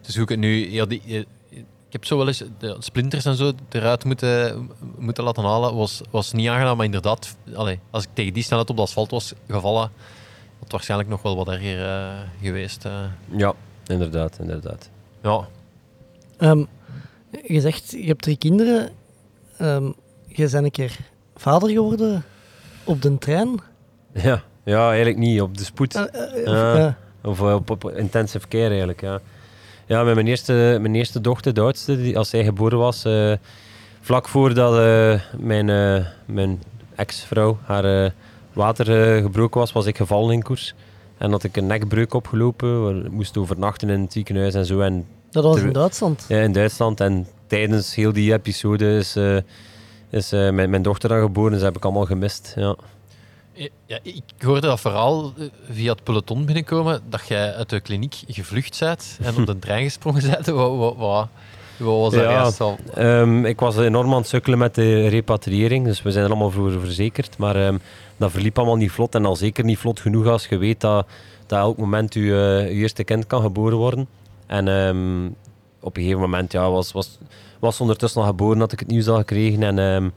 te 0.00 0.12
zoeken. 0.12 0.38
Nu, 0.38 0.70
ja, 0.70 0.86
die, 0.86 1.26
ik 1.88 1.92
heb 1.94 2.04
zo 2.04 2.16
wel 2.16 2.26
eens 2.26 2.42
de 2.58 2.76
splinters 2.78 3.24
en 3.24 3.34
zo 3.34 3.52
eruit 3.70 4.04
moeten, 4.04 4.68
moeten 4.98 5.24
laten 5.24 5.44
halen. 5.44 5.74
Was, 5.74 6.00
was 6.10 6.32
niet 6.32 6.48
aangenaam, 6.48 6.76
maar 6.76 6.84
inderdaad, 6.86 7.36
allee, 7.54 7.80
als 7.90 8.04
ik 8.04 8.10
tegen 8.12 8.32
die 8.32 8.42
snelheid 8.42 8.70
op 8.70 8.76
de 8.76 8.82
asfalt 8.82 9.10
was 9.10 9.32
gevallen, 9.48 9.80
had 9.80 9.90
het 10.60 10.72
waarschijnlijk 10.72 11.10
nog 11.10 11.22
wel 11.22 11.36
wat 11.36 11.48
erger 11.48 11.84
eh, 11.86 12.18
geweest. 12.42 12.84
eh. 12.84 12.92
Ja, 13.36 13.54
inderdaad, 13.86 14.38
inderdaad. 14.40 14.90
ja, 15.22 15.48
Ehm, 16.38 16.64
je 17.46 17.60
zegt, 17.60 17.90
je 17.90 18.06
hebt 18.06 18.22
drie 18.22 18.36
kinderen. 18.36 18.90
Ehm, 19.56 19.84
je 20.26 20.48
bent 20.50 20.52
een 20.64 20.70
keer 20.70 20.96
vader 21.36 21.70
geworden 21.70 22.24
op 22.84 23.02
de 23.02 23.18
trein. 23.18 23.60
Ja, 24.12 24.42
ja 24.64 24.86
eigenlijk 24.88 25.18
niet, 25.18 25.40
op 25.40 25.58
de 25.58 25.64
spoed. 25.64 25.92
Ja. 26.44 26.96
of, 27.22 27.40
Of 27.40 27.52
op, 27.54 27.70
op 27.70 27.90
intensive 27.90 28.48
care 28.48 28.68
eigenlijk, 28.68 29.00
ja. 29.00 29.20
Ja, 29.88 30.02
met 30.02 30.14
mijn 30.14 30.26
eerste, 30.26 30.78
mijn 30.80 30.94
eerste 30.94 31.20
dochter, 31.20 31.54
de 31.54 31.60
oudste, 31.60 31.96
die, 31.96 32.18
als 32.18 32.28
zij 32.28 32.44
geboren 32.44 32.78
was, 32.78 33.04
eh, 33.04 33.32
vlak 34.00 34.28
voordat 34.28 34.78
eh, 34.78 35.20
mijn, 35.40 35.68
eh, 35.68 36.06
mijn 36.24 36.62
ex-vrouw 36.94 37.58
haar 37.64 38.12
water 38.52 39.20
gebroken 39.22 39.60
was, 39.60 39.72
was 39.72 39.86
ik 39.86 39.96
gevallen 39.96 40.32
in 40.32 40.42
koers. 40.42 40.74
En 41.18 41.30
had 41.30 41.44
ik 41.44 41.56
een 41.56 41.66
nekbreuk 41.66 42.14
opgelopen, 42.14 43.02
we 43.02 43.08
moesten 43.10 43.40
overnachten 43.40 43.88
in 43.90 44.00
het 44.00 44.12
ziekenhuis 44.12 44.54
en 44.54 44.66
zo. 44.66 44.80
En 44.80 45.06
dat 45.30 45.44
was 45.44 45.60
in 45.60 45.72
Duitsland. 45.72 46.24
ja, 46.28 46.38
in 46.38 46.52
Duitsland. 46.52 47.00
En 47.00 47.26
tijdens 47.46 47.94
heel 47.94 48.12
die 48.12 48.32
episode 48.32 48.96
is, 48.96 49.16
is 50.10 50.30
mijn, 50.30 50.70
mijn 50.70 50.82
dochter 50.82 51.08
dan 51.08 51.20
geboren, 51.20 51.50
dus 51.50 51.60
dat 51.60 51.68
heb 51.68 51.76
ik 51.76 51.84
allemaal 51.84 52.04
gemist. 52.04 52.52
Ja. 52.56 52.76
Ja, 53.86 53.98
ik 54.02 54.22
hoorde 54.38 54.66
dat 54.66 54.80
verhaal 54.80 55.32
eh, 55.38 55.44
via 55.70 55.92
het 55.92 56.02
peloton 56.02 56.44
binnenkomen 56.44 57.00
dat 57.08 57.28
jij 57.28 57.54
uit 57.54 57.70
de 57.70 57.80
kliniek 57.80 58.16
gevlucht 58.26 58.78
bent 58.80 59.18
en 59.22 59.36
op 59.36 59.46
de 59.46 59.58
trein 59.68 59.82
gesprongen 59.84 60.30
bent. 60.30 60.46
Wat, 60.46 60.76
wat, 60.76 60.96
wat, 60.96 61.28
wat 61.76 61.98
was 62.00 62.12
dat 62.12 62.22
Ja. 62.22 62.50
al? 62.64 62.78
Ehm, 62.94 63.44
ik 63.44 63.60
was 63.60 63.76
enorm 63.76 64.12
aan 64.12 64.18
het 64.18 64.28
sukkelen 64.28 64.58
met 64.58 64.74
de 64.74 65.06
repatriëring, 65.08 65.84
dus 65.84 66.02
we 66.02 66.10
zijn 66.10 66.24
er 66.24 66.30
allemaal 66.30 66.50
voor 66.50 66.70
verzekerd. 66.80 67.38
Maar 67.38 67.56
ehm, 67.56 67.76
dat 68.16 68.30
verliep 68.30 68.58
allemaal 68.58 68.76
niet 68.76 68.90
vlot 68.90 69.14
en 69.14 69.24
al 69.24 69.36
zeker 69.36 69.64
niet 69.64 69.78
vlot 69.78 70.00
genoeg 70.00 70.26
als 70.26 70.46
je 70.46 70.56
weet 70.58 70.80
dat, 70.80 71.06
dat 71.46 71.58
elk 71.58 71.76
moment 71.76 72.14
je, 72.14 72.64
eh, 72.68 72.78
eerste 72.80 73.04
kind 73.04 73.26
kan 73.26 73.42
geboren 73.42 73.76
worden. 73.78 74.08
En 74.46 74.68
ehm, 74.68 75.26
op 75.80 75.96
een 75.96 76.02
gegeven 76.02 76.20
moment 76.22 76.52
ja, 76.52 76.70
was, 76.70 76.92
was, 76.92 77.18
was 77.58 77.80
ondertussen 77.80 78.20
al 78.20 78.26
geboren, 78.26 78.58
had 78.58 78.72
ik 78.72 78.78
het 78.78 78.88
nieuws 78.88 79.08
al 79.08 79.16
gekregen. 79.16 79.62
En 79.78 80.12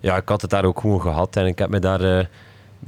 ja, 0.00 0.16
ik 0.16 0.28
had 0.28 0.40
het 0.40 0.50
daar 0.50 0.64
ook 0.64 0.80
gewoon 0.80 1.00
gehad. 1.00 1.36
En 1.36 1.46
ik 1.46 1.58
heb 1.58 1.68
me 1.70 1.78
daar 1.78 2.18
eh, 2.18 2.24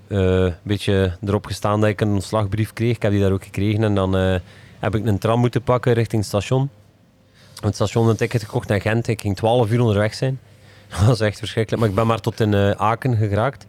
een 0.08 0.54
beetje 0.62 1.16
erop 1.24 1.46
gestaan 1.46 1.80
dat 1.80 1.88
ik 1.88 2.00
een 2.00 2.12
ontslagbrief 2.12 2.72
kreeg. 2.72 2.96
Ik 2.96 3.02
heb 3.02 3.12
die 3.12 3.20
daar 3.20 3.32
ook 3.32 3.44
gekregen. 3.44 3.82
En 3.84 3.94
dan 3.94 4.16
eh, 4.16 4.34
heb 4.78 4.94
ik 4.94 5.06
een 5.06 5.18
tram 5.18 5.40
moeten 5.40 5.62
pakken 5.62 5.92
richting 5.92 6.20
het 6.20 6.30
station. 6.30 6.70
Het 7.60 7.74
station 7.74 8.08
een 8.08 8.16
ticket 8.16 8.42
gekocht 8.42 8.68
naar 8.68 8.80
Gent. 8.80 9.08
Ik 9.08 9.20
ging 9.20 9.36
12 9.36 9.70
uur 9.70 9.80
onderweg 9.80 10.14
zijn. 10.14 10.40
Dat 10.88 11.06
was 11.06 11.20
echt 11.20 11.38
verschrikkelijk. 11.38 11.82
Maar 11.82 11.90
ik 11.90 11.96
ben 11.96 12.06
maar 12.06 12.20
tot 12.20 12.40
in 12.40 12.54
eh, 12.54 12.70
Aken 12.70 13.16
geraakt. 13.16 13.66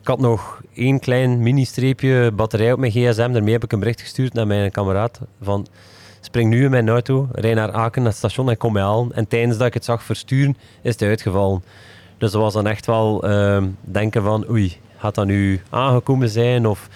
Ik 0.00 0.06
had 0.06 0.18
nog 0.18 0.60
één 0.74 0.98
klein 0.98 1.42
mini-streepje 1.42 2.30
batterij 2.30 2.72
op 2.72 2.78
mijn 2.78 2.92
gsm. 2.92 3.32
Daarmee 3.32 3.52
heb 3.52 3.64
ik 3.64 3.72
een 3.72 3.78
bericht 3.78 4.00
gestuurd 4.00 4.32
naar 4.32 4.46
mijn 4.46 4.70
kameraad. 4.70 5.20
Van, 5.42 5.66
spring 6.20 6.50
nu 6.50 6.64
in 6.64 6.70
mijn 6.70 6.88
auto, 6.88 7.28
rij 7.32 7.54
naar 7.54 7.72
Aken, 7.72 8.02
naar 8.02 8.10
het 8.10 8.18
station 8.18 8.50
en 8.50 8.56
kom 8.56 8.72
mij 8.72 8.82
halen. 8.82 9.12
En 9.12 9.28
tijdens 9.28 9.56
dat 9.56 9.66
ik 9.66 9.74
het 9.74 9.84
zag 9.84 10.02
versturen, 10.02 10.56
is 10.82 10.92
het 10.92 11.02
uitgevallen. 11.02 11.62
Dus 12.18 12.30
dat 12.30 12.40
was 12.40 12.52
dan 12.52 12.66
echt 12.66 12.86
wel 12.86 13.22
ehm, 13.22 13.68
denken 13.80 14.22
van, 14.22 14.50
oei, 14.50 14.80
gaat 15.00 15.14
dat 15.14 15.26
nu 15.26 15.60
aangekomen 15.70 16.28
zijn? 16.28 16.66
Of, 16.66 16.88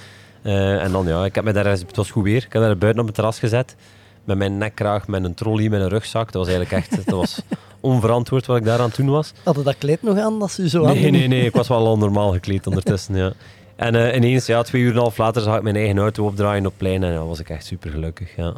eh, 0.42 0.82
en 0.82 0.92
dan 0.92 1.06
ja, 1.06 1.24
ik 1.24 1.34
heb 1.34 1.44
me 1.44 1.52
daar, 1.52 1.64
het 1.66 1.96
was 1.96 2.10
goed 2.10 2.24
weer, 2.24 2.36
ik 2.44 2.52
heb 2.52 2.62
daar 2.62 2.78
buiten 2.78 3.00
op 3.00 3.06
het 3.06 3.14
terras 3.14 3.38
gezet. 3.38 3.76
Met 4.24 4.36
mijn 4.38 4.58
nekkraag, 4.58 5.06
met 5.08 5.24
een 5.24 5.34
trolley, 5.34 5.68
met 5.68 5.80
een 5.80 5.88
rugzak. 5.88 6.32
Dat 6.32 6.46
was 6.46 6.54
eigenlijk 6.54 6.72
echt, 6.84 7.04
dat 7.06 7.14
was 7.14 7.40
onverantwoord 7.80 8.46
wat 8.46 8.56
ik 8.56 8.64
daar 8.64 8.78
aan 8.78 8.86
het 8.86 8.96
doen 8.96 9.10
was. 9.10 9.32
Hadden 9.44 9.64
dat 9.64 9.78
kleed 9.78 10.02
nog 10.02 10.18
aan 10.18 10.38
dat 10.38 10.50
ze 10.50 10.68
zo 10.68 10.84
aan 10.84 10.94
Nee, 10.94 11.10
nee, 11.10 11.28
nee, 11.28 11.44
ik 11.44 11.54
was 11.54 11.68
wel 11.68 11.86
al 11.86 11.98
normaal 11.98 12.32
gekleed 12.32 12.66
ondertussen, 12.66 13.16
ja. 13.16 13.32
En 13.76 13.94
eh, 13.94 14.16
ineens, 14.16 14.46
ja, 14.46 14.62
twee 14.62 14.82
uur 14.82 14.90
en 14.90 14.94
een 14.96 15.00
half 15.02 15.16
later 15.16 15.42
zag 15.42 15.56
ik 15.56 15.62
mijn 15.62 15.76
eigen 15.76 15.98
auto 15.98 16.24
opdraaien 16.26 16.60
op 16.64 16.64
het 16.70 16.76
plein 16.78 17.02
en 17.02 17.14
dan 17.14 17.26
was 17.28 17.38
ik 17.40 17.48
echt 17.50 17.66
super 17.66 17.90
gelukkig, 17.90 18.36
ja. 18.36 18.52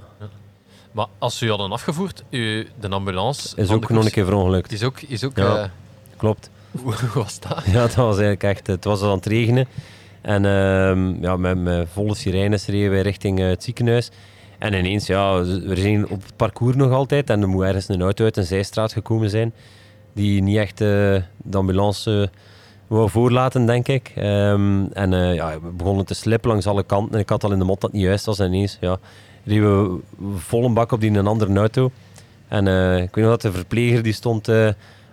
Maar 0.92 1.06
als 1.18 1.42
u 1.42 1.48
hadden 1.48 1.72
afgevoerd, 1.72 2.22
u, 2.30 2.68
de 2.80 2.88
ambulance... 2.88 3.56
Is 3.56 3.70
ook 3.70 3.88
nog 3.90 4.04
een 4.04 4.10
keer 4.10 4.24
verongelukt. 4.24 4.70
Het 4.70 4.80
is 4.80 4.86
ook... 4.86 5.00
Is 5.00 5.24
ook 5.24 5.36
Ja. 5.36 5.56
eh, 5.56 5.68
Klopt. 6.16 6.50
Hoe 6.82 7.10
was 7.14 7.40
dat? 7.40 7.62
Ja, 7.66 7.72
dat 7.72 7.94
was 7.94 8.18
eigenlijk 8.18 8.42
echt... 8.42 8.66
Het 8.66 8.84
was 8.84 9.00
al 9.00 9.10
aan 9.10 9.16
het 9.16 9.26
regenen. 9.26 9.66
En 10.26 10.44
ehm, 10.44 11.22
ja, 11.22 11.36
met, 11.36 11.88
volle 11.92 12.14
sirenes 12.14 12.66
reden 12.66 12.90
wij 12.90 13.00
richting 13.00 13.40
eh, 13.40 13.46
het 13.46 13.62
ziekenhuis. 13.62 14.10
En 14.58 14.72
ineens, 14.72 15.06
ja, 15.06 15.42
we 15.42 15.76
zijn 15.76 16.08
op 16.08 16.22
het 16.22 16.36
parcours 16.36 16.76
nog 16.76 16.92
altijd. 16.92 17.30
En 17.30 17.42
er 17.42 17.48
moet 17.48 17.64
ergens 17.64 17.88
een 17.88 18.02
auto 18.02 18.24
uit 18.24 18.36
een 18.36 18.44
zijstraat 18.44 18.92
gekomen 18.92 19.30
zijn. 19.30 19.52
Die 20.12 20.42
niet 20.42 20.56
echt 20.56 20.80
eh, 20.80 20.86
de 21.36 21.56
ambulance 21.56 22.22
eh, 22.22 22.38
wou 22.86 23.10
voorlaten, 23.10 23.66
denk 23.66 23.88
ik. 23.88 24.12
Ehm, 24.14 24.84
en 24.92 25.34
ja, 25.34 25.60
we 25.60 25.68
begonnen 25.68 26.06
te 26.06 26.14
slippen 26.14 26.50
langs 26.50 26.66
alle 26.66 26.84
kanten. 26.84 27.14
En 27.14 27.20
ik 27.20 27.28
had 27.28 27.44
al 27.44 27.52
in 27.52 27.58
de 27.58 27.64
mot 27.64 27.80
dat 27.80 27.90
het 27.90 28.00
niet 28.00 28.08
juist 28.08 28.26
was. 28.26 28.38
En 28.38 28.46
ineens, 28.46 28.78
ja, 28.80 28.98
reden 29.44 29.92
we 29.92 30.00
vol 30.36 30.64
een 30.64 30.74
bak 30.74 30.92
op 30.92 31.00
die 31.00 31.10
een 31.10 31.26
andere 31.26 31.54
auto. 31.54 31.90
En 32.48 32.66
ik 33.02 33.14
weet 33.14 33.24
nog 33.24 33.32
dat 33.32 33.42
de 33.42 33.52
verpleger 33.52 34.02
die 34.02 34.12
stond 34.12 34.48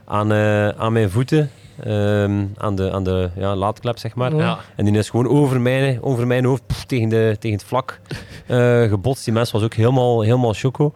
aan, 0.05 0.31
eh, 0.31 0.67
aan 0.69 0.93
mijn 0.93 1.09
voeten. 1.09 1.49
ehm, 1.83 2.45
aan 2.57 2.75
de, 2.75 2.91
aan 2.91 3.03
de 3.03 3.29
ja, 3.35 3.55
laadklep, 3.55 3.97
zeg 3.97 4.15
maar. 4.15 4.35
Ja. 4.35 4.59
En 4.75 4.85
die 4.85 4.97
is 4.97 5.09
gewoon 5.09 5.27
over 5.27 5.61
mijn, 5.61 6.01
over 6.01 6.27
mijn 6.27 6.45
hoofd 6.45 6.63
tegen, 6.87 7.09
de, 7.09 7.35
tegen 7.39 7.57
het 7.57 7.67
vlak 7.67 7.99
eh, 8.47 8.83
gebotst. 8.83 9.25
Die 9.25 9.33
mens 9.33 9.51
was 9.51 9.63
ook 9.63 9.73
helemaal, 9.73 10.21
helemaal 10.21 10.53
choco. 10.53 10.93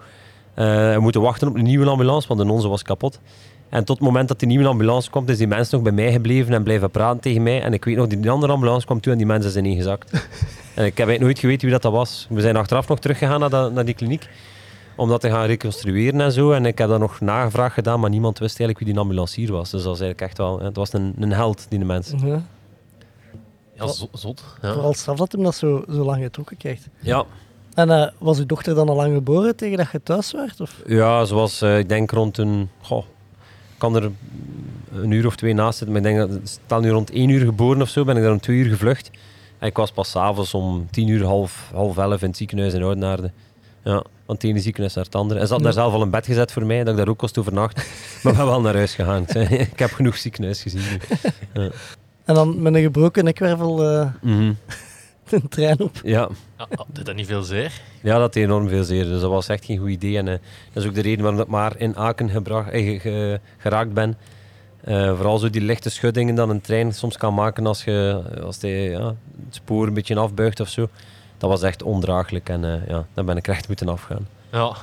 Eh, 0.53 0.65
we 0.93 0.99
moeten 0.99 1.21
wachten 1.21 1.47
op 1.47 1.55
een 1.55 1.63
nieuwe 1.63 1.89
ambulance, 1.89 2.27
want 2.27 2.39
de 2.39 2.51
onze 2.51 2.67
was 2.67 2.81
kapot. 2.83 3.19
En 3.69 3.83
tot 3.83 3.97
het 3.97 4.05
moment 4.05 4.27
dat 4.27 4.39
die 4.39 4.47
nieuwe 4.47 4.67
ambulance 4.67 5.09
kwam, 5.09 5.23
is 5.27 5.37
die 5.37 5.47
mens 5.47 5.69
nog 5.69 5.81
bij 5.81 5.91
mij 5.91 6.11
gebleven 6.11 6.53
en 6.53 6.63
blijven 6.63 6.91
praten 6.91 7.19
tegen 7.21 7.43
mij. 7.43 7.61
En 7.61 7.73
ik 7.73 7.85
weet 7.85 7.95
nog, 7.95 8.07
die, 8.07 8.19
die 8.19 8.31
andere 8.31 8.51
ambulance 8.53 8.85
kwam 8.85 8.99
toe 8.99 9.11
en 9.11 9.17
die 9.17 9.27
mens 9.27 9.45
is 9.45 9.55
ingezakt. 9.55 10.11
en 10.75 10.85
ik 10.85 10.97
heb 10.97 11.07
eigenlijk 11.07 11.19
nooit 11.19 11.39
geweten 11.39 11.61
wie 11.61 11.71
dat, 11.71 11.81
dat 11.81 11.91
was. 11.91 12.27
We 12.29 12.41
zijn 12.41 12.55
achteraf 12.55 12.87
nog 12.87 12.99
teruggegaan 12.99 13.39
naar, 13.39 13.49
dat- 13.49 13.73
naar 13.73 13.85
die 13.85 13.93
kliniek 13.95 14.27
om 14.97 15.09
dat 15.09 15.21
te 15.21 15.29
gaan 15.29 15.45
reconstrueren 15.45 16.21
en 16.21 16.31
zo. 16.31 16.51
En 16.51 16.65
ik 16.65 16.77
heb 16.77 16.89
daar 16.89 16.99
nog 16.99 17.19
nagevraagd 17.19 17.73
gedaan, 17.73 17.99
maar 17.99 18.09
niemand 18.09 18.39
wist 18.39 18.59
eigenlijk 18.59 18.79
wie 18.79 18.93
die 18.93 19.01
ambulancier 19.01 19.51
was. 19.51 19.69
Dus 19.69 19.81
dat 19.81 19.89
was 19.89 19.99
eigenlijk 19.99 20.21
echt 20.29 20.37
wel... 20.37 20.59
Het 20.59 20.75
was 20.75 20.93
een, 20.93 21.13
een 21.19 21.31
held, 21.33 21.65
die 21.69 21.79
mens. 21.85 22.13
Ja. 22.23 22.41
Ja, 23.73 23.87
zo- 23.87 24.07
zot. 24.13 24.43
Ja. 24.61 24.73
Vooral 24.73 24.93
straf 24.93 25.17
dat 25.17 25.31
hem 25.31 25.43
dat 25.43 25.55
zo, 25.55 25.83
zo 25.89 26.03
lang 26.05 26.23
getrokken 26.23 26.57
krijgt. 26.57 26.87
Ja, 26.99 27.25
En 27.73 27.89
eh, 27.89 28.07
was 28.17 28.37
uw 28.39 28.45
dochter 28.45 28.75
dan 28.75 28.89
al 28.89 28.95
lang 28.95 29.13
geboren 29.13 29.55
tegen 29.55 29.77
dat 29.77 29.91
je 29.91 30.03
thuis 30.03 30.31
werd? 30.31 30.61
Of? 30.61 30.81
Ja, 30.85 31.25
zoals 31.25 31.61
eh, 31.61 31.77
ik 31.79 31.89
denk 31.89 32.11
rond 32.11 32.37
een. 32.37 32.69
Goh, 32.81 33.03
ik 33.73 33.77
kan 33.77 33.95
er 33.95 34.11
een 34.93 35.11
uur 35.11 35.25
of 35.25 35.35
twee 35.35 35.53
naast 35.53 35.77
zitten, 35.77 36.01
maar 36.01 36.11
ik 36.11 36.15
denk 36.17 36.29
dat 36.29 36.39
stel 36.49 36.79
nu 36.79 36.89
rond 36.89 37.11
één 37.11 37.29
uur 37.29 37.45
geboren 37.45 37.81
of 37.81 37.89
zo, 37.89 38.03
ben 38.03 38.17
ik 38.17 38.23
daar 38.23 38.31
om 38.31 38.39
twee 38.39 38.57
uur 38.57 38.69
gevlucht. 38.69 39.11
En 39.59 39.67
ik 39.67 39.77
was 39.77 39.91
pas 39.91 40.09
's 40.11 40.15
avonds 40.15 40.53
om 40.53 40.87
tien 40.91 41.07
uur, 41.07 41.25
half, 41.25 41.69
half 41.73 41.97
elf 41.97 42.21
in 42.21 42.27
het 42.27 42.37
ziekenhuis 42.37 42.73
in 42.73 42.83
Oudenaarde. 42.83 43.31
Ja, 43.87 44.03
van 44.25 44.35
het 44.35 44.43
ene 44.43 44.59
ziekenhuis 44.59 44.93
naar 44.95 45.03
het 45.03 45.15
andere. 45.15 45.39
En 45.39 45.47
ze 45.47 45.53
had 45.53 45.63
daar 45.63 45.73
zelf 45.73 45.93
al 45.93 46.01
een 46.01 46.09
bed 46.09 46.25
gezet 46.25 46.51
voor 46.51 46.65
mij, 46.65 46.77
dat 46.83 46.87
ik 46.87 46.97
daar 46.97 47.07
ook 47.07 47.17
kost 47.17 47.37
overnachten. 47.37 47.83
maar 48.23 48.31
ik 48.33 48.37
ben 48.39 48.47
wel 48.47 48.61
naar 48.61 48.75
huis 48.75 48.95
gegaan. 48.95 49.25
Ik 49.49 49.79
heb 49.79 49.91
genoeg 49.91 50.17
ziekenhuis 50.17 50.61
gezien. 50.61 50.81
nu. 51.53 51.71
En 52.25 52.33
dan 52.35 52.61
met 52.61 52.73
een 52.75 52.81
gebroken 52.81 53.23
nekwervel 53.23 53.83
eh 53.83 54.07
Mhm. 54.21 54.53
de 55.29 55.41
trein 55.49 55.79
op. 55.79 55.99
Ja. 56.03 56.29
Ja, 56.57 56.65
ah, 56.75 56.85
deed 56.93 57.05
dat 57.05 57.15
niet 57.15 57.25
veel 57.27 57.41
zeer? 57.43 57.81
Ja, 58.01 58.17
dat 58.17 58.33
deed 58.33 58.43
enorm 58.43 58.67
veel 58.69 58.83
zeer. 58.83 59.03
Dus 59.03 59.21
dat 59.21 59.29
was 59.29 59.47
echt 59.47 59.65
geen 59.65 59.77
goed 59.77 59.89
idee. 59.89 60.17
En 60.17 60.27
eh, 60.27 60.37
dat 60.73 60.83
is 60.83 60.89
ook 60.89 60.95
de 60.95 61.01
reden 61.01 61.23
waarom 61.23 61.41
ik 61.41 61.47
maar 61.47 61.73
in 61.77 61.95
Aken 61.95 62.29
gebracht, 62.29 62.69
eh, 62.69 62.85
ge- 62.85 62.99
ge- 62.99 63.39
geraakt 63.57 63.93
ben. 63.93 64.17
Eh, 64.83 65.07
vooral 65.15 65.37
zo 65.37 65.49
die 65.49 65.61
lichte 65.61 65.89
schuddingen 65.89 66.35
dat 66.35 66.49
een 66.49 66.61
trein 66.61 66.93
soms 66.93 67.17
kan 67.17 67.33
maken 67.33 67.65
als, 67.65 67.83
je, 67.83 68.21
als 68.43 68.59
die, 68.59 68.71
ja, 68.89 69.05
het 69.45 69.55
spoor 69.55 69.87
een 69.87 69.93
beetje 69.93 70.15
afbuigt 70.15 70.59
of 70.59 70.69
zo. 70.69 70.87
Dat 71.37 71.49
was 71.49 71.61
echt 71.61 71.83
ondraaglijk 71.83 72.49
en 72.49 72.63
eh, 72.63 72.87
ja, 72.87 73.05
dan 73.13 73.25
ben 73.25 73.37
ik 73.37 73.47
recht 73.47 73.67
moeten 73.67 73.89
afgaan. 73.89 74.27
Ja. 74.51 74.75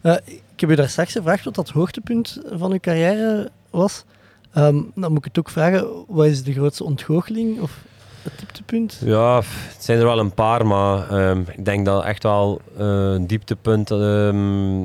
Eh, 0.00 0.16
ik 0.26 0.60
heb 0.60 0.70
u 0.70 0.74
daar 0.74 0.88
straks 0.88 1.12
gevraagd 1.12 1.44
wat 1.44 1.54
dat 1.54 1.68
hoogtepunt 1.68 2.40
van 2.52 2.72
uw 2.72 2.80
carrière 2.80 3.50
was. 3.70 4.04
Ehm, 4.52 4.80
dan 4.94 5.10
moet 5.10 5.18
ik 5.18 5.24
het 5.24 5.38
ook 5.38 5.50
vragen, 5.50 5.86
wat 6.08 6.26
is 6.26 6.44
de 6.44 6.52
grootste 6.52 6.84
ontgoocheling 6.84 7.60
of 7.60 7.84
het 8.22 8.38
dieptepunt? 8.38 9.00
Ja, 9.04 9.36
het 9.44 9.84
zijn 9.84 9.98
er 9.98 10.04
wel 10.04 10.18
een 10.18 10.34
paar, 10.34 10.66
maar 10.66 11.10
ehm, 11.10 11.40
ik 11.40 11.64
denk 11.64 11.86
dat 11.86 12.04
echt 12.04 12.22
wel 12.22 12.60
eh, 12.78 12.86
een 12.86 13.26
dieptepunt. 13.26 13.90
ehm, 13.90 14.80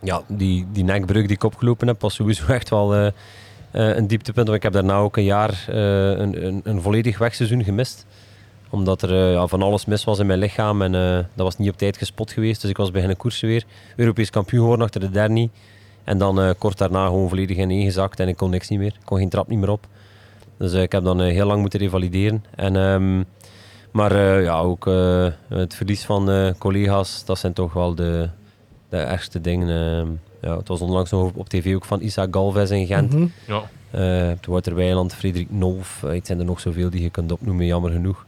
ja, 0.00 0.22
die, 0.26 0.66
die 0.72 0.84
nekbreuk 0.84 1.26
die 1.26 1.36
ik 1.36 1.44
opgelopen 1.44 1.88
heb, 1.88 2.00
was 2.00 2.14
sowieso 2.14 2.46
echt 2.52 2.68
wel 2.68 2.94
eh, 2.94 3.06
eh, 3.06 3.96
een 3.96 4.06
dieptepunt. 4.06 4.46
Want 4.46 4.58
ik 4.58 4.62
heb 4.62 4.72
daarna 4.72 4.96
ook 4.96 5.16
een 5.16 5.24
jaar 5.24 5.64
eh, 5.68 6.10
een, 6.10 6.46
een, 6.46 6.60
een 6.64 6.82
volledig 6.82 7.18
wegseizoen 7.18 7.64
gemist. 7.64 8.06
Omdat 8.70 9.02
er 9.02 9.10
eh, 9.10 9.32
ja, 9.32 9.46
van 9.46 9.62
alles 9.62 9.84
mis 9.84 10.04
was 10.04 10.18
in 10.18 10.26
mijn 10.26 10.38
lichaam 10.38 10.82
en 10.82 10.94
eh, 10.94 11.14
dat 11.34 11.44
was 11.44 11.56
niet 11.58 11.70
op 11.70 11.76
tijd 11.78 11.96
gespot 11.96 12.32
geweest. 12.32 12.60
Dus 12.60 12.70
ik 12.70 12.76
was 12.76 12.90
beginnen 12.90 13.16
koersen 13.16 13.48
weer. 13.48 13.64
Europees 13.96 14.30
kampioen 14.30 14.60
geworden 14.60 14.84
achter 14.84 15.00
de 15.00 15.10
derde. 15.10 15.48
En 16.04 16.18
dan 16.18 16.40
eh, 16.40 16.50
kort 16.58 16.78
daarna 16.78 17.06
gewoon 17.06 17.28
volledig 17.28 17.56
ineengezakt 17.56 18.20
en 18.20 18.28
ik 18.28 18.36
kon 18.36 18.50
niks 18.50 18.68
niet 18.68 18.78
meer. 18.78 18.92
Ik 19.00 19.04
kon 19.04 19.18
geen 19.18 19.28
trap 19.28 19.48
niet 19.48 19.58
meer 19.58 19.70
op. 19.70 19.86
Dus 20.58 20.72
ik 20.72 20.92
heb 20.92 21.04
dan 21.04 21.20
heel 21.20 21.46
lang 21.46 21.60
moeten 21.60 21.80
revalideren. 21.80 22.44
En, 22.54 22.76
ehm, 22.76 23.22
maar 23.90 24.12
eh, 24.12 24.42
ja, 24.42 24.58
ook 24.58 24.86
eh, 24.86 25.26
het 25.48 25.74
verlies 25.74 26.04
van 26.04 26.30
eh, 26.30 26.50
collega's, 26.58 27.24
dat 27.24 27.38
zijn 27.38 27.52
toch 27.52 27.72
wel 27.72 27.94
de, 27.94 28.28
de 28.88 28.96
ergste 28.96 29.40
dingen. 29.40 29.68
ehm. 29.68 30.08
ja, 30.40 30.56
het 30.56 30.68
was 30.68 30.80
onlangs 30.80 31.10
nog 31.10 31.30
op, 31.34 31.48
tv 31.48 31.74
ook 31.74 31.84
van 31.84 32.00
Isaac 32.00 32.28
Galvez 32.30 32.70
in 32.70 32.86
Gent. 32.86 33.14
Ja. 33.46 33.62
Eh, 33.90 34.36
Wouter 34.48 34.74
Weiland, 34.74 35.14
Frederik 35.14 35.50
Nolf. 35.50 36.00
het 36.06 36.26
zijn 36.26 36.38
er 36.38 36.44
nog 36.44 36.60
zoveel 36.60 36.90
die 36.90 37.02
je 37.02 37.10
kunt 37.10 37.32
opnoemen, 37.32 37.66
jammer 37.66 37.90
genoeg. 37.90 38.26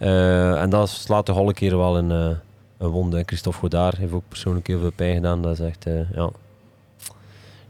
Eh, 0.00 0.62
en 0.62 0.70
dat 0.70 0.88
slaat 0.88 1.26
toch 1.26 1.36
alle 1.36 1.52
keer 1.52 1.76
wel 1.76 1.98
een, 1.98 2.10
eh, 2.10 2.36
een 2.78 2.88
wonde. 2.88 3.18
En 3.18 3.26
Christophe 3.26 3.58
Godard 3.58 3.96
heeft 3.96 4.12
ook 4.12 4.28
persoonlijk 4.28 4.66
heel 4.66 4.78
veel 4.78 4.92
pijn 4.92 5.14
gedaan. 5.14 5.42
Dat 5.42 5.52
is 5.52 5.66
echt, 5.66 5.86
eh, 5.86 6.10
ja... 6.14 6.30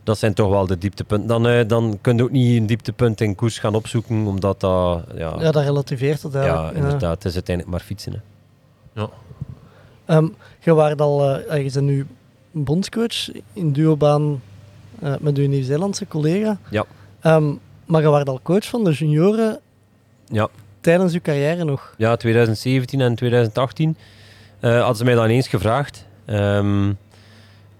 Dat 0.03 0.18
zijn 0.18 0.35
toch 0.35 0.51
wel 0.51 0.66
de 0.66 0.78
dieptepunten. 0.78 1.28
Dan, 1.28 1.47
eh, 1.47 1.68
dan 1.68 1.99
kun 2.01 2.16
je 2.16 2.22
ook 2.22 2.31
niet 2.31 2.57
een 2.57 2.66
dieptepunt 2.66 3.20
in 3.20 3.35
koers 3.35 3.59
gaan 3.59 3.74
opzoeken, 3.74 4.26
omdat 4.26 4.61
dat... 4.61 5.05
Ja, 5.14 5.35
Ja, 5.39 5.51
dat 5.51 5.62
relativeert 5.62 6.22
het 6.22 6.33
ja, 6.33 6.41
eigenlijk. 6.41 6.76
inderdaad. 6.76 7.14
Het 7.14 7.24
is 7.24 7.35
uiteindelijk 7.35 7.76
maar 7.76 7.87
fietsen. 7.87 8.12
Hè. 8.12 8.20
Ehm, 10.05 10.28
je, 10.61 10.74
waart 10.74 11.01
al, 11.01 11.39
eh, 11.39 11.64
je 11.64 11.70
bent 11.72 11.87
nu 11.87 12.07
bondscoach 12.51 13.31
in 13.53 13.72
duobaan 13.72 14.43
eh, 15.01 15.14
met 15.20 15.39
uw 15.39 15.49
Nieuw-Zeelandse 15.49 16.07
collega. 16.09 16.59
Ja. 16.70 16.85
Ehm, 17.20 17.53
maar 17.85 18.03
je 18.03 18.09
waart 18.09 18.28
al 18.28 18.41
coach 18.43 18.64
van 18.64 18.85
de 18.85 18.93
junioren 18.93 19.61
Ja. 20.26 20.49
Tijdens 20.81 21.12
uw 21.12 21.20
carrière 21.20 21.64
nog. 21.64 21.95
Ja, 21.97 22.16
2017 22.16 23.01
en 23.01 23.14
2018 23.14 23.97
eh, 24.61 24.78
hadden 24.78 24.97
ze 24.97 25.05
mij 25.05 25.14
dan 25.14 25.26
eens 25.26 25.49
gevraagd. 25.49 26.07
Ehm, 26.24 26.93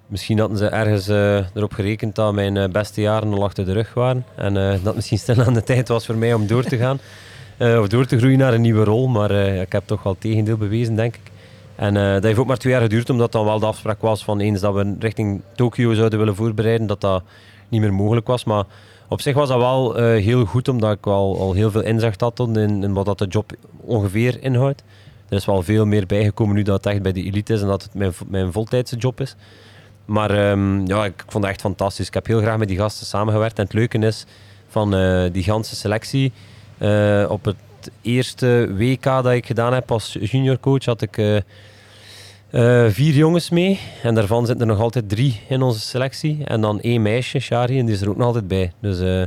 misschien 0.07 0.39
hadden 0.39 0.59
ze 0.59 0.67
ergens 0.67 1.09
eh, 1.09 1.37
erop 1.55 1.73
gerekend 1.73 2.15
dat 2.15 2.35
mijn 2.35 2.57
eh, 2.57 2.69
beste 2.69 3.01
jaren 3.01 3.33
al 3.33 3.45
achter 3.45 3.65
de 3.65 3.73
rug 3.73 3.95
waren. 3.95 4.25
En 4.35 4.81
dat 4.83 4.95
misschien 4.95 5.19
snel 5.19 5.45
aan 5.45 5.55
de 5.55 5.63
tijd 5.63 5.89
was 5.89 6.07
voor 6.07 6.17
mij 6.17 6.35
om 6.35 6.47
door 6.47 6.65
te 6.65 6.77
gaan. 6.77 6.99
Of 7.81 7.89
door 7.89 8.07
te 8.07 8.19
groeien 8.19 8.39
naar 8.39 8.55
een 8.55 8.61
nieuwe 8.61 8.85
rol. 8.85 9.09
Maar 9.09 9.31
ik 9.61 9.73
heb 9.73 9.83
toch 9.87 10.03
wel 10.03 10.13
het 10.13 10.21
tegendeel 10.21 10.57
bewezen, 10.57 10.95
denk 10.95 11.15
ik. 11.15 11.31
En 11.77 11.95
dat 11.95 12.23
heeft 12.23 12.39
ook 12.39 12.47
maar 12.47 12.57
twee 12.57 12.73
jaar 12.73 12.83
geduurd, 12.83 13.11
omdat 13.11 13.33
dan 13.33 13.45
wel 13.45 13.59
de 13.59 13.67
afspraak 13.67 14.01
was 14.01 14.25
van 14.25 14.41
eens 14.41 14.61
dat 14.61 14.75
we 14.75 14.95
richting 14.99 15.41
Tokio 15.55 15.95
zouden 15.95 16.19
willen 16.19 16.35
voorbereiden, 16.35 16.87
dat 16.87 17.01
dat 17.01 17.23
niet 17.69 17.81
meer 17.81 17.93
mogelijk 17.93 18.27
was. 18.27 18.45
Maar 18.45 18.65
op 19.11 19.21
zich 19.21 19.35
was 19.35 19.49
dat 19.49 19.59
wel 19.59 19.97
eh, 19.97 20.05
heel 20.05 20.45
goed, 20.45 20.69
omdat 20.69 20.97
ik 20.97 21.07
al, 21.07 21.39
al 21.41 21.53
heel 21.53 21.71
veel 21.71 21.83
inzicht 21.83 22.21
had 22.21 22.39
in, 22.39 22.57
in 22.57 22.93
wat 22.93 23.07
dat 23.07 23.19
de 23.19 23.27
job 23.27 23.53
ongeveer 23.81 24.43
inhoudt. 24.43 24.83
Er 25.29 25.37
is 25.37 25.45
wel 25.45 25.63
veel 25.63 25.87
meer 25.87 26.07
bijgekomen 26.07 26.55
nu 26.55 26.63
dat 26.63 26.85
het 26.85 26.93
echt 26.93 27.03
bij 27.03 27.13
de 27.13 27.23
elite 27.23 27.53
is 27.53 27.61
en 27.61 27.67
dat 27.67 27.83
het 27.83 27.95
mijn, 27.95 28.13
mijn 28.29 28.53
voltijdse 28.53 28.97
job 28.97 29.21
is. 29.21 29.37
Maar 30.05 30.31
ehm, 30.31 30.87
ja, 30.87 31.05
ik 31.05 31.25
vond 31.27 31.45
het 31.45 31.53
echt 31.53 31.61
fantastisch. 31.61 32.07
Ik 32.07 32.15
heb 32.15 32.27
heel 32.27 32.41
graag 32.41 32.59
met 32.59 32.69
die 32.69 32.77
gasten 32.77 33.07
samengewerkt. 33.07 33.59
En 33.59 33.65
het 33.65 33.73
leuke 33.73 33.99
is 33.99 34.25
van 34.69 34.95
eh, 34.95 35.25
die 35.33 35.43
ganse 35.43 35.77
selectie. 35.77 36.33
eh, 36.79 37.27
op 37.29 37.45
het 37.45 37.57
eerste 38.03 38.75
WK 38.77 39.03
dat 39.03 39.27
ik 39.33 39.47
gedaan 39.47 39.73
heb 39.73 39.91
als 39.91 40.17
juniorcoach 40.21 40.85
had 40.85 41.03
ik 41.03 41.43
eh, 42.51 42.87
vier 42.89 43.15
jongens 43.15 43.51
mee. 43.51 43.81
En 44.03 44.15
daarvan 44.15 44.47
zitten 44.47 44.69
er 44.69 44.75
nog 44.75 44.83
altijd 44.83 45.09
drie 45.09 45.41
in 45.49 45.63
onze 45.63 45.81
selectie. 45.81 46.45
En 46.45 46.61
dan 46.61 46.81
één 46.81 47.03
meisje, 47.03 47.39
Shari, 47.39 47.79
en 47.79 47.87
die 47.87 47.95
is 47.95 48.01
er 48.01 48.09
ook 48.09 48.17
nog 48.17 48.27
altijd 48.27 48.49
bij. 48.49 48.73
Dus 48.81 49.01
eh, 49.01 49.27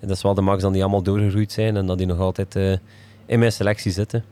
dat 0.00 0.16
is 0.16 0.22
wel 0.22 0.34
de 0.34 0.40
max 0.40 0.62
dat 0.62 0.72
die 0.72 0.82
allemaal 0.82 1.02
doorgegroeid 1.02 1.52
zijn 1.52 1.76
en 1.76 1.86
dat 1.86 1.98
die 1.98 2.06
nog 2.06 2.18
altijd 2.18 2.56
eh, 2.56 2.72
in 3.26 3.38
mijn 3.38 3.52
selectie 3.52 3.92
zitten. 3.92 4.24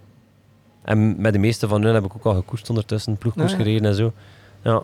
En 0.82 1.20
met 1.20 1.32
de 1.32 1.38
meeste 1.38 1.68
van 1.68 1.82
hun 1.82 1.94
heb 1.94 2.04
ik 2.04 2.14
ook 2.14 2.24
al 2.24 2.34
gekoerst 2.34 2.68
ondertussen, 2.68 3.16
ploegkoers 3.16 3.52
Ah, 3.52 3.58
gereden 3.58 3.84
en 3.84 3.94
zo. 3.94 4.12
Ja. 4.62 4.82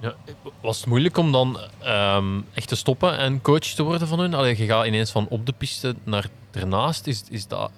Ja, 0.00 0.14
was 0.60 0.76
het 0.76 0.86
moeilijk 0.86 1.16
om 1.16 1.32
dan 1.32 1.58
ehm, 1.78 2.40
echt 2.54 2.68
te 2.68 2.76
stoppen 2.76 3.18
en 3.18 3.42
coach 3.42 3.58
te 3.58 3.82
worden 3.82 4.08
van 4.08 4.18
hun? 4.18 4.34
Allee, 4.34 4.58
je 4.58 4.66
gaat 4.66 4.86
ineens 4.86 5.10
van 5.10 5.26
op 5.28 5.46
de 5.46 5.52
piste 5.52 5.94
naar 6.04 6.26
ernaast. 6.50 7.06
Is, 7.06 7.24
is 7.30 7.46
dat... 7.46 7.70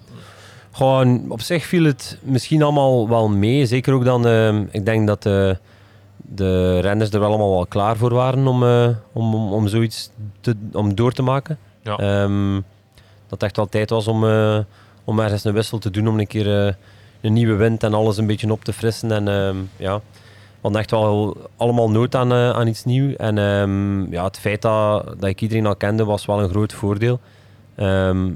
Gewoon, 0.75 1.31
op 1.31 1.41
zich 1.41 1.65
viel 1.65 1.83
het 1.83 2.17
misschien 2.21 2.63
allemaal 2.63 3.09
wel 3.09 3.29
mee. 3.29 3.65
Zeker 3.65 3.93
ook 3.93 4.05
dan, 4.05 4.27
eh, 4.27 4.59
ik 4.71 4.85
denk 4.85 5.07
dat 5.07 5.25
eh, 5.25 5.51
de 6.17 6.79
renners 6.79 7.11
er 7.11 7.19
wel 7.19 7.29
allemaal 7.29 7.51
wel 7.51 7.65
klaar 7.65 7.97
voor 7.97 8.13
waren 8.13 8.47
om, 8.47 8.63
eh, 8.63 8.89
om, 9.11 9.35
om, 9.35 9.53
om 9.53 9.67
zoiets 9.67 10.09
te, 10.41 10.55
om 10.71 10.95
door 10.95 11.11
te 11.11 11.21
maken. 11.21 11.57
Ja. 11.81 11.97
Ehm, 11.97 12.53
dat 13.27 13.41
het 13.41 13.43
echt 13.43 13.55
wel 13.55 13.69
tijd 13.69 13.89
was 13.89 14.07
om, 14.07 14.27
eh, 14.27 14.59
om 15.03 15.19
ergens 15.19 15.43
een 15.43 15.53
wissel 15.53 15.77
te 15.77 15.89
doen, 15.89 16.07
om 16.07 16.19
een 16.19 16.27
keer 16.27 16.77
een 17.21 17.33
nieuwe 17.33 17.55
wind 17.55 17.83
en 17.83 17.93
alles 17.93 18.17
een 18.17 18.27
beetje 18.27 18.51
op 18.51 18.63
te 18.63 18.73
frissen. 18.73 19.11
En 19.11 19.27
ehm, 19.27 19.57
ja, 19.77 19.95
we 19.97 20.59
hadden 20.61 20.81
echt 20.81 20.91
wel 20.91 21.37
allemaal 21.57 21.89
nood 21.89 22.15
aan, 22.15 22.33
aan 22.33 22.67
iets 22.67 22.83
nieuws. 22.83 23.15
En 23.15 23.37
ehm, 23.37 24.11
ja, 24.11 24.23
het 24.23 24.39
feit 24.39 24.61
dat, 24.61 25.05
dat 25.05 25.29
ik 25.29 25.41
iedereen 25.41 25.65
al 25.65 25.75
kende, 25.75 26.05
was 26.05 26.25
wel 26.25 26.41
een 26.41 26.49
groot 26.49 26.73
voordeel. 26.73 27.19
Ehm, 27.75 28.31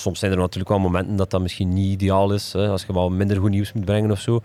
soms 0.00 0.18
zijn 0.18 0.32
er 0.32 0.38
natuurlijk 0.38 0.68
wel 0.68 0.78
momenten 0.78 1.16
dat 1.16 1.30
dat 1.30 1.40
misschien 1.40 1.72
niet 1.72 1.92
ideaal 1.92 2.32
is, 2.32 2.52
hè, 2.52 2.68
als 2.68 2.84
je 2.86 2.92
wel 2.92 3.10
minder 3.10 3.36
goed 3.36 3.50
nieuws 3.50 3.72
moet 3.72 3.84
brengen 3.84 4.10
of 4.10 4.20
zo. 4.20 4.40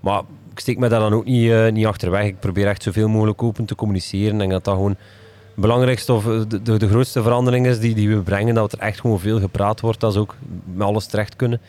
Maar 0.00 0.22
ik 0.52 0.58
steek 0.58 0.78
me 0.78 0.88
daar 0.88 1.00
dan 1.00 1.12
ook 1.12 1.24
niet, 1.24 1.50
eh, 1.50 1.72
niet 1.72 1.86
achterweg. 1.86 2.24
Ik 2.24 2.40
probeer 2.40 2.66
echt 2.66 2.82
zoveel 2.82 3.08
mogelijk 3.08 3.42
open 3.42 3.64
te 3.64 3.74
communiceren. 3.74 4.40
En 4.40 4.48
dat 4.48 4.64
dat 4.64 4.74
gewoon 4.74 4.90
het 4.90 5.66
belangrijkste 5.66 6.12
of 6.12 6.24
de, 6.24 6.76
de, 6.78 6.88
grootste 6.88 7.22
verandering 7.22 7.66
is 7.66 7.80
die, 7.80 7.94
die 7.94 8.08
we 8.08 8.22
brengen. 8.22 8.54
Dat 8.54 8.72
er 8.72 8.78
echt 8.78 9.00
gewoon 9.00 9.20
veel 9.20 9.40
gepraat 9.40 9.80
wordt, 9.80 10.00
dat 10.00 10.12
ze 10.12 10.18
ook 10.18 10.34
met 10.74 10.86
alles 10.86 11.06
terecht 11.06 11.36
kunnen. 11.36 11.60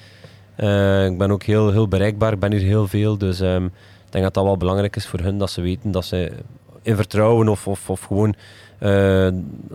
Eh, 0.56 1.06
ik 1.06 1.18
ben 1.18 1.32
ook 1.32 1.44
heel, 1.44 1.72
heel 1.72 1.88
bereikbaar, 1.88 2.34
ik 2.34 2.40
ben 2.40 2.52
hier 2.52 2.62
heel 2.62 2.88
veel. 2.88 3.18
Dus 3.18 3.40
ehm, 3.40 3.66
ik 3.66 4.10
denk 4.10 4.24
dat 4.24 4.34
dat 4.34 4.44
wel 4.44 4.58
belangrijk 4.58 4.96
is 4.96 5.08
voor 5.08 5.20
hun, 5.20 5.38
dat 5.38 5.52
ze 5.52 5.62
weten 5.62 5.92
dat 5.92 6.06
ze 6.06 6.32
in 6.82 6.96
vertrouwen 6.96 7.48
of, 7.48 7.68
of, 7.68 7.90
of 7.90 8.02
gewoon 8.02 8.36
eh, 8.80 9.28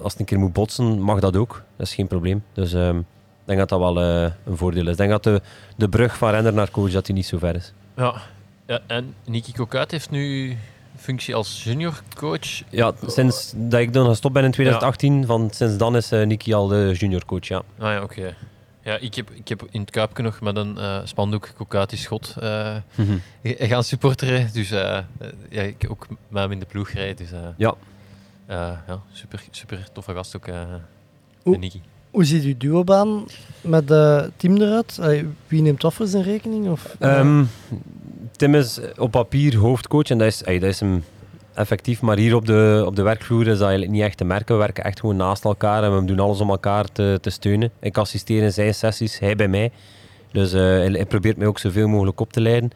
als 0.02 0.12
het 0.12 0.18
een 0.18 0.24
keer 0.24 0.38
moet 0.38 0.52
botsen, 0.52 1.00
mag 1.00 1.20
dat 1.20 1.36
ook. 1.36 1.62
Dat 1.76 1.86
is 1.86 1.94
geen 1.94 2.06
probleem. 2.06 2.42
Dus 2.52 2.72
ehm, 2.72 2.98
ik 2.98 3.04
denk 3.44 3.58
dat 3.58 3.68
dat 3.68 3.78
wel 3.78 4.00
eh, 4.00 4.30
een 4.44 4.56
voordeel 4.56 4.84
is. 4.84 4.90
Ik 4.90 4.96
denk 4.96 5.10
dat 5.10 5.22
de, 5.24 5.40
de 5.76 5.88
brug 5.88 6.16
van 6.16 6.30
renner 6.30 6.52
naar 6.52 6.70
coach 6.70 6.90
dat 6.92 7.06
die 7.06 7.14
niet 7.14 7.26
zo 7.26 7.38
ver 7.38 7.54
is. 7.54 7.72
Ja. 7.96 8.14
ja 8.66 8.80
en 8.86 9.14
Niki 9.26 9.52
Kokuit 9.52 9.90
heeft 9.90 10.10
nu 10.10 10.56
functie 10.96 11.34
als 11.34 11.64
junior 11.64 12.00
coach. 12.16 12.62
Ja, 12.70 12.92
sinds 13.06 13.52
dat 13.56 13.80
ik 13.80 13.92
dan 13.92 14.06
gestopt 14.06 14.34
ben 14.34 14.44
in 14.44 14.50
2018, 14.50 15.26
van, 15.26 15.50
sinds 15.50 15.76
dan 15.76 15.96
is 15.96 16.12
eh 16.12 16.26
Nicky 16.26 16.54
al 16.54 16.66
de 16.66 16.92
junior 16.98 17.24
coach. 17.24 17.46
Ja. 17.48 17.56
Ah 17.78 17.92
ja, 17.92 18.02
oké. 18.02 18.34
Ja, 18.82 18.96
ik 18.96 19.14
heb, 19.14 19.30
ik 19.30 19.48
heb 19.48 19.66
in 19.70 19.80
het 19.80 19.90
Kuipje 19.90 20.22
nog 20.22 20.40
met 20.40 20.56
een 20.56 20.78
eh, 20.78 20.98
spandoek 21.04 21.50
Kokuit 21.56 21.92
is 21.92 22.02
schot 22.02 22.34
eh, 22.40 22.76
g- 23.44 23.68
gaan 23.70 23.84
supporteren. 23.84 24.50
Dus 24.52 24.70
eh, 24.70 24.98
ja, 25.50 25.62
ik 25.62 25.86
ook 25.88 26.06
met 26.28 26.42
hem 26.42 26.52
in 26.52 26.58
de 26.58 26.66
ploeg 26.66 26.90
rijden. 26.90 27.16
Dus, 27.16 27.32
eh, 27.32 27.40
Ja. 27.56 27.74
eh, 28.46 28.56
ja, 28.86 29.00
super, 29.12 29.42
super 29.50 29.88
toffe 29.92 30.12
gast 30.12 30.36
ook, 30.36 30.46
eh 30.46 30.62
de 31.42 31.58
Niki. 31.58 31.80
Hoe 32.14 32.24
ziet 32.24 32.44
uw 32.44 32.54
duobaan 32.58 33.24
met 33.60 33.88
het 33.88 34.30
team 34.36 34.56
eruit? 34.56 35.00
Wie 35.46 35.62
neemt 35.62 35.84
voor 35.88 36.06
zijn 36.06 36.22
rekening? 36.22 36.70
Of, 36.70 36.96
Ehm, 36.98 37.44
Tim 38.36 38.54
is 38.54 38.80
op 38.96 39.10
papier 39.10 39.56
hoofdcoach 39.56 40.10
en 40.10 40.18
dat 40.18 40.26
is, 40.26 40.38
dat 40.38 40.62
is 40.62 40.80
hem 40.80 41.04
effectief. 41.54 42.00
Maar 42.00 42.16
hier 42.16 42.34
op 42.34 42.46
de, 42.46 42.82
op 42.86 42.96
de 42.96 43.02
werkvloer 43.02 43.46
is 43.46 43.58
dat 43.58 43.60
eigenlijk 43.60 43.90
niet 43.90 44.02
echt 44.02 44.16
te 44.16 44.24
merken. 44.24 44.54
We 44.54 44.60
werken 44.60 44.84
echt 44.84 45.00
gewoon 45.00 45.16
naast 45.16 45.44
elkaar 45.44 45.84
en 45.84 45.98
we 45.98 46.04
doen 46.04 46.18
alles 46.18 46.40
om 46.40 46.50
elkaar 46.50 46.84
te, 46.92 47.18
te 47.20 47.30
steunen. 47.30 47.70
Ik 47.80 47.98
assisteer 47.98 48.42
in 48.42 48.52
zijn 48.52 48.74
sessies, 48.74 49.18
hij 49.18 49.36
bij 49.36 49.48
mij. 49.48 49.70
Dus 50.32 50.52
eh, 50.52 50.60
hij, 50.60 50.90
hij 50.90 51.06
probeert 51.06 51.36
mij 51.36 51.46
ook 51.46 51.58
zoveel 51.58 51.88
mogelijk 51.88 52.20
op 52.20 52.32
te 52.32 52.40
leiden. 52.40 52.70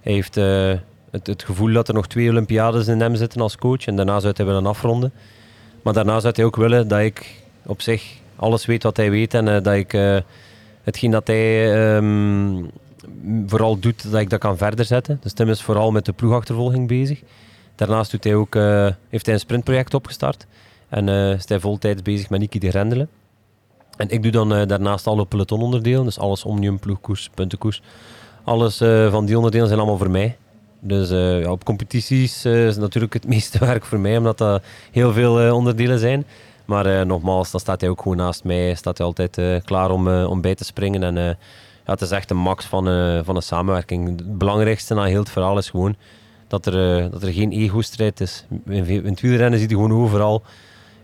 Hij 0.00 0.12
heeft 0.12 0.36
eh, 0.36 0.72
het, 1.10 1.26
het 1.26 1.42
gevoel 1.44 1.72
dat 1.72 1.88
er 1.88 1.94
nog 1.94 2.06
twee 2.06 2.30
Olympiades 2.30 2.86
in 2.88 3.00
hem 3.00 3.14
zitten 3.14 3.40
als 3.40 3.56
coach. 3.56 3.86
En 3.86 3.96
daarna 3.96 4.20
zou 4.20 4.32
hij 4.36 4.46
willen 4.46 4.66
afronden. 4.66 5.12
Maar 5.82 5.92
daarna 5.92 6.20
zou 6.20 6.32
hij 6.36 6.44
ook 6.44 6.56
willen 6.56 6.88
dat 6.88 7.00
ik 7.00 7.42
op 7.64 7.80
zich 7.80 8.24
alles 8.36 8.66
weet 8.66 8.82
wat 8.82 8.96
hij 8.96 9.10
weet. 9.10 9.34
En 9.34 9.48
eh, 9.48 9.62
dat 9.62 9.74
ik 9.74 9.92
eh, 9.92 10.16
hetgeen 10.82 11.10
dat 11.10 11.26
hij 11.26 11.74
ehm, 11.74 12.64
vooral 13.46 13.78
doet, 13.78 14.10
dat 14.10 14.20
ik 14.20 14.30
dat 14.30 14.40
kan 14.40 14.56
verder 14.56 14.84
zetten. 14.84 15.18
Dus 15.22 15.32
Tim 15.32 15.48
is 15.48 15.62
vooral 15.62 15.90
met 15.90 16.04
de 16.04 16.12
ploegachtervolging 16.12 16.88
bezig. 16.88 17.22
Daarnaast 17.74 18.10
doet 18.10 18.24
hij 18.24 18.34
ook, 18.34 18.54
eh, 18.54 18.88
heeft 19.08 19.26
hij 19.26 19.34
een 19.34 19.40
sprintproject 19.40 19.94
opgestart. 19.94 20.46
En 20.88 21.08
is 21.08 21.48
hij 21.48 21.60
voltijds 21.60 22.02
bezig 22.02 22.30
met 22.30 22.40
Niki 22.40 22.58
de 22.58 22.68
Grendelen. 22.68 23.08
En 23.96 24.10
ik 24.10 24.22
doe 24.22 24.32
dan 24.32 24.48
daarnaast 24.48 25.06
alle 25.06 25.26
pelotononderdelen. 25.26 26.04
Dus 26.04 26.18
alles 26.18 26.44
omnium, 26.44 26.78
ploegkoers, 26.78 27.30
puntenkoers. 27.34 27.82
Alles 28.44 28.76
van 29.10 29.26
die 29.26 29.36
onderdelen 29.36 29.66
zijn 29.66 29.78
allemaal 29.78 29.98
voor 29.98 30.10
mij. 30.10 30.36
Dus 30.80 31.08
ja, 31.08 31.50
op 31.50 31.64
competities 31.64 32.44
is 32.44 32.76
natuurlijk 32.76 33.12
het 33.12 33.26
meeste 33.34 33.58
werk 33.58 33.84
voor 33.84 33.98
mij, 33.98 34.16
omdat 34.16 34.38
dat 34.38 34.62
heel 34.92 35.12
veel 35.12 35.54
onderdelen 35.54 35.98
zijn. 35.98 36.26
Maar 36.66 36.86
eh, 36.86 37.06
nogmaals, 37.06 37.50
dan 37.50 37.60
staat 37.60 37.80
hij 37.80 37.90
ook 37.90 38.02
gewoon 38.02 38.16
naast 38.16 38.44
mij. 38.44 38.74
Staat 38.74 38.98
hij 38.98 39.06
altijd 39.06 39.38
eh, 39.38 39.56
klaar 39.64 39.90
om, 39.90 40.08
eh, 40.08 40.30
om 40.30 40.40
bij 40.40 40.54
te 40.54 40.64
springen. 40.64 41.02
En 41.02 41.14
ja, 41.84 41.92
het 41.92 42.00
is 42.00 42.10
echt 42.10 42.28
de 42.28 42.34
max 42.34 42.64
van, 42.64 42.84
van 43.24 43.36
een 43.36 43.42
samenwerking. 43.42 44.08
Het 44.08 44.38
belangrijkste 44.38 44.94
aan 44.94 45.04
heel 45.04 45.20
het 45.20 45.30
verhaal 45.30 45.58
is 45.58 45.70
gewoon 45.70 45.96
dat 46.48 46.66
er, 46.66 47.10
dat 47.10 47.22
er 47.22 47.32
geen 47.32 47.52
ego-strijd 47.52 48.20
is. 48.20 48.44
In, 48.66 48.86
in 48.86 49.04
het 49.04 49.20
wielrennen 49.20 49.58
zie 49.58 49.68
je 49.68 49.74
gewoon 49.74 49.92
overal, 49.92 50.42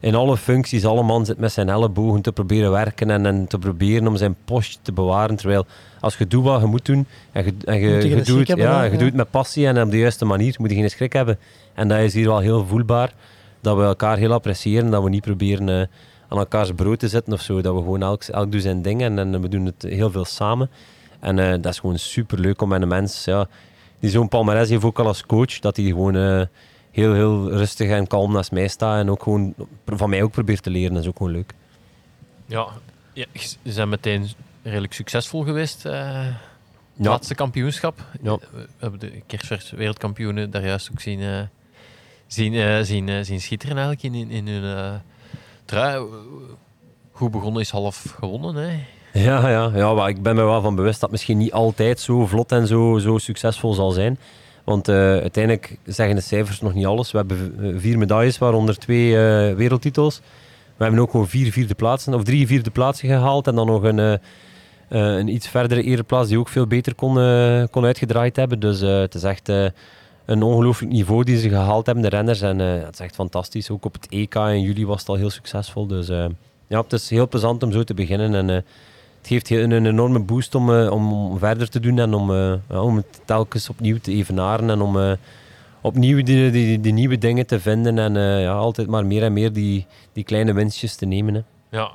in 0.01 0.15
alle 0.15 0.37
functies, 0.37 0.85
alle 0.85 1.03
man 1.03 1.27
zit 1.27 1.39
met 1.39 1.53
zijn 1.53 1.69
ellebogen 1.69 2.23
te 2.23 2.33
proberen 2.33 2.71
werken 2.71 3.11
en, 3.11 3.27
en 3.27 3.47
te 3.47 3.59
proberen 3.59 4.07
om 4.07 4.17
zijn 4.17 4.37
postje 4.45 4.79
te 4.83 4.93
bewaren. 4.93 5.37
Terwijl 5.37 5.67
als 6.01 6.17
je 6.17 6.27
doet 6.27 6.45
wat 6.45 6.61
je 6.61 6.67
moet 6.67 6.85
doen 6.87 7.07
en 7.33 7.45
je, 7.45 7.55
en 7.65 7.81
je, 7.81 8.09
je 8.09 8.23
doet, 8.23 8.47
ja, 8.47 8.57
hè? 8.57 8.85
je 8.85 8.91
Ja. 8.91 8.97
doet 8.97 9.07
het 9.07 9.15
met 9.15 9.31
passie 9.31 9.67
en 9.67 9.83
op 9.83 9.91
de 9.91 9.99
juiste 9.99 10.25
manier, 10.25 10.55
moet 10.59 10.71
je 10.71 10.77
geen 10.77 10.91
schrik 10.91 11.13
hebben. 11.13 11.39
En 11.75 11.89
dat 11.89 11.99
is 11.99 12.15
hier 12.15 12.27
wel 12.27 12.39
heel 12.39 12.67
voelbaar, 12.67 13.13
dat 13.63 13.77
we 13.77 13.83
elkaar 13.83 14.17
heel 14.17 14.33
appreciëren, 14.33 14.91
dat 14.91 15.03
we 15.03 15.09
niet 15.09 15.23
proberen 15.23 15.69
eh, 15.69 15.87
aan 16.29 16.39
elkaars 16.39 16.73
brood 16.73 16.99
te 16.99 17.09
zitten 17.09 17.33
of 17.33 17.41
zo. 17.41 17.61
Dat 17.61 17.75
we 17.75 17.81
gewoon 17.81 18.03
elk, 18.03 18.23
elk 18.23 18.53
doet 18.53 18.63
zijn 18.63 18.83
ding 18.83 19.03
en, 19.03 19.19
en 19.19 19.41
we 19.41 19.49
doen 19.49 19.67
het 19.67 19.83
heel 19.83 20.11
veel 20.11 20.25
samen. 20.25 20.71
En 21.21 21.39
eh, 21.39 21.51
dat 21.51 21.73
is 21.73 21.79
gewoon 21.79 21.99
super 21.99 22.39
leuk 22.39 22.63
om 22.63 22.69
met 22.69 22.83
een 22.83 22.89
mens, 22.89 23.25
ja, 23.25 23.49
die 23.99 24.11
zo'n 24.11 24.29
palmarès 24.29 24.69
heeft 24.69 24.85
ook 24.85 24.99
al 24.99 25.07
als 25.07 25.27
coach, 25.27 25.59
dat 25.59 25.77
hij 25.77 25.87
gewoon 25.87 26.17
eh, 26.17 26.43
heel, 26.91 27.15
heel 27.15 27.51
rustig 27.51 27.89
en 27.89 28.07
kalm 28.07 28.33
naast 28.33 28.53
mij 28.53 28.69
staat 28.69 29.01
en 29.01 29.11
ook 29.11 29.23
gewoon 29.23 29.55
van 29.87 30.11
mij 30.11 30.23
ook 30.23 30.33
probeert 30.33 30.63
te 30.63 30.71
leren. 30.71 30.93
Dat 30.93 31.03
is 31.03 31.09
ook 31.09 31.17
gewoon 31.17 31.33
leuk. 31.33 31.55
Ja, 32.47 32.69
ja 33.13 33.27
ze 33.35 33.57
zijn 33.63 33.89
meteen 33.89 34.29
redelijk 34.63 34.93
succesvol 34.93 35.43
geweest. 35.43 35.83
Ja. 35.83 36.39
Laatste 36.97 37.35
kampioenschap. 37.35 38.05
Ja. 38.23 38.39
We 38.53 38.67
hebben 38.79 39.01
de 39.01 39.23
Kersvers 39.27 39.71
wereldkampioenen 39.71 40.51
daar 40.51 40.67
juist 40.67 40.91
ook 40.93 41.01
zien, 41.01 41.49
zien, 42.33 42.55
eh, 42.55 42.81
zien, 42.81 43.09
eh, 43.09 43.23
zien 43.23 43.41
schitteren 43.41 43.77
eigenlijk 43.77 44.15
in, 44.15 44.31
in, 44.31 44.47
hun 44.47 45.01
eh. 45.67 46.03
Goed 47.13 47.31
begonnen 47.31 47.63
is 47.63 47.71
half 47.71 48.15
gewonnen. 48.19 48.55
Hè? 48.55 48.79
Ja, 49.13 49.49
ja, 49.49 49.71
ja 49.75 49.95
maar 49.95 50.09
ik 50.09 50.23
ben 50.23 50.35
me 50.35 50.43
wel 50.43 50.61
van 50.61 50.75
bewust 50.75 50.93
dat 51.01 51.03
het 51.03 51.11
misschien 51.11 51.39
niet 51.39 51.53
altijd 51.53 52.01
zo 52.01 52.27
vlot 52.27 52.53
en 52.53 52.67
zo, 52.67 52.99
zo 52.99 53.19
succesvol 53.19 53.73
zal 53.73 53.91
zijn. 53.91 54.19
Want 54.65 54.89
eh, 54.89 54.97
uiteindelijk 54.97 55.79
zeggen 55.85 56.15
de 56.15 56.23
cijfers 56.23 56.61
nog 56.61 56.75
niet 56.75 56.87
alles. 56.87 57.11
We 57.11 57.19
hebben 57.19 57.81
vier 57.81 57.99
medailles, 57.99 58.39
waaronder 58.39 58.79
twee 58.79 59.09
eh, 59.09 59.55
wereldtitels. 59.55 60.21
We 60.77 60.85
hebben 60.85 61.01
ook 61.01 61.11
gewoon 61.11 61.29
vier 61.29 61.53
vierde 61.53 61.75
plaatsen, 61.75 62.15
of 62.15 62.25
drie 62.25 62.47
vierde 62.47 62.71
plaatsen 62.71 63.09
gehaald. 63.09 63.47
En 63.47 63.55
dan 63.55 63.67
nog 63.67 63.83
een, 63.83 63.99
eh, 63.99 64.13
eh, 64.13 65.19
een 65.19 65.29
iets 65.29 65.49
verdere 65.49 65.83
ereplaats 65.83 66.29
die 66.29 66.39
ook 66.39 66.49
veel 66.49 66.67
beter 66.67 66.95
kon, 66.95 67.19
eh, 67.19 67.63
kon 67.71 67.85
uitgedraaid 67.85 68.37
hebben. 68.37 68.61
Dus 68.61 68.81
eh, 68.81 68.99
het 68.99 69.15
is 69.15 69.23
echt 69.23 69.49
eh, 69.49 69.67
een 70.25 70.43
ongelooflijk 70.43 70.93
niveau 70.93 71.25
die 71.25 71.39
ze 71.39 71.49
gehaald 71.49 71.87
hebben, 71.87 72.05
de 72.05 72.11
renners. 72.11 72.41
En 72.41 72.61
eh, 72.61 72.85
het 72.85 72.95
is 72.95 73.01
echt 73.01 73.15
fantastisch. 73.15 73.71
Ook 73.71 73.85
op 73.85 73.93
het 73.93 74.09
EK 74.09 74.35
in 74.35 74.61
juli 74.61 74.87
was 74.87 75.01
het 75.01 75.09
al 75.09 75.15
heel 75.15 75.31
succesvol. 75.31 75.87
Dus 75.87 76.09
eh, 76.09 76.25
ja, 76.67 76.81
het 76.81 76.93
is 76.93 77.11
heel 77.11 77.29
plezant 77.29 77.63
om 77.63 77.73
zo 77.73 77.83
te 77.83 77.95
beginnen. 77.95 78.35
En, 78.35 78.51
eh, 78.51 78.57
het 79.19 79.27
geeft 79.31 79.51
een, 79.51 79.71
een 79.71 79.87
enorme 79.87 80.19
boost 80.21 80.55
om, 80.55 80.71
om, 80.71 81.39
verder 81.39 81.69
te 81.69 81.81
doen 81.81 81.99
en 81.99 82.15
om, 82.15 82.33
ja, 82.69 82.83
om 82.83 82.97
het 82.97 83.21
telkens 83.25 83.69
opnieuw 83.69 83.99
te 83.99 84.13
evenaren 84.13 84.71
en 84.71 84.81
om 84.81 85.17
opnieuw 85.81 86.23
die, 86.23 86.51
die, 86.51 86.81
die 86.81 86.93
nieuwe 86.93 87.19
dingen 87.19 87.47
te 87.47 87.61
vinden 87.61 87.99
en 87.99 88.15
ja, 88.41 88.53
altijd 88.53 88.89
maar 88.89 89.07
meer 89.07 89.23
en 89.23 89.33
meer 89.33 89.53
die, 89.53 89.87
die 90.13 90.25
kleine 90.25 90.53
winstjes 90.53 90.95
te 90.95 91.07
nemen. 91.07 91.35
Hè. 91.35 91.41
Ja, 91.71 91.91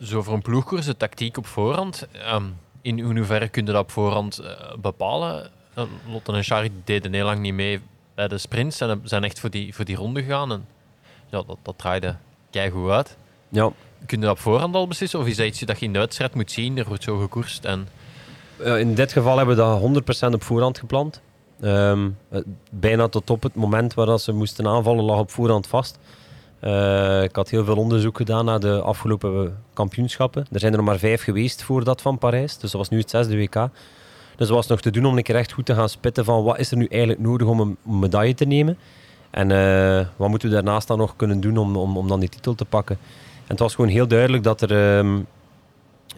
zo 0.00 0.22
voor 0.22 0.34
een 0.34 0.42
ploegkoers, 0.42 0.86
de 0.86 0.96
tactiek 0.96 1.36
op 1.36 1.46
voorhand. 1.46 2.08
ehm, 2.12 2.44
in 2.82 3.00
hoeverre 3.00 3.48
kun 3.48 3.66
je 3.66 3.72
dat 3.72 3.82
op 3.82 3.90
voorhand 3.90 4.42
bepalen? 4.80 5.50
Lotte 6.08 6.32
en 6.32 6.44
Shari 6.44 6.72
deden 6.84 7.12
heel 7.12 7.24
lang 7.24 7.40
niet 7.40 7.54
mee 7.54 7.80
bij 8.14 8.28
de 8.28 8.38
sprints 8.38 8.80
en 8.80 9.00
zijn 9.04 9.24
echt 9.24 9.40
voor 9.40 9.50
die, 9.50 9.74
voor 9.74 9.84
die 9.84 9.96
ronde 9.96 10.22
gegaan. 10.22 10.52
En 10.52 10.66
ja, 11.30 11.42
dat, 11.46 11.58
dat 11.62 11.78
draaide 11.78 12.16
keigoed 12.50 12.90
uit. 12.90 13.16
Ja, 13.48 13.72
Kun 14.06 14.20
je 14.20 14.26
dat 14.26 14.34
op 14.34 14.40
voorhand 14.40 14.74
al 14.74 14.86
beslissen? 14.86 15.18
Of 15.18 15.26
is 15.26 15.36
dat 15.36 15.46
iets 15.46 15.60
dat 15.60 15.78
je 15.78 15.86
in 15.86 15.92
de 15.92 15.98
wedstrijd 15.98 16.34
moet 16.34 16.50
zien? 16.50 16.78
Er 16.78 16.84
wordt 16.84 17.02
zo 17.02 17.18
gekoerst 17.18 17.64
en... 17.64 17.88
In 18.58 18.94
dit 18.94 19.12
geval 19.12 19.36
hebben 19.36 19.56
we 19.56 19.62
dat 20.02 20.30
100% 20.30 20.34
op 20.34 20.42
voorhand 20.42 20.78
gepland. 20.78 21.20
Ehm, 21.60 22.08
eh, 22.28 22.40
bijna 22.70 23.08
tot 23.08 23.30
op 23.30 23.42
het 23.42 23.54
moment 23.54 23.94
waar 23.94 24.06
dat 24.06 24.22
ze 24.22 24.32
moesten 24.32 24.66
aanvallen 24.66 25.04
lag 25.04 25.18
op 25.18 25.30
voorhand 25.30 25.66
vast. 25.66 25.98
Eh, 26.60 27.22
ik 27.22 27.36
had 27.36 27.50
heel 27.50 27.64
veel 27.64 27.76
onderzoek 27.76 28.16
gedaan 28.16 28.44
naar 28.44 28.60
de 28.60 28.80
afgelopen 28.80 29.62
kampioenschappen. 29.72 30.46
Er 30.52 30.60
zijn 30.60 30.72
er 30.72 30.78
nog 30.78 30.86
maar 30.86 30.98
vijf 30.98 31.22
geweest 31.22 31.62
voor 31.62 31.84
dat 31.84 32.02
van 32.02 32.18
Parijs. 32.18 32.52
Dus 32.58 32.70
dat 32.70 32.80
was 32.80 32.88
nu 32.88 32.98
het 32.98 33.10
zesde 33.10 33.36
WK. 33.36 33.68
Dus 34.36 34.48
was 34.48 34.66
nog 34.66 34.80
te 34.80 34.90
doen 34.90 35.04
om 35.04 35.16
een 35.16 35.22
keer 35.22 35.36
echt 35.36 35.52
goed 35.52 35.66
te 35.66 35.74
gaan 35.74 35.88
spitten 35.88 36.24
van 36.24 36.42
wat 36.42 36.58
is 36.58 36.70
er 36.70 36.76
nu 36.76 36.86
eigenlijk 36.86 37.20
nodig 37.20 37.46
om 37.46 37.60
een 37.60 37.76
medaille 37.82 38.34
te 38.34 38.44
nemen. 38.44 38.78
En 39.30 39.50
eh, 39.50 40.06
wat 40.16 40.28
moeten 40.28 40.48
we 40.48 40.54
daarnaast 40.54 40.88
dan 40.88 40.98
nog 40.98 41.16
kunnen 41.16 41.40
doen 41.40 41.56
om, 41.56 41.76
om, 41.76 41.96
om 41.96 42.08
dan 42.08 42.20
die 42.20 42.28
titel 42.28 42.54
te 42.54 42.64
pakken. 42.64 42.98
En 43.36 43.50
het 43.50 43.58
was 43.58 43.74
gewoon 43.74 43.90
heel 43.90 44.06
duidelijk 44.06 44.42
dat 44.42 44.60
er 44.60 44.98
ehm, 44.98 45.20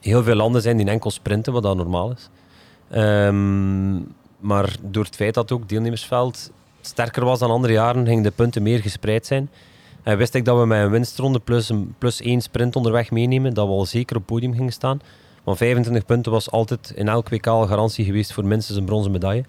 heel 0.00 0.22
veel 0.22 0.34
landen 0.34 0.62
zijn 0.62 0.76
die 0.76 0.86
enkel 0.86 1.10
sprinten, 1.10 1.52
wat 1.52 1.62
dat 1.62 1.76
normaal 1.76 2.10
is. 2.10 2.28
Ehm, 2.90 3.94
maar 4.38 4.76
door 4.80 5.04
het 5.04 5.16
feit 5.16 5.34
dat 5.34 5.52
ook 5.52 5.60
het 5.60 5.68
deelnemersveld 5.68 6.50
sterker 6.80 7.24
was 7.24 7.38
dan 7.38 7.50
andere 7.50 7.72
jaren, 7.72 8.06
gingen 8.06 8.22
de 8.22 8.30
punten 8.30 8.62
meer 8.62 8.80
gespreid 8.80 9.26
zijn. 9.26 9.50
En 10.02 10.16
wist 10.16 10.34
ik 10.34 10.44
dat 10.44 10.58
we 10.58 10.66
met 10.66 10.82
een 10.82 10.90
winstronde 10.90 11.38
plus, 11.38 11.70
plus 11.98 12.20
één 12.20 12.40
sprint 12.40 12.76
onderweg 12.76 13.10
meenemen, 13.10 13.54
dat 13.54 13.66
we 13.66 13.72
al 13.72 13.86
zeker 13.86 14.16
op 14.16 14.26
podium 14.26 14.54
gingen 14.54 14.72
staan. 14.72 15.00
Want 15.46 15.58
25 15.58 16.04
punten 16.04 16.32
was 16.32 16.50
altijd 16.50 16.92
in 16.94 17.08
elk 17.08 17.28
WK 17.28 17.46
al 17.46 17.66
garantie 17.66 18.04
geweest 18.04 18.32
voor 18.32 18.44
minstens 18.44 18.78
een 18.78 18.84
bronzen 18.84 19.12
medaille. 19.12 19.44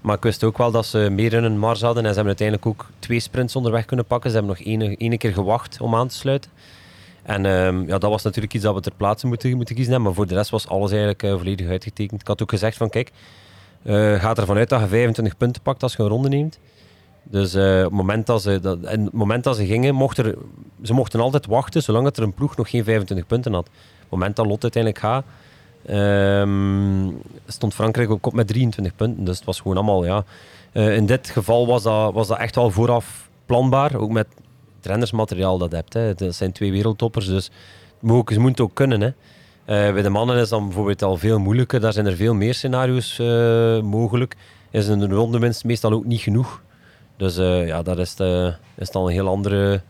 Maar 0.00 0.16
ik 0.16 0.22
wist 0.22 0.44
ook 0.44 0.58
wel 0.58 0.70
dat 0.70 0.86
ze 0.86 1.08
meer 1.10 1.32
in 1.32 1.42
hun 1.42 1.58
mars 1.58 1.80
hadden 1.80 2.02
en 2.02 2.08
ze 2.08 2.14
hebben 2.14 2.36
uiteindelijk 2.38 2.66
ook 2.66 2.86
twee 2.98 3.20
sprints 3.20 3.56
onderweg 3.56 3.84
kunnen 3.84 4.06
pakken. 4.06 4.30
Ze 4.30 4.36
hebben 4.36 4.56
nog 4.56 4.66
ene 4.98 5.16
keer 5.16 5.32
gewacht 5.32 5.80
om 5.80 5.94
aan 5.94 6.08
te 6.08 6.14
sluiten. 6.14 6.50
En 7.22 7.46
ehm, 7.46 7.86
ja, 7.86 7.98
dat 7.98 8.10
was 8.10 8.22
natuurlijk 8.22 8.54
iets 8.54 8.64
dat 8.64 8.74
we 8.74 8.80
ter 8.80 8.92
plaatse 8.96 9.26
moeten, 9.26 9.56
moeten 9.56 9.74
kiezen. 9.74 10.02
Maar 10.02 10.14
voor 10.14 10.26
de 10.26 10.34
rest 10.34 10.50
was 10.50 10.68
alles 10.68 10.90
eigenlijk 10.90 11.22
eh, 11.22 11.36
volledig 11.36 11.68
uitgetekend. 11.68 12.20
Ik 12.20 12.26
had 12.26 12.42
ook 12.42 12.50
gezegd 12.50 12.76
van 12.76 12.88
kijk, 12.88 13.10
eh 13.82 14.20
ga 14.20 14.34
ervan 14.34 14.56
uit 14.56 14.68
dat 14.68 14.80
je 14.80 14.86
25 14.86 15.36
punten 15.36 15.62
pakt 15.62 15.82
als 15.82 15.92
je 15.96 16.02
een 16.02 16.08
ronde 16.08 16.28
neemt. 16.28 16.58
Dus 17.22 17.54
eh, 17.54 17.76
op, 17.78 17.84
het 17.84 17.92
moment 17.92 18.26
dat 18.26 18.42
ze, 18.42 18.60
dat, 18.60 18.80
en 18.80 19.04
het 19.04 19.12
moment 19.12 19.44
dat 19.44 19.56
ze 19.56 19.66
gingen, 19.66 19.94
mochten 19.94 20.24
er, 20.24 20.34
ze 20.82 20.92
mochten 20.92 21.20
altijd 21.20 21.46
wachten 21.46 21.82
zolang 21.82 22.04
dat 22.04 22.16
er 22.16 22.22
een 22.22 22.34
ploeg 22.34 22.56
nog 22.56 22.70
geen 22.70 22.84
25 22.84 23.26
punten 23.26 23.52
had. 23.52 23.68
Moment 24.18 24.36
dat 24.36 24.46
Lot 24.46 24.62
uiteindelijk 24.62 25.02
gaat, 25.02 25.24
ehm, 25.86 27.10
stond 27.46 27.74
Frankrijk 27.74 28.10
ook 28.10 28.26
op 28.26 28.32
met 28.32 28.46
23 28.46 28.96
punten. 28.96 29.24
Dus 29.24 29.36
het 29.36 29.46
was 29.46 29.60
gewoon 29.60 29.76
allemaal, 29.76 30.04
ja. 30.04 30.24
Eh, 30.72 30.96
in 30.96 31.06
dit 31.06 31.30
geval 31.30 31.66
was 31.66 31.82
dat, 31.82 32.12
was 32.12 32.28
dat 32.28 32.38
echt 32.38 32.54
wel 32.54 32.70
vooraf 32.70 33.28
planbaar. 33.46 33.96
Ook 33.96 34.10
met 34.10 34.26
het 34.76 34.86
rennersmateriaal 34.86 35.58
dat 35.58 35.70
je 35.70 35.76
hebt. 35.76 35.92
Hè. 35.92 36.14
Dat 36.14 36.34
zijn 36.34 36.52
twee 36.52 36.72
wereldtoppers, 36.72 37.26
dus 37.26 37.50
ze 38.00 38.06
moeten 38.10 38.46
het 38.46 38.60
ook 38.60 38.74
kunnen. 38.74 39.00
Hè. 39.00 39.10
Eh, 39.64 39.92
bij 39.92 40.02
de 40.02 40.08
mannen 40.08 40.36
is 40.36 40.48
dan 40.48 40.64
bijvoorbeeld 40.64 41.02
al 41.02 41.16
veel 41.16 41.38
moeilijker. 41.38 41.80
Daar 41.80 41.92
zijn 41.92 42.06
er 42.06 42.16
veel 42.16 42.34
meer 42.34 42.54
scenario's 42.54 43.18
eh, 43.18 43.80
mogelijk. 43.80 44.36
Is 44.70 44.88
een 44.88 45.12
rondewinst 45.12 45.64
meestal 45.64 45.92
ook 45.92 46.04
niet 46.04 46.20
genoeg. 46.20 46.62
Dus 47.16 47.36
eh, 47.36 47.66
ja, 47.66 47.82
dat 47.82 47.98
is, 47.98 48.14
de, 48.14 48.54
is 48.74 48.90
dan 48.90 49.06
een 49.06 49.12
heel 49.12 49.28
andere 49.28 49.82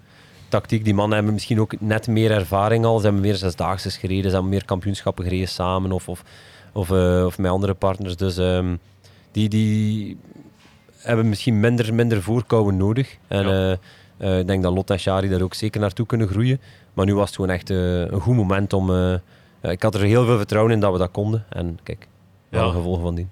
tactiek. 0.55 0.85
Die 0.85 0.95
mannen 0.95 1.15
hebben 1.15 1.35
misschien 1.35 1.61
ook 1.61 1.81
net 1.81 2.07
meer 2.07 2.31
ervaring 2.31 2.85
al. 2.85 2.99
Ze 2.99 3.05
hebben 3.05 3.23
meer 3.23 3.35
zesdaagses 3.37 3.97
gereden, 3.97 4.25
ze 4.25 4.31
hebben 4.31 4.49
meer 4.49 4.65
kampioenschappen 4.65 5.25
gereden 5.25 5.49
samen 5.49 5.93
of, 5.93 6.09
of, 6.09 6.23
of, 6.73 6.91
eh, 6.91 7.25
of 7.27 7.39
met 7.39 7.51
andere 7.51 7.75
partners. 7.75 8.17
Dus 8.17 8.37
ehm, 8.37 8.77
die, 9.33 9.49
die 9.49 10.17
hebben 10.99 11.29
misschien 11.29 11.61
minder, 11.61 11.95
minder 11.95 12.23
voorkouwen 12.23 12.77
nodig. 12.77 13.17
En 13.29 13.47
Ja. 13.49 13.51
eh, 14.19 14.33
eh, 14.33 14.39
ik 14.39 14.47
denk 14.47 14.63
dat 14.63 14.73
Lot 14.75 14.91
en 14.91 14.99
Shari 14.99 15.29
daar 15.29 15.43
ook 15.43 15.55
zeker 15.55 15.81
naartoe 15.81 16.07
kunnen 16.07 16.29
groeien. 16.29 16.61
Maar 16.95 17.07
nu 17.07 17.15
was 17.15 17.27
het 17.27 17.35
gewoon 17.35 17.51
echt 17.51 17.71
een 17.71 18.21
goed 18.21 18.37
moment 18.37 18.73
om... 18.73 18.91
ik 19.63 19.83
had 19.83 19.95
er 19.95 20.01
heel 20.01 20.25
veel 20.25 20.37
vertrouwen 20.37 20.73
in 20.73 20.81
dat 20.81 20.93
we 20.93 20.99
dat 20.99 21.11
konden. 21.11 21.45
En 21.49 21.79
kijk, 21.83 22.09
Ja. 22.49 22.61
ja. 22.63 22.71
gevolgen 22.71 23.03
van 23.03 23.15
die. 23.15 23.27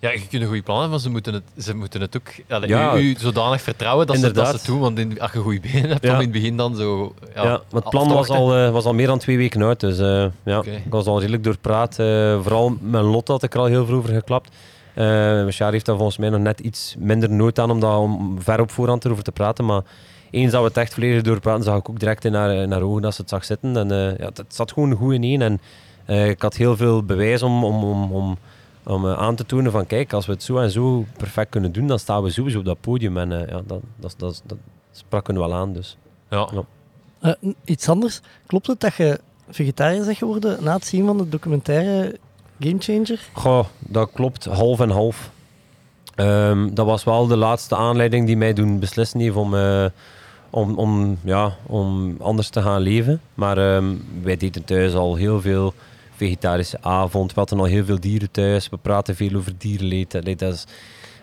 Ja, 0.00 0.10
je 0.10 0.26
kunt 0.28 0.42
een 0.42 0.48
goede 0.48 0.62
plan 0.62 0.74
hebben, 0.80 0.90
maar 0.94 1.00
ze 1.00 1.10
moeten 1.10 1.34
het, 1.34 1.42
ze 1.64 1.74
moeten 1.74 2.00
het 2.00 2.16
ook... 2.16 2.28
Allee, 2.48 2.68
Ja. 2.68 2.96
u, 2.96 3.00
u 3.00 3.14
zodanig 3.18 3.60
vertrouwen 3.60 4.06
dat 4.06 4.18
ze, 4.18 4.30
dat 4.32 4.60
ze 4.60 4.66
doen. 4.66 4.78
Want 4.80 4.98
in, 4.98 5.20
als 5.20 5.32
je 5.32 5.38
goede 5.38 5.60
benen 5.60 5.88
hebt, 5.90 6.04
Ja. 6.04 6.08
om 6.08 6.14
in 6.16 6.22
het 6.22 6.32
begin 6.32 6.56
dan 6.56 6.76
zo... 6.76 7.14
Ja, 7.34 7.42
Ja, 7.42 7.50
maar 7.50 7.80
het 7.82 7.90
plan 7.90 8.08
was 8.08 8.28
al, 8.28 8.56
eh, 8.56 8.70
was 8.70 8.84
al 8.84 8.94
meer 8.94 9.06
dan 9.06 9.18
twee 9.18 9.36
weken 9.36 9.62
uit. 9.62 9.80
Dus 9.80 9.98
eh, 9.98 10.26
ja, 10.44 10.62
ik 10.62 10.82
was 10.90 11.06
al 11.06 11.18
redelijk 11.20 11.44
doorpraat. 11.44 11.98
eh 11.98 12.40
vooral 12.42 12.76
met 12.80 13.02
Lot 13.02 13.28
had 13.28 13.42
ik 13.42 13.54
er 13.54 13.60
al 13.60 13.66
heel 13.66 13.86
veel 13.86 13.96
over 13.96 14.14
geklapt. 14.14 14.50
Shari 15.52 15.72
heeft 15.72 15.86
daar 15.86 15.96
volgens 15.96 16.18
mij 16.18 16.28
nog 16.28 16.40
net 16.40 16.60
iets 16.60 16.94
minder 16.98 17.30
nood 17.30 17.58
aan 17.58 17.70
om, 17.70 17.80
daar, 17.80 17.98
om 17.98 18.36
ver 18.42 18.60
op 18.60 18.70
voorhand 18.70 19.04
erover 19.04 19.24
te 19.24 19.32
praten. 19.32 19.64
Maar 19.64 19.82
eens 20.30 20.52
dat 20.52 20.60
we 20.60 20.66
het 20.68 20.76
echt 20.76 20.94
volledig 20.94 21.22
doorpraten, 21.22 21.64
zag 21.64 21.76
ik 21.78 21.88
ook 21.88 21.98
direct 22.00 22.24
in 22.24 22.34
haar, 22.34 22.54
in 22.54 22.72
haar 22.72 22.82
ogen 22.82 23.02
dat 23.02 23.14
ze 23.14 23.20
het 23.20 23.30
zag 23.30 23.44
zitten. 23.44 23.76
En 23.76 23.88
ja, 24.18 24.26
het, 24.26 24.36
het 24.36 24.54
zat 24.54 24.72
gewoon 24.72 24.92
goed 24.92 25.12
in 25.12 25.22
één. 25.22 25.42
En 25.42 25.60
ik 26.28 26.42
had 26.42 26.56
heel 26.56 26.76
veel 26.76 27.02
bewijs 27.04 27.42
om, 27.42 27.64
om, 27.64 27.84
om, 27.84 28.12
om, 28.12 28.38
om 28.88 29.06
eh, 29.06 29.18
aan 29.18 29.34
te 29.34 29.46
tonen 29.46 29.72
van 29.72 29.86
kijk, 29.86 30.12
als 30.12 30.26
we 30.26 30.32
het 30.32 30.42
zo 30.42 30.58
en 30.58 30.70
zo 30.70 31.04
perfect 31.16 31.50
kunnen 31.50 31.72
doen, 31.72 31.86
dan 31.86 31.98
staan 31.98 32.22
we 32.22 32.30
sowieso 32.30 32.58
op 32.58 32.64
dat 32.64 32.80
podium. 32.80 33.16
En 33.16 33.32
eh, 33.32 33.48
ja, 33.48 33.62
dat, 33.66 33.80
dat, 33.96 34.14
dat, 34.16 34.42
dat 34.46 34.58
sprak 34.92 35.26
hun 35.26 35.38
wel 35.38 35.54
aan. 35.54 35.72
Dus. 35.72 35.96
Ja. 36.30 36.48
Ja. 36.52 36.64
Eh, 37.20 37.50
iets 37.64 37.88
anders. 37.88 38.20
Klopt 38.46 38.66
het 38.66 38.80
dat 38.80 38.94
je 38.94 39.20
vegetariër 39.50 40.04
bent 40.04 40.16
geworden 40.16 40.64
na 40.64 40.74
het 40.74 40.86
zien 40.86 41.06
van 41.06 41.18
de 41.18 41.28
documentaire 41.28 42.18
Game 42.60 42.78
Changer? 42.78 43.28
Goh, 43.32 43.64
dat 43.78 44.10
klopt, 44.12 44.44
half 44.44 44.80
en 44.80 44.90
half. 44.90 45.30
Ehm, 46.14 46.74
dat 46.74 46.86
was 46.86 47.04
wel 47.04 47.26
de 47.26 47.36
laatste 47.36 47.76
aanleiding 47.76 48.26
die 48.26 48.36
mij 48.36 48.52
doen 48.52 48.78
beslissen 48.78 49.20
heeft 49.20 49.36
om, 49.36 49.54
eh, 49.54 49.84
om, 50.50 50.78
om, 50.78 51.18
ja, 51.24 51.56
om 51.66 52.16
anders 52.20 52.48
te 52.48 52.62
gaan 52.62 52.80
leven. 52.80 53.20
Maar 53.34 53.58
ehm, 53.58 53.94
wij 54.22 54.36
deden 54.36 54.64
thuis 54.64 54.94
al 54.94 55.14
heel 55.14 55.40
veel 55.40 55.74
vegetarische 56.18 56.78
avond. 56.80 57.32
We 57.34 57.38
hadden 57.40 57.58
al 57.58 57.64
heel 57.64 57.84
veel 57.84 58.00
dieren 58.00 58.30
thuis. 58.30 58.68
We 58.68 58.76
praten 58.76 59.16
veel 59.16 59.34
over 59.36 59.52
dierenleed. 59.58 60.14
Allee, 60.14 60.36
dat 60.36 60.52
is, 60.54 60.64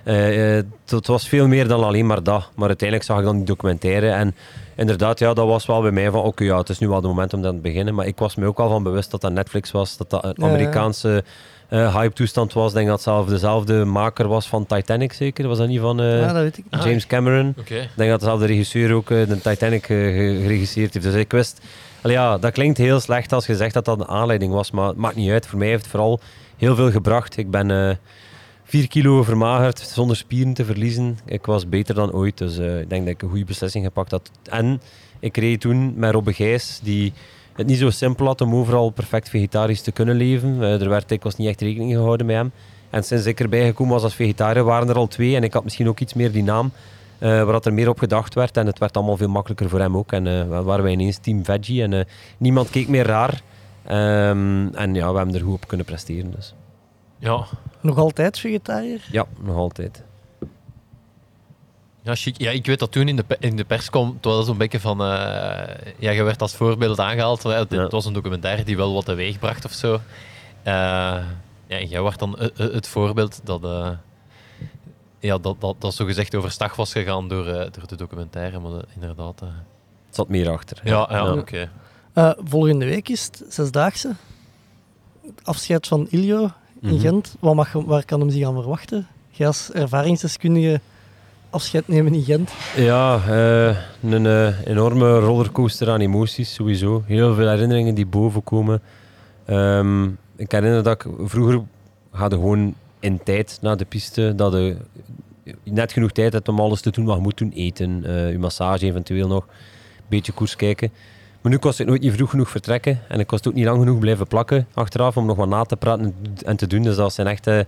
eh, 0.03 0.49
eh, 0.49 0.55
het 0.55 0.91
het 0.91 1.07
was 1.07 1.27
veel 1.27 1.47
meer 1.47 1.67
dan 1.67 1.83
alleen 1.83 2.05
maar 2.05 2.23
dat. 2.23 2.49
Maar 2.55 2.67
uiteindelijk 2.67 3.09
zag 3.09 3.19
ik 3.19 3.25
dan 3.25 3.35
die 3.35 3.45
documentaire. 3.45 4.09
En 4.09 4.35
inderdaad, 4.75 5.19
ja, 5.19 5.33
dat 5.33 5.47
was 5.47 5.65
wel 5.65 5.81
bij 5.81 5.91
mij 5.91 6.11
van... 6.11 6.21
Oké, 6.21 6.43
ja, 6.43 6.57
het 6.57 6.69
is 6.69 6.79
nu 6.79 6.87
wel 6.87 6.95
het 6.95 7.05
moment 7.05 7.33
om 7.33 7.41
dan 7.41 7.55
te 7.55 7.61
beginnen. 7.61 7.95
Maar 7.95 8.05
ik 8.07 8.17
was 8.17 8.35
me 8.35 8.45
ook 8.45 8.59
al 8.59 8.69
van 8.69 8.83
bewust 8.83 9.11
dat 9.11 9.21
dat 9.21 9.31
Netflix 9.31 9.71
was. 9.71 9.97
Dat 9.97 10.09
dat 10.09 10.23
een. 10.23 10.43
Amerikaanse 10.43 11.23
eh, 11.69 11.95
hype-toestand 11.95 12.53
was. 12.53 12.67
Ik 12.69 12.73
denk 12.75 12.85
dat 12.87 12.95
het 12.95 13.03
zelf 13.03 13.27
dezelfde 13.27 13.85
maker 13.85 14.27
was 14.27 14.47
van 14.47 14.65
Titanic, 14.65 15.13
zeker. 15.13 15.47
Was 15.47 15.57
dat 15.57 15.67
niet 15.67 15.79
van 15.79 16.01
eh, 16.01 16.19
ja, 16.19 16.33
dat 16.33 16.41
weet 16.41 16.57
ik 16.57 16.63
niet. 16.71 16.83
James 16.83 17.07
Cameron? 17.07 17.53
Ik 17.65 17.89
denk 17.95 18.09
dat 18.09 18.19
dezelfde 18.19 18.45
regisseur 18.45 18.93
ook 18.93 19.11
eh, 19.11 19.27
de 19.27 19.41
Titanic 19.41 19.81
eh, 19.81 19.87
ge- 19.97 20.37
geregisseerd 20.41 20.93
heeft. 20.93 21.05
Dus 21.05 21.15
ik 21.15 21.31
wist... 21.31 21.61
Ja, 22.11 22.37
dat 22.37 22.51
klinkt 22.53 22.77
heel 22.77 22.99
slecht 22.99 23.33
als 23.33 23.45
je 23.45 23.55
zegt 23.55 23.73
dat 23.73 23.85
dat 23.85 23.99
een 23.99 24.07
aanleiding 24.07 24.53
was. 24.53 24.71
Maar 24.71 24.87
het 24.87 24.97
maakt 24.97 25.15
niet 25.15 25.31
uit. 25.31 25.47
Voor 25.47 25.59
mij 25.59 25.67
heeft 25.67 25.81
het 25.81 25.91
vooral 25.91 26.19
heel 26.57 26.75
veel 26.75 26.91
gebracht. 26.91 27.37
Ik 27.37 27.51
ben... 27.51 27.71
eh 27.71 27.95
4 28.67 28.87
kilo 28.87 29.23
vermagerd 29.23 29.79
zonder 29.79 30.15
spieren 30.15 30.53
te 30.53 30.65
verliezen. 30.65 31.17
Ik 31.25 31.45
was 31.45 31.69
beter 31.69 31.95
dan 31.95 32.11
ooit, 32.11 32.37
dus 32.37 32.57
eh, 32.57 32.79
ik 32.79 32.89
denk 32.89 33.05
dat 33.05 33.13
ik 33.13 33.21
een 33.21 33.29
goede 33.29 33.45
beslissing 33.45 33.85
gepakt 33.85 34.11
had. 34.11 34.31
En 34.43 34.81
ik 35.19 35.37
reed 35.37 35.61
toen 35.61 35.93
met 35.95 36.11
Robbe 36.11 36.33
Gijs, 36.33 36.79
die 36.83 37.13
het 37.55 37.67
niet 37.67 37.77
zo 37.77 37.89
simpel 37.89 38.25
had 38.25 38.41
om 38.41 38.55
overal 38.55 38.89
perfect 38.89 39.29
vegetarisch 39.29 39.81
te 39.81 39.91
kunnen 39.91 40.15
leven. 40.15 40.61
Eh, 40.61 40.81
er 40.81 40.89
werd 40.89 41.09
dikwijls 41.09 41.37
niet 41.37 41.47
echt 41.47 41.61
rekening 41.61 41.93
gehouden 41.93 42.25
met 42.25 42.35
hem. 42.35 42.51
En 42.89 43.03
sinds 43.03 43.25
ik 43.25 43.39
erbij 43.39 43.65
gekomen 43.65 43.93
was 43.93 44.03
als 44.03 44.15
vegetariër, 44.15 44.63
waren 44.63 44.89
er 44.89 44.95
al 44.95 45.07
twee. 45.07 45.35
En 45.35 45.43
ik 45.43 45.53
had 45.53 45.63
misschien 45.63 45.87
ook 45.87 45.99
iets 45.99 46.13
meer 46.13 46.31
die 46.31 46.43
naam, 46.43 46.71
eh, 47.17 47.29
waar 47.29 47.51
dat 47.51 47.65
er 47.65 47.73
meer 47.73 47.89
op 47.89 47.99
gedacht 47.99 48.33
werd. 48.33 48.57
En 48.57 48.65
het 48.65 48.79
werd 48.79 48.95
allemaal 48.97 49.17
veel 49.17 49.29
makkelijker 49.29 49.69
voor 49.69 49.79
hem 49.79 49.97
ook. 49.97 50.11
En 50.11 50.27
eh, 50.27 50.41
we 50.47 50.61
waren 50.63 50.83
wij 50.83 50.93
ineens 50.93 51.17
team 51.17 51.45
veggie. 51.45 51.83
En 51.83 51.93
eh, 51.93 52.05
niemand 52.37 52.69
keek 52.69 52.87
meer 52.87 53.05
raar. 53.05 53.41
Ehm, 53.83 54.67
en 54.73 54.93
ja, 54.93 55.11
we 55.11 55.17
hebben 55.17 55.35
er 55.35 55.41
goed 55.41 55.53
op 55.53 55.67
kunnen 55.67 55.85
presteren. 55.85 56.31
Dus. 56.31 56.53
Ja. 57.19 57.45
Nog 57.81 57.97
altijd 57.97 58.39
vegetariër? 58.39 59.07
Ja, 59.11 59.25
nog 59.39 59.55
altijd. 59.55 60.03
Ja, 62.01 62.15
chic. 62.15 62.39
ja, 62.41 62.51
ik 62.51 62.65
weet 62.65 62.79
dat 62.79 62.91
toen 62.91 63.07
in 63.07 63.15
de, 63.15 63.25
in 63.39 63.55
de 63.55 63.63
pers 63.63 63.89
kwam, 63.89 64.13
het 64.15 64.25
was 64.25 64.45
zo'n 64.45 64.57
beetje 64.57 64.79
van... 64.79 65.01
eh, 65.01 65.07
ja, 65.97 66.11
je 66.11 66.23
werd 66.23 66.41
als 66.41 66.55
voorbeeld 66.55 66.99
aangehaald. 66.99 67.43
Het, 67.43 67.71
Ja. 67.71 67.81
het 67.81 67.91
was 67.91 68.05
een 68.05 68.13
documentaire 68.13 68.63
die 68.63 68.77
wel 68.77 68.93
wat 68.93 69.05
teweeg 69.05 69.39
bracht 69.39 69.65
of 69.65 69.71
zo. 69.71 69.93
Eh, 70.63 70.73
ja, 71.67 71.77
en 71.77 71.87
jij 71.87 72.01
werd 72.01 72.19
dan 72.19 72.35
het 72.57 72.87
voorbeeld 72.87 73.39
dat... 73.43 73.61
ja, 75.25 75.37
dat, 75.37 75.55
dat, 75.61 75.75
dat 75.79 75.93
zogezegd 75.93 76.35
overstag 76.35 76.75
was 76.75 76.91
gegaan 76.91 77.27
door, 77.27 77.47
eh, 77.47 77.55
door 77.71 77.87
de 77.87 77.95
documentaire. 77.95 78.59
Maar 78.59 78.81
inderdaad... 78.93 79.41
eh, 79.41 79.47
Er 79.47 80.21
zat 80.21 80.29
meer 80.29 80.49
achter. 80.49 80.81
ja, 80.83 81.07
ja, 81.09 81.15
Ja. 81.17 81.33
oké. 81.33 81.69
Eh, 82.13 82.31
volgende 82.43 82.85
week 82.85 83.09
is 83.09 83.23
het 83.25 83.43
Zesdaagse. 83.49 84.15
Afscheid 85.43 85.87
van 85.87 86.07
Ilio 86.09 86.43
in 86.81 86.89
Mhm. 86.93 86.99
Gent. 86.99 87.35
Wat 87.39 87.55
mag, 87.55 87.71
waar 87.73 88.05
kan 88.05 88.19
hem 88.19 88.29
zich 88.29 88.47
aan 88.47 88.53
verwachten? 88.53 89.07
Jij 89.29 89.47
als 89.47 89.71
ervaringsdeskundige 89.71 90.79
afscheid 91.49 91.87
nemen 91.87 92.13
in 92.13 92.23
Gent. 92.23 92.51
Ja, 92.75 93.15
eh, 93.27 93.77
een 94.11 94.25
enorme 94.65 95.19
rollercoaster 95.19 95.89
aan 95.89 95.99
emoties 95.99 96.53
sowieso. 96.53 97.03
Heel 97.05 97.33
veel 97.35 97.49
herinneringen 97.49 97.95
die 97.95 98.05
boven 98.05 98.43
komen. 98.43 98.81
Ehm, 99.45 100.05
ik 100.35 100.51
herinner 100.51 100.83
dat 100.83 101.05
ik 101.05 101.11
vroeger 101.23 101.53
je 102.11 102.29
gewoon 102.29 102.75
in 103.05 103.23
tijd 103.23 103.57
naar 103.61 103.77
de 103.77 103.85
piste. 103.85 104.33
Dat 104.35 104.53
je 104.53 104.77
net 105.63 105.91
genoeg 105.91 106.11
tijd 106.11 106.33
hebt 106.33 106.47
om 106.47 106.59
alles 106.59 106.81
te 106.81 106.91
doen 106.91 107.05
wat 107.05 107.15
je 107.15 107.21
moet 107.21 107.37
doen. 107.37 107.51
Eten, 107.51 108.03
eh, 108.05 108.31
je 108.31 108.39
massage 108.39 108.85
eventueel 108.85 109.27
nog. 109.27 109.43
Een 109.43 110.05
beetje 110.07 110.31
koers 110.31 110.55
kijken. 110.55 110.91
Maar 111.41 111.51
nu 111.51 111.57
kost 111.57 111.77
het 111.77 111.87
nooit 111.87 112.01
niet 112.01 112.13
vroeg 112.13 112.29
genoeg 112.29 112.49
vertrekken. 112.49 112.99
En 113.07 113.19
ik 113.19 113.27
kost 113.27 113.47
ook 113.47 113.53
niet 113.53 113.65
lang 113.65 113.79
genoeg 113.79 113.99
blijven 113.99 114.27
plakken 114.27 114.67
achteraf 114.73 115.17
om 115.17 115.25
nog 115.25 115.37
wat 115.37 115.47
na 115.47 115.63
te 115.63 115.75
praten 115.75 116.15
en 116.45 116.55
te 116.55 116.67
doen. 116.67 116.83
Dus 116.83 116.95
dat 116.95 117.13
zijn 117.13 117.27
echt... 117.27 117.47
eh, 117.47 117.59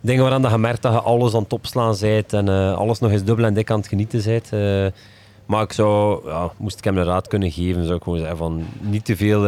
dingen 0.00 0.22
waaraan 0.22 0.52
je 0.52 0.58
merkt 0.58 0.82
dat 0.82 0.92
je 0.92 1.00
alles 1.00 1.34
aan 1.34 1.42
het 1.42 1.52
opslaan 1.52 1.96
bent 2.00 2.32
en 2.32 2.48
eh, 2.48 2.76
alles 2.76 2.98
nog 2.98 3.10
eens 3.10 3.24
dubbel 3.24 3.44
en 3.44 3.54
dik 3.54 3.70
aan 3.70 3.78
het 3.78 3.88
genieten 3.88 4.22
bent. 4.24 4.50
Maar 5.46 5.62
ik 5.62 5.72
zou, 5.72 6.20
ja, 6.28 6.50
moest 6.56 6.78
ik 6.78 6.84
hem 6.84 6.98
een 6.98 7.04
raad 7.04 7.28
kunnen 7.28 7.50
geven, 7.50 7.84
zou 7.84 7.96
ik 7.96 8.02
gewoon 8.02 8.18
zeggen 8.18 8.36
van 8.36 8.64
niet 8.80 9.04
te 9.04 9.16
veel, 9.16 9.40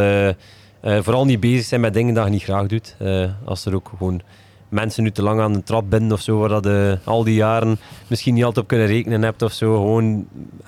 vooral 0.81 1.25
niet 1.25 1.41
bezig 1.41 1.65
zijn 1.65 1.81
met 1.81 1.95
dingen 1.95 2.15
dat 2.15 2.25
je 2.25 2.31
niet 2.31 2.43
graag 2.43 2.67
doet. 2.67 2.97
Als 3.45 3.65
er 3.65 3.75
ook 3.75 3.91
gewoon 3.97 4.23
mensen 4.73 5.03
nu 5.03 5.11
te 5.11 5.23
lang 5.23 5.41
aan 5.41 5.53
de 5.53 5.63
trap 5.63 5.91
binden 5.91 6.13
of 6.13 6.21
zo, 6.21 6.39
waar 6.39 6.49
dat 6.49 6.65
je 6.65 6.99
al 7.05 7.25
die 7.25 7.35
jaren 7.35 7.79
misschien 8.07 8.35
niet 8.35 8.45
altijd 8.45 8.63
op 8.65 8.69
kunnen 8.71 8.87
rekenen 8.87 9.23
hebt 9.23 9.43
of 9.43 9.53
zo. 9.53 9.75
Gewoon 9.77 10.27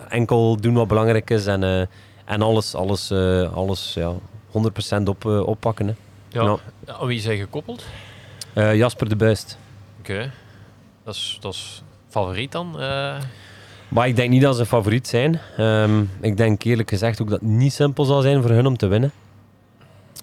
enkel 0.08 0.56
doen 0.60 0.74
wat 0.74 0.88
belangrijk 0.88 1.30
is 1.30 1.46
en, 1.46 1.62
eh, 1.62 1.80
en 2.24 2.42
alles, 2.42 2.74
alles, 2.74 3.10
eh, 3.10 3.54
alles 3.54 3.94
ja, 3.94 4.12
100% 4.50 5.08
op, 5.08 5.26
eh, 5.26 5.46
oppakken. 5.46 5.86
Hè. 5.86 5.94
Ja. 6.28 6.56
Aan 6.86 7.06
wie 7.06 7.20
zijn 7.20 7.38
gekoppeld? 7.38 7.84
Eh, 8.52 8.74
Jasper 8.76 9.08
de 9.08 9.16
Buist. 9.16 9.58
Oké. 9.98 10.30
Dat 11.04 11.14
is, 11.14 11.38
dat 11.40 11.54
is 11.54 11.82
favoriet 12.08 12.52
dan? 12.52 12.80
eh? 12.80 13.16
Maar 13.88 14.08
ik 14.08 14.16
denk 14.16 14.30
niet 14.30 14.42
dat 14.42 14.56
ze 14.56 14.66
favoriet 14.66 15.08
zijn. 15.08 15.40
Ehm, 15.56 16.02
ik 16.20 16.36
denk 16.36 16.62
eerlijk 16.62 16.88
gezegd 16.88 17.22
ook 17.22 17.30
dat 17.30 17.40
het 17.40 17.48
niet 17.48 17.72
simpel 17.72 18.04
zal 18.04 18.20
zijn 18.20 18.42
voor 18.42 18.50
hun 18.50 18.66
om 18.66 18.76
te 18.76 18.86
winnen. 18.86 19.12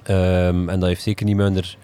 Ehm, 0.03 0.69
en 0.69 0.79
dat 0.79 0.89
heeft 0.89 1.01
zeker 1.01 1.25
niet 1.25 1.37
hun 1.37 1.77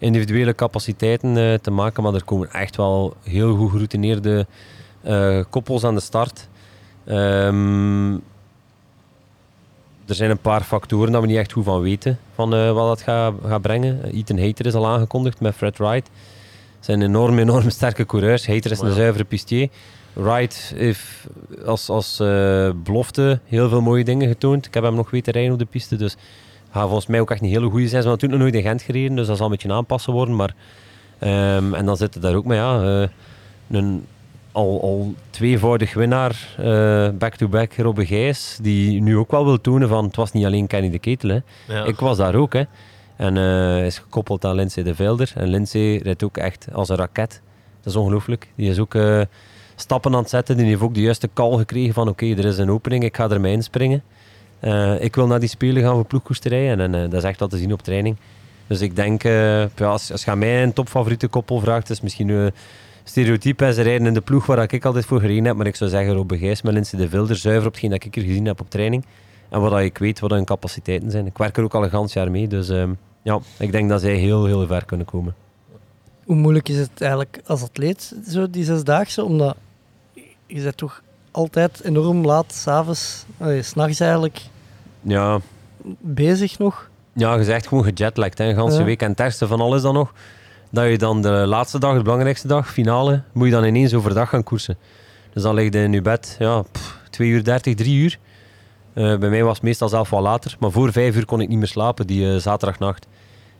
individuele 0.00 0.54
capaciteiten 0.54 1.36
eh, 1.36 1.54
te 1.54 1.70
maken, 1.70 2.02
maar 2.02 2.14
er 2.14 2.24
komen 2.24 2.50
echt 2.52 2.76
wel 2.76 3.14
heel 3.22 3.56
goed 3.56 3.70
geroutineerde 3.70 4.46
eh, 5.02 5.40
koppels 5.50 5.84
aan 5.84 5.94
de 5.94 6.00
start. 6.00 6.48
Ehm, 7.04 8.12
er 10.06 10.14
zijn 10.16 10.30
een 10.30 10.38
paar 10.38 10.60
factoren 10.62 11.12
dat 11.12 11.20
we 11.20 11.26
niet 11.26 11.36
echt 11.36 11.52
goed 11.52 11.64
van 11.64 11.80
weten 11.80 12.18
van 12.34 12.54
eh, 12.54 12.72
wat 12.72 12.88
dat 12.88 13.02
gaat 13.02 13.34
gaat 13.46 13.62
brengen. 13.62 14.04
Ethan 14.12 14.38
Hater 14.38 14.66
is 14.66 14.74
al 14.74 14.86
aangekondigd 14.86 15.40
met 15.40 15.54
Fred 15.54 15.78
Wright. 15.78 16.10
Zijn 16.80 17.02
enorm, 17.02 17.38
enorm 17.38 17.70
sterke 17.80 18.06
coureurs. 18.06 18.46
Hater 18.46 18.70
is 18.70 18.80
een 18.80 18.88
Ja. 18.88 18.94
zuivere 18.94 19.24
pistier. 19.24 19.68
Wright 20.12 20.72
heeft 20.76 21.26
als, 21.64 21.88
als 21.88 22.16
belofte 22.84 23.40
heel 23.44 23.68
veel 23.68 23.80
mooie 23.80 24.04
dingen 24.04 24.28
getoond. 24.28 24.66
Ik 24.66 24.74
heb 24.74 24.82
hem 24.82 24.94
nog 24.94 25.10
weten 25.10 25.32
rijden 25.32 25.52
op 25.52 25.58
de 25.58 25.64
piste, 25.64 25.96
dus 25.96 26.16
gaat 26.70 26.82
volgens 26.82 27.06
mij 27.06 27.20
ook 27.20 27.30
echt 27.30 27.40
een 27.40 27.48
hele 27.48 27.70
goede 27.70 27.88
zijn. 27.88 28.02
Ze 28.02 28.08
hebben 28.08 28.10
natuurlijk 28.10 28.42
nog 28.42 28.52
nooit 28.52 28.64
in 28.64 28.70
Gent 28.70 28.82
gereden, 28.82 29.16
dus 29.16 29.26
dat 29.26 29.36
zal 29.36 29.46
een 29.46 29.52
beetje 29.52 29.72
aanpassen 29.72 30.12
worden. 30.12 30.36
Maar, 30.36 30.54
ehm, 31.18 31.74
en 31.74 31.84
dan 31.84 31.96
zit 31.96 32.14
er 32.14 32.20
daar 32.20 32.34
ook 32.34 32.44
mee, 32.44 32.58
ja, 32.58 32.82
eh, 32.82 33.08
een 33.70 34.06
al, 34.52 34.82
al 34.82 35.14
tweevoudig 35.30 35.94
winnaar, 35.94 36.54
eh, 36.56 37.08
back-to-back 37.18 37.74
Robbe 37.76 38.06
Gijs, 38.06 38.58
die 38.62 39.02
nu 39.02 39.16
ook 39.16 39.30
wel 39.30 39.44
wil 39.44 39.60
tonen 39.60 39.88
van 39.88 40.04
het 40.04 40.16
was 40.16 40.32
niet 40.32 40.44
alleen 40.44 40.66
Kenny 40.66 40.90
de 40.90 40.98
Ketel. 40.98 41.28
Hè. 41.28 41.38
Ja. 41.74 41.84
Ik 41.84 42.00
was 42.00 42.16
daar 42.16 42.34
ook. 42.34 42.52
Hè. 42.52 42.62
En 43.16 43.36
eh, 43.36 43.86
is 43.86 43.98
gekoppeld 43.98 44.44
aan 44.44 44.54
Lindsay 44.54 44.82
de 44.82 44.94
Velder. 44.94 45.32
En 45.34 45.48
Lindsay 45.48 45.96
rijdt 45.96 46.22
ook 46.22 46.36
echt 46.36 46.68
als 46.72 46.88
een 46.88 46.96
raket. 46.96 47.40
Dat 47.82 47.92
is 47.92 47.96
ongelooflijk. 47.96 48.52
Die 48.54 48.70
is 48.70 48.78
ook 48.78 48.96
stappen 49.74 50.12
aan 50.12 50.20
het 50.20 50.30
zetten. 50.30 50.56
Die 50.56 50.66
heeft 50.66 50.82
ook 50.82 50.94
de 50.94 51.00
juiste 51.00 51.28
call 51.34 51.56
gekregen 51.56 51.94
van 51.94 52.08
oké, 52.08 52.26
er 52.26 52.44
is 52.44 52.58
een 52.58 52.70
opening, 52.70 53.04
ik 53.04 53.16
ga 53.16 53.30
er 53.30 53.40
mee 53.40 53.52
inspringen. 53.52 54.02
Eh, 54.60 55.02
ik 55.02 55.14
wil 55.14 55.26
naar 55.26 55.40
die 55.40 55.48
spelen 55.48 55.82
gaan 55.82 55.94
voor 55.94 56.04
ploegkoesterijen. 56.04 56.80
En 56.80 56.94
eh, 56.94 57.00
dat 57.00 57.12
is 57.12 57.22
echt 57.22 57.40
wat 57.40 57.50
te 57.50 57.58
zien 57.58 57.72
op 57.72 57.82
training. 57.82 58.16
Dus 58.66 58.80
ik 58.80 58.96
denk, 58.96 59.22
ja, 59.22 59.68
als, 59.78 60.12
als 60.12 60.24
je 60.24 60.36
mij 60.36 60.62
een 60.62 60.72
topfavoriete 60.72 61.28
koppel 61.28 61.60
vraagt, 61.60 61.90
is 61.90 62.00
misschien 62.00 62.26
nu 62.26 62.50
stereotype. 63.04 63.72
Ze 63.72 63.82
rijden 63.82 64.06
in 64.06 64.14
de 64.14 64.20
ploeg 64.20 64.46
waar 64.46 64.72
ik 64.72 64.84
altijd 64.84 65.04
voor 65.04 65.20
gereden 65.20 65.44
heb. 65.44 65.56
Maar 65.56 65.66
ik 65.66 65.76
zou 65.76 65.90
zeggen, 65.90 66.14
Robbe 66.14 66.38
Gijs 66.38 66.62
met 66.62 66.72
Lindsay 66.72 67.00
de 67.00 67.08
Velder, 67.08 67.36
zuiver 67.36 67.66
op 67.66 67.72
hetgeen 67.72 67.90
dat 67.90 68.04
ik 68.04 68.16
er 68.16 68.22
gezien 68.22 68.44
heb 68.44 68.60
op 68.60 68.70
training. 68.70 69.04
En 69.48 69.60
wat 69.60 69.80
ik 69.80 69.98
weet, 69.98 70.20
wat 70.20 70.30
hun 70.30 70.44
capaciteiten 70.44 71.10
zijn. 71.10 71.26
Ik 71.26 71.38
werk 71.38 71.56
er 71.56 71.64
ook 71.64 71.74
al 71.74 71.84
een 71.84 71.90
gans 71.90 72.12
jaar 72.12 72.30
mee. 72.30 72.48
Dus 72.48 72.68
ehm, 72.68 72.92
ja, 73.22 73.40
ik 73.58 73.72
denk 73.72 73.88
dat 73.88 74.00
zij 74.00 74.14
heel, 74.14 74.46
heel 74.46 74.66
ver 74.66 74.84
kunnen 74.84 75.06
komen. 75.06 75.34
Hoe 76.24 76.36
moeilijk 76.36 76.68
is 76.68 76.78
het 76.78 77.00
eigenlijk 77.00 77.40
als 77.46 77.62
atleet, 77.62 78.14
zo 78.28 78.50
die 78.50 78.64
zesdaagse? 78.64 79.24
Omdat 79.24 79.56
je 80.46 80.62
bent 80.62 80.76
toch 80.76 81.02
altijd 81.30 81.80
enorm 81.84 82.24
laat, 82.24 82.52
s'avonds, 82.52 83.24
s'nachts 83.60 84.00
eigenlijk, 84.00 84.40
Ja, 85.02 85.40
bezig 86.00 86.58
nog. 86.58 86.88
ja 87.12 87.34
je 87.36 87.44
zegt 87.44 87.66
gewoon 87.66 87.84
gejetlagd, 87.84 88.38
hè, 88.38 88.48
de 88.48 88.54
ganse 88.54 88.78
Ja. 88.78 88.84
week. 88.84 89.02
En 89.02 89.10
het 89.10 89.20
ergste 89.20 89.46
van 89.46 89.60
alles 89.60 89.82
dan 89.82 89.94
nog, 89.94 90.12
dat 90.70 90.88
je 90.90 90.98
dan 90.98 91.22
de 91.22 91.28
laatste 91.30 91.78
dag, 91.78 91.96
de 91.96 92.02
belangrijkste 92.02 92.48
dag, 92.48 92.72
finale, 92.72 93.22
moet 93.32 93.46
je 93.46 93.52
dan 93.52 93.64
ineens 93.64 93.94
overdag 93.94 94.28
gaan 94.28 94.42
koersen. 94.42 94.76
Dus 95.32 95.42
dan 95.42 95.54
lig 95.54 95.72
je 95.72 95.82
in 95.82 95.92
je 95.92 96.02
bed, 96.02 96.36
ja, 96.38 96.62
pff, 96.72 96.98
2 97.10 97.28
uur 97.28 97.44
30, 97.44 97.74
3 97.74 97.96
uur. 98.02 98.18
Eh, 98.92 99.18
bij 99.18 99.28
mij 99.30 99.44
was 99.44 99.54
het 99.54 99.62
meestal 99.62 99.88
zelf 99.88 100.10
wel 100.10 100.20
later, 100.20 100.56
maar 100.58 100.70
voor 100.70 100.92
5 100.92 101.16
uur 101.16 101.24
kon 101.24 101.40
ik 101.40 101.48
niet 101.48 101.58
meer 101.58 101.66
slapen, 101.66 102.06
die 102.06 102.32
eh, 102.34 102.36
zaterdagnacht. 102.40 103.06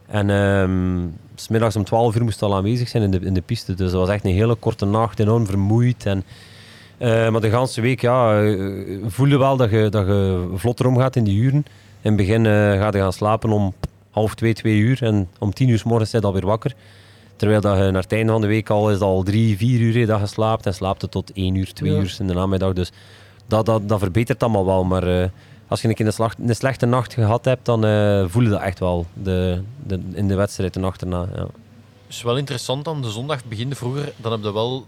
En 0.06 0.30
ehm, 0.30 1.06
s 1.34 1.48
middags 1.48 1.76
om 1.76 1.84
12 1.84 2.14
uur 2.16 2.22
moest 2.24 2.42
al 2.42 2.54
aanwezig 2.56 2.88
zijn 2.88 3.02
in 3.02 3.10
de, 3.10 3.20
in 3.20 3.34
de 3.34 3.40
piste. 3.40 3.74
Dus 3.74 3.90
dat 3.90 4.00
was 4.00 4.08
echt 4.08 4.24
een 4.24 4.32
hele 4.32 4.54
korte 4.54 4.84
nacht, 4.86 5.18
enorm 5.20 5.46
vermoeid. 5.46 6.06
En 6.06 6.24
maar 7.00 7.40
de 7.40 7.50
ganse 7.50 7.80
week 7.80 8.00
ja, 8.00 8.42
eh, 8.42 8.96
voelde 9.06 9.38
wel 9.38 9.56
dat 9.56 9.70
je, 9.70 9.88
dat 9.88 10.06
je 10.06 10.48
vlotter 10.54 10.86
omgaat 10.86 11.16
in 11.16 11.24
die 11.24 11.38
uren. 11.40 11.64
In 12.02 12.12
het 12.12 12.16
begin 12.16 12.46
eh 12.46 12.52
ga 12.52 12.86
je 12.86 12.98
gaan 12.98 13.12
slapen 13.12 13.50
om 13.50 13.74
half 14.10 14.34
twee, 14.34 14.54
twee 14.54 14.76
uur. 14.76 15.02
En 15.02 15.28
om 15.38 15.52
tien 15.52 15.68
uur 15.68 15.78
s 15.78 15.82
morgens 15.82 16.10
zit 16.10 16.20
je 16.20 16.26
alweer 16.26 16.46
wakker. 16.46 16.74
Terwijl 17.36 17.60
dat 17.60 17.76
je 17.76 17.90
naar 17.90 18.02
het 18.02 18.12
einde 18.12 18.32
van 18.32 18.40
de 18.40 18.46
week 18.46 18.70
al 18.70 18.88
is 18.88 18.94
het 18.94 19.02
al 19.02 19.22
drie, 19.22 19.56
vier 19.56 19.80
uur 19.80 20.06
dat 20.06 20.20
je 20.20 20.26
slaapt. 20.26 20.66
En 20.66 20.74
slaapt 20.74 21.02
het 21.02 21.10
tot 21.10 21.32
één 21.32 21.54
uur, 21.54 21.72
twee 21.72 21.92
Ja. 21.92 21.98
uur 21.98 22.16
in 22.18 22.26
de 22.26 22.34
namiddag. 22.34 22.72
Dus 22.72 22.92
dat, 23.46 23.66
dat, 23.66 23.88
dat 23.88 23.98
verbetert 23.98 24.42
allemaal 24.42 24.66
wel. 24.66 24.84
Maar 24.84 25.22
eh, 25.22 25.28
als 25.68 25.82
je 25.82 25.88
een, 25.88 25.94
keer 25.94 26.06
een, 26.46 26.54
slechte 26.54 26.86
nacht 26.86 27.14
gehad 27.14 27.44
hebt, 27.44 27.64
dan 27.66 27.84
eh 27.84 28.24
voel 28.28 28.42
je 28.42 28.48
dat 28.48 28.60
echt 28.60 28.78
wel 28.78 29.06
de, 29.22 29.62
de, 29.86 30.00
in 30.12 30.28
de 30.28 30.34
wedstrijd 30.34 30.74
de 30.74 30.80
nacht 30.80 31.00
erna. 31.00 31.26
Ja. 31.34 31.46
is 32.08 32.22
wel 32.22 32.36
interessant 32.36 32.84
dan. 32.84 33.02
De 33.02 33.10
zondag 33.10 33.44
begint 33.44 33.76
vroeger. 33.76 34.12
Dan 34.16 34.32
heb 34.32 34.42
je 34.42 34.52
wel 34.52 34.86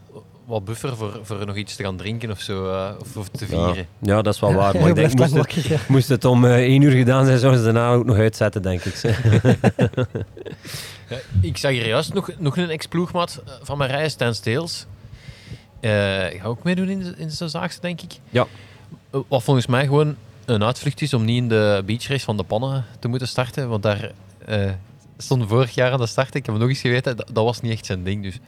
wat 0.52 0.64
buffer 0.64 0.96
voor, 0.96 1.20
voor 1.22 1.46
nog 1.46 1.56
iets 1.56 1.76
te 1.76 1.82
gaan 1.82 1.96
drinken 1.96 2.30
of 2.30 2.40
zo. 2.40 2.70
eh, 2.72 2.90
of, 3.00 3.16
of 3.16 3.28
te 3.28 3.46
vieren. 3.46 3.86
ja, 3.98 4.22
dat 4.22 4.34
is 4.34 4.40
wel 4.40 4.52
waar. 4.54 4.74
Maar 4.80 4.88
ik 4.88 4.94
denk, 4.94 5.14
moest 5.14 5.22
het, 5.22 5.32
wakker. 5.32 5.72
ja. 5.72 5.78
moest 5.88 6.08
het 6.08 6.24
om 6.24 6.44
eh, 6.44 6.54
één 6.54 6.82
uur 6.82 6.90
gedaan 6.90 7.26
zijn, 7.26 7.38
zouden 7.38 7.60
ze 7.60 7.72
daarna 7.72 7.92
ook 7.92 8.04
nog 8.04 8.16
uitzetten, 8.16 8.62
denk 8.62 8.84
ik. 8.84 8.94
Ja, 11.08 11.18
ik 11.40 11.56
zag 11.56 11.70
hier 11.70 11.86
juist 11.86 12.14
nog, 12.14 12.30
nog 12.38 12.56
een 12.56 12.70
ex-ploegmaat 12.70 13.42
eh, 13.46 13.52
van 13.62 13.78
mijn 13.78 13.90
rijden, 13.90 14.10
Stan 14.10 14.34
Steels. 14.34 14.86
Eh 15.80 15.90
ga 15.90 16.44
ook 16.44 16.62
meedoen 16.62 16.88
in 16.88 16.98
de, 16.98 17.14
in 17.16 17.28
de 17.38 17.48
Zaagse, 17.48 17.80
denk 17.80 18.00
ik. 18.00 18.12
Ja. 18.30 18.46
Wat 19.28 19.42
volgens 19.42 19.66
mij 19.66 19.84
gewoon 19.84 20.16
een 20.44 20.64
uitvlucht 20.64 21.00
is 21.02 21.14
om 21.14 21.24
niet 21.24 21.36
in 21.36 21.48
de 21.48 21.82
beachrace 21.86 22.24
van 22.24 22.36
de 22.36 22.42
pannen 22.42 22.84
te 22.98 23.08
moeten 23.08 23.28
starten. 23.28 23.68
Want 23.68 23.82
daar 23.82 24.12
eh 24.46 24.70
stond 25.22 25.48
vorig 25.48 25.74
jaar 25.74 25.92
aan 25.92 25.98
de 26.00 26.06
start. 26.06 26.34
Ik 26.34 26.46
heb 26.46 26.56
nog 26.56 26.68
eens 26.68 26.80
geweten, 26.80 27.16
dat, 27.16 27.30
dat 27.32 27.44
was 27.44 27.60
niet 27.60 27.72
echt 27.72 27.86
zijn 27.86 28.04
ding. 28.04 28.22
Dus 28.22 28.34
ik 28.34 28.40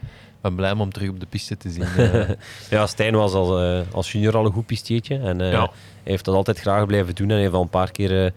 ben 0.44 0.54
blij 0.54 0.72
om 0.72 0.80
hem 0.80 0.92
terug 0.92 1.08
op 1.08 1.20
de 1.20 1.26
piste 1.26 1.56
te 1.56 1.70
zien. 1.70 1.82
eh. 2.12 2.28
ja, 2.70 2.86
Stijn 2.86 3.14
was 3.14 3.32
als, 3.32 3.48
eh, 3.60 3.94
als 3.94 4.12
junior 4.12 4.36
al 4.36 4.44
een 4.46 4.52
goed 4.52 4.66
pisteetje. 4.66 5.18
En 5.18 5.40
eh, 5.40 5.50
Ja. 5.52 5.58
hij 5.60 5.68
heeft 6.02 6.24
dat 6.24 6.34
altijd 6.34 6.58
graag 6.58 6.86
blijven 6.86 7.14
doen. 7.14 7.30
En 7.30 7.36
heeft 7.38 7.52
al 7.52 7.62
een 7.62 7.68
paar 7.68 7.90
keer 7.90 8.08
de 8.08 8.32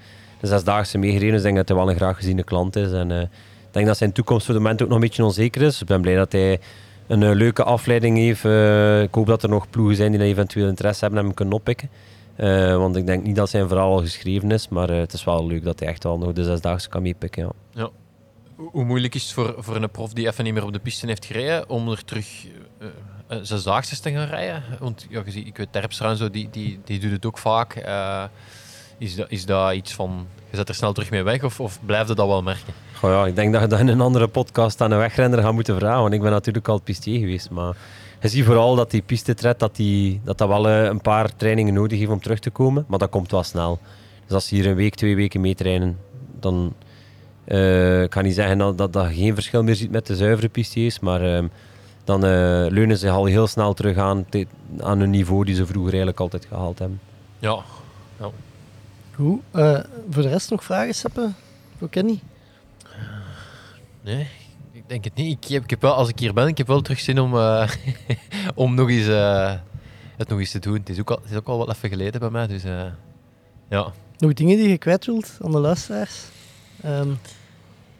zesdaagse 0.48 0.98
meegereden. 0.98 1.30
Dus 1.30 1.38
ik 1.38 1.44
denk 1.44 1.56
dat 1.56 1.68
hij 1.68 1.78
wel 1.78 1.90
een 1.90 1.96
graag 1.96 2.16
geziene 2.18 2.44
klant 2.44 2.76
is. 2.76 2.92
En 2.92 3.12
ik 3.12 3.28
denk 3.72 3.86
dat 3.88 3.98
zijn 3.98 4.12
toekomst 4.12 4.46
voor 4.46 4.54
het 4.54 4.64
moment 4.64 4.82
ook 4.82 4.88
nog 4.88 4.98
een 4.98 5.04
beetje 5.04 5.24
onzeker 5.26 5.62
is. 5.62 5.82
Ik 5.82 5.88
ben 5.88 6.02
blij 6.02 6.16
dat 6.16 6.32
hij 6.32 6.60
een 7.08 7.36
leuke 7.36 7.64
afleiding 7.64 8.18
heeft. 8.18 8.44
Ik 9.08 9.14
hoop 9.14 9.26
dat 9.28 9.44
er 9.44 9.50
nog 9.50 9.70
ploegen 9.70 9.96
zijn 9.96 10.10
die 10.12 10.20
dat 10.20 10.28
eventueel 10.30 10.68
interesse 10.68 11.02
hebben 11.02 11.20
en 11.20 11.26
hem 11.26 11.36
kunnen 11.36 11.54
oppikken. 11.56 11.90
Want 12.80 12.96
ik 12.96 13.06
denk 13.06 13.24
niet 13.24 13.36
dat 13.36 13.50
zijn 13.50 13.68
verhaal 13.68 13.92
al 13.92 14.00
geschreven 14.02 14.52
is. 14.52 14.70
Maar 14.70 14.90
het 14.90 15.14
is 15.14 15.24
wel 15.24 15.48
leuk 15.48 15.64
dat 15.64 15.80
hij 15.80 15.90
echt 15.90 16.04
wel 16.04 16.18
nog 16.18 16.34
de 16.34 16.44
zesdaagse 16.44 16.90
kan 16.90 17.02
meepikken. 17.02 17.44
Ja. 17.74 17.82
Hoe- 17.82 17.92
Hoe 18.58 18.84
moeilijk 18.84 19.16
is 19.16 19.24
het 19.24 19.34
voor, 19.34 19.56
voor 19.58 19.76
een 19.76 19.90
prof 19.90 20.14
die 20.14 20.28
even 20.28 20.44
niet 20.44 20.54
meer 20.54 20.66
op 20.66 20.74
de 20.74 20.80
piste 20.80 21.08
heeft 21.08 21.26
gereden 21.26 21.70
om 21.70 21.90
er 21.90 22.06
terug 22.06 22.46
eh 22.80 22.88
eh, 23.28 23.38
zesdaagse 23.42 24.00
te 24.00 24.12
gaan 24.12 24.28
rijden? 24.28 24.64
Want 24.80 25.06
ja, 25.10 25.22
je 25.26 25.32
ziet, 25.32 25.48
ik 25.48 25.58
weet, 25.58 25.72
Terpstra 25.72 26.10
en 26.10 26.18
zo, 26.18 26.30
die, 26.30 26.50
die, 26.52 26.80
die 26.84 27.00
doet 27.00 27.12
het 27.12 27.26
ook 27.26 27.38
vaak. 27.38 27.76
Eh, 27.76 28.24
is, 28.98 29.16
dat, 29.16 29.32
is 29.32 29.46
dat 29.46 29.74
iets 29.74 29.94
van, 29.94 30.28
je 30.50 30.56
zet 30.56 30.70
er 30.70 30.76
snel 30.76 30.94
terug 30.94 31.10
mee 31.10 31.24
weg 31.24 31.44
of, 31.44 31.60
of 31.60 31.80
blijf 31.86 32.08
je 32.08 32.14
dat 32.14 32.28
wel 32.28 32.44
merken? 32.44 32.74
Goh, 32.94 33.12
ja, 33.12 33.26
ik 33.26 33.36
denk 33.36 33.54
dat 33.54 33.62
je 33.62 33.68
dat 33.68 33.80
in 33.80 33.88
een 33.88 34.02
andere 34.02 34.28
podcast 34.28 34.82
aan 34.82 34.92
een 34.92 34.98
wegrenner 34.98 35.42
gaat 35.42 35.54
moeten 35.54 35.76
vragen. 35.76 36.02
Want 36.02 36.14
ik 36.14 36.22
ben 36.22 36.32
natuurlijk 36.32 36.68
al 36.68 36.82
pistier 36.82 37.20
geweest. 37.20 37.50
Maar 37.50 37.76
je 38.22 38.28
ziet 38.28 38.46
vooral 38.46 38.76
dat 38.76 38.92
die 38.92 39.02
pistetred 39.02 39.60
dat, 39.60 39.76
die, 39.76 40.22
dat 40.24 40.38
dat 40.38 40.48
wel 40.48 40.70
eh, 40.70 40.84
een 40.84 41.02
paar 41.02 41.36
trainingen 41.36 41.74
nodig 41.74 42.00
heeft 42.00 42.12
om 42.12 42.22
terug 42.22 42.40
te 42.40 42.50
komen. 42.50 42.86
Maar 42.88 43.00
dat 43.00 43.10
komt 43.10 43.32
wel 43.32 43.44
snel. 43.44 43.80
Dus 44.26 44.34
als 44.34 44.48
ze 44.48 44.56
hier 44.56 44.68
een 44.68 44.76
week, 44.76 44.96
twee 44.96 45.16
weken 45.16 45.42
meetrainen, 45.42 46.00
dan 46.40 46.74
eh, 47.48 48.02
ik 48.04 48.10
kan 48.10 48.24
niet 48.24 48.36
zeggen 48.36 48.58
dat, 48.58 48.78
dat 48.78 48.94
dat 48.94 49.08
je 49.10 49.16
geen 49.16 49.34
verschil 49.34 49.64
meer 49.64 49.76
ziet 49.76 49.92
met 49.92 50.08
de 50.08 50.16
zuivere 50.16 50.50
pistiers. 50.50 51.00
Maar 51.00 51.22
ehm, 51.36 51.48
dan 52.04 52.24
eh, 52.24 52.30
leunen 52.70 52.98
ze 52.98 53.10
al 53.10 53.26
heel 53.26 53.48
snel 53.48 53.74
terug 53.74 53.98
aan, 53.98 54.26
te- 54.30 54.48
aan 54.80 55.00
hun 55.00 55.10
niveau 55.10 55.46
die 55.46 55.56
ze 55.56 55.66
vroeger 55.66 55.90
eigenlijk 55.90 56.20
altijd 56.20 56.46
gehaald 56.46 56.80
hebben. 56.80 57.00
Ja, 57.40 57.60
Goed. 59.16 59.42
Eh, 59.52 59.80
voor 60.10 60.22
de 60.22 60.30
rest 60.30 60.50
nog 60.50 60.64
vragen, 60.64 60.94
Seppe? 60.96 61.30
Voor 61.78 61.90
Kenny? 61.90 62.20
nee, 64.02 64.28
ik 64.72 64.84
denk 64.88 65.04
het 65.04 65.16
niet. 65.16 65.44
Ik 65.46 65.50
heb, 65.52 65.64
ik 65.64 65.70
heb 65.70 65.82
wel, 65.82 65.94
als 65.94 66.10
ik 66.10 66.20
hier 66.20 66.34
ben, 66.34 66.48
ik 66.48 66.58
heb 66.58 66.68
wel 66.68 66.82
terug 66.82 67.00
zin 67.00 67.20
om, 67.20 67.36
eh, 67.38 67.70
om 68.56 68.76
nog 68.76 68.90
eens, 68.90 69.08
eh, 69.08 69.54
het 70.18 70.28
nog 70.30 70.40
eens 70.40 70.52
te 70.52 70.60
doen. 70.60 70.74
Het 70.74 70.90
is 70.90 71.00
ook 71.00 71.10
al, 71.12 71.20
het 71.22 71.32
is 71.32 71.38
ook 71.38 71.48
al 71.48 71.58
wat 71.58 71.70
even 71.70 71.90
geleden 71.90 72.20
bij 72.20 72.30
mij, 72.30 72.48
dus 72.48 72.64
eh, 72.64 72.84
ja. 73.70 73.92
Nog 74.18 74.34
dingen 74.34 74.58
die 74.58 74.70
je 74.70 74.78
kwijt 74.78 75.06
wilt 75.06 75.38
aan 75.42 75.52
de 75.52 75.60
luisteraars? 75.60 76.22
Ehm, 76.82 77.10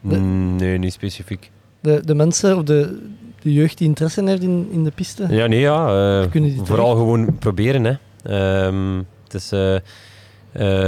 De- 0.10 0.18
Mm, 0.18 0.56
nee, 0.56 0.78
niet 0.78 0.94
specifiek. 0.94 1.52
de, 1.80 2.02
de 2.06 2.16
mensen 2.16 2.58
of 2.58 2.64
de, 2.64 3.00
de 3.42 3.54
jeugd 3.54 3.78
die 3.78 3.88
interesse 3.88 4.24
heeft 4.24 4.42
in, 4.44 4.68
in 4.72 4.84
de 4.84 4.92
piste? 4.92 5.26
Ja, 5.30 5.48
nee, 5.48 5.60
ja. 5.60 5.88
eh, 6.22 6.28
vooral 6.64 6.96
gewoon 6.96 7.38
proberen. 7.38 7.84
Hè. 7.84 7.94
Ehm, 8.24 8.98
het 9.24 9.34
is 9.34 9.52
eh, 9.52 9.76
eh, 9.76 9.82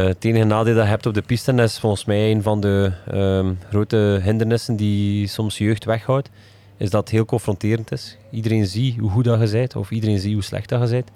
het 0.08 0.26
enige 0.26 0.44
nadeel 0.46 0.74
dat 0.76 0.84
je 0.84 0.90
hebt 0.90 1.06
op 1.06 1.14
de 1.14 1.22
piste, 1.22 1.54
is 1.54 1.80
volgens 1.80 2.06
mij 2.06 2.32
een 2.32 2.42
van 2.44 2.60
de 2.62 2.92
ehm, 3.12 3.54
grote 3.70 4.20
hindernissen 4.24 4.76
die 4.76 5.28
soms 5.28 5.58
jeugd 5.58 5.86
weghoudt, 5.86 6.30
is 6.78 6.90
dat 6.90 7.02
het 7.02 7.10
heel 7.10 7.26
confronterend 7.26 7.92
is. 7.92 8.18
Iedereen 8.32 8.66
ziet 8.66 8.98
hoe 9.00 9.10
goed 9.10 9.24
dat 9.24 9.42
je 9.42 9.50
bent, 9.58 9.76
of 9.76 9.92
iedereen 9.92 10.20
ziet 10.20 10.34
hoe 10.34 10.44
slecht 10.44 10.70
dat 10.70 10.82
je 10.82 10.90
bent. 10.90 11.10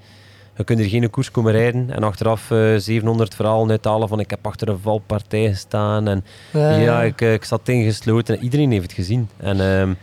Je 0.56 0.64
kunt 0.64 0.80
er 0.80 0.86
geen 0.86 1.10
koers 1.10 1.32
komen 1.32 1.52
rijden 1.52 1.90
en 1.92 2.04
achteraf 2.04 2.52
eh 2.52 2.76
700 2.78 3.36
verhalen 3.36 3.70
uithalen 3.70 4.08
van 4.08 4.20
ik 4.20 4.30
heb 4.30 4.48
achter 4.48 4.70
een 4.70 4.80
valpartij 4.80 5.48
gestaan 5.48 6.08
en 6.08 6.26
Ja, 6.52 6.76
ja, 6.76 7.04
ik, 7.04 7.22
eh, 7.22 7.34
ik 7.34 7.44
zat 7.44 7.68
ingesloten. 7.68 8.44
Iedereen 8.44 8.72
heeft 8.72 8.84
het 8.84 8.94
gezien. 8.94 9.30
En 9.38 9.60
ehm, 9.60 9.94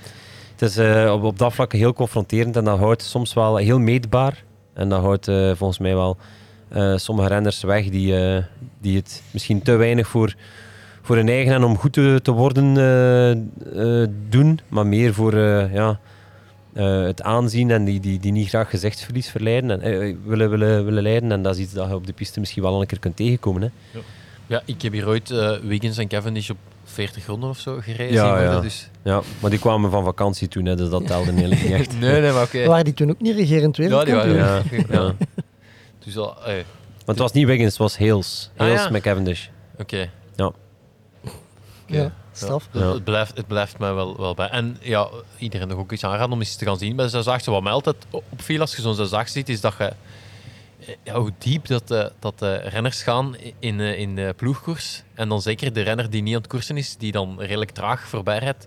het 0.57 0.63
is 0.63 0.77
eh, 0.77 1.13
op, 1.13 1.23
op 1.23 1.39
dat 1.39 1.53
vlak 1.53 1.73
heel 1.73 1.93
confronterend 1.93 2.57
en 2.57 2.65
dat 2.65 2.79
houdt 2.79 3.03
soms 3.03 3.35
wel 3.35 3.57
heel 3.57 3.79
meetbaar. 3.79 4.45
En 4.75 4.89
dat 4.89 5.01
houdt 5.01 5.25
volgens 5.57 5.79
mij 5.79 5.95
wel 5.95 6.17
sommige 6.97 7.29
renners 7.29 7.63
weg 7.63 7.89
die, 7.89 8.15
die 8.81 8.97
het 8.97 9.23
misschien 9.31 9.63
te 9.63 9.77
weinig 9.77 10.09
voor, 10.09 10.35
voor 11.03 11.17
hun 11.17 11.29
eigen 11.29 11.53
en 11.53 11.65
om 11.65 11.79
goed 11.79 11.93
te, 11.93 12.21
te 12.23 12.31
worden 12.33 12.75
doen, 14.29 14.61
maar 14.69 14.87
meer 14.87 15.15
voor 15.15 15.39
ja, 15.73 15.99
eh, 16.81 17.03
het 17.03 17.23
aanzien 17.23 17.71
en 17.71 17.85
die, 17.85 18.01
die, 18.01 18.21
die 18.21 18.33
niet 18.33 18.49
graag 18.49 18.71
gezichtsverlies 18.71 19.29
verleiden 19.29 19.71
en, 19.71 19.81
eh, 19.81 20.15
willen, 20.25 20.51
willen, 20.51 20.85
willen 20.85 21.03
leiden. 21.03 21.33
En 21.33 21.43
dat 21.43 21.55
is 21.55 21.61
iets 21.61 21.73
dat 21.73 21.89
je 21.89 21.95
op 21.95 22.07
de 22.07 22.13
piste 22.13 22.41
misschien 22.41 22.63
wel 22.63 22.81
een 22.81 22.87
keer 22.87 22.99
kunt 22.99 23.17
tegenkomen. 23.17 23.63
Hè. 23.63 23.99
Ja, 24.47 24.63
ik 24.65 24.83
heb 24.83 24.93
hier 24.93 25.07
ooit 25.07 25.31
eh 25.31 25.57
Wiggins 25.63 25.99
en 25.99 26.09
Cavendish 26.09 26.51
op 26.51 26.57
40 26.85 27.27
ronden 27.27 27.49
of 27.49 27.59
zo 27.59 27.79
gereden. 27.81 28.13
Ja, 28.13 28.43
ja. 28.43 28.61
Dus... 28.61 28.89
Ja, 29.03 29.23
maar 29.41 29.51
die 29.51 29.59
kwamen 29.59 29.91
van 29.91 30.05
vakantie 30.05 30.49
toen, 30.49 30.65
hè, 30.65 30.77
dus 30.77 30.89
dat 30.89 31.07
telde 31.07 31.33
eigenlijk 31.33 31.63
niet 31.63 31.73
echt. 31.73 31.99
Nee, 32.01 32.21
nee, 32.21 32.33
maar 32.33 32.43
oké. 32.43 32.67
Waren 32.67 32.85
die 32.85 32.95
toen 32.95 33.11
ook 33.11 33.21
niet 33.21 33.37
regerend 33.37 33.77
Ja, 33.77 33.83
die 33.83 34.15
wereldkampioen? 34.15 34.39
waren 34.39 34.65
Ja, 34.71 34.87
ja. 34.89 35.15
ja. 35.19 35.27
Dus 36.05 36.17
al, 36.17 36.45
eh, 36.45 36.55
Want 36.55 36.65
het 37.07 37.19
was 37.19 37.33
niet 37.33 37.47
Wiggins, 37.47 37.71
het 37.71 37.79
was 37.79 37.99
Hales. 37.99 38.51
Ah, 38.57 38.67
Hales 38.67 38.83
ja. 38.83 38.91
met 38.91 39.03
Cavendish. 39.03 39.47
oké. 39.79 40.11
Ja. 40.37 40.53
Ja, 41.87 42.13
straf. 42.41 42.69
Ja. 42.73 42.93
Het, 42.93 43.05
blijft, 43.05 43.37
het 43.37 43.47
blijft 43.47 43.79
mij 43.79 43.95
wel, 43.95 44.17
wel 44.17 44.35
bij. 44.35 44.49
En 44.49 44.77
ja, 44.81 45.09
iedereen 45.39 45.69
nog 45.69 45.79
ook 45.79 45.93
iets 45.93 46.05
aanraden 46.05 46.33
om 46.33 46.39
eens 46.39 46.57
te 46.57 46.65
gaan 46.65 46.79
zien 46.79 46.97
bij 46.97 47.05
de 47.05 47.11
Zesdaagse. 47.11 47.51
Wat 47.51 47.63
mij 47.63 47.73
altijd 47.73 47.97
opviel 48.11 48.61
als 48.61 48.77
je 48.77 48.83
zo'n 48.83 48.95
Zesdaagse 48.95 49.33
ziet, 49.33 49.49
is 49.49 49.61
dat 49.61 49.75
je... 49.79 49.85
eh, 49.85 50.95
Ja, 51.03 51.15
hoe 51.15 51.33
diep 51.39 51.67
dat, 51.67 51.91
eh, 51.91 52.05
dat 52.19 52.39
de 52.39 52.55
renners 52.57 53.03
gaan 53.03 53.37
in, 53.59 53.81
eh, 53.81 53.99
in 53.99 54.15
de 54.15 54.35
ploegkoers. 54.37 55.03
En 55.15 55.29
dan 55.29 55.43
zeker 55.43 55.73
de 55.73 55.81
renner 55.83 56.11
die 56.11 56.23
niet 56.23 56.35
aan 56.35 56.41
het 56.41 56.51
koersen 56.51 56.77
is, 56.77 56.97
die 56.97 57.13
dan 57.13 57.41
redelijk 57.41 57.71
traag 57.71 58.01
voorbij 58.09 58.39
rijdt. 58.39 58.67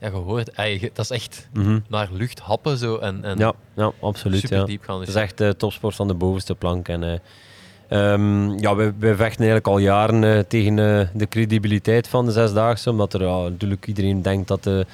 Ja, 0.00 0.08
je 0.08 0.14
hoort, 0.14 0.50
ey, 0.50 0.78
je- 0.80 0.90
dat 0.94 1.04
is 1.04 1.10
echt 1.10 1.48
Mhm. 1.52 1.78
naar 1.88 2.08
lucht 2.12 2.38
happen 2.40 2.76
zo. 2.78 2.96
En, 2.96 3.24
en 3.24 3.38
Ja, 3.38 3.52
ja, 3.76 3.92
absoluut. 4.00 4.40
super 4.40 4.56
Ja. 4.56 4.64
diep 4.64 4.84
gaan. 4.84 4.98
Dus 4.98 5.08
is 5.08 5.14
echt 5.14 5.40
eh, 5.40 5.48
topsport 5.48 5.94
van 5.94 6.08
de 6.08 6.14
bovenste 6.14 6.54
plank. 6.54 6.88
En, 6.88 7.02
eh, 7.12 7.18
ehm, 7.92 8.58
ja, 8.58 8.74
wij, 8.74 8.92
wij 8.98 9.14
vechten 9.14 9.38
eigenlijk 9.38 9.66
al 9.66 9.78
jaren 9.78 10.24
eh, 10.24 10.38
tegen 10.38 10.78
eh, 10.78 11.06
de 11.14 11.28
credibiliteit 11.28 12.08
van 12.08 12.24
de 12.24 12.32
Zesdaagse. 12.32 12.90
Omdat 12.90 13.14
er 13.14 13.20
natuurlijk 13.20 13.86
iedereen 13.86 14.22
denkt 14.22 14.48
dat 14.48 14.62
de, 14.62 14.86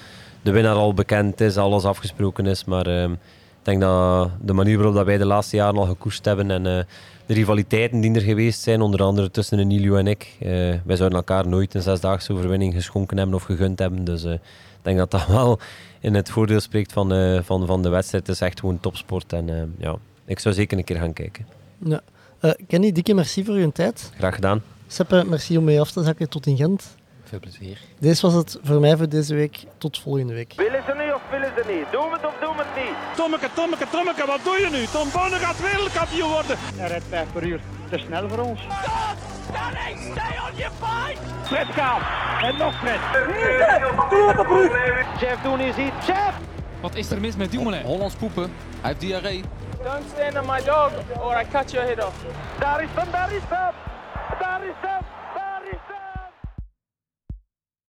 de 0.43 0.51
winnaar 0.51 0.75
al 0.75 0.95
bekend 0.95 1.41
is, 1.41 1.57
alles 1.57 1.85
afgesproken 1.85 2.47
is. 2.47 2.65
Maar 2.65 2.87
ehm, 2.87 3.13
ik 3.13 3.19
denk 3.63 3.81
dat 3.81 4.31
de 4.41 4.53
manier 4.53 4.77
waarop 4.77 4.95
dat 4.95 5.05
wij 5.05 5.19
de 5.19 5.27
laatste 5.27 5.57
jaren 5.57 5.79
al 5.79 5.87
gekoerst 5.87 6.25
hebben 6.25 6.51
en 6.51 6.67
eh, 6.67 6.85
de 7.27 7.35
rivaliteiten 7.35 8.01
die 8.01 8.15
er 8.15 8.21
geweest 8.21 8.61
zijn, 8.61 8.81
onder 8.81 9.03
andere 9.03 9.31
tussen 9.31 9.59
Emilio 9.59 9.97
en 9.97 10.07
ik. 10.07 10.37
wij 10.85 10.97
zouden 10.97 11.19
elkaar 11.19 11.49
nooit 11.49 11.75
een 11.75 11.83
zesdaagse 11.83 12.33
overwinning 12.33 12.75
geschonken 12.75 13.17
hebben 13.17 13.35
of 13.35 13.43
gegund 13.43 13.79
hebben. 13.79 14.05
Dus 14.05 14.25
ik 14.25 14.41
denk 14.83 14.99
dat 14.99 15.11
dat 15.11 15.27
wel 15.39 15.59
in 16.01 16.15
het 16.15 16.31
voordeel 16.31 16.61
spreekt 16.61 16.93
van, 16.93 17.09
van, 17.45 17.67
van 17.67 17.83
de 17.83 17.89
wedstrijd. 17.89 18.27
Het 18.27 18.37
is 18.37 18.43
echt 18.43 18.61
gewoon 18.61 18.81
topsport. 18.81 19.33
En 19.33 19.75
ja, 19.79 19.97
ik 20.25 20.39
zou 20.39 20.55
zeker 20.55 20.79
een 20.79 20.85
keer 20.85 20.97
gaan 20.99 21.13
kijken. 21.13 21.47
Ja. 21.79 22.01
Eh, 22.41 22.51
Kenny, 22.69 22.93
dikke 22.93 23.15
merci 23.15 23.45
voor 23.45 23.59
je 23.59 23.73
tijd. 23.73 24.11
Graag 24.19 24.35
gedaan. 24.35 24.63
Seppe, 24.87 25.25
merci 25.27 25.59
om 25.59 25.65
mee 25.65 25.81
af 25.81 25.91
te 25.91 26.03
zakken 26.03 26.29
tot 26.29 26.47
in 26.47 26.57
Gent. 26.57 26.97
Veel 27.25 27.39
plezier. 27.41 27.79
Deze 27.99 28.23
was 28.23 28.35
het 28.35 28.59
voor 28.63 28.81
mij 28.81 28.97
voor 28.97 29.09
deze 29.09 29.35
week. 29.35 29.65
Tot 29.79 29.99
volgende 29.99 30.35
week. 30.35 30.53
Willen 30.57 30.83
ze 30.87 30.95
nu 30.97 31.13
of 31.13 31.23
willen 31.31 31.53
ze 31.57 31.73
niet? 31.73 31.93
Doen 31.93 32.11
we 32.11 32.17
het 32.17 32.27
of 32.27 32.37
doen 32.41 32.57
we 32.57 32.63
het 32.67 32.85
niet? 32.85 33.17
Tommeke, 33.17 33.49
Tommeke, 33.55 33.87
Tommeke, 33.91 34.27
wat 34.27 34.41
doe 34.45 34.57
je 34.61 34.69
nu? 34.71 34.85
Tom 34.87 35.09
Bonne 35.13 35.37
gaat 35.37 35.61
wereldkampioen 35.61 36.31
worden. 36.31 36.57
Hij 36.59 36.89
rijdt 36.89 37.05
5 37.09 37.33
per 37.33 37.43
uur. 37.47 37.61
Te 37.91 37.99
snel 37.99 38.29
voor 38.29 38.39
ons. 38.39 38.61
Fred 41.43 41.67
gaat. 41.67 42.03
En 42.43 42.57
nog 42.57 42.75
Fred. 42.79 43.01
Doe 44.11 44.29
op 44.29 44.37
de 44.37 44.45
brug. 44.49 45.21
Jeff 45.21 45.43
doen 45.43 45.61
is 45.61 45.77
iets. 45.77 46.07
Jeff. 46.07 46.35
Wat 46.81 46.95
is 46.95 47.11
er 47.11 47.21
mis 47.21 47.37
met 47.37 47.51
Dumoulin? 47.51 47.83
Hollands 47.83 48.15
poepen. 48.15 48.43
Hij 48.81 48.91
heeft 48.91 49.01
diarree. 49.01 49.45
Don't 49.89 50.07
stand 50.11 50.37
on 50.37 50.47
my 50.47 50.61
dog 50.61 50.93
or 51.19 51.35
I 51.35 51.45
cut 51.45 51.73
your 51.73 51.83
head 51.83 51.99
off. 51.99 52.15
Daar 52.61 52.83
is 52.83 52.89
hem, 52.95 53.11
daar 53.11 53.33
is 53.33 53.43
hem. 53.49 55.18